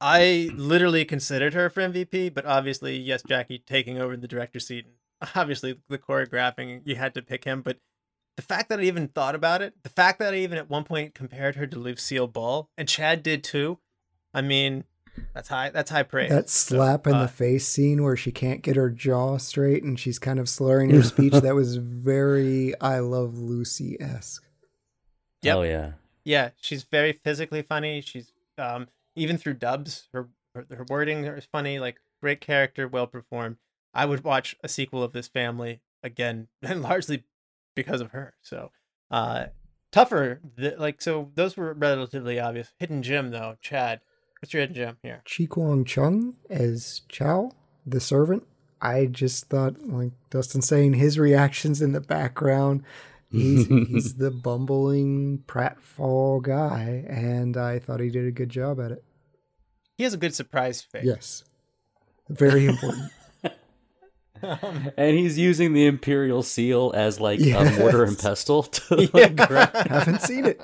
I 0.00 0.50
literally 0.54 1.04
considered 1.04 1.54
her 1.54 1.70
for 1.70 1.80
MVP, 1.80 2.34
but 2.34 2.44
obviously, 2.44 2.96
yes, 2.96 3.22
Jackie 3.22 3.58
taking 3.58 3.98
over 3.98 4.16
the 4.16 4.28
director 4.28 4.60
seat. 4.60 4.86
Obviously, 5.34 5.78
the 5.88 5.98
choreographing, 5.98 6.82
you 6.84 6.96
had 6.96 7.14
to 7.14 7.22
pick 7.22 7.44
him. 7.44 7.62
But 7.62 7.78
the 8.36 8.42
fact 8.42 8.68
that 8.68 8.80
I 8.80 8.82
even 8.84 9.08
thought 9.08 9.34
about 9.34 9.62
it, 9.62 9.74
the 9.82 9.88
fact 9.88 10.18
that 10.18 10.34
I 10.34 10.38
even 10.38 10.58
at 10.58 10.68
one 10.68 10.84
point 10.84 11.14
compared 11.14 11.56
her 11.56 11.66
to 11.66 11.78
Lucille 11.78 12.26
Ball, 12.26 12.68
and 12.76 12.88
Chad 12.88 13.22
did 13.22 13.42
too. 13.42 13.78
I 14.34 14.42
mean, 14.42 14.84
that's 15.34 15.48
high. 15.48 15.70
That's 15.70 15.90
high 15.90 16.02
praise. 16.02 16.30
That 16.30 16.48
So, 16.48 16.76
slap 16.76 17.06
in 17.06 17.14
uh, 17.14 17.22
the 17.22 17.28
face 17.28 17.66
scene 17.66 18.02
where 18.02 18.16
she 18.16 18.32
can't 18.32 18.62
get 18.62 18.76
her 18.76 18.90
jaw 18.90 19.36
straight 19.38 19.82
and 19.82 19.98
she's 19.98 20.18
kind 20.18 20.38
of 20.38 20.48
slurring 20.48 20.90
her 20.90 21.02
speech, 21.02 21.32
that 21.34 21.54
was 21.54 21.76
very 21.80 22.78
I 22.80 22.98
Love 23.00 23.38
Lucy 23.38 24.00
esque. 24.00 24.44
Yep. 25.42 25.56
Oh, 25.56 25.62
yeah. 25.62 25.92
yeah, 26.24 26.50
she's 26.60 26.82
very 26.84 27.12
physically 27.12 27.62
funny. 27.62 28.00
She's 28.00 28.32
um 28.58 28.88
even 29.14 29.38
through 29.38 29.54
dubs, 29.54 30.08
her 30.12 30.28
her, 30.54 30.66
her 30.70 30.84
wording 30.88 31.24
is 31.24 31.44
funny. 31.44 31.78
Like 31.78 32.00
great 32.20 32.40
character, 32.40 32.88
well 32.88 33.06
performed. 33.06 33.56
I 33.94 34.04
would 34.06 34.24
watch 34.24 34.56
a 34.62 34.68
sequel 34.68 35.02
of 35.02 35.12
this 35.12 35.28
family 35.28 35.80
again, 36.02 36.48
and 36.62 36.82
largely 36.82 37.24
because 37.74 38.00
of 38.00 38.10
her. 38.12 38.34
So, 38.42 38.70
uh, 39.10 39.46
tougher. 39.92 40.40
th- 40.58 40.78
Like 40.78 41.00
so, 41.00 41.30
those 41.34 41.56
were 41.56 41.72
relatively 41.74 42.40
obvious. 42.40 42.72
Hidden 42.78 43.02
gem 43.02 43.30
though, 43.30 43.56
Chad. 43.60 44.00
What's 44.40 44.52
your 44.52 44.60
hidden 44.60 44.76
gem 44.76 44.96
here? 45.02 45.22
Chi 45.24 45.46
Kwang 45.46 45.84
Chung 45.84 46.34
as 46.50 47.02
Chow, 47.08 47.52
the 47.86 48.00
servant. 48.00 48.44
I 48.80 49.06
just 49.06 49.48
thought, 49.48 49.80
like 49.88 50.12
Dustin 50.30 50.60
saying, 50.62 50.94
his 50.94 51.18
reactions 51.18 51.80
in 51.80 51.92
the 51.92 52.00
background. 52.00 52.82
He's, 53.32 53.66
he's 53.88 54.14
the 54.14 54.30
bumbling 54.30 55.42
pratfall 55.46 56.42
guy, 56.42 57.04
and 57.08 57.56
I 57.56 57.78
thought 57.78 58.00
he 58.00 58.10
did 58.10 58.26
a 58.26 58.30
good 58.30 58.50
job 58.50 58.78
at 58.80 58.92
it. 58.92 59.02
He 59.96 60.04
has 60.04 60.12
a 60.14 60.18
good 60.18 60.34
surprise 60.34 60.82
face. 60.82 61.04
Yes, 61.04 61.44
very 62.28 62.66
important. 62.68 63.10
Um, 64.42 64.90
and 64.98 65.16
he's 65.16 65.38
using 65.38 65.72
the 65.72 65.86
imperial 65.86 66.42
seal 66.42 66.92
as 66.94 67.18
like 67.18 67.40
a 67.40 67.70
mortar 67.78 68.04
and 68.04 68.18
pestle. 68.18 68.64
To, 68.64 69.02
Yeah. 69.02 69.08
like, 69.14 69.34
grab- 69.36 69.74
Haven't 69.88 70.20
seen 70.20 70.44
it. 70.44 70.60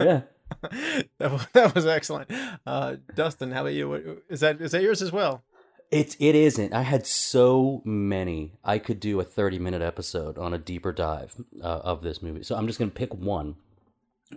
yeah. 0.00 0.20
that, 1.18 1.32
was, 1.32 1.46
that 1.52 1.74
was 1.74 1.86
excellent. 1.86 2.30
Uh, 2.66 2.96
Dustin, 3.14 3.52
how 3.52 3.62
about 3.62 3.72
you? 3.72 4.22
Is 4.28 4.40
that 4.40 4.60
is 4.60 4.72
that 4.72 4.82
yours 4.82 5.00
as 5.00 5.12
well? 5.12 5.42
It 5.90 6.16
it 6.20 6.34
isn't. 6.34 6.72
I 6.72 6.82
had 6.82 7.06
so 7.06 7.82
many. 7.84 8.52
I 8.64 8.78
could 8.78 9.00
do 9.00 9.20
a 9.20 9.24
thirty 9.24 9.58
minute 9.58 9.82
episode 9.82 10.38
on 10.38 10.52
a 10.52 10.58
deeper 10.58 10.92
dive 10.92 11.34
uh, 11.62 11.66
of 11.66 12.02
this 12.02 12.22
movie. 12.22 12.42
So 12.42 12.56
I'm 12.56 12.66
just 12.66 12.78
gonna 12.78 12.90
pick 12.90 13.14
one, 13.14 13.56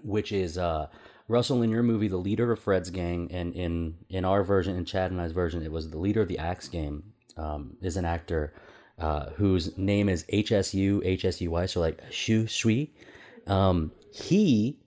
which 0.01 0.31
is 0.31 0.57
uh, 0.57 0.87
Russell 1.27 1.61
in 1.61 1.69
your 1.69 1.83
movie, 1.83 2.07
the 2.07 2.17
leader 2.17 2.51
of 2.51 2.59
Fred's 2.59 2.89
gang, 2.89 3.29
and 3.31 3.53
in 3.53 3.95
in 4.09 4.23
our 4.23 4.43
version, 4.43 4.77
in 4.77 4.85
Chad 4.85 5.11
and 5.11 5.19
I's 5.19 5.31
version, 5.33 5.61
it 5.61 5.71
was 5.71 5.89
the 5.89 5.99
leader 5.99 6.21
of 6.21 6.27
the 6.27 6.39
Axe 6.39 6.67
Game. 6.67 7.03
Um, 7.35 7.77
is 7.81 7.97
an 7.97 8.05
actor 8.05 8.53
uh, 8.99 9.31
whose 9.31 9.75
name 9.77 10.07
is 10.07 10.23
HSU 10.31 11.03
HSUY, 11.03 11.69
so 11.69 11.79
like 11.79 12.01
Shu 12.11 12.47
Shui. 12.47 12.93
Um, 13.47 13.91
he 14.13 14.77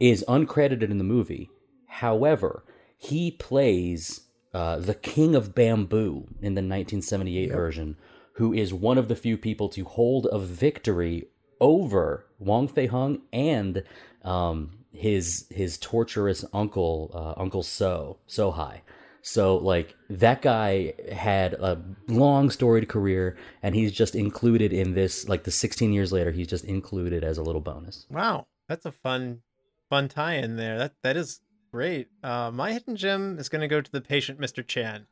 is 0.00 0.24
uncredited 0.28 0.90
in 0.90 0.98
the 0.98 1.04
movie. 1.04 1.50
However, 1.86 2.64
he 2.96 3.30
plays 3.30 4.22
uh, 4.54 4.78
the 4.78 4.94
King 4.94 5.34
of 5.34 5.54
Bamboo 5.54 6.26
in 6.40 6.54
the 6.54 6.62
1978 6.62 7.50
version, 7.50 7.96
who 8.34 8.52
is 8.52 8.72
one 8.72 8.98
of 8.98 9.08
the 9.08 9.16
few 9.16 9.36
people 9.36 9.68
to 9.70 9.84
hold 9.84 10.26
a 10.30 10.38
victory 10.38 11.28
over 11.60 12.26
Wong 12.38 12.68
Fei 12.68 12.86
Hung 12.86 13.22
and 13.32 13.82
um, 14.24 14.70
his 14.92 15.46
his 15.50 15.78
torturous 15.78 16.44
uncle, 16.52 17.10
uh, 17.14 17.40
Uncle 17.40 17.62
So 17.62 18.18
So 18.26 18.50
High. 18.50 18.82
So 19.22 19.56
like 19.56 19.94
that 20.08 20.40
guy 20.42 20.94
had 21.12 21.54
a 21.54 21.82
long 22.06 22.50
storied 22.50 22.88
career, 22.88 23.36
and 23.62 23.74
he's 23.74 23.92
just 23.92 24.14
included 24.14 24.72
in 24.72 24.94
this. 24.94 25.28
Like 25.28 25.44
the 25.44 25.50
16 25.50 25.92
years 25.92 26.12
later, 26.12 26.30
he's 26.30 26.46
just 26.46 26.64
included 26.64 27.24
as 27.24 27.38
a 27.38 27.42
little 27.42 27.60
bonus. 27.60 28.06
Wow, 28.10 28.46
that's 28.68 28.86
a 28.86 28.92
fun 28.92 29.42
fun 29.90 30.08
tie 30.08 30.34
in 30.34 30.56
there. 30.56 30.78
That 30.78 30.94
that 31.02 31.16
is 31.16 31.40
great. 31.72 32.08
Uh, 32.22 32.50
my 32.52 32.72
hidden 32.72 32.96
gem 32.96 33.38
is 33.38 33.48
going 33.48 33.60
to 33.62 33.68
go 33.68 33.80
to 33.80 33.92
the 33.92 34.00
patient, 34.00 34.40
Mr. 34.40 34.66
Chan. 34.66 35.06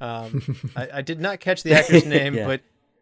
Um, 0.00 0.42
I, 0.76 0.88
I 0.94 1.02
did 1.02 1.20
not 1.20 1.40
catch 1.40 1.62
the 1.62 1.72
actor's 1.74 2.04
name, 2.06 2.34
Yeah. 2.34 2.46
but 2.46 2.60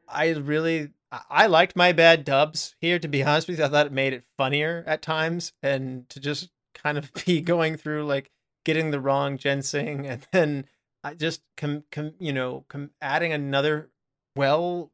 I 0.08 0.30
really 0.30 0.90
I- 1.12 1.22
I 1.30 1.46
liked 1.46 1.74
my 1.76 1.92
bad 1.92 2.24
dubs 2.24 2.74
here. 2.80 2.98
To 2.98 3.08
be 3.08 3.22
honest 3.22 3.48
with 3.48 3.58
you, 3.58 3.64
I 3.64 3.68
thought 3.68 3.86
it 3.86 3.92
made 3.92 4.12
it 4.12 4.24
funnier 4.38 4.84
at 4.86 5.02
times, 5.02 5.52
and 5.62 6.08
to 6.10 6.20
just 6.20 6.50
kind 6.74 6.96
of 6.98 7.12
be 7.26 7.40
going 7.40 7.76
through 7.76 8.04
like 8.06 8.30
getting 8.64 8.90
the 8.90 9.00
wrong 9.00 9.38
ginseng, 9.38 10.06
and 10.06 10.26
then 10.32 10.66
I 11.02 11.14
just 11.14 11.42
com, 11.56 11.84
com 11.90 12.12
you 12.18 12.32
know 12.32 12.64
com, 12.68 12.90
adding 13.00 13.32
another 13.32 13.88
well 14.36 14.92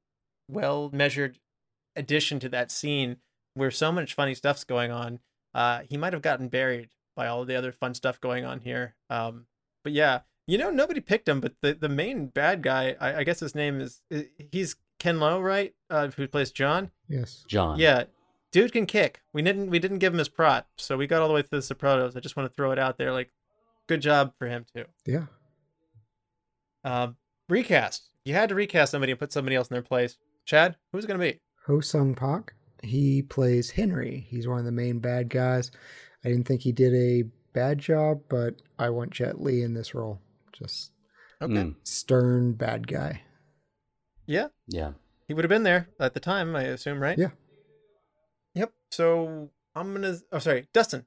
well 0.49 0.89
measured 0.93 1.39
addition 1.97 2.39
to 2.41 2.49
that 2.51 2.71
scene 2.71 3.17
where 3.55 3.71
so 3.71 3.91
much 3.91 4.15
funny 4.15 4.35
stuff's 4.35 4.65
going 4.65 4.91
on. 4.93 5.19
Uh, 5.57 5.81
he 5.89 5.97
might 5.97 6.13
have 6.13 6.21
gotten 6.21 6.49
buried 6.49 6.91
by 7.17 7.27
all 7.27 7.47
the 7.47 7.57
other 7.57 7.73
fun 7.73 7.95
stuff 7.95 8.21
going 8.21 8.45
on 8.45 8.61
here. 8.61 8.95
Um, 9.09 9.47
but 9.83 9.95
yeah, 9.95 10.21
you 10.47 10.59
know, 10.59 10.69
nobody 10.69 11.01
picked 11.01 11.27
him, 11.27 11.41
but 11.41 11.55
the, 11.63 11.73
the 11.73 11.89
main 11.89 12.27
bad 12.27 12.63
guy, 12.63 12.95
I, 13.01 13.21
I 13.21 13.25
guess 13.25 13.41
his 13.41 13.55
name 13.55 13.81
is, 13.81 14.03
he's 14.53 14.77
Ken 14.99 15.19
Lo, 15.19 15.41
right? 15.41 15.75
Uh, 15.89 16.09
who 16.09 16.29
plays 16.29 16.51
John? 16.51 16.91
Yes. 17.09 17.43
John. 17.49 17.79
Yeah. 17.79 18.05
Dude 18.53 18.73
can 18.73 18.85
kick. 18.85 19.23
We 19.33 19.41
didn't, 19.41 19.71
we 19.71 19.79
didn't 19.79 20.01
give 20.01 20.13
him 20.13 20.19
his 20.19 20.29
prot. 20.29 20.67
So 20.77 20.99
we 20.99 21.07
got 21.07 21.23
all 21.23 21.29
the 21.29 21.35
way 21.35 21.41
through 21.41 21.61
the 21.61 21.63
Sopranos. 21.63 22.17
I 22.17 22.21
just 22.21 22.37
want 22.37 22.51
to 22.51 22.55
throw 22.55 22.71
it 22.73 22.79
out 22.79 22.99
there. 22.99 23.13
Like, 23.13 23.31
good 23.87 24.03
job 24.03 24.35
for 24.39 24.47
him 24.49 24.67
too. 24.75 24.85
Yeah. 25.07 25.25
Um, 26.85 27.17
recast. 27.49 28.11
You 28.27 28.35
had 28.35 28.51
to 28.51 28.55
recast 28.55 28.91
somebody 28.91 29.13
and 29.13 29.19
put 29.19 29.33
somebody 29.33 29.57
else 29.57 29.69
in 29.69 29.75
their 29.75 29.83
place. 29.83 30.19
Chad, 30.45 30.77
who's 30.93 31.05
it 31.05 31.09
going 31.09 31.19
to 31.19 31.33
be? 31.33 31.41
Ho 31.67 31.81
Sung 31.81 32.15
Pak. 32.15 32.53
He 32.87 33.23
plays 33.23 33.71
Henry. 33.71 34.27
He's 34.31 34.47
one 34.49 34.59
of 34.59 34.65
the 34.65 34.73
main 34.73 34.99
bad 34.99 35.29
guys. 35.29 35.71
I 36.25 36.29
didn't 36.29 36.47
think 36.47 36.63
he 36.63 36.73
did 36.73 36.95
a 36.95 37.25
bad 37.53 37.79
job, 37.79 38.21
but 38.29 38.57
I 38.79 38.91
want 38.91 39.11
Jet 39.11 39.41
Li 39.41 39.63
in 39.63 39.75
this 39.75 39.95
role. 39.95 40.21
Just 40.53 40.93
Okay. 41.43 41.53
Mm, 41.53 41.75
stern 41.85 42.53
bad 42.55 42.87
guy. 42.87 43.23
Yeah. 44.27 44.49
yeah. 44.67 44.93
He 45.29 45.35
would 45.35 45.45
have 45.45 45.51
been 45.51 45.63
there 45.65 45.89
at 46.01 46.15
the 46.15 46.21
time, 46.21 46.57
I 46.57 46.63
assume, 46.63 47.01
right? 47.01 47.19
Yeah. 47.19 47.31
Yep. 48.55 48.73
So 48.91 49.51
I'm 49.75 49.93
gonna. 49.93 50.17
Oh, 50.33 50.39
sorry, 50.39 50.67
Dustin. 50.73 51.05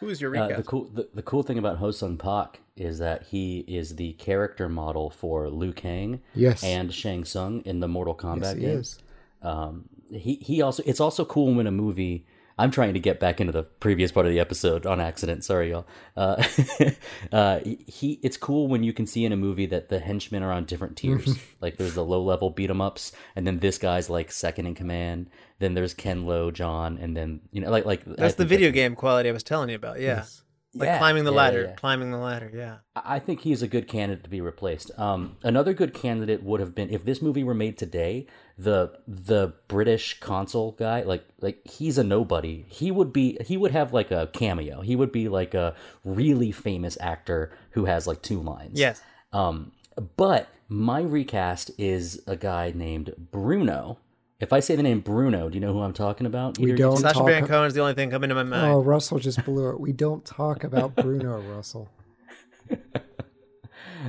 Who 0.00 0.08
is 0.10 0.20
your 0.20 0.36
Uh, 0.36 0.48
the 0.56 0.62
cool 0.62 0.90
the, 0.90 1.08
the 1.14 1.22
cool 1.22 1.42
thing 1.42 1.58
about 1.58 1.78
Ho 1.78 1.90
Sung 1.90 2.18
Pak 2.18 2.60
is 2.76 2.98
that 2.98 3.24
he 3.28 3.60
is 3.60 3.96
the 3.96 4.12
character 4.14 4.68
model 4.68 5.10
for 5.10 5.48
Liu 5.48 5.72
Kang 5.72 6.20
Yes. 6.34 6.62
and 6.62 6.92
Shang 6.92 7.24
Tsung 7.24 7.62
in 7.64 7.80
the 7.80 7.88
Mortal 7.88 8.14
Kombat 8.14 8.42
yes, 8.42 8.54
he 8.54 8.60
game. 8.60 8.78
is. 8.78 8.98
Um, 9.42 9.88
he 10.10 10.34
he 10.36 10.62
also 10.62 10.82
it's 10.86 11.00
also 11.00 11.24
cool 11.24 11.54
when 11.54 11.66
a 11.66 11.70
movie. 11.70 12.26
I'm 12.60 12.72
trying 12.72 12.94
to 12.94 12.98
get 12.98 13.20
back 13.20 13.40
into 13.40 13.52
the 13.52 13.62
previous 13.62 14.10
part 14.10 14.26
of 14.26 14.32
the 14.32 14.40
episode 14.40 14.84
on 14.84 15.00
accident. 15.00 15.44
Sorry, 15.44 15.70
y'all. 15.70 15.86
Uh, 16.16 16.42
uh, 17.32 17.60
he 17.86 18.18
it's 18.20 18.36
cool 18.36 18.66
when 18.66 18.82
you 18.82 18.92
can 18.92 19.06
see 19.06 19.24
in 19.24 19.30
a 19.32 19.36
movie 19.36 19.66
that 19.66 19.90
the 19.90 20.00
henchmen 20.00 20.42
are 20.42 20.50
on 20.50 20.64
different 20.64 20.96
tiers. 21.00 21.38
like 21.60 21.76
there's 21.76 21.94
the 21.94 22.04
low 22.04 22.20
level 22.20 22.50
beat 22.50 22.68
'em 22.68 22.80
ups, 22.80 23.12
and 23.36 23.46
then 23.46 23.60
this 23.60 23.78
guy's 23.78 24.10
like 24.10 24.32
second 24.32 24.66
in 24.66 24.74
command. 24.74 25.30
Then 25.60 25.74
there's 25.74 25.94
Ken 25.94 26.26
Lo, 26.26 26.50
John, 26.50 26.98
and 26.98 27.16
then 27.16 27.40
you 27.52 27.60
know 27.60 27.70
like 27.70 27.84
like 27.84 28.04
that's 28.04 28.34
the 28.34 28.44
video 28.44 28.72
game 28.72 28.96
quality 28.96 29.28
I 29.28 29.32
was 29.32 29.44
telling 29.44 29.68
you 29.68 29.76
about. 29.76 30.00
Yeah. 30.00 30.16
Yes. 30.16 30.42
Like 30.78 30.86
Yeah, 30.86 30.98
climbing 30.98 31.24
the 31.24 31.32
yeah, 31.32 31.36
ladder, 31.36 31.62
yeah. 31.68 31.74
climbing 31.74 32.10
the 32.10 32.18
ladder. 32.18 32.50
Yeah. 32.54 32.76
I 32.94 33.16
I 33.16 33.18
think 33.18 33.40
he's 33.40 33.62
a 33.62 33.68
good 33.68 33.88
candidate 33.88 34.24
to 34.24 34.30
be 34.30 34.40
replaced. 34.40 34.90
Um, 34.98 35.36
another 35.42 35.74
good 35.74 35.92
candidate 35.92 36.42
would 36.42 36.60
have 36.60 36.74
been 36.74 36.90
if 36.90 37.04
this 37.04 37.20
movie 37.20 37.44
were 37.44 37.54
made 37.54 37.76
today. 37.78 38.26
The 38.56 38.92
the 39.06 39.54
British 39.68 40.18
consul 40.20 40.72
guy, 40.72 41.02
like 41.02 41.24
like 41.40 41.66
he's 41.66 41.98
a 41.98 42.04
nobody. 42.04 42.64
He 42.68 42.90
would 42.90 43.12
be 43.12 43.38
he 43.44 43.56
would 43.56 43.72
have 43.72 43.92
like 43.92 44.10
a 44.10 44.28
cameo. 44.32 44.80
He 44.80 44.96
would 44.96 45.12
be 45.12 45.28
like 45.28 45.54
a 45.54 45.74
really 46.04 46.50
famous 46.52 46.96
actor 47.00 47.52
who 47.70 47.84
has 47.86 48.06
like 48.06 48.22
two 48.22 48.40
lines. 48.40 48.78
Yes. 48.78 49.00
Um, 49.32 49.72
but 50.16 50.48
my 50.68 51.00
recast 51.00 51.70
is 51.78 52.22
a 52.26 52.36
guy 52.36 52.72
named 52.74 53.14
Bruno. 53.30 53.98
If 54.40 54.52
I 54.52 54.60
say 54.60 54.76
the 54.76 54.84
name 54.84 55.00
Bruno, 55.00 55.48
do 55.48 55.54
you 55.54 55.60
know 55.60 55.72
who 55.72 55.80
I'm 55.80 55.92
talking 55.92 56.26
about? 56.26 56.58
We 56.58 56.66
Either 56.66 56.70
you 56.70 56.76
don't 56.76 56.96
two? 56.96 57.02
Sacha 57.02 57.24
Baron 57.24 57.46
Cohen 57.46 57.66
is 57.66 57.74
the 57.74 57.80
only 57.80 57.94
thing 57.94 58.10
coming 58.10 58.28
to 58.28 58.34
my 58.36 58.44
mind. 58.44 58.72
Oh, 58.72 58.80
Russell 58.80 59.18
just 59.18 59.44
blew 59.44 59.70
it. 59.70 59.80
We 59.80 59.92
don't 59.92 60.24
talk 60.24 60.62
about 60.62 60.94
Bruno 60.94 61.40
Russell. 61.54 61.90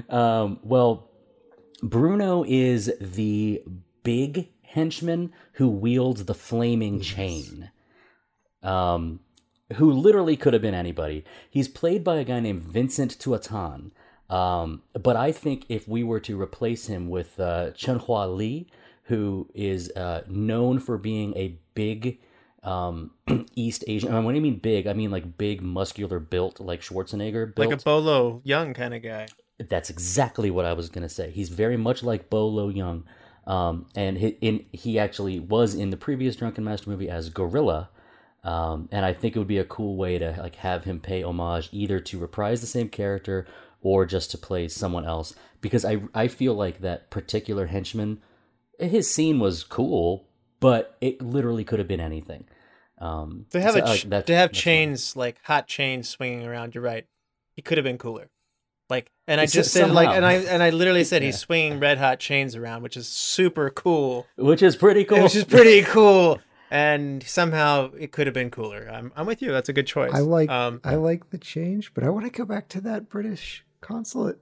Um, 0.07 0.59
well, 0.63 1.09
Bruno 1.81 2.43
is 2.47 2.91
the 3.01 3.63
big 4.03 4.49
henchman 4.61 5.33
who 5.53 5.67
wields 5.67 6.25
the 6.25 6.35
flaming 6.35 7.01
chain. 7.01 7.71
Um, 8.61 9.21
who 9.75 9.91
literally 9.91 10.35
could 10.35 10.53
have 10.53 10.61
been 10.61 10.73
anybody. 10.73 11.23
He's 11.49 11.67
played 11.67 12.03
by 12.03 12.17
a 12.17 12.23
guy 12.23 12.39
named 12.39 12.63
Vincent 12.63 13.17
Tuatan. 13.17 13.91
Um, 14.29 14.83
but 14.93 15.15
I 15.15 15.31
think 15.31 15.65
if 15.69 15.87
we 15.87 16.03
were 16.03 16.19
to 16.21 16.39
replace 16.39 16.85
him 16.85 17.09
with 17.09 17.39
uh, 17.39 17.71
Chen 17.71 17.97
Hua 17.99 18.25
Li, 18.25 18.67
who 19.09 19.49
is 19.55 19.91
uh, 19.95 20.21
known 20.27 20.79
for 20.79 20.97
being 20.97 21.35
a 21.35 21.59
big 21.73 22.19
um, 22.63 23.11
East 23.55 23.83
Asian. 23.87 24.13
And 24.13 24.23
when 24.23 24.35
I 24.35 24.39
mean 24.39 24.57
big, 24.57 24.85
I 24.87 24.93
mean 24.93 25.09
like 25.11 25.37
big, 25.37 25.61
muscular 25.61 26.19
built, 26.19 26.59
like 26.59 26.81
Schwarzenegger 26.81 27.53
built. 27.53 27.69
like 27.69 27.79
a 27.79 27.83
Bolo 27.83 28.41
Yeung 28.45 28.75
kind 28.75 28.93
of 28.93 29.01
guy. 29.01 29.27
That's 29.57 29.89
exactly 29.89 30.51
what 30.51 30.65
I 30.65 30.73
was 30.73 30.89
gonna 30.89 31.09
say. 31.09 31.31
He's 31.31 31.49
very 31.49 31.75
much 31.75 32.03
like 32.03 32.29
Bolo 32.29 32.71
Yeung, 32.71 33.03
um, 33.45 33.87
and 33.95 34.17
he, 34.17 34.27
in, 34.41 34.65
he 34.71 34.99
actually 34.99 35.39
was 35.39 35.73
in 35.73 35.89
the 35.89 35.97
previous 35.97 36.35
Drunken 36.35 36.63
Master 36.63 36.89
movie 36.89 37.09
as 37.09 37.29
Gorilla, 37.29 37.89
um, 38.43 38.87
and 38.91 39.05
I 39.05 39.13
think 39.13 39.35
it 39.35 39.39
would 39.39 39.47
be 39.47 39.57
a 39.57 39.65
cool 39.65 39.97
way 39.97 40.19
to 40.19 40.35
like 40.39 40.55
have 40.55 40.85
him 40.85 40.99
pay 40.99 41.23
homage 41.23 41.69
either 41.71 41.99
to 41.99 42.19
reprise 42.19 42.61
the 42.61 42.67
same 42.67 42.87
character 42.89 43.47
or 43.81 44.05
just 44.05 44.31
to 44.31 44.37
play 44.37 44.67
someone 44.67 45.05
else 45.05 45.33
because 45.61 45.83
I 45.83 46.01
I 46.13 46.27
feel 46.27 46.53
like 46.53 46.81
that 46.81 47.09
particular 47.09 47.65
henchman, 47.65 48.21
his 48.79 49.09
scene 49.11 49.39
was 49.39 49.63
cool, 49.63 50.25
but 50.59 50.97
it 51.01 51.21
literally 51.21 51.63
could 51.63 51.79
have 51.79 51.87
been 51.87 51.99
anything. 51.99 52.45
Um, 52.97 53.45
To 53.51 53.61
have 53.61 53.73
so, 53.73 53.79
a 53.79 53.83
uh, 53.83 53.95
ch- 53.95 54.03
that- 54.09 54.27
to 54.27 54.35
have 54.35 54.49
that's 54.49 54.57
my- 54.57 54.61
chains 54.61 55.15
like 55.15 55.37
hot 55.43 55.67
chains 55.67 56.09
swinging 56.09 56.45
around. 56.45 56.75
You're 56.75 56.83
right. 56.83 57.05
He 57.55 57.61
could 57.61 57.77
have 57.77 57.85
been 57.85 57.97
cooler. 57.97 58.29
Like, 58.89 59.11
and 59.27 59.39
I 59.39 59.43
It's 59.43 59.53
just 59.53 59.67
just 59.71 59.73
said 59.73 59.91
like, 59.91 60.09
and 60.09 60.25
I 60.25 60.33
and 60.33 60.63
I 60.63 60.71
literally 60.71 61.03
said 61.03 61.21
he's 61.21 61.37
swinging 61.37 61.79
red 61.79 61.97
hot 61.99 62.19
chains 62.19 62.55
around, 62.55 62.81
which 62.81 62.97
is 62.97 63.07
super 63.07 63.69
cool. 63.69 64.25
which 64.35 64.63
is 64.63 64.75
pretty 64.75 65.03
cool. 65.03 65.21
Which 65.23 65.35
is 65.35 65.43
pretty 65.45 65.81
cool. 65.85 66.39
and 66.71 67.21
somehow 67.23 67.91
it 67.99 68.11
could 68.11 68.25
have 68.27 68.33
been 68.33 68.49
cooler. 68.49 68.89
I'm 68.91 69.11
I'm 69.15 69.27
with 69.27 69.41
you. 69.43 69.51
That's 69.51 69.69
a 69.69 69.73
good 69.73 69.85
choice. 69.87 70.11
I 70.13 70.19
like 70.19 70.49
Um, 70.49 70.81
I 70.83 70.95
like 70.95 71.29
the 71.29 71.37
change, 71.37 71.93
but 71.93 72.03
I 72.03 72.09
want 72.09 72.25
to 72.25 72.31
go 72.31 72.45
back 72.45 72.67
to 72.69 72.81
that 72.81 73.09
British 73.09 73.63
consulate 73.79 74.39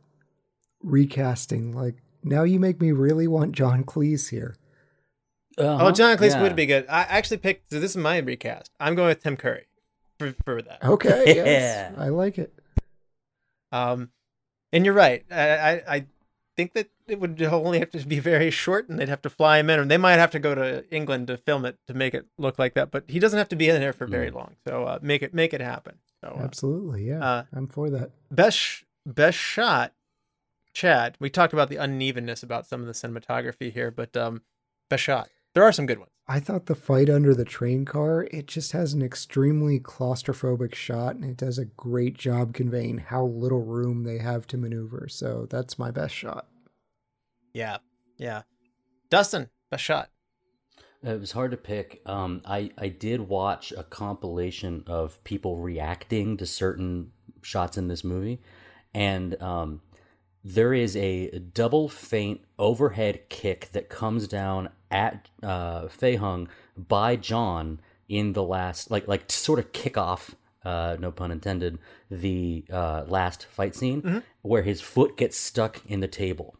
recasting. 0.81 1.73
Like 1.73 1.95
now, 2.23 2.44
you 2.44 2.60
make 2.60 2.81
me 2.81 2.91
really 2.91 3.27
want 3.27 3.53
John 3.53 3.84
Cleese 3.84 4.30
here. 4.30 4.56
Uh-huh, 5.57 5.88
oh, 5.88 5.91
John 5.91 6.18
Cleese 6.18 6.31
yeah. 6.31 6.41
would 6.41 6.56
be 6.56 6.65
good. 6.65 6.85
I 6.88 7.02
actually 7.02 7.38
picked. 7.38 7.72
So 7.72 7.80
this 7.80 7.91
is 7.91 7.98
my 7.98 8.18
recast. 8.18 8.72
I'm 8.80 8.95
going 8.95 9.07
with 9.07 9.23
Tim 9.23 9.38
Curry 9.38 9.65
for, 10.19 10.35
for 10.45 10.61
that. 10.61 10.84
Okay, 10.84 11.23
yes, 11.35 11.94
Yeah. 11.95 12.03
I 12.03 12.10
like 12.10 12.38
it. 12.38 12.53
Um, 13.72 14.11
and 14.72 14.85
you're 14.85 14.94
right. 14.94 15.26
I, 15.31 15.49
I 15.49 15.81
I 15.88 16.06
think 16.56 16.73
that 16.73 16.89
it 17.07 17.19
would 17.19 17.41
only 17.41 17.80
have 17.80 17.91
to 17.91 18.06
be 18.06 18.19
very 18.19 18.52
short, 18.52 18.89
and 18.89 18.99
they'd 18.99 19.10
have 19.10 19.22
to 19.23 19.30
fly 19.30 19.60
him 19.60 19.69
in, 19.69 19.80
or 19.80 19.85
they 19.85 19.98
might 19.98 20.14
have 20.18 20.31
to 20.31 20.39
go 20.39 20.53
to 20.56 20.84
England 20.94 21.27
to 21.27 21.38
film 21.38 21.65
it 21.65 21.77
to 21.88 21.94
make 21.94 22.14
it 22.14 22.26
look 22.38 22.60
like 22.60 22.73
that. 22.76 22.91
But 22.91 23.06
he 23.07 23.19
doesn't 23.19 23.38
have 23.38 23.49
to 23.49 23.56
be 23.56 23.69
in 23.69 23.80
there 23.80 23.94
for 23.94 24.06
very 24.07 24.31
long. 24.31 24.56
So 24.68 24.84
uh, 24.84 24.99
make 25.02 25.22
it 25.23 25.34
make 25.34 25.53
it 25.53 25.61
happen. 25.61 25.95
So 26.23 26.38
uh, 26.39 26.44
Absolutely, 26.44 27.07
yeah, 27.07 27.23
uh, 27.23 27.44
I'm 27.53 27.68
for 27.68 27.89
that. 27.89 28.11
best 28.31 28.84
best 29.06 29.38
shot, 29.38 29.94
Chad. 30.78 31.18
We 31.20 31.32
talked 31.32 31.54
about 31.54 31.70
the 31.70 31.78
unevenness 31.78 32.44
about 32.44 32.68
some 32.68 32.82
of 32.82 32.86
the 32.86 32.94
cinematography 32.94 33.74
here, 33.74 33.90
but 33.90 34.16
um, 34.16 34.44
best 34.90 35.02
shot. 35.02 35.28
There 35.56 35.64
are 35.64 35.72
some 35.72 35.88
good 35.88 35.98
ones. 35.98 36.12
I 36.28 36.40
thought 36.40 36.68
the 36.68 36.76
fight 36.76 37.10
under 37.10 37.34
the 37.34 37.45
train 37.45 37.84
car, 37.84 38.28
it 38.30 38.45
just 38.45 38.74
has 38.74 38.94
an 38.94 39.02
extremely 39.02 39.80
claustrophobic 39.80 40.76
shot 40.76 41.16
and 41.16 41.26
it 41.26 41.36
does 41.36 41.58
a 41.58 41.66
great 41.66 42.16
job 42.16 42.54
conveying 42.54 42.99
how 42.99 43.26
little 43.26 43.64
room 43.64 44.04
they 44.04 44.20
have 44.20 44.45
to 44.48 44.58
maneuver. 44.58 45.08
So 45.10 45.48
that's 45.49 45.80
my 45.80 45.90
best 45.90 46.14
shot. 46.14 46.45
Yeah, 47.54 47.78
yeah. 48.18 48.44
Dustin, 49.10 49.49
best 49.72 49.84
shot. 49.84 50.12
It 51.02 51.20
was 51.20 51.32
hard 51.32 51.49
to 51.52 51.58
pick. 51.58 52.04
Um, 52.06 52.44
I 52.45 52.70
I 52.78 52.90
did 52.90 53.22
watch 53.22 53.74
a 53.76 53.84
compilation 53.84 54.84
of 54.86 55.24
people 55.24 55.58
reacting 55.58 56.38
to 56.38 56.45
certain 56.45 57.14
shots 57.41 57.78
in 57.78 57.88
this 57.88 58.04
movie, 58.04 58.41
and 58.94 59.41
um, 59.41 59.82
there 60.43 60.73
is 60.73 60.95
a 60.95 61.39
double 61.39 61.89
feint 61.89 62.41
overhead 62.57 63.30
kick 63.30 63.69
that 63.73 63.89
comes 63.89 64.27
down 64.27 64.69
at 64.89 65.27
uh, 65.43 65.88
Fei 65.88 66.15
Hung 66.15 66.47
by 66.77 67.15
John 67.15 67.80
in 68.07 68.34
the 68.34 68.43
last, 68.43 68.89
like 68.89 69.07
like 69.07 69.30
sort 69.31 69.59
of 69.59 69.73
kick 69.73 69.97
off. 69.97 70.35
Uh, 70.64 70.97
no 70.99 71.11
pun 71.11 71.31
intended. 71.31 71.80
The 72.11 72.65
uh, 72.72 73.03
last 73.07 73.45
fight 73.45 73.76
scene 73.76 74.23
where 74.41 74.64
his 74.64 74.81
foot 74.81 75.18
gets 75.18 75.38
stuck 75.38 75.81
in 75.85 75.99
the 75.99 76.07
table, 76.07 76.57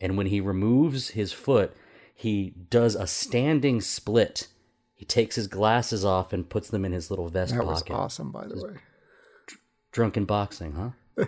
and 0.00 0.16
when 0.16 0.26
he 0.26 0.40
removes 0.40 1.08
his 1.10 1.32
foot, 1.32 1.74
he 2.14 2.54
does 2.70 2.94
a 2.94 3.06
standing 3.06 3.80
split. 3.80 4.48
He 4.94 5.06
takes 5.06 5.36
his 5.36 5.46
glasses 5.46 6.04
off 6.04 6.34
and 6.34 6.48
puts 6.48 6.68
them 6.68 6.84
in 6.84 6.92
his 6.92 7.10
little 7.10 7.28
vest 7.28 7.54
That 7.54 7.64
was 7.64 7.82
pocket. 7.82 7.94
awesome, 7.94 8.30
by 8.30 8.46
the 8.46 8.62
way. 8.62 8.72
Drunken 9.92 10.26
boxing, 10.26 10.72
huh? 10.72 10.90
you 11.16 11.26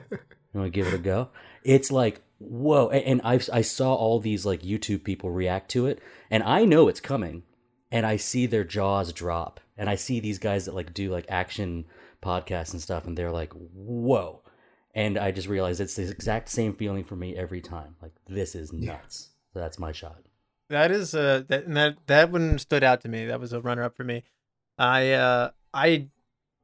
want 0.61 0.67
to 0.67 0.71
give 0.71 0.87
it 0.87 0.95
a 0.95 0.99
go? 0.99 1.29
It's 1.65 1.91
like 1.91 2.21
whoa! 2.39 2.91
A- 2.91 2.97
And 3.07 3.21
I 3.25 3.41
I 3.53 3.61
saw 3.63 3.95
all 3.95 4.19
these 4.21 4.45
like 4.47 4.63
YouTube 4.63 5.05
people 5.05 5.31
react 5.31 5.71
to 5.73 5.87
it, 5.87 6.01
and 6.31 6.43
I 6.43 6.65
know 6.65 6.89
it's 6.89 7.01
coming, 7.01 7.43
and 7.91 8.05
I 8.07 8.17
see 8.17 8.47
their 8.47 8.65
jaws 8.65 9.13
drop, 9.13 9.61
and 9.77 9.89
I 9.89 9.95
see 9.95 10.21
these 10.21 10.39
guys 10.39 10.65
that 10.67 10.75
like 10.75 10.93
do 10.95 11.11
like 11.11 11.27
action 11.29 11.85
podcasts 12.23 12.73
and 12.73 12.81
stuff, 12.83 13.07
and 13.07 13.17
they're 13.17 13.31
like 13.33 13.53
whoa. 13.53 14.41
And 14.95 15.17
I 15.17 15.31
just 15.31 15.49
realized 15.49 15.81
it's 15.81 15.97
the 15.97 16.09
exact 16.11 16.51
same 16.51 16.75
feeling 16.75 17.05
for 17.05 17.17
me 17.17 17.35
every 17.37 17.61
time. 17.63 17.97
Like 18.03 18.13
this 18.29 18.55
is 18.55 18.73
nuts. 18.73 19.31
So 19.53 19.59
that's 19.61 19.79
my 19.79 19.93
shot. 19.93 20.19
That 20.69 20.91
is 20.91 21.15
uh 21.15 21.43
that 21.49 21.65
and 21.67 21.77
that 21.77 21.97
that 22.09 22.31
one 22.31 22.59
stood 22.59 22.83
out 22.85 23.01
to 23.03 23.09
me. 23.09 23.27
That 23.27 23.41
was 23.41 23.53
a 23.53 23.61
runner 23.61 23.83
up 23.85 23.97
for 23.97 24.05
me. 24.05 24.25
I 24.79 25.13
uh 25.13 25.51
I 25.73 26.09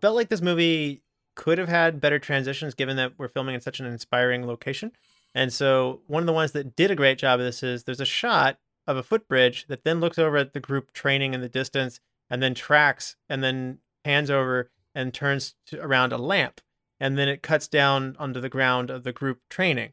felt 0.00 0.16
like 0.16 0.28
this 0.28 0.42
movie 0.42 1.02
could 1.38 1.56
have 1.56 1.68
had 1.68 2.00
better 2.00 2.18
transitions 2.18 2.74
given 2.74 2.96
that 2.96 3.12
we're 3.16 3.28
filming 3.28 3.54
in 3.54 3.60
such 3.60 3.78
an 3.78 3.86
inspiring 3.86 4.44
location. 4.44 4.90
And 5.36 5.52
so 5.52 6.00
one 6.08 6.20
of 6.20 6.26
the 6.26 6.32
ones 6.32 6.50
that 6.50 6.74
did 6.74 6.90
a 6.90 6.96
great 6.96 7.16
job 7.16 7.38
of 7.38 7.46
this 7.46 7.62
is 7.62 7.84
there's 7.84 8.00
a 8.00 8.04
shot 8.04 8.58
of 8.88 8.96
a 8.96 9.04
footbridge 9.04 9.66
that 9.68 9.84
then 9.84 10.00
looks 10.00 10.18
over 10.18 10.36
at 10.36 10.52
the 10.52 10.58
group 10.58 10.92
training 10.92 11.34
in 11.34 11.40
the 11.40 11.48
distance 11.48 12.00
and 12.28 12.42
then 12.42 12.54
tracks 12.54 13.14
and 13.28 13.44
then 13.44 13.78
pans 14.02 14.32
over 14.32 14.70
and 14.96 15.14
turns 15.14 15.54
to, 15.66 15.80
around 15.80 16.12
a 16.12 16.18
lamp 16.18 16.60
and 16.98 17.16
then 17.16 17.28
it 17.28 17.40
cuts 17.40 17.68
down 17.68 18.16
onto 18.18 18.40
the 18.40 18.48
ground 18.48 18.90
of 18.90 19.04
the 19.04 19.12
group 19.12 19.40
training 19.48 19.92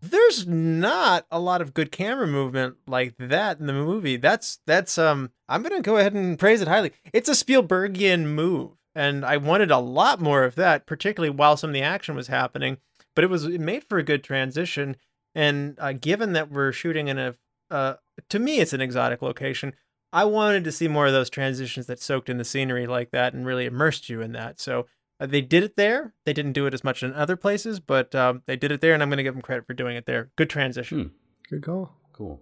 there's 0.00 0.46
not 0.46 1.26
a 1.30 1.40
lot 1.40 1.60
of 1.60 1.74
good 1.74 1.90
camera 1.90 2.26
movement 2.26 2.76
like 2.86 3.14
that 3.18 3.58
in 3.58 3.66
the 3.66 3.72
movie. 3.72 4.16
That's 4.16 4.58
that's 4.66 4.98
um 4.98 5.30
I'm 5.48 5.62
gonna 5.62 5.80
go 5.80 5.96
ahead 5.96 6.12
and 6.12 6.38
praise 6.38 6.60
it 6.60 6.68
highly. 6.68 6.92
It's 7.12 7.28
a 7.28 7.32
Spielbergian 7.32 8.26
move, 8.26 8.72
and 8.96 9.24
I 9.24 9.36
wanted 9.36 9.70
a 9.70 9.78
lot 9.78 10.20
more 10.20 10.44
of 10.44 10.54
that, 10.54 10.86
particularly 10.86 11.30
while 11.30 11.56
some 11.56 11.70
of 11.70 11.74
the 11.74 11.82
action 11.82 12.16
was 12.16 12.28
happening. 12.28 12.78
But 13.14 13.24
it 13.24 13.30
was 13.30 13.44
it 13.44 13.60
made 13.60 13.84
for 13.84 13.98
a 13.98 14.02
good 14.02 14.24
transition, 14.24 14.96
and 15.34 15.78
uh, 15.78 15.92
given 15.92 16.32
that 16.32 16.50
we're 16.50 16.72
shooting 16.72 17.08
in 17.08 17.18
a 17.18 17.34
uh, 17.70 17.94
to 18.28 18.38
me 18.38 18.58
it's 18.58 18.72
an 18.72 18.80
exotic 18.80 19.22
location. 19.22 19.74
I 20.12 20.24
wanted 20.24 20.64
to 20.64 20.72
see 20.72 20.88
more 20.88 21.06
of 21.06 21.12
those 21.12 21.28
transitions 21.28 21.86
that 21.86 22.00
soaked 22.00 22.30
in 22.30 22.38
the 22.38 22.44
scenery 22.44 22.86
like 22.86 23.10
that 23.10 23.34
and 23.34 23.44
really 23.44 23.66
immersed 23.66 24.08
you 24.08 24.22
in 24.22 24.32
that. 24.32 24.60
So 24.60 24.86
uh, 25.20 25.26
they 25.26 25.42
did 25.42 25.62
it 25.62 25.76
there. 25.76 26.14
They 26.24 26.32
didn't 26.32 26.52
do 26.52 26.64
it 26.66 26.72
as 26.72 26.84
much 26.84 27.02
in 27.02 27.12
other 27.12 27.36
places, 27.36 27.80
but 27.80 28.14
um, 28.14 28.42
they 28.46 28.56
did 28.56 28.72
it 28.72 28.80
there, 28.80 28.94
and 28.94 29.02
I'm 29.02 29.10
going 29.10 29.18
to 29.18 29.22
give 29.22 29.34
them 29.34 29.42
credit 29.42 29.66
for 29.66 29.74
doing 29.74 29.96
it 29.96 30.06
there. 30.06 30.30
Good 30.36 30.48
transition. 30.48 31.02
Hmm. 31.02 31.08
Good 31.50 31.62
call. 31.62 31.92
Cool. 32.12 32.40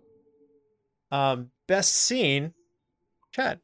Um, 1.10 1.50
best 1.66 1.94
scene, 1.94 2.54
Chad. 3.32 3.60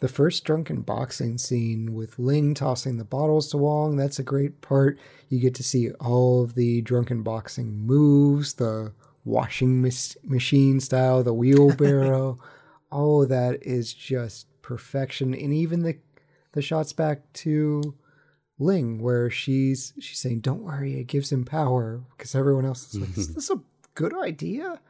The 0.00 0.08
first 0.08 0.44
drunken 0.44 0.80
boxing 0.80 1.36
scene 1.36 1.94
with 1.94 2.18
Ling 2.18 2.54
tossing 2.54 2.96
the 2.96 3.04
bottles 3.04 3.50
to 3.50 3.58
Wong, 3.58 3.96
that's 3.96 4.18
a 4.18 4.22
great 4.22 4.62
part. 4.62 4.98
You 5.28 5.40
get 5.40 5.54
to 5.56 5.62
see 5.62 5.90
all 5.92 6.42
of 6.42 6.54
the 6.54 6.80
drunken 6.80 7.22
boxing 7.22 7.86
moves, 7.86 8.54
the 8.54 8.92
washing 9.24 9.82
mis- 9.82 10.16
machine 10.24 10.80
style, 10.80 11.22
the 11.22 11.34
wheelbarrow. 11.34 12.38
all 12.90 13.22
of 13.22 13.28
that 13.28 13.62
is 13.62 13.92
just 13.92 14.46
perfection. 14.62 15.34
And 15.34 15.52
even 15.52 15.82
the 15.82 15.98
the 16.52 16.62
shots 16.62 16.92
back 16.92 17.32
to 17.32 17.94
Ling 18.58 19.00
where 19.00 19.30
she's 19.30 19.92
she's 20.00 20.18
saying, 20.18 20.40
Don't 20.40 20.62
worry, 20.62 20.98
it 20.98 21.06
gives 21.06 21.30
him 21.30 21.44
power 21.44 22.02
because 22.16 22.34
everyone 22.34 22.66
else 22.66 22.88
is 22.88 23.00
like, 23.00 23.16
Is 23.16 23.34
this 23.34 23.50
a 23.50 23.60
good 23.94 24.16
idea? 24.16 24.80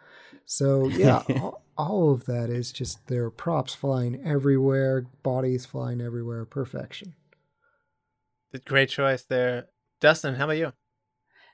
So 0.44 0.88
yeah, 0.88 1.22
all, 1.28 1.62
all 1.78 2.12
of 2.12 2.26
that 2.26 2.50
is 2.50 2.72
just 2.72 3.06
there 3.08 3.24
are 3.24 3.30
props 3.30 3.74
flying 3.74 4.20
everywhere, 4.24 5.06
bodies 5.22 5.66
flying 5.66 6.00
everywhere, 6.00 6.44
perfection. 6.44 7.14
Great 8.64 8.88
choice 8.88 9.22
there, 9.22 9.68
Dustin. 10.00 10.34
How 10.34 10.44
about 10.44 10.56
you? 10.56 10.72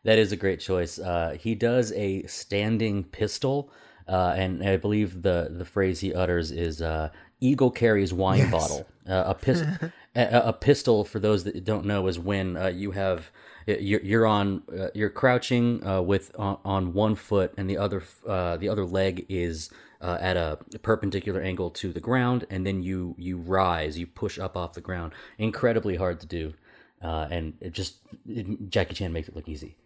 That 0.05 0.19
is 0.19 0.32
a 0.32 0.36
great 0.36 0.61
choice. 0.61 0.98
Uh, 0.98 1.36
he 1.39 1.55
does 1.55 1.93
a 1.93 2.23
standing 2.27 3.05
pistol, 3.05 3.70
uh, 4.09 4.35
and 4.36 4.62
I 4.66 4.77
believe 4.77 5.23
the 5.23 5.48
the 5.51 5.65
phrase 5.65 6.01
he 6.01 6.15
utters 6.15 6.53
is 6.53 6.81
uh, 6.81 7.11
"Eagle 7.40 7.70
carries 7.70 8.15
wine 8.15 8.39
Yes. 8.39 8.51
bottle." 8.53 8.86
Uh, 9.09 9.24
a, 9.27 9.35
pis- 9.35 9.65
a, 10.16 10.48
a 10.48 10.52
pistol, 10.52 11.05
for 11.05 11.18
those 11.18 11.44
that 11.44 11.64
don't 11.64 11.84
know, 11.84 12.06
is 12.06 12.18
when 12.18 12.56
uh, 12.56 12.68
you 12.68 12.93
have 12.93 13.30
you're, 13.66 14.01
you're 14.01 14.26
on 14.26 14.62
uh, 14.76 14.88
you're 14.94 15.10
crouching 15.10 15.84
uh, 15.86 16.01
with 16.01 16.30
on, 16.38 16.59
on 16.64 16.93
one 16.93 17.14
foot, 17.14 17.52
and 17.56 17.68
the 17.68 17.78
other 17.78 18.02
uh, 18.26 18.56
the 18.56 18.68
other 18.68 18.84
leg 18.84 19.26
is 19.28 19.70
uh, 20.01 20.18
at 20.20 20.36
a 20.36 20.59
perpendicular 20.82 21.40
angle 21.40 21.70
to 21.70 21.93
the 21.93 22.01
ground, 22.01 22.47
and 22.51 22.66
then 22.66 22.82
you 22.82 23.14
you 23.18 23.38
rise, 23.38 23.98
you 23.98 24.06
push 24.06 24.38
up 24.38 24.56
off 24.56 24.74
the 24.74 24.80
ground. 24.80 25.12
Incredibly 25.38 25.97
hard 25.97 26.20
to 26.20 26.26
do, 26.26 26.55
uh, 27.02 27.28
and 27.30 27.55
it 27.60 27.72
just 27.72 27.97
it, 28.28 28.70
Jackie 28.70 28.94
Chan 28.94 29.12
makes 29.12 29.28
it 29.28 29.36
look 29.36 29.48
easy. 29.48 29.76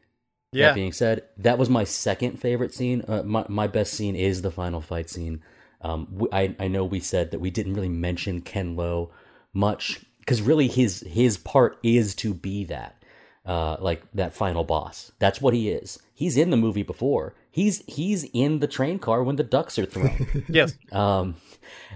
Yeah, 0.52 0.68
That 0.68 0.74
being 0.74 0.92
said, 0.92 1.22
that 1.38 1.58
was 1.58 1.70
my 1.70 1.84
second 1.84 2.40
favorite 2.40 2.74
scene. 2.74 3.04
Uh, 3.06 3.22
my 3.22 3.44
my 3.48 3.66
best 3.66 3.94
scene 3.94 4.16
is 4.16 4.42
the 4.42 4.50
final 4.50 4.80
fight 4.80 5.08
scene. 5.08 5.42
Um, 5.80 6.28
I 6.32 6.54
I 6.58 6.68
know 6.68 6.84
we 6.84 7.00
said 7.00 7.30
that 7.30 7.40
we 7.40 7.50
didn't 7.50 7.74
really 7.74 7.88
mention 7.88 8.42
Ken 8.42 8.76
Lo 8.76 9.10
much 9.52 10.04
because 10.20 10.40
really 10.40 10.68
his 10.68 11.00
his 11.00 11.36
part 11.36 11.78
is 11.82 12.14
to 12.16 12.32
be 12.32 12.64
that 12.64 13.02
uh 13.46 13.76
like 13.80 14.02
that 14.14 14.34
final 14.34 14.64
boss. 14.64 15.12
That's 15.18 15.40
what 15.40 15.54
he 15.54 15.70
is. 15.70 15.98
He's 16.14 16.36
in 16.36 16.50
the 16.50 16.56
movie 16.56 16.82
before. 16.82 17.34
He's 17.50 17.82
he's 17.86 18.24
in 18.32 18.60
the 18.60 18.68
train 18.68 18.98
car 18.98 19.22
when 19.24 19.36
the 19.36 19.42
ducks 19.42 19.78
are 19.78 19.86
thrown. 19.86 20.44
yes. 20.48 20.74
Um, 20.92 21.36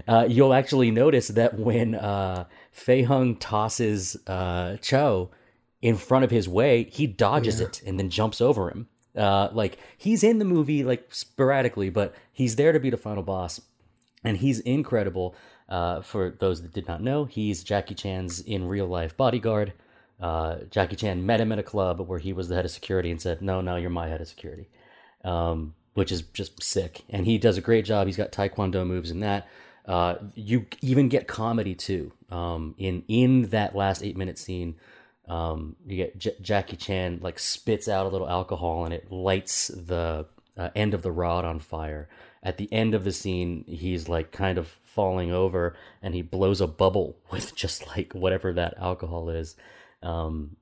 uh, 0.07 0.25
you'll 0.27 0.53
actually 0.53 0.91
notice 0.91 1.29
that 1.29 1.57
when 1.57 1.95
uh, 1.95 2.45
Fei 2.71 3.03
Hung 3.03 3.35
tosses 3.37 4.17
uh, 4.27 4.77
Cho 4.77 5.31
in 5.81 5.95
front 5.95 6.25
of 6.25 6.31
his 6.31 6.49
way, 6.49 6.89
he 6.91 7.07
dodges 7.07 7.59
it 7.61 7.81
and 7.85 7.99
then 7.99 8.09
jumps 8.09 8.41
over 8.41 8.69
him. 8.69 8.87
Uh, 9.15 9.49
like 9.53 9.77
he's 9.97 10.23
in 10.23 10.39
the 10.39 10.45
movie 10.45 10.83
like 10.83 11.07
sporadically, 11.13 11.89
but 11.89 12.13
he's 12.33 12.57
there 12.57 12.73
to 12.73 12.79
be 12.79 12.89
the 12.89 12.97
final 12.97 13.23
boss, 13.23 13.61
and 14.23 14.37
he's 14.37 14.59
incredible. 14.61 15.35
Uh, 15.67 16.01
for 16.01 16.35
those 16.39 16.61
that 16.61 16.73
did 16.73 16.87
not 16.87 17.01
know, 17.01 17.25
he's 17.25 17.63
Jackie 17.63 17.95
Chan's 17.95 18.39
in 18.39 18.67
real 18.67 18.87
life 18.87 19.17
bodyguard. 19.17 19.73
Uh, 20.21 20.57
Jackie 20.69 20.95
Chan 20.95 21.25
met 21.25 21.41
him 21.41 21.51
at 21.51 21.59
a 21.59 21.63
club 21.63 21.99
where 21.99 22.19
he 22.19 22.33
was 22.33 22.47
the 22.47 22.55
head 22.55 22.65
of 22.65 22.71
security 22.71 23.11
and 23.11 23.21
said, 23.21 23.41
"No, 23.41 23.61
no, 23.61 23.75
you're 23.75 23.89
my 23.89 24.07
head 24.07 24.21
of 24.21 24.27
security." 24.27 24.69
um, 25.25 25.73
which 25.95 26.11
is 26.11 26.21
just 26.21 26.61
sick. 26.63 27.03
And 27.09 27.25
he 27.25 27.37
does 27.37 27.57
a 27.57 27.61
great 27.61 27.83
job. 27.83 28.07
He's 28.07 28.15
got 28.15 28.31
taekwondo 28.31 28.85
moves 28.85 29.11
in 29.11 29.19
that. 29.21 29.47
Uh, 29.85 30.15
you 30.33 30.65
even 30.81 31.09
get 31.09 31.27
comedy 31.27 31.75
too. 31.75 32.13
Um, 32.29 32.75
in 32.77 33.03
in 33.07 33.49
that 33.49 33.75
last 33.75 34.03
eight 34.03 34.17
minute 34.17 34.37
scene, 34.37 34.75
um, 35.27 35.75
you 35.85 35.97
get 35.97 36.17
J- 36.17 36.35
Jackie 36.41 36.77
Chan 36.77 37.19
like 37.21 37.37
spits 37.39 37.87
out 37.87 38.05
a 38.05 38.09
little 38.09 38.29
alcohol 38.29 38.85
and 38.85 38.93
it 38.93 39.11
lights 39.11 39.67
the 39.67 40.25
uh, 40.57 40.69
end 40.75 40.93
of 40.93 41.01
the 41.01 41.11
rod 41.11 41.45
on 41.45 41.59
fire. 41.59 42.07
At 42.41 42.57
the 42.57 42.71
end 42.71 42.93
of 42.93 43.03
the 43.03 43.11
scene, 43.11 43.63
he's 43.67 44.07
like 44.07 44.31
kind 44.31 44.57
of 44.57 44.75
falling 44.95 45.31
over 45.31 45.75
and 46.01 46.15
he 46.15 46.21
blows 46.21 46.61
a 46.61 46.67
bubble 46.67 47.17
with 47.31 47.53
just 47.55 47.85
like 47.87 48.13
whatever 48.13 48.53
that 48.53 48.75
alcohol 48.79 49.29
is. 49.29 49.55
Um, 50.01 50.57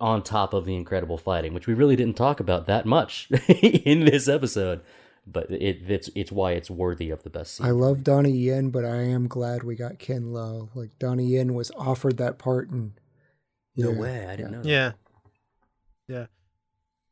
on 0.00 0.22
top 0.22 0.54
of 0.54 0.64
the 0.64 0.74
incredible 0.74 1.18
fighting, 1.18 1.52
which 1.52 1.66
we 1.66 1.74
really 1.74 1.94
didn't 1.94 2.16
talk 2.16 2.40
about 2.40 2.66
that 2.66 2.86
much 2.86 3.30
in 3.60 4.06
this 4.06 4.28
episode, 4.28 4.80
but 5.26 5.50
it 5.50 5.82
it's 5.90 6.08
it's 6.14 6.32
why 6.32 6.52
it's 6.52 6.70
worthy 6.70 7.10
of 7.10 7.22
the 7.22 7.28
best 7.28 7.56
scene. 7.56 7.66
I 7.66 7.70
love 7.70 8.02
Donnie 8.02 8.30
Yen, 8.30 8.70
but 8.70 8.86
I 8.86 9.02
am 9.02 9.28
glad 9.28 9.62
we 9.62 9.76
got 9.76 9.98
Ken 9.98 10.32
Lo. 10.32 10.70
Like 10.74 10.98
Donnie 10.98 11.26
Yen 11.26 11.52
was 11.52 11.70
offered 11.76 12.16
that 12.16 12.38
part, 12.38 12.70
and 12.70 12.92
no 13.76 13.90
yeah, 13.90 14.00
way, 14.00 14.26
I 14.26 14.36
didn't 14.36 14.52
know. 14.52 14.62
that. 14.62 14.68
Yeah. 14.68 14.92
Yeah. 16.08 16.26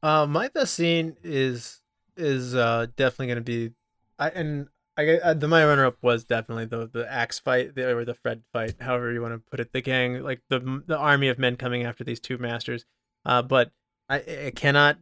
Uh, 0.02 0.26
my 0.26 0.48
best 0.48 0.74
scene 0.74 1.16
is 1.22 1.82
is 2.16 2.55
uh 2.55 2.86
definitely 2.97 3.28
gonna 3.28 3.40
be, 3.43 3.72
I 4.18 4.30
and 4.30 4.68
I, 4.98 5.20
I 5.24 5.32
the 5.34 5.48
my 5.48 5.64
runner 5.64 5.86
up 5.86 5.96
was 6.02 6.24
definitely 6.24 6.64
the 6.66 6.88
the 6.92 7.10
axe 7.10 7.38
fight 7.38 7.74
the, 7.74 7.94
or 7.96 8.04
the 8.04 8.14
Fred 8.14 8.42
fight, 8.52 8.74
however 8.80 9.12
you 9.12 9.22
want 9.22 9.34
to 9.34 9.50
put 9.50 9.60
it. 9.60 9.72
The 9.72 9.80
gang, 9.80 10.22
like 10.22 10.40
the 10.50 10.82
the 10.86 10.98
army 10.98 11.28
of 11.28 11.38
men 11.38 11.56
coming 11.56 11.84
after 11.84 12.04
these 12.04 12.20
two 12.20 12.36
masters. 12.38 12.84
Uh, 13.24 13.42
but 13.42 13.70
I, 14.08 14.16
I 14.46 14.52
cannot 14.54 14.98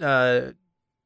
uh 0.00 0.52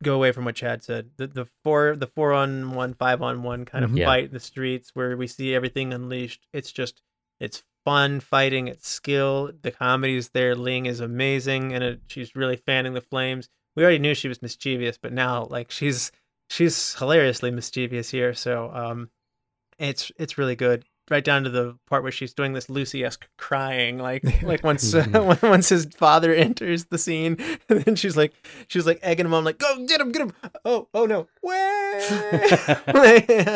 go 0.03 0.15
away 0.15 0.31
from 0.33 0.45
what 0.45 0.55
Chad 0.55 0.83
said. 0.85 1.11
The 1.17 1.27
the 1.27 1.47
four 1.65 1.97
the 1.97 2.07
four 2.07 2.33
on 2.33 2.73
one, 2.73 2.95
five 2.95 3.21
on 3.21 3.43
one 3.43 3.65
kind 3.65 3.85
of 3.85 3.91
Mhm. 3.91 3.99
Yeah. 3.99 4.07
fight 4.07 4.25
in 4.27 4.33
the 4.33 4.41
streets 4.41 4.91
where 4.95 5.17
we 5.17 5.27
see 5.27 5.55
everything 5.55 5.93
unleashed. 5.93 6.47
It's 6.53 6.71
just 6.73 7.03
it's 7.41 7.65
fun 7.85 8.21
fighting. 8.21 8.69
It's 8.69 8.89
skill. 8.89 9.51
The 9.63 9.71
comedy's 9.73 10.29
there. 10.31 10.55
Ling 10.55 10.87
is 10.87 11.01
amazing, 11.01 11.73
and 11.73 11.83
it, 11.83 12.01
she's 12.07 12.37
really 12.37 12.57
fanning 12.57 12.95
the 12.95 13.01
flames. 13.01 13.49
We 13.75 13.83
already 13.83 13.99
knew 13.99 14.15
she 14.15 14.29
was 14.29 14.43
mischievous, 14.43 14.99
but 14.99 15.13
now 15.13 15.45
like 15.51 15.71
she's 15.71 16.13
she's 16.49 16.95
hilariously 16.95 17.51
mischievous 17.51 18.11
here. 18.11 18.35
So 18.35 18.71
um, 18.73 19.11
it's 19.79 20.11
it's 20.19 20.39
really 20.39 20.57
good. 20.57 20.85
Right 21.11 21.25
down 21.25 21.45
to 21.45 21.51
the 21.51 21.79
part 21.87 22.03
where 22.03 22.13
she's 22.13 22.35
doing 22.35 22.53
this 22.53 22.69
Lucy 22.69 23.03
esque 23.03 23.27
crying, 23.39 23.97
like 23.97 24.23
like 24.43 24.63
once 24.63 24.95
uh, 24.95 25.37
once 25.43 25.71
his 25.71 25.87
father 25.87 26.35
enters 26.35 26.85
the 26.87 26.99
scene, 26.99 27.39
and 27.71 27.81
then 27.81 27.97
she's 27.97 28.15
like 28.15 28.35
she's 28.69 28.85
like 28.85 28.99
egging 29.01 29.25
him 29.25 29.33
on, 29.33 29.43
like 29.43 29.57
go 29.57 29.87
get 29.87 30.03
him, 30.03 30.13
get 30.13 30.21
him. 30.21 30.33
Oh 30.67 30.89
oh 30.93 31.07
no, 31.07 31.27
way. 31.43 31.55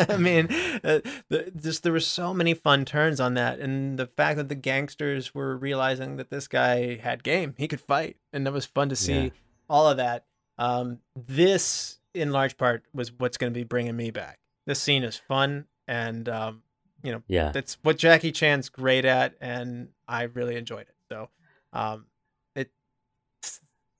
I 0.09 0.16
mean, 0.19 0.47
uh, 0.82 1.01
the, 1.28 1.52
just 1.55 1.82
there 1.82 1.93
were 1.93 2.01
so 2.01 2.32
many 2.32 2.55
fun 2.55 2.86
turns 2.86 3.20
on 3.20 3.35
that, 3.35 3.59
and 3.59 3.98
the 3.98 4.06
fact 4.06 4.39
that 4.39 4.48
the 4.48 4.55
gangsters 4.55 5.35
were 5.35 5.55
realizing 5.55 6.16
that 6.16 6.31
this 6.31 6.48
guy 6.48 6.97
had 6.97 7.23
game, 7.23 7.55
he 7.59 7.69
could 7.69 7.82
fight, 7.82 8.16
and 8.32 8.47
that 8.47 8.52
was 8.55 8.64
fun 8.64 8.89
to 8.89 8.97
see. 8.97 9.24
Yeah. 9.24 9.31
All 9.69 9.86
of 9.86 9.98
that. 9.98 10.24
Um, 10.59 10.98
this, 11.16 11.98
in 12.14 12.30
large 12.32 12.56
part, 12.56 12.84
was 12.93 13.12
what's 13.12 13.36
going 13.36 13.52
to 13.52 13.59
be 13.59 13.64
bringing 13.64 13.97
me 13.97 14.10
back. 14.10 14.39
This 14.66 14.80
scene 14.80 15.02
is 15.02 15.16
fun, 15.16 15.66
and 15.89 16.28
um, 16.28 16.62
you 17.02 17.12
know, 17.12 17.22
Yeah, 17.28 17.51
that's 17.51 17.78
what 17.82 17.98
Jackie 17.98 18.32
Chan's 18.32 18.68
great 18.68 19.05
at, 19.05 19.34
and 19.40 19.89
I 20.06 20.22
really 20.24 20.56
enjoyed 20.56 20.82
it. 20.82 20.94
So, 21.09 21.28
um, 21.72 22.06
it 22.55 22.70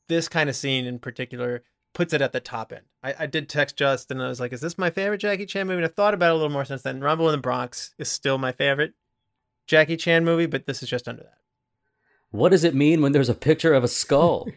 this 0.09 0.28
kind 0.28 0.48
of 0.48 0.56
scene 0.56 0.86
in 0.86 0.98
particular 0.98 1.62
puts 1.94 2.12
it 2.14 2.22
at 2.22 2.32
the 2.32 2.40
top 2.40 2.72
end. 2.72 2.84
I, 3.02 3.14
I 3.20 3.26
did 3.26 3.48
text 3.48 3.76
Justin, 3.76 4.18
and 4.18 4.26
I 4.26 4.28
was 4.28 4.40
like, 4.40 4.52
"Is 4.52 4.60
this 4.60 4.78
my 4.78 4.90
favorite 4.90 5.18
Jackie 5.18 5.47
Chan 5.47 5.66
movie?" 5.66 5.78
And 5.78 5.84
I've 5.84 5.94
thought 5.94 6.14
about 6.14 6.30
it 6.30 6.32
a 6.32 6.36
little 6.36 6.51
more 6.51 6.64
since 6.64 6.82
then. 6.82 7.01
Rumble 7.01 7.28
in 7.28 7.32
the 7.32 7.43
Bronx 7.43 7.94
is 7.98 8.09
still 8.09 8.39
my 8.39 8.52
favorite 8.52 8.94
Jackie 9.66 9.97
Chan 9.97 10.24
movie, 10.24 10.47
but 10.47 10.66
this 10.66 10.82
is 10.82 10.89
just 10.89 11.09
under 11.09 11.22
that. 11.22 11.39
What 12.30 12.48
does 12.48 12.64
it 12.64 12.74
mean 12.74 13.02
when 13.02 13.12
there's 13.12 13.28
a 13.28 13.34
picture 13.34 13.74
of 13.74 13.84
a 13.84 13.89
skull? 13.89 14.48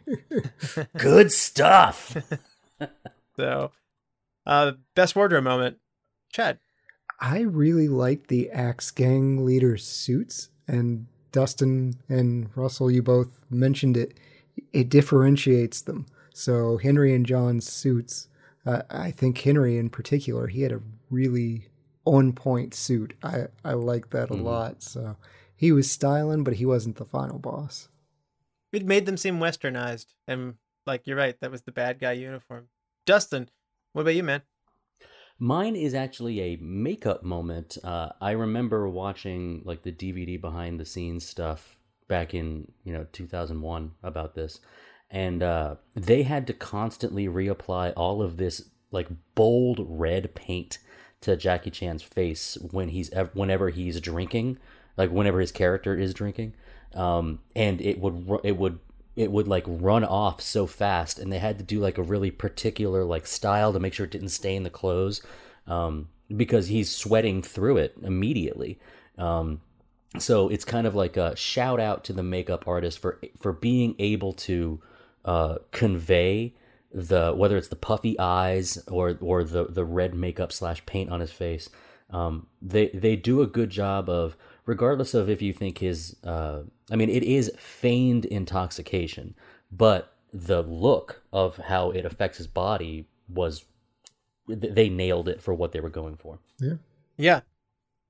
Good 0.98 1.32
stuff. 1.32 2.15
So, 3.38 3.72
uh, 4.45 4.74
best 4.95 5.16
wardrobe 5.16 5.44
moment, 5.44 5.78
Chad. 6.32 6.60
I 7.20 7.41
really 7.41 7.88
like 7.88 8.28
the 8.28 8.49
Axe 8.52 8.91
Gang 8.91 9.45
leader 9.45 9.78
suits, 9.78 10.49
and 10.68 11.07
Dustin 11.32 11.95
and 12.10 12.49
Russell, 12.56 12.91
you 12.91 13.02
both 13.02 13.44
mentioned 13.49 13.98
it. 13.98 14.18
It 14.74 14.90
differentiates 14.90 15.82
them. 15.82 16.06
So 16.34 16.78
Henry 16.78 17.14
and 17.14 17.26
John's 17.26 17.70
suits, 17.72 18.28
uh, 18.66 18.82
I 18.90 19.12
think 19.12 19.38
Henry 19.38 19.78
in 19.78 19.90
particular, 19.90 20.48
he 20.48 20.62
had 20.62 20.72
a 20.72 20.82
really 21.10 21.70
on 22.06 22.34
point 22.34 22.74
suit. 22.74 23.14
I 23.24 23.48
I 23.64 23.74
like 23.74 24.10
that 24.12 24.30
a 24.30 24.34
Mhm. 24.34 24.44
lot. 24.44 24.84
So 24.84 25.18
he 25.56 25.72
was 25.72 25.90
styling, 25.90 26.44
but 26.44 26.56
he 26.56 26.66
wasn't 26.66 26.98
the 26.98 27.06
final 27.06 27.40
boss. 27.40 27.88
It 28.74 28.86
made 28.86 29.06
them 29.06 29.18
seem 29.18 29.40
westernized, 29.40 30.14
and 30.28 30.57
like 30.86 31.07
you're 31.07 31.18
right, 31.18 31.40
that 31.40 31.52
was 31.52 31.64
the 31.64 31.72
bad 31.72 31.99
guy 31.99 32.12
uniform. 32.14 32.70
Dustin, 33.06 33.49
what 33.94 34.02
about 34.02 34.15
you, 34.15 34.23
man? 34.23 34.41
Mine 35.38 35.76
is 35.76 35.94
actually 35.94 36.40
a 36.40 36.57
makeup 36.57 37.23
moment. 37.23 37.77
Uh, 37.84 38.10
I 38.22 38.32
remember 38.32 38.90
watching 38.90 39.61
like 39.65 39.84
the 39.84 39.91
DVD 39.91 40.40
behind 40.40 40.80
the 40.80 40.86
scenes 40.86 41.26
stuff 41.26 41.77
back 42.07 42.34
in 42.34 42.72
you 42.84 42.94
know 42.94 43.06
2001 43.11 43.91
about 44.02 44.36
this, 44.36 44.60
and 45.11 45.44
uh, 45.44 45.76
they 45.94 46.23
had 46.23 46.48
to 46.48 46.53
constantly 46.53 47.27
reapply 47.27 47.94
all 47.95 48.22
of 48.22 48.38
this 48.38 48.69
like 48.91 49.10
bold 49.36 49.86
red 49.90 50.34
paint 50.36 50.80
to 51.22 51.36
Jackie 51.36 51.72
Chan's 51.72 52.03
face 52.03 52.57
when 52.72 52.90
he's 52.90 53.10
ev- 53.11 53.32
whenever 53.34 53.69
he's 53.69 53.99
drinking, 53.99 54.57
like 54.95 55.11
whenever 55.11 55.41
his 55.41 55.52
character 55.52 55.95
is 55.95 56.14
drinking, 56.14 56.53
um, 56.94 57.40
and 57.56 57.82
it 57.82 57.99
would 57.99 58.40
it 58.44 58.57
would 58.57 58.80
it 59.16 59.32
would 59.32 59.48
like 59.48 59.64
run 59.68 60.04
off 60.04 60.42
so 60.42 60.68
fast 60.68 61.20
and 61.20 61.32
they 61.32 61.40
had 61.40 61.58
to 61.58 61.64
do 61.64 61.80
like 61.80 61.98
a 61.98 62.04
really 62.04 62.32
particular 62.32 63.04
like 63.06 63.26
style 63.26 63.72
to 63.72 63.80
make 63.80 63.94
sure 63.94 64.06
it 64.06 64.12
didn't 64.12 64.30
stain 64.30 64.64
the 64.64 64.70
clothes 64.70 65.22
um, 65.68 66.10
because 66.36 66.68
he's 66.68 66.94
sweating 66.94 67.42
through 67.42 67.78
it 67.78 67.96
immediately. 68.04 68.80
Um, 69.18 69.62
so 70.20 70.50
it's 70.50 70.66
kind 70.66 70.88
of 70.88 70.96
like 70.96 71.18
a 71.18 71.36
shout 71.36 71.80
out 71.80 72.04
to 72.06 72.14
the 72.14 72.24
makeup 72.24 72.68
artist 72.68 73.00
for 73.00 73.20
for 73.40 73.52
being 73.54 73.96
able 74.00 74.34
to 74.34 74.82
uh, 75.24 75.58
convey 75.72 76.54
the 76.94 77.34
whether 77.34 77.58
it's 77.58 77.68
the 77.68 77.76
puffy 77.76 78.18
eyes 78.20 78.82
or 78.88 79.18
or 79.22 79.44
the 79.44 79.66
the 79.66 79.84
red 79.86 80.14
makeup 80.14 80.52
slash 80.52 80.86
paint 80.86 81.10
on 81.10 81.20
his 81.20 81.32
face. 81.32 81.70
Um, 82.12 82.48
they 82.62 82.90
they 82.90 83.16
do 83.16 83.42
a 83.42 83.48
good 83.48 83.70
job 83.70 84.10
of 84.10 84.38
regardless 84.66 85.14
of 85.14 85.30
if 85.30 85.42
you 85.42 85.54
think 85.54 85.78
his 85.78 86.16
uh, 86.24 86.62
i 86.92 86.96
mean 86.96 87.10
it 87.10 87.24
is 87.24 87.52
feigned 87.58 88.26
intoxication 88.26 89.36
but 89.72 90.16
the 90.36 90.62
look 90.64 91.22
of 91.32 91.58
how 91.58 91.92
it 91.92 92.06
affects 92.06 92.38
his 92.38 92.48
body 92.48 93.08
was, 93.30 93.64
they 94.48 94.90
nailed 94.90 95.30
it 95.30 95.42
for 95.42 95.54
what 95.54 95.72
they 95.72 95.80
were 95.80 95.90
going 95.90 96.18
for 96.18 96.40
Yeah. 97.18 97.42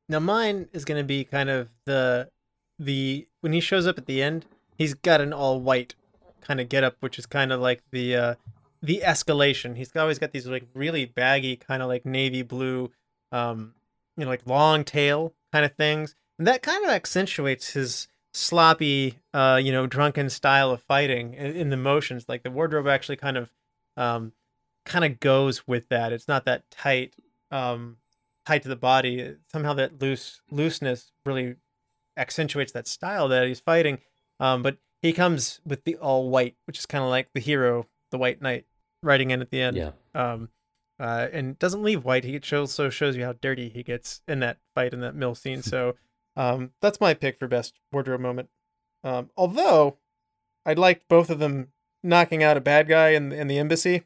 Now 0.09 0.19
mine 0.19 0.67
is 0.73 0.85
gonna 0.85 1.03
be 1.03 1.23
kind 1.23 1.49
of 1.49 1.69
the 1.85 2.29
the 2.77 3.27
when 3.41 3.53
he 3.53 3.59
shows 3.59 3.87
up 3.87 3.97
at 3.97 4.05
the 4.05 4.21
end, 4.21 4.45
he's 4.77 4.93
got 4.93 5.21
an 5.21 5.33
all 5.33 5.59
white 5.59 5.95
kind 6.41 6.59
of 6.59 6.69
get 6.69 6.83
up, 6.83 6.97
which 6.99 7.17
is 7.17 7.25
kind 7.25 7.51
of 7.51 7.59
like 7.59 7.83
the 7.91 8.15
uh 8.15 8.35
the 8.81 9.01
escalation. 9.05 9.77
He's 9.77 9.95
always 9.95 10.19
got 10.19 10.31
these 10.31 10.47
like 10.47 10.67
really 10.73 11.05
baggy 11.05 11.55
kind 11.55 11.81
of 11.81 11.87
like 11.87 12.05
navy 12.05 12.41
blue 12.41 12.91
um 13.31 13.73
you 14.17 14.25
know 14.25 14.29
like 14.29 14.45
long 14.45 14.83
tail 14.83 15.33
kind 15.51 15.65
of 15.65 15.73
things. 15.73 16.15
And 16.37 16.47
that 16.47 16.61
kind 16.61 16.83
of 16.83 16.91
accentuates 16.91 17.73
his 17.73 18.07
sloppy 18.33 19.19
uh 19.33 19.57
you 19.63 19.71
know 19.71 19.87
drunken 19.87 20.29
style 20.29 20.69
of 20.71 20.81
fighting 20.81 21.33
in, 21.35 21.55
in 21.55 21.69
the 21.69 21.77
motions. 21.77 22.25
Like 22.27 22.43
the 22.43 22.51
wardrobe 22.51 22.87
actually 22.87 23.15
kind 23.15 23.37
of 23.37 23.51
um 23.95 24.33
kind 24.85 25.05
of 25.05 25.19
goes 25.19 25.65
with 25.67 25.87
that. 25.89 26.11
It's 26.11 26.27
not 26.27 26.45
that 26.45 26.69
tight 26.69 27.15
um 27.51 27.97
tied 28.45 28.63
to 28.63 28.69
the 28.69 28.75
body. 28.75 29.35
Somehow 29.51 29.73
that 29.73 30.01
loose 30.01 30.41
looseness 30.51 31.11
really 31.25 31.55
accentuates 32.17 32.71
that 32.73 32.87
style 32.87 33.27
that 33.29 33.47
he's 33.47 33.59
fighting. 33.59 33.99
Um, 34.39 34.61
but 34.63 34.77
he 35.01 35.13
comes 35.13 35.61
with 35.65 35.83
the 35.83 35.95
all 35.97 36.29
white, 36.29 36.55
which 36.65 36.79
is 36.79 36.85
kind 36.85 37.03
of 37.03 37.09
like 37.09 37.29
the 37.33 37.39
hero, 37.39 37.87
the 38.11 38.17
White 38.17 38.41
Knight, 38.41 38.65
riding 39.03 39.31
in 39.31 39.41
at 39.41 39.49
the 39.51 39.61
end. 39.61 39.77
yeah 39.77 39.91
Um, 40.13 40.49
uh, 40.99 41.27
and 41.31 41.59
doesn't 41.59 41.83
leave 41.83 42.05
white. 42.05 42.23
He 42.23 42.39
also 42.53 42.89
shows 42.89 43.17
you 43.17 43.25
how 43.25 43.33
dirty 43.33 43.69
he 43.69 43.83
gets 43.83 44.21
in 44.27 44.39
that 44.39 44.57
fight 44.73 44.93
in 44.93 45.01
that 45.01 45.15
mill 45.15 45.35
scene. 45.35 45.61
So, 45.63 45.95
um, 46.35 46.71
that's 46.81 46.99
my 46.99 47.13
pick 47.13 47.39
for 47.39 47.47
best 47.47 47.73
wardrobe 47.91 48.21
moment. 48.21 48.49
Um, 49.03 49.29
although 49.37 49.97
I 50.65 50.73
liked 50.73 51.07
both 51.07 51.29
of 51.29 51.39
them 51.39 51.69
knocking 52.03 52.43
out 52.43 52.57
a 52.57 52.61
bad 52.61 52.87
guy 52.87 53.09
in 53.09 53.31
in 53.31 53.47
the 53.47 53.57
embassy, 53.57 54.03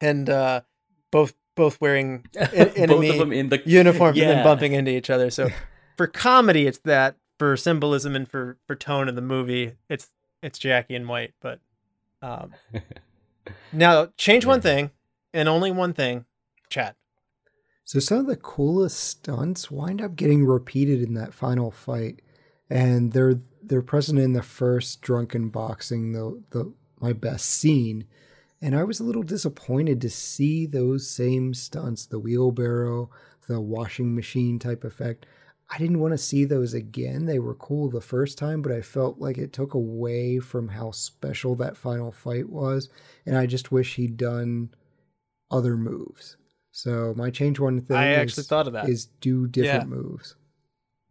and 0.00 0.28
uh, 0.28 0.62
both 1.10 1.34
both 1.56 1.80
wearing 1.80 2.24
en- 2.36 2.48
both 2.50 2.78
enemy 2.78 3.08
of 3.10 3.18
them 3.18 3.32
in 3.32 3.48
the 3.48 3.62
uniforms 3.66 4.18
and 4.18 4.28
then 4.28 4.44
bumping 4.44 4.72
into 4.72 4.90
each 4.90 5.10
other. 5.10 5.30
So 5.30 5.48
for 5.96 6.06
comedy, 6.06 6.66
it's 6.66 6.78
that. 6.80 7.16
For 7.38 7.56
symbolism 7.56 8.14
and 8.14 8.28
for 8.28 8.58
for 8.66 8.76
tone 8.76 9.08
of 9.08 9.14
the 9.14 9.22
movie, 9.22 9.72
it's 9.88 10.10
it's 10.42 10.58
Jackie 10.58 10.94
and 10.94 11.08
White. 11.08 11.32
But 11.40 11.60
um, 12.20 12.52
now 13.72 14.08
change 14.18 14.44
one 14.44 14.60
thing 14.60 14.90
and 15.32 15.48
only 15.48 15.70
one 15.70 15.94
thing, 15.94 16.26
Chad. 16.68 16.96
So 17.90 17.98
some 17.98 18.18
of 18.18 18.26
the 18.28 18.36
coolest 18.36 19.00
stunts 19.00 19.68
wind 19.68 20.00
up 20.00 20.14
getting 20.14 20.46
repeated 20.46 21.02
in 21.02 21.14
that 21.14 21.34
final 21.34 21.72
fight, 21.72 22.22
and 22.70 23.12
they're 23.12 23.40
they're 23.60 23.82
present 23.82 24.20
in 24.20 24.32
the 24.32 24.44
first 24.44 25.02
drunken 25.02 25.48
boxing, 25.48 26.12
the 26.12 26.40
the 26.50 26.72
my 27.00 27.12
best 27.12 27.46
scene, 27.46 28.04
and 28.62 28.76
I 28.76 28.84
was 28.84 29.00
a 29.00 29.02
little 29.02 29.24
disappointed 29.24 30.00
to 30.02 30.08
see 30.08 30.66
those 30.66 31.10
same 31.10 31.52
stunts, 31.52 32.06
the 32.06 32.20
wheelbarrow, 32.20 33.10
the 33.48 33.60
washing 33.60 34.14
machine 34.14 34.60
type 34.60 34.84
effect. 34.84 35.26
I 35.68 35.76
didn't 35.76 35.98
want 35.98 36.12
to 36.12 36.18
see 36.18 36.44
those 36.44 36.74
again. 36.74 37.26
They 37.26 37.40
were 37.40 37.56
cool 37.56 37.90
the 37.90 38.00
first 38.00 38.38
time, 38.38 38.62
but 38.62 38.70
I 38.70 38.82
felt 38.82 39.18
like 39.18 39.36
it 39.36 39.52
took 39.52 39.74
away 39.74 40.38
from 40.38 40.68
how 40.68 40.92
special 40.92 41.56
that 41.56 41.76
final 41.76 42.12
fight 42.12 42.50
was, 42.50 42.88
and 43.26 43.36
I 43.36 43.46
just 43.46 43.72
wish 43.72 43.96
he'd 43.96 44.16
done 44.16 44.70
other 45.50 45.76
moves. 45.76 46.36
So 46.72 47.12
my 47.16 47.30
change 47.30 47.58
one 47.58 47.80
thing 47.80 47.96
I 47.96 48.12
is, 48.12 48.18
actually 48.18 48.44
thought 48.44 48.66
of 48.66 48.72
that. 48.74 48.88
is 48.88 49.06
do 49.20 49.46
different 49.46 49.88
Yeah. 49.90 49.96
moves. 49.96 50.36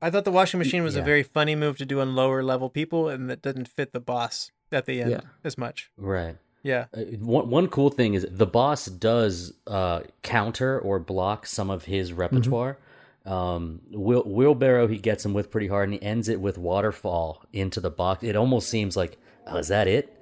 I 0.01 0.09
thought 0.09 0.23
the 0.23 0.31
washing 0.31 0.57
machine 0.59 0.83
was 0.83 0.95
a 0.95 1.01
very 1.01 1.23
funny 1.23 1.55
move 1.55 1.77
to 1.77 1.85
do 1.85 1.99
on 1.99 2.15
lower 2.15 2.41
level 2.41 2.69
people, 2.69 3.09
and 3.09 3.29
that 3.29 3.41
didn't 3.41 3.67
fit 3.67 3.91
the 3.91 3.99
boss 3.99 4.51
at 4.71 4.85
the 4.85 5.01
end 5.01 5.11
Yeah. 5.11 5.21
as 5.43 5.57
much. 5.57 5.91
Right. 5.97 6.37
Yeah. 6.63 6.85
Uh, 6.95 7.01
one 7.19 7.49
one 7.49 7.67
cool 7.67 7.89
thing 7.89 8.13
is 8.13 8.25
the 8.29 8.45
boss 8.45 8.85
does 8.85 9.53
uh, 9.67 10.01
counter 10.21 10.79
or 10.79 10.99
block 10.99 11.45
some 11.45 11.69
of 11.69 11.85
his 11.85 12.13
repertoire. 12.13 12.77
Um, 13.25 13.81
wheel, 13.91 14.23
wheelbarrow 14.23 14.87
he 14.87 14.97
gets 14.97 15.25
him 15.25 15.33
with 15.33 15.51
pretty 15.51 15.67
hard, 15.67 15.89
and 15.89 15.93
he 15.95 16.01
ends 16.01 16.29
it 16.29 16.39
with 16.39 16.57
waterfall 16.57 17.43
into 17.51 17.81
the 17.81 17.89
box. 17.91 18.23
It 18.23 18.35
almost 18.37 18.69
seems 18.69 18.95
like, 18.95 19.17
oh, 19.47 19.57
is 19.57 19.67
that 19.67 19.87
it? 19.87 20.13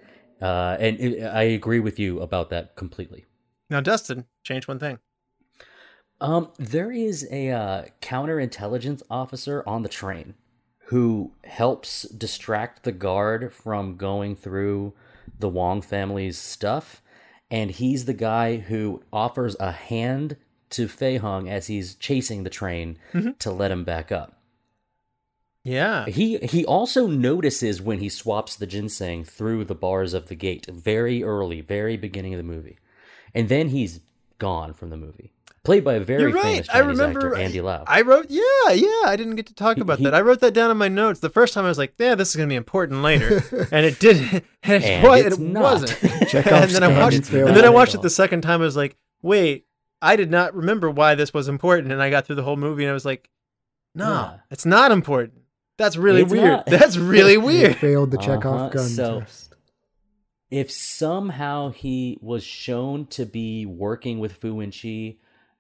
Uh, 0.42 0.76
and 0.80 1.00
it, 1.00 1.24
I 1.24 1.44
agree 1.44 1.80
with 1.80 2.00
you 2.00 2.20
about 2.22 2.50
that 2.50 2.76
completely. 2.76 3.26
Now, 3.70 3.80
Dustin, 3.82 4.26
change 4.44 4.68
one 4.68 4.80
thing. 4.80 5.00
Um, 6.20 6.50
there 6.58 6.92
is 6.92 7.28
a 7.32 7.52
uh, 7.52 7.86
counterintelligence 8.02 9.04
officer 9.10 9.64
on 9.68 9.84
the 9.84 9.90
train 9.90 10.34
who 10.86 11.32
helps 11.44 12.04
distract 12.04 12.84
the 12.84 12.92
guard 12.92 13.54
from 13.54 13.98
going 13.98 14.36
through 14.36 14.94
the 15.40 15.50
Wong 15.50 15.82
family's 15.82 16.38
stuff, 16.38 17.02
and 17.52 17.70
he's 17.70 18.06
the 18.06 18.14
guy 18.14 18.58
who 18.58 19.04
offers 19.12 19.56
a 19.60 19.72
hand 19.72 20.38
to 20.72 20.88
Fei 20.88 21.18
Hung 21.18 21.50
as 21.50 21.68
he's 21.68 21.96
chasing 21.96 22.44
the 22.44 22.50
train 22.50 22.98
to 23.40 23.52
let 23.52 23.72
him 23.72 23.84
back 23.84 24.12
up. 24.12 24.38
Yeah. 25.64 26.06
He 26.06 26.38
he 26.38 26.66
also 26.66 27.08
notices 27.08 27.82
when 27.82 28.00
he 28.00 28.08
swaps 28.08 28.56
the 28.56 28.66
ginseng 28.66 29.26
through 29.26 29.66
the 29.66 29.76
bars 29.76 30.14
of 30.14 30.30
the 30.30 30.36
gate 30.36 30.66
very 30.68 31.24
early, 31.24 31.60
very 31.60 31.98
beginning 31.98 32.34
of 32.34 32.38
the 32.38 32.44
movie, 32.44 32.80
and 33.36 33.50
then 33.50 33.70
he's 33.70 34.00
gone 34.40 34.74
from 34.74 34.90
the 34.90 34.98
movie. 34.98 35.34
Played 35.68 35.84
by 35.84 35.96
a 35.96 36.00
very 36.00 36.22
You're 36.22 36.32
right. 36.32 36.44
famous 36.66 36.70
I 36.70 36.80
remember 36.80 37.20
actor, 37.20 37.36
Andy 37.36 37.60
Lau. 37.60 37.84
I 37.86 38.00
wrote, 38.02 38.28
yeah, 38.30 38.72
yeah. 38.72 39.02
I 39.06 39.16
didn't 39.18 39.36
get 39.36 39.48
to 39.48 39.54
talk 39.54 39.76
He- 39.76 39.82
about 39.82 39.98
he- 39.98 40.06
that. 40.06 40.16
I 40.16 40.22
wrote 40.22 40.40
that 40.40 40.54
down 40.54 40.72
in 40.72 40.78
my 40.78 40.88
notes. 40.88 41.20
The 41.20 41.30
first 41.30 41.54
time 41.54 41.66
I 41.66 41.68
was 41.68 41.78
like, 41.78 41.94
yeah, 42.00 42.16
this 42.16 42.30
is 42.30 42.38
going 42.38 42.48
to 42.48 42.52
be 42.54 42.56
important 42.56 43.02
later. 43.02 43.44
and 43.74 43.86
it 43.86 44.00
did. 44.00 44.18
And, 44.64 44.82
it, 44.82 44.88
And 44.90 45.04
wa- 45.04 45.14
it's 45.16 45.36
it 45.38 45.42
not. 45.42 45.64
wasn't. 45.64 46.04
And 46.34 46.72
then 46.72 46.84
I 46.84 46.88
watched, 47.00 47.18
and 47.30 47.48
and 47.50 47.56
then 47.58 47.66
I 47.66 47.70
watched 47.70 47.96
it 47.96 48.02
the 48.02 48.10
second 48.10 48.42
time. 48.44 48.62
I 48.62 48.66
was 48.66 48.78
like, 48.78 48.96
wait, 49.22 49.66
I 50.02 50.16
did 50.16 50.32
not 50.32 50.56
remember 50.56 50.90
why 50.90 51.16
this 51.16 51.34
was 51.34 51.50
important. 51.50 51.92
And 51.92 52.02
I 52.02 52.10
got 52.10 52.26
through 52.26 52.36
the 52.38 52.44
whole 52.44 52.56
movie 52.56 52.84
and 52.84 52.90
I 52.90 52.94
was 52.94 53.06
like, 53.06 53.30
no, 53.94 54.08
Yeah. 54.08 54.38
it's 54.52 54.66
not 54.66 54.92
important. 54.94 55.42
That's 55.78 55.98
really 55.98 56.22
It's 56.22 56.32
weird. 56.32 56.46
not. 56.46 56.66
That's 56.66 56.96
really 56.98 57.34
He 57.34 57.38
weird. 57.38 57.76
failed 57.76 58.12
the 58.12 58.18
Chekhov 58.18 58.46
Uh-huh, 58.56 58.70
gun 58.70 58.88
so- 58.88 59.20
test. 59.20 59.54
if 60.50 60.72
somehow 60.72 61.72
he 61.72 62.18
was 62.22 62.44
shown 62.44 63.06
to 63.08 63.26
be 63.26 63.66
working 63.66 64.20
with 64.20 64.32
Fu 64.34 64.60
Chi, 64.72 65.18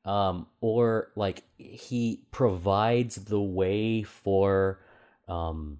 um, 0.07 0.47
or 0.61 1.11
like 1.15 1.43
he 1.57 2.21
provides 2.31 3.15
the 3.17 3.39
way 3.41 4.03
for 4.03 4.79
um, 5.27 5.79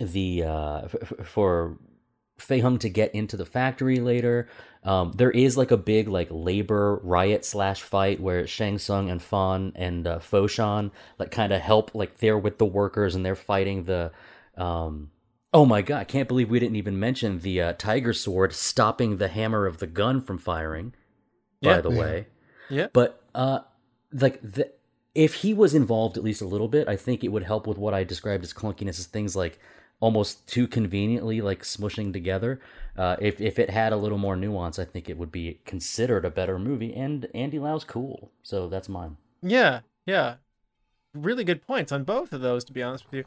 the 0.00 0.44
uh, 0.44 0.88
for 1.24 1.78
Fei 2.38 2.60
Hung 2.60 2.78
to 2.78 2.88
get 2.88 3.14
into 3.14 3.36
the 3.36 3.44
factory 3.44 4.00
later. 4.00 4.48
Um, 4.82 5.12
there 5.12 5.30
is 5.30 5.56
like 5.58 5.70
a 5.70 5.76
big 5.76 6.08
like 6.08 6.28
labor 6.30 7.00
riot 7.02 7.44
slash 7.44 7.82
fight 7.82 8.20
where 8.20 8.46
Shang 8.46 8.78
Tsung 8.78 9.10
and 9.10 9.20
Fan 9.20 9.72
and 9.74 10.06
uh, 10.06 10.18
Fo 10.20 10.46
Shan 10.46 10.90
like 11.18 11.30
kind 11.30 11.52
of 11.52 11.60
help 11.60 11.94
like 11.94 12.18
they're 12.18 12.38
with 12.38 12.58
the 12.58 12.64
workers 12.64 13.14
and 13.14 13.26
they're 13.26 13.34
fighting 13.34 13.84
the 13.84 14.10
um, 14.56 15.10
Oh 15.52 15.66
my 15.66 15.82
god, 15.82 16.00
I 16.00 16.04
can't 16.04 16.28
believe 16.28 16.48
we 16.48 16.60
didn't 16.60 16.76
even 16.76 16.98
mention 16.98 17.40
the 17.40 17.60
uh, 17.60 17.72
tiger 17.74 18.12
sword 18.12 18.54
stopping 18.54 19.16
the 19.16 19.28
hammer 19.28 19.66
of 19.66 19.78
the 19.78 19.86
gun 19.86 20.20
from 20.20 20.38
firing. 20.38 20.94
By 21.62 21.76
Yeah. 21.76 21.80
the 21.80 21.90
way. 21.90 22.26
Yeah. 22.70 22.88
But 22.92 23.22
uh 23.34 23.60
like 24.12 24.40
the 24.42 24.70
if 25.14 25.34
he 25.34 25.52
was 25.54 25.74
involved 25.74 26.16
at 26.16 26.22
least 26.24 26.42
a 26.42 26.46
little 26.46 26.68
bit, 26.68 26.88
I 26.88 26.96
think 26.96 27.24
it 27.24 27.28
would 27.28 27.42
help 27.44 27.66
with 27.66 27.78
what 27.78 27.94
I 27.94 28.04
described 28.04 28.44
as 28.44 28.52
clunkiness 28.52 28.98
as 29.00 29.06
things 29.06 29.34
like 29.36 29.58
almost 30.00 30.46
too 30.46 30.68
conveniently 30.68 31.40
like 31.40 31.62
smushing 31.62 32.12
together. 32.12 32.60
Uh 32.96 33.16
if 33.20 33.40
if 33.40 33.58
it 33.58 33.70
had 33.70 33.92
a 33.92 33.96
little 33.96 34.18
more 34.18 34.36
nuance, 34.36 34.78
I 34.78 34.84
think 34.84 35.08
it 35.08 35.18
would 35.18 35.32
be 35.32 35.60
considered 35.64 36.24
a 36.24 36.30
better 36.30 36.58
movie 36.58 36.94
and 36.94 37.26
Andy 37.34 37.58
Lau's 37.58 37.84
cool. 37.84 38.30
So 38.42 38.68
that's 38.68 38.88
mine. 38.88 39.16
Yeah, 39.42 39.80
yeah. 40.06 40.36
Really 41.14 41.44
good 41.44 41.66
points 41.66 41.90
on 41.90 42.04
both 42.04 42.32
of 42.32 42.40
those, 42.42 42.64
to 42.64 42.72
be 42.72 42.82
honest 42.82 43.04
with 43.06 43.14
you. 43.14 43.24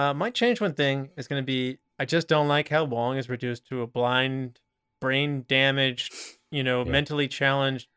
Uh, 0.00 0.14
my 0.14 0.30
change 0.30 0.60
one 0.60 0.74
thing 0.74 1.10
is 1.16 1.26
going 1.28 1.42
to 1.42 1.46
be 1.46 1.78
I 1.98 2.04
just 2.04 2.28
don't 2.28 2.46
like 2.48 2.68
how 2.68 2.84
Wong 2.84 3.16
is 3.16 3.28
reduced 3.28 3.66
to 3.68 3.80
a 3.82 3.86
blind, 3.86 4.60
brain 5.00 5.44
damaged, 5.48 6.12
you 6.50 6.62
know, 6.62 6.84
Yeah. 6.84 6.92
mentally 6.92 7.26
challenged, 7.26 7.88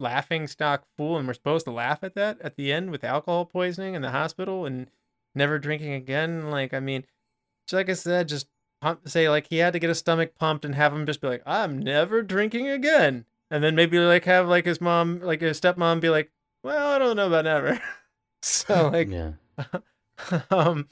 laughing 0.00 0.46
stock 0.46 0.84
fool. 0.96 1.16
And 1.16 1.26
we're 1.26 1.34
supposed 1.34 1.66
to 1.66 1.72
laugh 1.72 2.02
at 2.02 2.14
that 2.14 2.40
at 2.40 2.56
the 2.56 2.72
end 2.72 2.90
with 2.90 3.04
alcohol 3.04 3.44
poisoning 3.44 3.94
in 3.94 4.02
the 4.02 4.10
hospital 4.10 4.66
and 4.66 4.90
never 5.34 5.58
drinking 5.58 5.92
again. 5.92 6.50
Like, 6.50 6.74
I 6.74 6.80
mean, 6.80 7.04
just 7.66 7.76
like 7.76 7.88
I 7.90 7.94
said, 7.94 8.28
just 8.28 8.46
pump, 8.80 9.08
say, 9.08 9.28
like, 9.28 9.46
he 9.48 9.58
had 9.58 9.72
to 9.72 9.78
get 9.78 9.88
his 9.88 9.98
stomach 9.98 10.34
pumped 10.38 10.64
and 10.64 10.74
have 10.74 10.92
him 10.92 11.06
just 11.06 11.20
be 11.20 11.28
like, 11.28 11.42
I'm 11.46 11.78
never 11.78 12.22
drinking 12.22 12.68
again. 12.68 13.26
And 13.50 13.64
then 13.64 13.74
maybe 13.74 13.98
like 13.98 14.24
have 14.26 14.48
like 14.48 14.64
his 14.64 14.80
mom, 14.80 15.20
like 15.20 15.40
his 15.40 15.60
stepmom 15.60 16.00
be 16.00 16.08
like, 16.08 16.30
well, 16.62 16.94
I 16.94 16.98
don't 16.98 17.16
know 17.16 17.26
about 17.26 17.44
never. 17.44 17.80
so 18.42 18.88
like, 18.92 19.08
yeah. 19.08 19.32
um, 20.50 20.88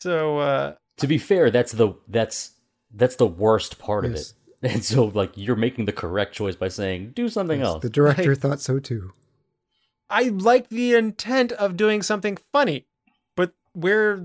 so 0.00 0.38
uh, 0.38 0.74
To 0.98 1.06
be 1.06 1.18
fair, 1.18 1.50
that's 1.50 1.72
the 1.72 1.94
that's 2.08 2.52
that's 2.94 3.16
the 3.16 3.26
worst 3.26 3.78
part 3.78 4.04
of 4.04 4.14
it. 4.14 4.32
And 4.62 4.84
so 4.84 5.04
like 5.04 5.32
you're 5.36 5.56
making 5.56 5.84
the 5.84 5.92
correct 5.92 6.34
choice 6.34 6.56
by 6.56 6.68
saying 6.68 7.12
do 7.14 7.28
something 7.28 7.60
Yes, 7.60 7.68
else. 7.68 7.82
The 7.82 7.90
director 7.90 8.34
thought 8.34 8.60
so 8.60 8.78
too. 8.78 9.12
I 10.10 10.24
like 10.24 10.68
the 10.68 10.94
intent 10.94 11.52
of 11.52 11.76
doing 11.76 12.02
something 12.02 12.36
funny, 12.36 12.86
but 13.36 13.52
where, 13.74 14.24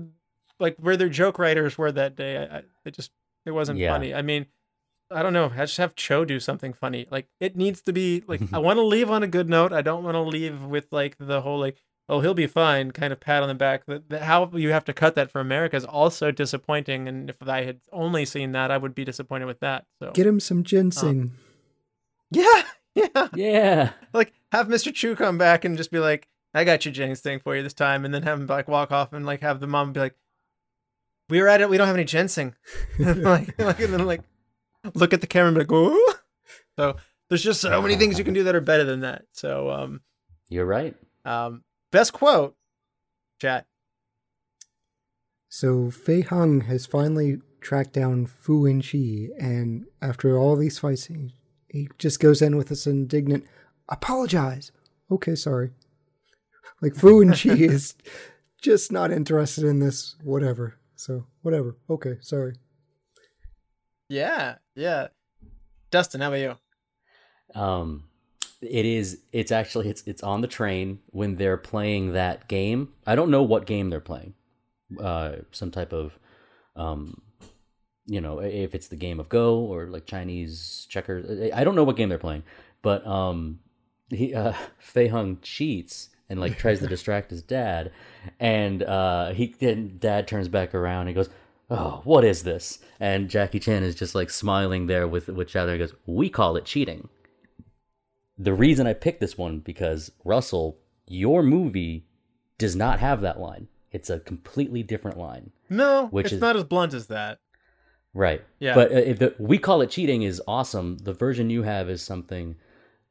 like, 0.58 0.76
where 0.78 0.96
their 0.96 1.10
joke 1.10 1.38
writers 1.38 1.76
were 1.76 1.92
that 1.92 2.16
day, 2.16 2.38
I, 2.38 2.58
I 2.58 2.62
it 2.86 2.94
just 2.94 3.10
it 3.44 3.50
wasn't 3.50 3.78
Yeah. 3.78 3.92
funny. 3.92 4.14
I 4.14 4.22
mean, 4.22 4.46
I 5.10 5.22
don't 5.22 5.34
know. 5.34 5.52
I 5.54 5.58
just 5.66 5.76
have 5.76 5.94
Cho 5.94 6.24
do 6.24 6.40
something 6.40 6.72
funny. 6.72 7.06
Like, 7.10 7.28
it 7.38 7.54
needs 7.54 7.82
to 7.82 7.92
be 7.92 8.24
like 8.26 8.40
I 8.52 8.58
want 8.58 8.78
to 8.78 8.82
leave 8.82 9.10
on 9.10 9.22
a 9.22 9.28
good 9.28 9.48
note. 9.48 9.72
I 9.72 9.82
don't 9.82 10.02
want 10.02 10.14
to 10.14 10.22
leave 10.22 10.62
with 10.64 10.86
like 10.90 11.16
the 11.20 11.42
whole 11.42 11.60
like, 11.60 11.76
oh, 12.08 12.20
he'll 12.20 12.34
be 12.34 12.46
fine, 12.46 12.90
kind 12.90 13.12
of 13.12 13.20
pat 13.20 13.42
on 13.42 13.48
the 13.48 13.54
back. 13.54 13.86
That, 13.86 14.08
that 14.10 14.22
how 14.22 14.50
you 14.54 14.70
have 14.72 14.84
to 14.86 14.92
cut 14.92 15.14
that 15.14 15.30
for 15.30 15.40
America 15.40 15.76
is 15.76 15.84
also 15.84 16.30
disappointing. 16.30 17.08
And 17.08 17.30
if 17.30 17.36
I 17.46 17.64
had 17.64 17.80
only 17.92 18.24
seen 18.24 18.52
that, 18.52 18.70
I 18.70 18.76
would 18.76 18.94
be 18.94 19.04
disappointed 19.04 19.46
with 19.46 19.60
that. 19.60 19.86
So 20.00 20.12
Get 20.12 20.26
him 20.26 20.40
some 20.40 20.62
ginseng. 20.64 21.32
yeah, 22.30 22.62
yeah. 22.94 23.28
yeah. 23.34 23.90
like 24.12 24.32
have 24.52 24.68
Mr. 24.68 24.92
Chu 24.92 25.16
come 25.16 25.38
back 25.38 25.64
and 25.64 25.76
just 25.76 25.90
be 25.90 25.98
like, 25.98 26.28
"I 26.52 26.64
got 26.64 26.84
your 26.84 26.92
ginseng 26.92 27.40
for 27.40 27.56
you 27.56 27.62
this 27.62 27.74
time," 27.74 28.04
and 28.04 28.12
then 28.12 28.22
have 28.22 28.40
him 28.40 28.46
like 28.46 28.68
walk 28.68 28.92
off 28.92 29.12
and 29.12 29.24
like 29.26 29.40
have 29.40 29.60
the 29.60 29.66
mom 29.66 29.92
be 29.92 30.00
like, 30.00 30.14
"We 31.28 31.40
were 31.40 31.48
at 31.48 31.60
it. 31.60 31.68
We 31.70 31.76
don't 31.76 31.86
have 31.86 31.96
any 31.96 32.04
ginseng." 32.04 32.54
like, 32.98 33.58
like, 33.58 33.80
and 33.80 33.92
then 33.92 34.06
like 34.06 34.22
look 34.94 35.12
at 35.12 35.20
the 35.20 35.26
camera 35.26 35.48
and 35.48 35.54
be 35.54 35.60
like, 35.60 35.72
"Ooh." 35.72 36.14
So 36.76 36.96
there's 37.28 37.42
just 37.42 37.60
so 37.60 37.80
many 37.80 37.96
things 37.96 38.18
you 38.18 38.24
can 38.24 38.34
do 38.34 38.44
that 38.44 38.54
are 38.54 38.60
better 38.60 38.84
than 38.84 39.00
that. 39.00 39.24
So 39.32 39.70
um 39.70 40.00
You're 40.48 40.66
right. 40.66 40.94
um 41.24 41.62
best 41.94 42.12
quote, 42.12 42.56
Chad. 43.40 43.66
So 45.48 45.92
Fei 45.92 46.22
Hung 46.22 46.62
has 46.62 46.86
finally 46.86 47.38
tracked 47.60 47.92
down 47.92 48.26
Fu 48.26 48.66
and 48.66 48.82
Chi, 48.82 49.28
and 49.38 49.86
after 50.02 50.36
all 50.36 50.56
these 50.56 50.80
fights, 50.80 51.04
he, 51.04 51.32
he 51.68 51.88
just 51.98 52.18
goes 52.18 52.42
in 52.42 52.56
with 52.56 52.66
this 52.68 52.88
indignant, 52.88 53.44
apologize. 53.88 54.72
Okay, 55.08 55.36
sorry. 55.36 55.70
Like 56.82 56.96
Fu 56.96 57.20
and 57.20 57.30
Chi 57.30 57.50
is 57.74 57.94
just 58.60 58.90
not 58.90 59.12
interested 59.12 59.62
in 59.62 59.78
this, 59.78 60.16
whatever. 60.24 60.76
So, 60.96 61.26
whatever. 61.42 61.76
Okay, 61.88 62.16
sorry. 62.20 62.56
Yeah, 64.08 64.56
yeah. 64.74 65.08
Dustin, 65.92 66.22
how 66.22 66.28
about 66.28 66.40
you? 66.40 66.56
Um 67.54 68.08
it 68.64 68.84
is 68.84 69.20
it's 69.32 69.52
actually 69.52 69.88
it's 69.88 70.02
it's 70.06 70.22
on 70.22 70.40
the 70.40 70.46
train 70.46 71.00
when 71.10 71.36
they're 71.36 71.56
playing 71.56 72.12
that 72.12 72.48
game. 72.48 72.92
I 73.06 73.14
don't 73.14 73.30
know 73.30 73.42
what 73.42 73.66
game 73.66 73.90
they're 73.90 74.00
playing. 74.00 74.34
Uh 75.00 75.36
some 75.50 75.70
type 75.70 75.92
of 75.92 76.18
um 76.76 77.20
you 78.06 78.20
know, 78.20 78.40
if 78.40 78.74
it's 78.74 78.88
the 78.88 78.96
game 78.96 79.18
of 79.18 79.28
Go 79.28 79.60
or 79.60 79.86
like 79.86 80.06
Chinese 80.06 80.86
checkers. 80.90 81.50
I 81.54 81.64
don't 81.64 81.74
know 81.74 81.84
what 81.84 81.96
game 81.96 82.08
they're 82.08 82.18
playing. 82.18 82.44
But 82.82 83.06
um 83.06 83.60
he 84.10 84.34
uh 84.34 84.52
Fei 84.78 85.08
Hung 85.08 85.38
cheats 85.42 86.10
and 86.28 86.40
like 86.40 86.58
tries 86.58 86.80
to 86.80 86.86
distract 86.94 87.30
his 87.30 87.42
dad, 87.42 87.92
and 88.40 88.82
uh 88.82 89.32
he 89.32 89.54
then 89.58 89.96
dad 89.98 90.26
turns 90.28 90.48
back 90.48 90.74
around 90.74 91.02
and 91.02 91.08
he 91.08 91.14
goes, 91.14 91.30
"Oh, 91.70 92.00
what 92.04 92.24
is 92.24 92.42
this?" 92.42 92.78
And 93.00 93.28
Jackie 93.28 93.60
Chan 93.60 93.82
is 93.82 93.94
just 93.94 94.14
like 94.14 94.30
smiling 94.30 94.86
there 94.86 95.06
with 95.08 95.28
with 95.28 95.48
Chad 95.48 95.68
and 95.68 95.78
goes, 95.78 95.94
"We 96.06 96.28
call 96.28 96.56
it 96.56 96.64
cheating." 96.64 97.08
The 98.38 98.52
reason 98.54 98.86
I 98.86 98.92
picked 98.94 99.20
this 99.20 99.38
one 99.38 99.60
because 99.60 100.10
Russell, 100.24 100.78
your 101.06 101.42
movie 101.42 102.06
does 102.58 102.74
not 102.74 102.98
have 103.00 103.20
that 103.20 103.38
line. 103.38 103.68
It's 103.92 104.10
a 104.10 104.18
completely 104.18 104.82
different 104.82 105.16
line. 105.18 105.50
No, 105.70 106.06
Which 106.08 106.26
it's 106.26 106.34
is- 106.34 106.40
not 106.40 106.56
as 106.56 106.64
blunt 106.64 106.94
as 106.94 107.06
that. 107.08 107.38
Right. 108.12 108.44
Yeah. 108.60 108.74
But 108.74 108.92
uh, 108.92 108.96
if 108.96 109.18
the 109.18 109.34
we 109.38 109.58
call 109.58 109.80
it 109.82 109.90
cheating 109.90 110.22
is 110.22 110.40
awesome. 110.46 110.98
The 110.98 111.12
version 111.12 111.50
you 111.50 111.62
have 111.62 111.88
is 111.90 112.00
something 112.02 112.56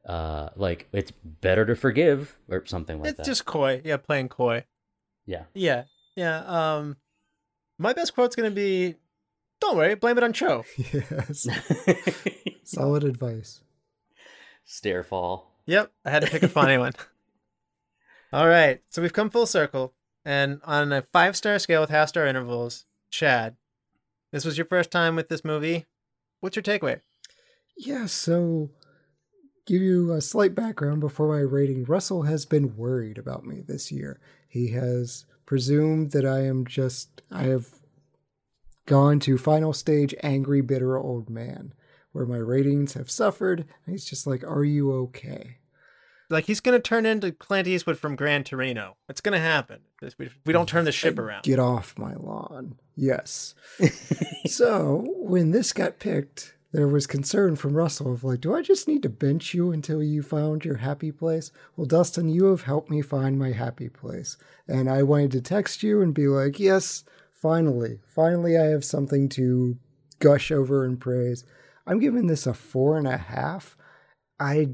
uh 0.06 0.50
like 0.56 0.88
it's 0.92 1.10
better 1.10 1.64
to 1.66 1.74
forgive 1.74 2.36
or 2.48 2.64
something 2.66 2.98
like 3.00 3.08
it's 3.10 3.16
that. 3.18 3.22
It's 3.22 3.28
just 3.28 3.44
coy. 3.46 3.82
Yeah, 3.84 3.96
playing 3.98 4.28
coy. 4.30 4.64
yeah. 5.26 5.44
Yeah, 5.54 5.84
yeah. 6.16 6.38
Um, 6.46 6.96
my 7.78 7.92
best 7.92 8.14
quote's 8.14 8.34
gonna 8.36 8.50
be, 8.50 8.94
"Don't 9.60 9.76
worry, 9.76 9.94
blame 9.94 10.16
it 10.16 10.24
on 10.24 10.32
Cho." 10.32 10.64
yes. 10.76 11.48
Solid 12.64 13.04
advice. 13.04 13.60
Stair 14.64 15.02
fall. 15.02 15.52
Yep, 15.66 15.92
I 16.04 16.10
had 16.10 16.22
to 16.22 16.30
pick 16.30 16.42
a 16.42 16.48
funny 16.48 16.78
one. 16.78 16.92
All 18.32 18.48
right, 18.48 18.82
so 18.88 19.00
we've 19.00 19.12
come 19.12 19.30
full 19.30 19.46
circle, 19.46 19.94
and 20.24 20.60
on 20.64 20.92
a 20.92 21.02
five 21.12 21.36
star 21.36 21.58
scale 21.58 21.80
with 21.80 21.90
half 21.90 22.08
star 22.08 22.26
intervals, 22.26 22.84
Chad, 23.10 23.56
this 24.32 24.44
was 24.44 24.58
your 24.58 24.66
first 24.66 24.90
time 24.90 25.14
with 25.16 25.28
this 25.28 25.44
movie. 25.44 25.86
What's 26.40 26.56
your 26.56 26.62
takeaway? 26.62 27.00
Yeah, 27.76 28.06
so 28.06 28.70
give 29.66 29.80
you 29.80 30.12
a 30.12 30.20
slight 30.20 30.54
background 30.54 31.00
before 31.00 31.28
my 31.28 31.40
rating. 31.40 31.84
Russell 31.84 32.22
has 32.22 32.44
been 32.44 32.76
worried 32.76 33.18
about 33.18 33.44
me 33.44 33.60
this 33.60 33.90
year. 33.90 34.20
He 34.48 34.72
has 34.72 35.24
presumed 35.46 36.10
that 36.12 36.26
I 36.26 36.44
am 36.44 36.66
just 36.66 37.22
I 37.30 37.44
have 37.44 37.68
gone 38.86 39.20
to 39.20 39.38
final 39.38 39.72
stage 39.72 40.14
angry 40.22 40.60
bitter 40.60 40.98
old 40.98 41.30
man 41.30 41.72
where 42.14 42.24
my 42.24 42.38
ratings 42.38 42.94
have 42.94 43.10
suffered. 43.10 43.60
And 43.60 43.94
he's 43.94 44.06
just 44.06 44.26
like, 44.26 44.42
"Are 44.42 44.64
you 44.64 44.90
okay?" 44.92 45.58
Like 46.30 46.46
he's 46.46 46.60
gonna 46.60 46.80
turn 46.80 47.04
into 47.04 47.32
Clint 47.32 47.68
Eastwood 47.68 47.98
from 47.98 48.16
Gran 48.16 48.44
Torino. 48.44 48.96
It's 49.10 49.20
gonna 49.20 49.38
happen 49.38 49.80
we, 50.18 50.30
we 50.44 50.52
don't 50.52 50.68
turn 50.68 50.84
the 50.84 50.92
ship 50.92 51.18
around. 51.18 51.44
Get 51.44 51.58
off 51.58 51.96
my 51.98 52.14
lawn. 52.14 52.76
Yes. 52.96 53.54
so 54.46 55.04
when 55.16 55.50
this 55.50 55.72
got 55.72 55.98
picked, 55.98 56.54
there 56.72 56.88
was 56.88 57.06
concern 57.06 57.56
from 57.56 57.74
Russell 57.74 58.12
of 58.12 58.24
like, 58.24 58.40
do 58.40 58.54
I 58.54 58.62
just 58.62 58.88
need 58.88 59.02
to 59.04 59.08
bench 59.08 59.54
you 59.54 59.72
until 59.72 60.02
you 60.02 60.22
found 60.22 60.64
your 60.64 60.76
happy 60.76 61.12
place? 61.12 61.50
Well, 61.76 61.86
Dustin, 61.86 62.28
you 62.28 62.46
have 62.46 62.62
helped 62.62 62.90
me 62.90 63.00
find 63.00 63.38
my 63.38 63.52
happy 63.52 63.88
place. 63.88 64.36
And 64.68 64.90
I 64.90 65.02
wanted 65.02 65.32
to 65.32 65.40
text 65.40 65.82
you 65.82 66.02
and 66.02 66.12
be 66.12 66.26
like, 66.26 66.58
yes, 66.58 67.04
finally, 67.32 68.00
finally, 68.06 68.58
I 68.58 68.64
have 68.66 68.84
something 68.84 69.28
to 69.30 69.78
gush 70.18 70.50
over 70.50 70.84
and 70.84 71.00
praise. 71.00 71.44
I'm 71.86 71.98
giving 71.98 72.26
this 72.26 72.46
a 72.46 72.54
four 72.54 72.96
and 72.98 73.06
a 73.06 73.16
half. 73.16 73.76
I 74.40 74.70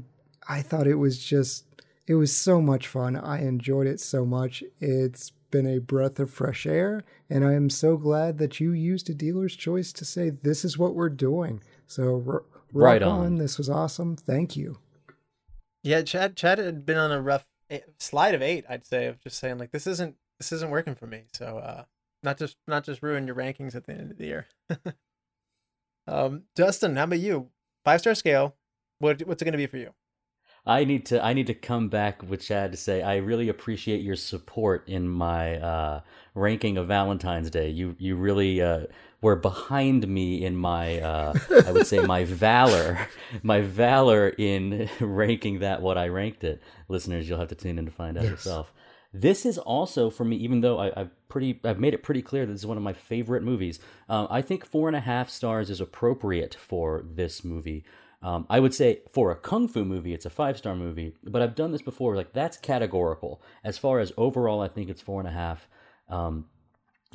I 0.47 0.61
thought 0.61 0.87
it 0.87 0.95
was 0.95 1.23
just 1.23 1.65
it 2.07 2.15
was 2.15 2.35
so 2.35 2.61
much 2.61 2.87
fun. 2.87 3.15
I 3.15 3.41
enjoyed 3.41 3.87
it 3.87 3.99
so 3.99 4.25
much. 4.25 4.63
It's 4.79 5.31
been 5.51 5.67
a 5.67 5.79
breath 5.79 6.19
of 6.19 6.29
fresh 6.31 6.65
air, 6.65 7.03
and 7.29 7.45
I 7.45 7.53
am 7.53 7.69
so 7.69 7.97
glad 7.97 8.37
that 8.37 8.59
you 8.59 8.71
used 8.71 9.09
a 9.09 9.13
dealer's 9.13 9.55
choice 9.55 9.91
to 9.93 10.05
say 10.05 10.29
this 10.29 10.63
is 10.63 10.77
what 10.77 10.95
we're 10.95 11.09
doing. 11.09 11.61
So 11.87 12.23
r- 12.27 12.43
Right 12.73 13.03
on. 13.03 13.25
on. 13.25 13.35
This 13.37 13.57
was 13.57 13.69
awesome. 13.69 14.15
Thank 14.15 14.55
you. 14.55 14.77
Yeah, 15.83 16.03
Chad. 16.03 16.37
Chad 16.37 16.57
had 16.57 16.85
been 16.85 16.97
on 16.97 17.11
a 17.11 17.21
rough 17.21 17.45
eh, 17.69 17.79
slide 17.99 18.33
of 18.33 18.41
eight. 18.41 18.63
I'd 18.69 18.85
say 18.85 19.07
of 19.07 19.19
just 19.19 19.37
saying 19.39 19.57
like 19.57 19.71
this 19.71 19.87
isn't 19.87 20.15
this 20.39 20.53
isn't 20.53 20.71
working 20.71 20.95
for 20.95 21.05
me. 21.07 21.23
So 21.33 21.57
uh, 21.57 21.83
not 22.23 22.37
just 22.37 22.55
not 22.67 22.85
just 22.85 23.03
ruin 23.03 23.27
your 23.27 23.35
rankings 23.35 23.75
at 23.75 23.85
the 23.85 23.91
end 23.93 24.11
of 24.11 24.17
the 24.17 24.25
year. 24.25 24.47
um, 26.07 26.43
Dustin, 26.55 26.95
how 26.95 27.03
about 27.05 27.19
you? 27.19 27.49
Five 27.85 28.01
star 28.01 28.15
scale. 28.15 28.55
What 28.99 29.21
what's 29.25 29.41
it 29.41 29.45
gonna 29.45 29.57
be 29.57 29.67
for 29.67 29.77
you? 29.77 29.93
I 30.65 30.83
need 30.83 31.07
to 31.07 31.23
I 31.23 31.33
need 31.33 31.47
to 31.47 31.55
come 31.55 31.89
back 31.89 32.21
with 32.21 32.41
Chad 32.41 32.71
to 32.71 32.77
say 32.77 33.01
I 33.01 33.17
really 33.17 33.49
appreciate 33.49 34.01
your 34.01 34.15
support 34.15 34.87
in 34.87 35.07
my 35.09 35.57
uh, 35.57 36.01
ranking 36.35 36.77
of 36.77 36.87
Valentine's 36.87 37.49
Day. 37.49 37.69
You 37.69 37.95
you 37.97 38.15
really 38.15 38.61
uh, 38.61 38.81
were 39.23 39.35
behind 39.35 40.07
me 40.07 40.45
in 40.45 40.55
my 40.55 40.99
uh, 40.99 41.33
I 41.65 41.71
would 41.71 41.87
say 41.87 41.99
my 42.01 42.25
valor 42.47 43.07
my 43.41 43.61
valor 43.61 44.29
in 44.29 44.87
ranking 44.99 45.59
that 45.59 45.81
what 45.81 45.97
I 45.97 46.09
ranked 46.09 46.43
it. 46.43 46.61
Listeners, 46.89 47.27
you'll 47.27 47.39
have 47.39 47.49
to 47.49 47.55
tune 47.55 47.79
in 47.79 47.85
to 47.85 47.91
find 47.91 48.15
out 48.17 48.23
Yes. 48.25 48.31
yourself. 48.33 48.71
This 49.13 49.45
is 49.45 49.57
also 49.57 50.09
for 50.09 50.23
me, 50.23 50.37
even 50.37 50.61
though 50.61 50.79
I, 50.79 51.01
I've 51.01 51.27
pretty 51.27 51.59
I've 51.63 51.79
made 51.79 51.93
it 51.93 52.03
pretty 52.03 52.21
clear 52.21 52.45
that 52.45 52.51
this 52.51 52.61
is 52.61 52.67
one 52.67 52.77
of 52.77 52.83
my 52.83 52.93
favorite 52.93 53.43
movies. 53.43 53.79
Um, 54.07 54.27
I 54.29 54.41
think 54.41 54.65
four 54.65 54.87
and 54.87 54.95
a 54.95 55.01
half 55.01 55.29
stars 55.29 55.69
is 55.69 55.81
appropriate 55.81 56.55
for 56.55 57.03
this 57.05 57.43
movie. 57.43 57.83
Um, 58.23 58.45
I 58.49 58.59
would 58.59 58.73
say 58.73 59.01
for 59.11 59.31
a 59.31 59.35
kung 59.35 59.67
fu 59.67 59.83
movie, 59.83 60.13
it's 60.13 60.25
a 60.25 60.29
five 60.29 60.57
star 60.57 60.75
movie, 60.75 61.13
but 61.23 61.41
I've 61.41 61.55
done 61.55 61.71
this 61.71 61.81
before. 61.81 62.15
Like 62.15 62.33
that's 62.33 62.57
categorical. 62.57 63.41
As 63.63 63.77
far 63.77 63.99
as 63.99 64.13
overall, 64.15 64.61
I 64.61 64.67
think 64.67 64.89
it's 64.89 65.01
four 65.01 65.19
and 65.19 65.27
a 65.27 65.33
half. 65.33 65.67
Um, 66.07 66.45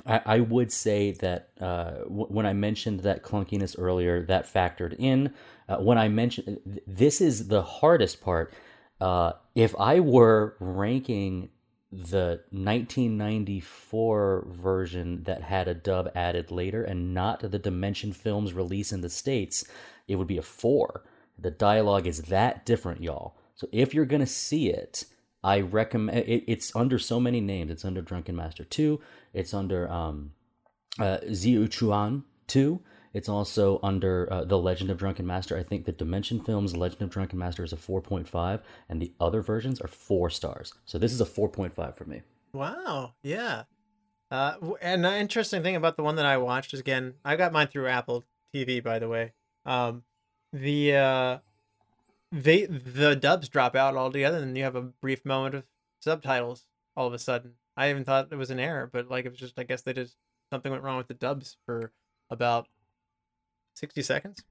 I, 0.05 0.21
I 0.27 0.41
would 0.41 0.71
say 0.73 1.13
that 1.13 1.51
uh, 1.61 2.03
w- 2.03 2.27
when 2.27 2.45
I 2.45 2.53
mentioned 2.53 3.01
that 3.01 3.23
clunkiness 3.23 3.77
earlier, 3.79 4.23
that 4.27 4.53
factored 4.53 4.97
in. 4.99 5.33
Uh, 5.69 5.77
when 5.77 5.97
I 5.97 6.09
mentioned 6.09 6.59
th- 6.65 6.83
this 6.87 7.21
is 7.21 7.49
the 7.49 7.63
hardest 7.63 8.21
part. 8.21 8.53
Uh, 9.01 9.33
if 9.55 9.75
I 9.79 10.01
were 10.01 10.57
ranking 10.59 11.51
the 11.93 12.41
1994 12.51 14.49
version 14.51 15.23
that 15.25 15.43
had 15.43 15.69
a 15.69 15.75
dub 15.75 16.11
added 16.15 16.51
later 16.51 16.83
and 16.83 17.15
not 17.15 17.41
the 17.41 17.59
Dimension 17.59 18.13
Films 18.13 18.53
release 18.53 18.93
in 18.93 19.01
the 19.01 19.09
States, 19.09 19.65
it 20.09 20.17
would 20.17 20.27
be 20.27 20.39
a 20.39 20.43
four. 20.43 21.05
The 21.39 21.51
dialogue 21.51 22.07
is 22.07 22.23
that 22.23 22.67
different, 22.67 23.03
y'all. 23.03 23.37
So 23.55 23.69
if 23.73 23.95
you're 23.95 24.05
going 24.05 24.21
to 24.21 24.27
see 24.27 24.69
it, 24.69 25.05
I 25.45 25.61
recommend 25.61 26.19
it, 26.19 26.45
it's 26.47 26.75
under 26.75 26.99
so 26.99 27.21
many 27.21 27.41
names. 27.41 27.71
It's 27.71 27.85
under 27.85 28.03
Drunken 28.03 28.35
Master 28.35 28.65
2, 28.65 29.01
it's 29.33 29.55
under 29.55 29.89
um, 29.91 30.33
uh, 30.99 31.19
Ziu 31.33 31.69
Chuan 31.69 32.25
2. 32.49 32.81
It's 33.17 33.31
also 33.31 33.81
under 33.83 34.31
uh, 34.31 34.45
The 34.45 34.59
Legend 34.59 34.91
of 34.91 34.99
Drunken 34.99 35.27
Master. 35.27 35.57
I 35.57 35.63
think 35.63 35.87
the 35.87 35.93
Dimension 35.93 36.39
Films 36.39 36.77
Legend 36.77 37.01
of 37.01 37.09
Drunken 37.09 37.39
Master 37.39 37.65
is 37.65 37.73
a 37.73 37.77
4.5, 37.77 38.61
and 38.91 39.01
the 39.01 39.11
other 39.19 39.41
versions 39.41 39.81
are 39.81 39.89
four 39.89 40.29
stars. 40.29 40.75
So 40.85 40.99
this 40.99 41.15
is 41.15 41.21
a 41.23 41.25
4.5 41.25 41.97
for 41.97 42.05
me. 42.05 42.21
Wow. 42.53 43.15
Yeah. 43.23 43.63
Uh, 44.31 44.57
and 44.83 45.03
the 45.03 45.17
interesting 45.17 45.63
thing 45.63 45.77
about 45.77 45.97
the 45.97 46.03
one 46.03 46.17
that 46.17 46.27
I 46.27 46.37
watched 46.37 46.75
is 46.75 46.81
again, 46.81 47.15
I 47.25 47.37
got 47.37 47.55
mine 47.55 47.69
through 47.69 47.89
Apple 47.89 48.23
TV, 48.55 48.85
by 48.85 48.99
the 48.99 49.09
way. 49.09 49.33
Um, 49.65 50.03
the 50.53 50.97
uh, 50.97 51.39
they 52.31 52.67
the 52.67 53.17
dubs 53.17 53.49
drop 53.49 53.75
out 53.75 53.97
altogether, 53.97 54.39
and 54.39 54.59
you 54.59 54.65
have 54.65 54.77
a 54.77 54.83
brief 54.83 55.25
moment 55.25 55.55
of 55.55 55.65
subtitles 56.01 56.67
all 56.95 57.07
of 57.07 57.15
a 57.15 57.19
sudden. 57.19 57.53
I 57.79 57.89
even 57.89 58.05
thought 58.05 58.29
it 58.31 58.37
was 58.37 58.51
an 58.51 58.61
error, 58.61 58.91
but 58.93 59.11
like 59.11 59.25
it 59.25 59.31
was 59.31 59.39
just 59.39 59.59
I 59.59 59.63
guess 59.63 59.81
they 59.81 59.95
just 59.95 60.17
something 60.51 60.71
went 60.71 60.85
wrong 60.85 60.99
with 60.99 61.09
the 61.09 61.15
dubs 61.15 61.57
for 61.65 61.93
about 62.31 62.69
sixty 63.77 64.03
seconds. 64.03 64.43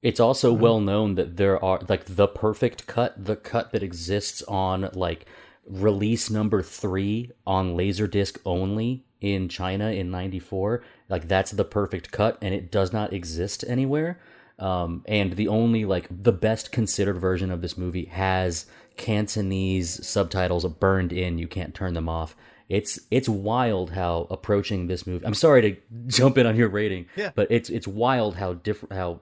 It's 0.00 0.20
also 0.20 0.52
well 0.52 0.80
known 0.80 1.16
that 1.16 1.36
there 1.36 1.62
are 1.62 1.80
like 1.88 2.04
the 2.04 2.28
perfect 2.28 2.86
cut, 2.86 3.24
the 3.24 3.36
cut 3.36 3.72
that 3.72 3.82
exists 3.82 4.42
on 4.44 4.88
like 4.94 5.26
release 5.66 6.30
number 6.30 6.62
three 6.62 7.32
on 7.46 7.76
Laserdisc 7.76 8.38
only 8.44 9.04
in 9.20 9.48
China 9.48 9.90
in 9.90 10.10
'94. 10.10 10.84
Like 11.08 11.26
that's 11.26 11.50
the 11.50 11.64
perfect 11.64 12.12
cut, 12.12 12.38
and 12.40 12.54
it 12.54 12.70
does 12.70 12.92
not 12.92 13.12
exist 13.12 13.64
anywhere. 13.66 14.20
Um, 14.60 15.04
and 15.06 15.34
the 15.34 15.48
only 15.48 15.84
like 15.84 16.06
the 16.10 16.32
best 16.32 16.72
considered 16.72 17.18
version 17.18 17.50
of 17.50 17.60
this 17.60 17.76
movie 17.76 18.06
has 18.06 18.66
Cantonese 18.96 20.06
subtitles 20.06 20.64
burned 20.64 21.12
in. 21.12 21.38
You 21.38 21.48
can't 21.48 21.74
turn 21.74 21.94
them 21.94 22.08
off. 22.08 22.36
It's 22.68 22.98
it's 23.10 23.28
wild 23.28 23.90
how 23.90 24.26
approaching 24.30 24.86
this 24.88 25.06
movie. 25.06 25.24
I'm 25.24 25.34
sorry 25.34 25.62
to 25.62 25.76
jump 26.08 26.36
in 26.38 26.46
on 26.46 26.56
your 26.56 26.68
rating, 26.68 27.06
Yeah. 27.16 27.30
but 27.34 27.50
it's 27.50 27.70
it's 27.70 27.88
wild 27.88 28.36
how 28.36 28.54
different 28.54 28.92
how 28.94 29.20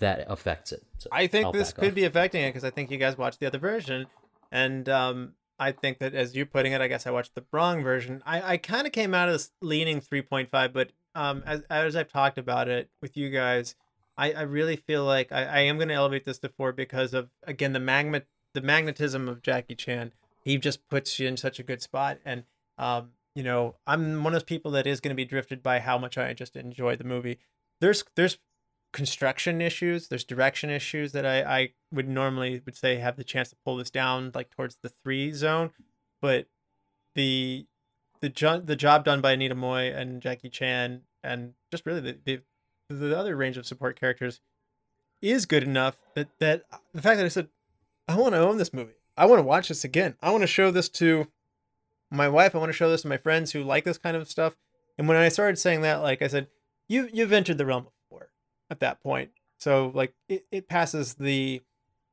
that 0.00 0.24
affects 0.28 0.72
it. 0.72 0.82
So 0.98 1.08
I 1.12 1.26
think 1.26 1.46
I'll 1.46 1.52
this 1.52 1.72
could 1.72 1.88
off. 1.90 1.94
be 1.94 2.04
affecting 2.04 2.42
it 2.42 2.48
because 2.50 2.64
I 2.64 2.70
think 2.70 2.90
you 2.90 2.98
guys 2.98 3.16
watched 3.18 3.40
the 3.40 3.46
other 3.46 3.58
version, 3.58 4.06
and 4.50 4.88
um, 4.88 5.32
I 5.58 5.72
think 5.72 5.98
that 5.98 6.14
as 6.14 6.34
you're 6.34 6.46
putting 6.46 6.72
it, 6.72 6.80
I 6.80 6.88
guess 6.88 7.06
I 7.06 7.10
watched 7.10 7.34
the 7.34 7.44
wrong 7.52 7.82
version. 7.82 8.22
I, 8.26 8.52
I 8.52 8.56
kind 8.56 8.86
of 8.86 8.92
came 8.92 9.14
out 9.14 9.28
of 9.28 9.34
this 9.34 9.50
leaning 9.60 10.00
three 10.00 10.22
point 10.22 10.50
five, 10.50 10.72
but 10.72 10.90
um, 11.14 11.42
as 11.46 11.62
as 11.70 11.96
I've 11.96 12.08
talked 12.12 12.38
about 12.38 12.68
it 12.68 12.88
with 13.02 13.16
you 13.16 13.28
guys, 13.30 13.74
I, 14.16 14.32
I 14.32 14.42
really 14.42 14.76
feel 14.76 15.04
like 15.04 15.30
I, 15.32 15.44
I 15.44 15.58
am 15.60 15.76
going 15.76 15.88
to 15.88 15.94
elevate 15.94 16.24
this 16.24 16.38
to 16.40 16.48
four 16.48 16.72
because 16.72 17.12
of 17.14 17.28
again 17.42 17.72
the 17.74 17.80
magnet 17.80 18.26
the 18.54 18.62
magnetism 18.62 19.28
of 19.28 19.42
Jackie 19.42 19.74
Chan. 19.74 20.12
He 20.42 20.56
just 20.58 20.88
puts 20.88 21.18
you 21.18 21.28
in 21.28 21.36
such 21.36 21.58
a 21.58 21.62
good 21.62 21.82
spot, 21.82 22.18
and 22.24 22.44
um, 22.78 23.10
you 23.34 23.42
know, 23.42 23.76
I'm 23.86 24.24
one 24.24 24.32
of 24.32 24.40
those 24.40 24.44
people 24.44 24.70
that 24.72 24.86
is 24.86 25.00
going 25.00 25.10
to 25.10 25.16
be 25.16 25.24
drifted 25.24 25.62
by 25.62 25.80
how 25.80 25.98
much 25.98 26.16
I 26.16 26.32
just 26.32 26.56
enjoyed 26.56 26.98
the 26.98 27.04
movie. 27.04 27.38
There's 27.80 28.04
there's 28.14 28.38
construction 28.92 29.60
issues. 29.60 30.08
There's 30.08 30.24
direction 30.24 30.70
issues 30.70 31.12
that 31.12 31.26
I, 31.26 31.42
I 31.42 31.68
would 31.92 32.08
normally 32.08 32.62
would 32.64 32.76
say 32.76 32.96
have 32.96 33.16
the 33.16 33.24
chance 33.24 33.50
to 33.50 33.56
pull 33.64 33.76
this 33.76 33.90
down 33.90 34.32
like 34.34 34.50
towards 34.50 34.78
the 34.82 34.88
three 34.88 35.32
zone, 35.32 35.70
but 36.22 36.46
the 37.14 37.66
the 38.20 38.28
jo- 38.30 38.60
the 38.60 38.76
job 38.76 39.04
done 39.04 39.20
by 39.20 39.32
Anita 39.32 39.54
Mui 39.54 39.94
and 39.94 40.22
Jackie 40.22 40.48
Chan 40.48 41.02
and 41.22 41.52
just 41.70 41.84
really 41.84 42.00
the, 42.00 42.18
the 42.24 42.40
the 42.88 43.18
other 43.18 43.36
range 43.36 43.58
of 43.58 43.66
support 43.66 43.98
characters 44.00 44.40
is 45.20 45.44
good 45.44 45.64
enough 45.64 45.98
that 46.14 46.28
that 46.38 46.62
the 46.94 47.02
fact 47.02 47.18
that 47.18 47.26
I 47.26 47.28
said 47.28 47.48
I 48.08 48.16
want 48.16 48.34
to 48.34 48.40
own 48.40 48.56
this 48.56 48.72
movie. 48.72 48.94
I 49.16 49.26
want 49.26 49.40
to 49.40 49.46
watch 49.46 49.68
this 49.68 49.84
again. 49.84 50.14
I 50.22 50.30
want 50.30 50.42
to 50.42 50.46
show 50.46 50.70
this 50.70 50.88
to 50.90 51.28
my 52.10 52.28
wife. 52.28 52.54
I 52.54 52.58
want 52.58 52.70
to 52.70 52.76
show 52.76 52.90
this 52.90 53.02
to 53.02 53.08
my 53.08 53.16
friends 53.16 53.52
who 53.52 53.62
like 53.62 53.84
this 53.84 53.98
kind 53.98 54.16
of 54.16 54.28
stuff. 54.28 54.56
And 54.98 55.08
when 55.08 55.16
I 55.16 55.28
started 55.28 55.58
saying 55.58 55.82
that, 55.82 56.02
like 56.02 56.22
I 56.22 56.28
said, 56.28 56.48
you 56.88 57.08
you've 57.12 57.32
entered 57.32 57.58
the 57.58 57.66
realm 57.66 57.86
of 57.86 57.92
four 58.08 58.30
at 58.70 58.80
that 58.80 59.02
point. 59.02 59.30
So 59.58 59.90
like 59.94 60.14
it, 60.28 60.46
it 60.50 60.68
passes 60.68 61.14
the 61.14 61.62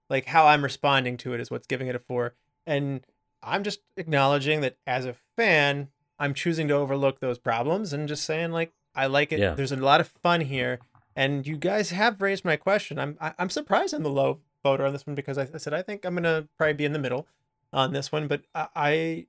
like 0.10 0.26
how 0.26 0.48
I'm 0.48 0.64
responding 0.64 1.18
to 1.18 1.34
it 1.34 1.40
is 1.40 1.52
what's 1.52 1.68
giving 1.68 1.88
it 1.88 1.96
a 1.96 2.00
four. 2.00 2.36
And 2.66 3.06
I'm 3.42 3.64
just 3.64 3.80
acknowledging 3.98 4.62
that 4.62 4.78
as 4.88 5.06
a 5.06 5.16
fan, 5.36 5.90
I'm 6.20 6.34
choosing 6.34 6.68
to 6.70 6.76
overlook 6.76 7.20
those 7.20 7.38
problems 7.38 7.94
and 7.94 8.08
just 8.08 8.24
saying 8.26 8.52
like 8.52 8.74
I 8.96 9.08
like 9.08 9.32
it. 9.32 9.40
Yeah. 9.40 9.54
There's 9.54 9.72
a 9.72 9.78
lot 9.78 10.02
of 10.02 10.08
fun 10.08 10.42
here. 10.42 10.80
And 11.16 11.46
you 11.46 11.58
guys 11.58 11.92
have 11.92 12.22
raised 12.22 12.44
my 12.44 12.56
question. 12.56 13.00
I'm 13.00 13.18
I, 13.22 13.34
I'm 13.38 13.50
surprised 13.50 13.94
I'm 13.94 14.04
the 14.04 14.10
low 14.10 14.40
voter 14.64 14.86
on 14.86 14.94
this 14.94 15.06
one 15.06 15.16
because 15.16 15.38
I, 15.38 15.48
I 15.54 15.58
said 15.58 15.74
I 15.74 15.82
think 15.82 16.06
I'm 16.06 16.16
gonna 16.16 16.48
probably 16.58 16.74
be 16.74 16.86
in 16.86 16.94
the 16.94 17.00
middle 17.00 17.28
on 17.72 17.92
this 17.92 18.12
one, 18.12 18.28
but 18.28 18.44
I, 18.54 18.68
I 18.76 19.26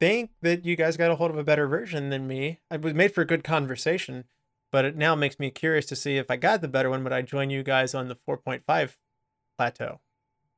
think 0.00 0.30
that 0.42 0.64
you 0.64 0.76
guys 0.76 0.96
got 0.96 1.10
a 1.10 1.16
hold 1.16 1.30
of 1.30 1.38
a 1.38 1.44
better 1.44 1.66
version 1.66 2.10
than 2.10 2.26
me. 2.26 2.60
It 2.70 2.82
was 2.82 2.94
made 2.94 3.14
for 3.14 3.22
a 3.22 3.26
good 3.26 3.44
conversation, 3.44 4.24
but 4.72 4.84
it 4.84 4.96
now 4.96 5.14
makes 5.14 5.38
me 5.38 5.50
curious 5.50 5.86
to 5.86 5.96
see 5.96 6.16
if 6.16 6.30
I 6.30 6.36
got 6.36 6.60
the 6.60 6.68
better 6.68 6.90
one, 6.90 7.04
would 7.04 7.12
I 7.12 7.22
join 7.22 7.50
you 7.50 7.62
guys 7.62 7.94
on 7.94 8.08
the 8.08 8.16
4.5 8.28 8.96
plateau? 9.56 10.00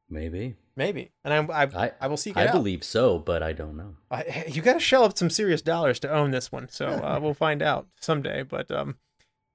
Maybe. 0.09 0.57
Maybe. 0.77 1.11
And 1.25 1.33
I 1.33 1.63
I, 1.63 1.87
I 1.87 1.93
I 2.03 2.07
will 2.07 2.17
seek 2.17 2.37
I 2.37 2.53
believe 2.53 2.85
so, 2.85 3.19
but 3.19 3.43
I 3.43 3.53
don't 3.53 3.77
know. 3.77 3.97
I, 4.11 4.45
you 4.49 4.63
got 4.63 4.75
to 4.75 4.81
shell 4.81 5.05
up 5.05 5.17
some 5.17 5.31
serious 5.31 5.63
dollars 5.63 5.99
to 6.01 6.13
own 6.13 6.31
this 6.31 6.53
one, 6.53 6.69
so 6.69 6.87
uh, 6.87 7.19
we'll 7.21 7.35
find 7.35 7.63
out 7.63 7.89
someday. 8.01 8.43
But 8.43 8.71
um, 8.71 8.97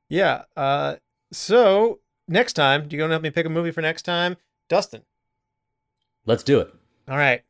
yeah. 0.10 0.44
Uh, 0.58 0.96
so 1.32 2.00
next 2.28 2.54
time, 2.54 2.88
do 2.88 2.96
you 2.96 3.02
gonna 3.02 3.14
help 3.14 3.24
me 3.24 3.30
pick 3.30 3.46
a 3.46 3.50
movie 3.50 3.72
for 3.72 3.82
next 3.82 4.02
time, 4.02 4.36
Dustin? 4.68 5.04
Let's 6.26 6.44
do 6.44 6.60
it. 6.60 6.74
All 7.08 7.18
right. 7.18 7.44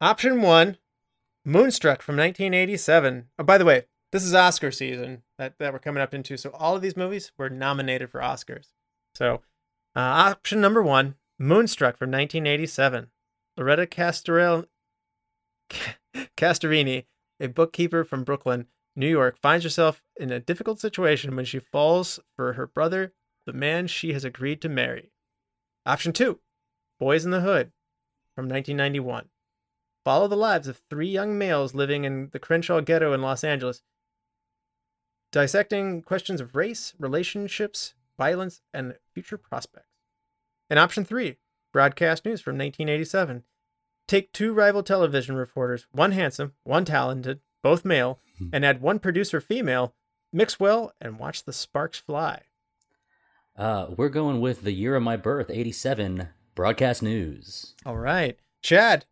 Option 0.00 0.42
one, 0.42 0.76
Moonstruck 1.44 2.00
from 2.00 2.16
1987. 2.16 3.28
Oh, 3.38 3.44
by 3.44 3.58
the 3.58 3.64
way, 3.64 3.84
this 4.12 4.24
is 4.24 4.34
Oscar 4.34 4.70
season 4.70 5.22
that, 5.38 5.58
that 5.58 5.72
we're 5.72 5.78
coming 5.78 6.02
up 6.02 6.14
into. 6.14 6.36
So 6.36 6.50
all 6.50 6.76
of 6.76 6.82
these 6.82 6.96
movies 6.96 7.32
were 7.36 7.50
nominated 7.50 8.10
for 8.10 8.20
Oscars. 8.20 8.68
So 9.14 9.42
uh, 9.96 10.00
option 10.00 10.60
number 10.60 10.82
one, 10.82 11.16
Moonstruck 11.38 11.96
from 11.98 12.10
1987. 12.10 13.08
Loretta 13.56 13.86
Castorel, 13.86 14.66
Castorini, 16.36 17.04
a 17.40 17.48
bookkeeper 17.48 18.04
from 18.04 18.24
Brooklyn, 18.24 18.66
New 18.96 19.08
York, 19.08 19.38
finds 19.40 19.64
herself 19.64 20.02
in 20.16 20.30
a 20.30 20.40
difficult 20.40 20.80
situation 20.80 21.36
when 21.36 21.44
she 21.44 21.58
falls 21.58 22.20
for 22.36 22.54
her 22.54 22.66
brother, 22.66 23.12
the 23.46 23.52
man 23.52 23.86
she 23.86 24.12
has 24.12 24.24
agreed 24.24 24.60
to 24.62 24.68
marry. 24.68 25.10
Option 25.86 26.12
two, 26.12 26.40
Boys 26.98 27.24
in 27.24 27.30
the 27.30 27.40
Hood 27.40 27.72
from 28.34 28.48
1991. 28.48 29.28
Follow 30.04 30.28
the 30.28 30.36
lives 30.36 30.68
of 30.68 30.82
three 30.90 31.08
young 31.08 31.38
males 31.38 31.74
living 31.74 32.04
in 32.04 32.28
the 32.32 32.38
Crenshaw 32.38 32.80
ghetto 32.80 33.14
in 33.14 33.22
Los 33.22 33.42
Angeles, 33.42 33.82
dissecting 35.32 36.02
questions 36.02 36.40
of 36.40 36.54
race, 36.54 36.94
relationships, 36.98 37.94
violence, 38.18 38.60
and 38.72 38.94
future 39.14 39.38
prospects. 39.38 39.88
And 40.68 40.78
option 40.78 41.04
three, 41.04 41.38
broadcast 41.72 42.24
news 42.24 42.40
from 42.40 42.58
1987. 42.58 43.44
Take 44.06 44.32
two 44.32 44.52
rival 44.52 44.82
television 44.82 45.36
reporters, 45.36 45.86
one 45.90 46.12
handsome, 46.12 46.52
one 46.64 46.84
talented, 46.84 47.40
both 47.62 47.84
male, 47.84 48.20
and 48.52 48.64
add 48.64 48.82
one 48.82 48.98
producer 48.98 49.40
female, 49.40 49.94
mix 50.32 50.60
well, 50.60 50.92
and 51.00 51.18
watch 51.18 51.44
the 51.44 51.52
sparks 51.52 51.98
fly. 51.98 52.42
Uh, 53.56 53.86
we're 53.96 54.10
going 54.10 54.40
with 54.40 54.62
the 54.62 54.72
year 54.72 54.96
of 54.96 55.02
my 55.02 55.16
birth, 55.16 55.48
87, 55.48 56.28
broadcast 56.54 57.02
news. 57.02 57.74
All 57.86 57.96
right. 57.96 58.38
Chad, 58.60 59.06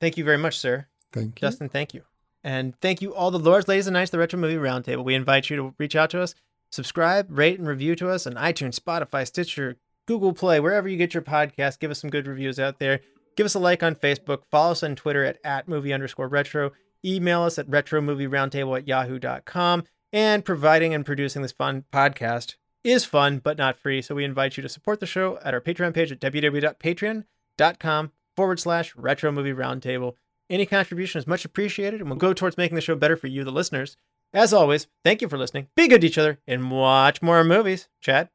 thank 0.00 0.16
you 0.16 0.24
very 0.24 0.38
much, 0.38 0.58
sir. 0.58 0.86
Thank 1.12 1.40
you. 1.40 1.48
Justin, 1.48 1.68
thank 1.68 1.94
you. 1.94 2.02
And 2.44 2.78
thank 2.80 3.02
you, 3.02 3.14
all 3.14 3.30
the 3.30 3.38
lords, 3.38 3.68
ladies, 3.68 3.86
and 3.86 3.94
knights, 3.94 4.08
of 4.08 4.12
the 4.12 4.18
Retro 4.18 4.38
Movie 4.38 4.56
Roundtable. 4.56 5.04
We 5.04 5.14
invite 5.14 5.50
you 5.50 5.56
to 5.56 5.74
reach 5.78 5.96
out 5.96 6.10
to 6.10 6.22
us, 6.22 6.34
subscribe, 6.70 7.26
rate, 7.30 7.58
and 7.58 7.68
review 7.68 7.96
to 7.96 8.10
us 8.10 8.26
on 8.26 8.34
iTunes, 8.34 8.78
Spotify, 8.78 9.26
Stitcher, 9.26 9.76
Google 10.06 10.32
Play, 10.32 10.60
wherever 10.60 10.88
you 10.88 10.96
get 10.96 11.14
your 11.14 11.22
podcast. 11.22 11.80
Give 11.80 11.90
us 11.90 12.00
some 12.00 12.10
good 12.10 12.26
reviews 12.26 12.58
out 12.58 12.78
there. 12.78 13.00
Give 13.36 13.44
us 13.44 13.54
a 13.54 13.58
like 13.58 13.82
on 13.82 13.94
Facebook. 13.94 14.42
Follow 14.50 14.72
us 14.72 14.82
on 14.82 14.96
Twitter 14.96 15.24
at, 15.24 15.38
at 15.44 15.68
movie 15.68 15.92
underscore 15.92 16.28
retro. 16.28 16.72
Email 17.04 17.42
us 17.42 17.58
at 17.58 17.68
retromovieroundtable 17.68 18.78
at 18.78 18.88
yahoo.com. 18.88 19.84
And 20.12 20.44
providing 20.44 20.94
and 20.94 21.04
producing 21.04 21.42
this 21.42 21.52
fun 21.52 21.84
podcast 21.92 22.56
is 22.82 23.04
fun, 23.04 23.38
but 23.38 23.58
not 23.58 23.78
free. 23.78 24.00
So 24.00 24.14
we 24.14 24.24
invite 24.24 24.56
you 24.56 24.62
to 24.62 24.68
support 24.68 25.00
the 25.00 25.06
show 25.06 25.38
at 25.44 25.52
our 25.52 25.60
Patreon 25.60 25.92
page 25.92 26.10
at 26.10 26.20
www.patreon.com 26.20 28.12
forward 28.38 28.60
slash 28.60 28.94
retro 28.94 29.32
movie 29.32 29.52
roundtable. 29.52 30.14
Any 30.48 30.64
contribution 30.64 31.18
is 31.18 31.26
much 31.26 31.44
appreciated 31.44 32.00
and 32.00 32.08
will 32.08 32.16
go 32.16 32.32
towards 32.32 32.56
making 32.56 32.76
the 32.76 32.80
show 32.80 32.94
better 32.94 33.16
for 33.16 33.26
you, 33.26 33.42
the 33.42 33.50
listeners. 33.50 33.96
As 34.32 34.52
always, 34.52 34.86
thank 35.02 35.20
you 35.20 35.28
for 35.28 35.36
listening. 35.36 35.66
Be 35.74 35.88
good 35.88 36.02
to 36.02 36.06
each 36.06 36.18
other 36.18 36.38
and 36.46 36.70
watch 36.70 37.20
more 37.20 37.42
movies. 37.42 37.88
Chad? 38.00 38.28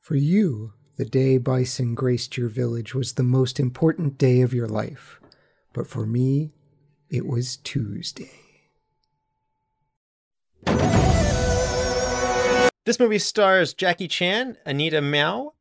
For 0.00 0.16
you, 0.16 0.72
the 0.96 1.04
day 1.04 1.36
bison 1.36 1.94
graced 1.94 2.38
your 2.38 2.48
village 2.48 2.94
was 2.94 3.12
the 3.12 3.22
most 3.22 3.60
important 3.60 4.16
day 4.16 4.40
of 4.40 4.54
your 4.54 4.66
life. 4.66 5.20
But 5.74 5.86
for 5.86 6.06
me, 6.06 6.54
it 7.10 7.26
was 7.26 7.58
Tuesday. 7.58 8.30
This 12.86 12.98
movie 12.98 13.18
stars 13.18 13.74
Jackie 13.74 14.08
Chan, 14.08 14.56
Anita 14.64 15.02
Mao, 15.02 15.52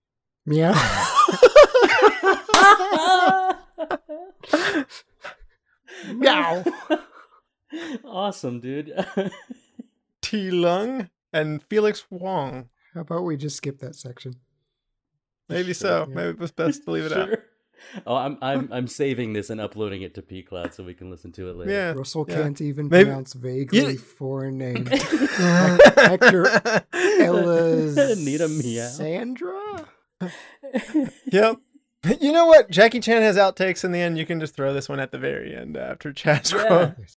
Meow. 0.46 0.72
Meow. 6.14 6.64
awesome, 8.06 8.60
dude. 8.60 8.92
Ti 10.22 10.52
Lung, 10.52 11.10
and 11.32 11.62
Felix 11.64 12.06
Wong. 12.10 12.70
How 12.94 13.02
about 13.02 13.24
we 13.24 13.38
just 13.38 13.58
skip 13.58 13.80
that 13.80 13.96
section? 13.96 14.36
Maybe 15.50 15.74
Sure, 15.74 15.74
so. 15.74 16.06
yeah. 16.08 16.14
Maybe 16.16 16.30
it 16.30 16.40
was 16.40 16.52
best 16.52 16.84
to 16.86 16.92
leave 16.92 17.06
it 17.06 17.12
out. 17.14 17.30
Oh, 18.08 18.16
I'm 18.16 18.38
I'm 18.42 18.70
I'm 18.72 18.88
saving 18.88 19.34
this 19.34 19.50
and 19.50 19.60
uploading 19.60 20.04
it 20.04 20.14
to 20.16 20.22
pCloud 20.22 20.74
so 20.74 20.84
we 20.86 20.94
can 20.94 21.10
listen 21.12 21.34
to 21.34 21.50
it 21.50 21.58
later. 21.58 21.72
Yeah. 21.72 21.92
Russell 21.92 22.26
yeah. 22.30 22.36
can't 22.36 22.62
even 22.62 22.88
Maybe- 22.88 23.06
pronounce 23.06 23.34
vaguely 23.34 23.80
Yeah. 23.94 23.98
foreign 23.98 24.58
names. 24.58 24.88
Hector 24.90 26.44
Nita 28.16 28.48
Meow. 28.48 28.88
Sandra? 28.88 29.86
Yep. 31.32 31.58
You 32.20 32.32
know 32.34 32.46
what? 32.48 32.70
Jackie 32.70 33.00
Chan 33.00 33.22
has 33.22 33.38
outtakes 33.38 33.84
in 33.86 33.92
the 33.94 34.00
end. 34.00 34.18
You 34.18 34.26
can 34.26 34.40
just 34.40 34.56
throw 34.56 34.74
this 34.74 34.90
one 34.90 35.00
at 35.00 35.12
the 35.12 35.18
very 35.18 35.56
end 35.56 35.78
after 35.78 36.12
Chad's 36.12 36.52
Yeah. 36.52 36.66
quote. 36.68 36.92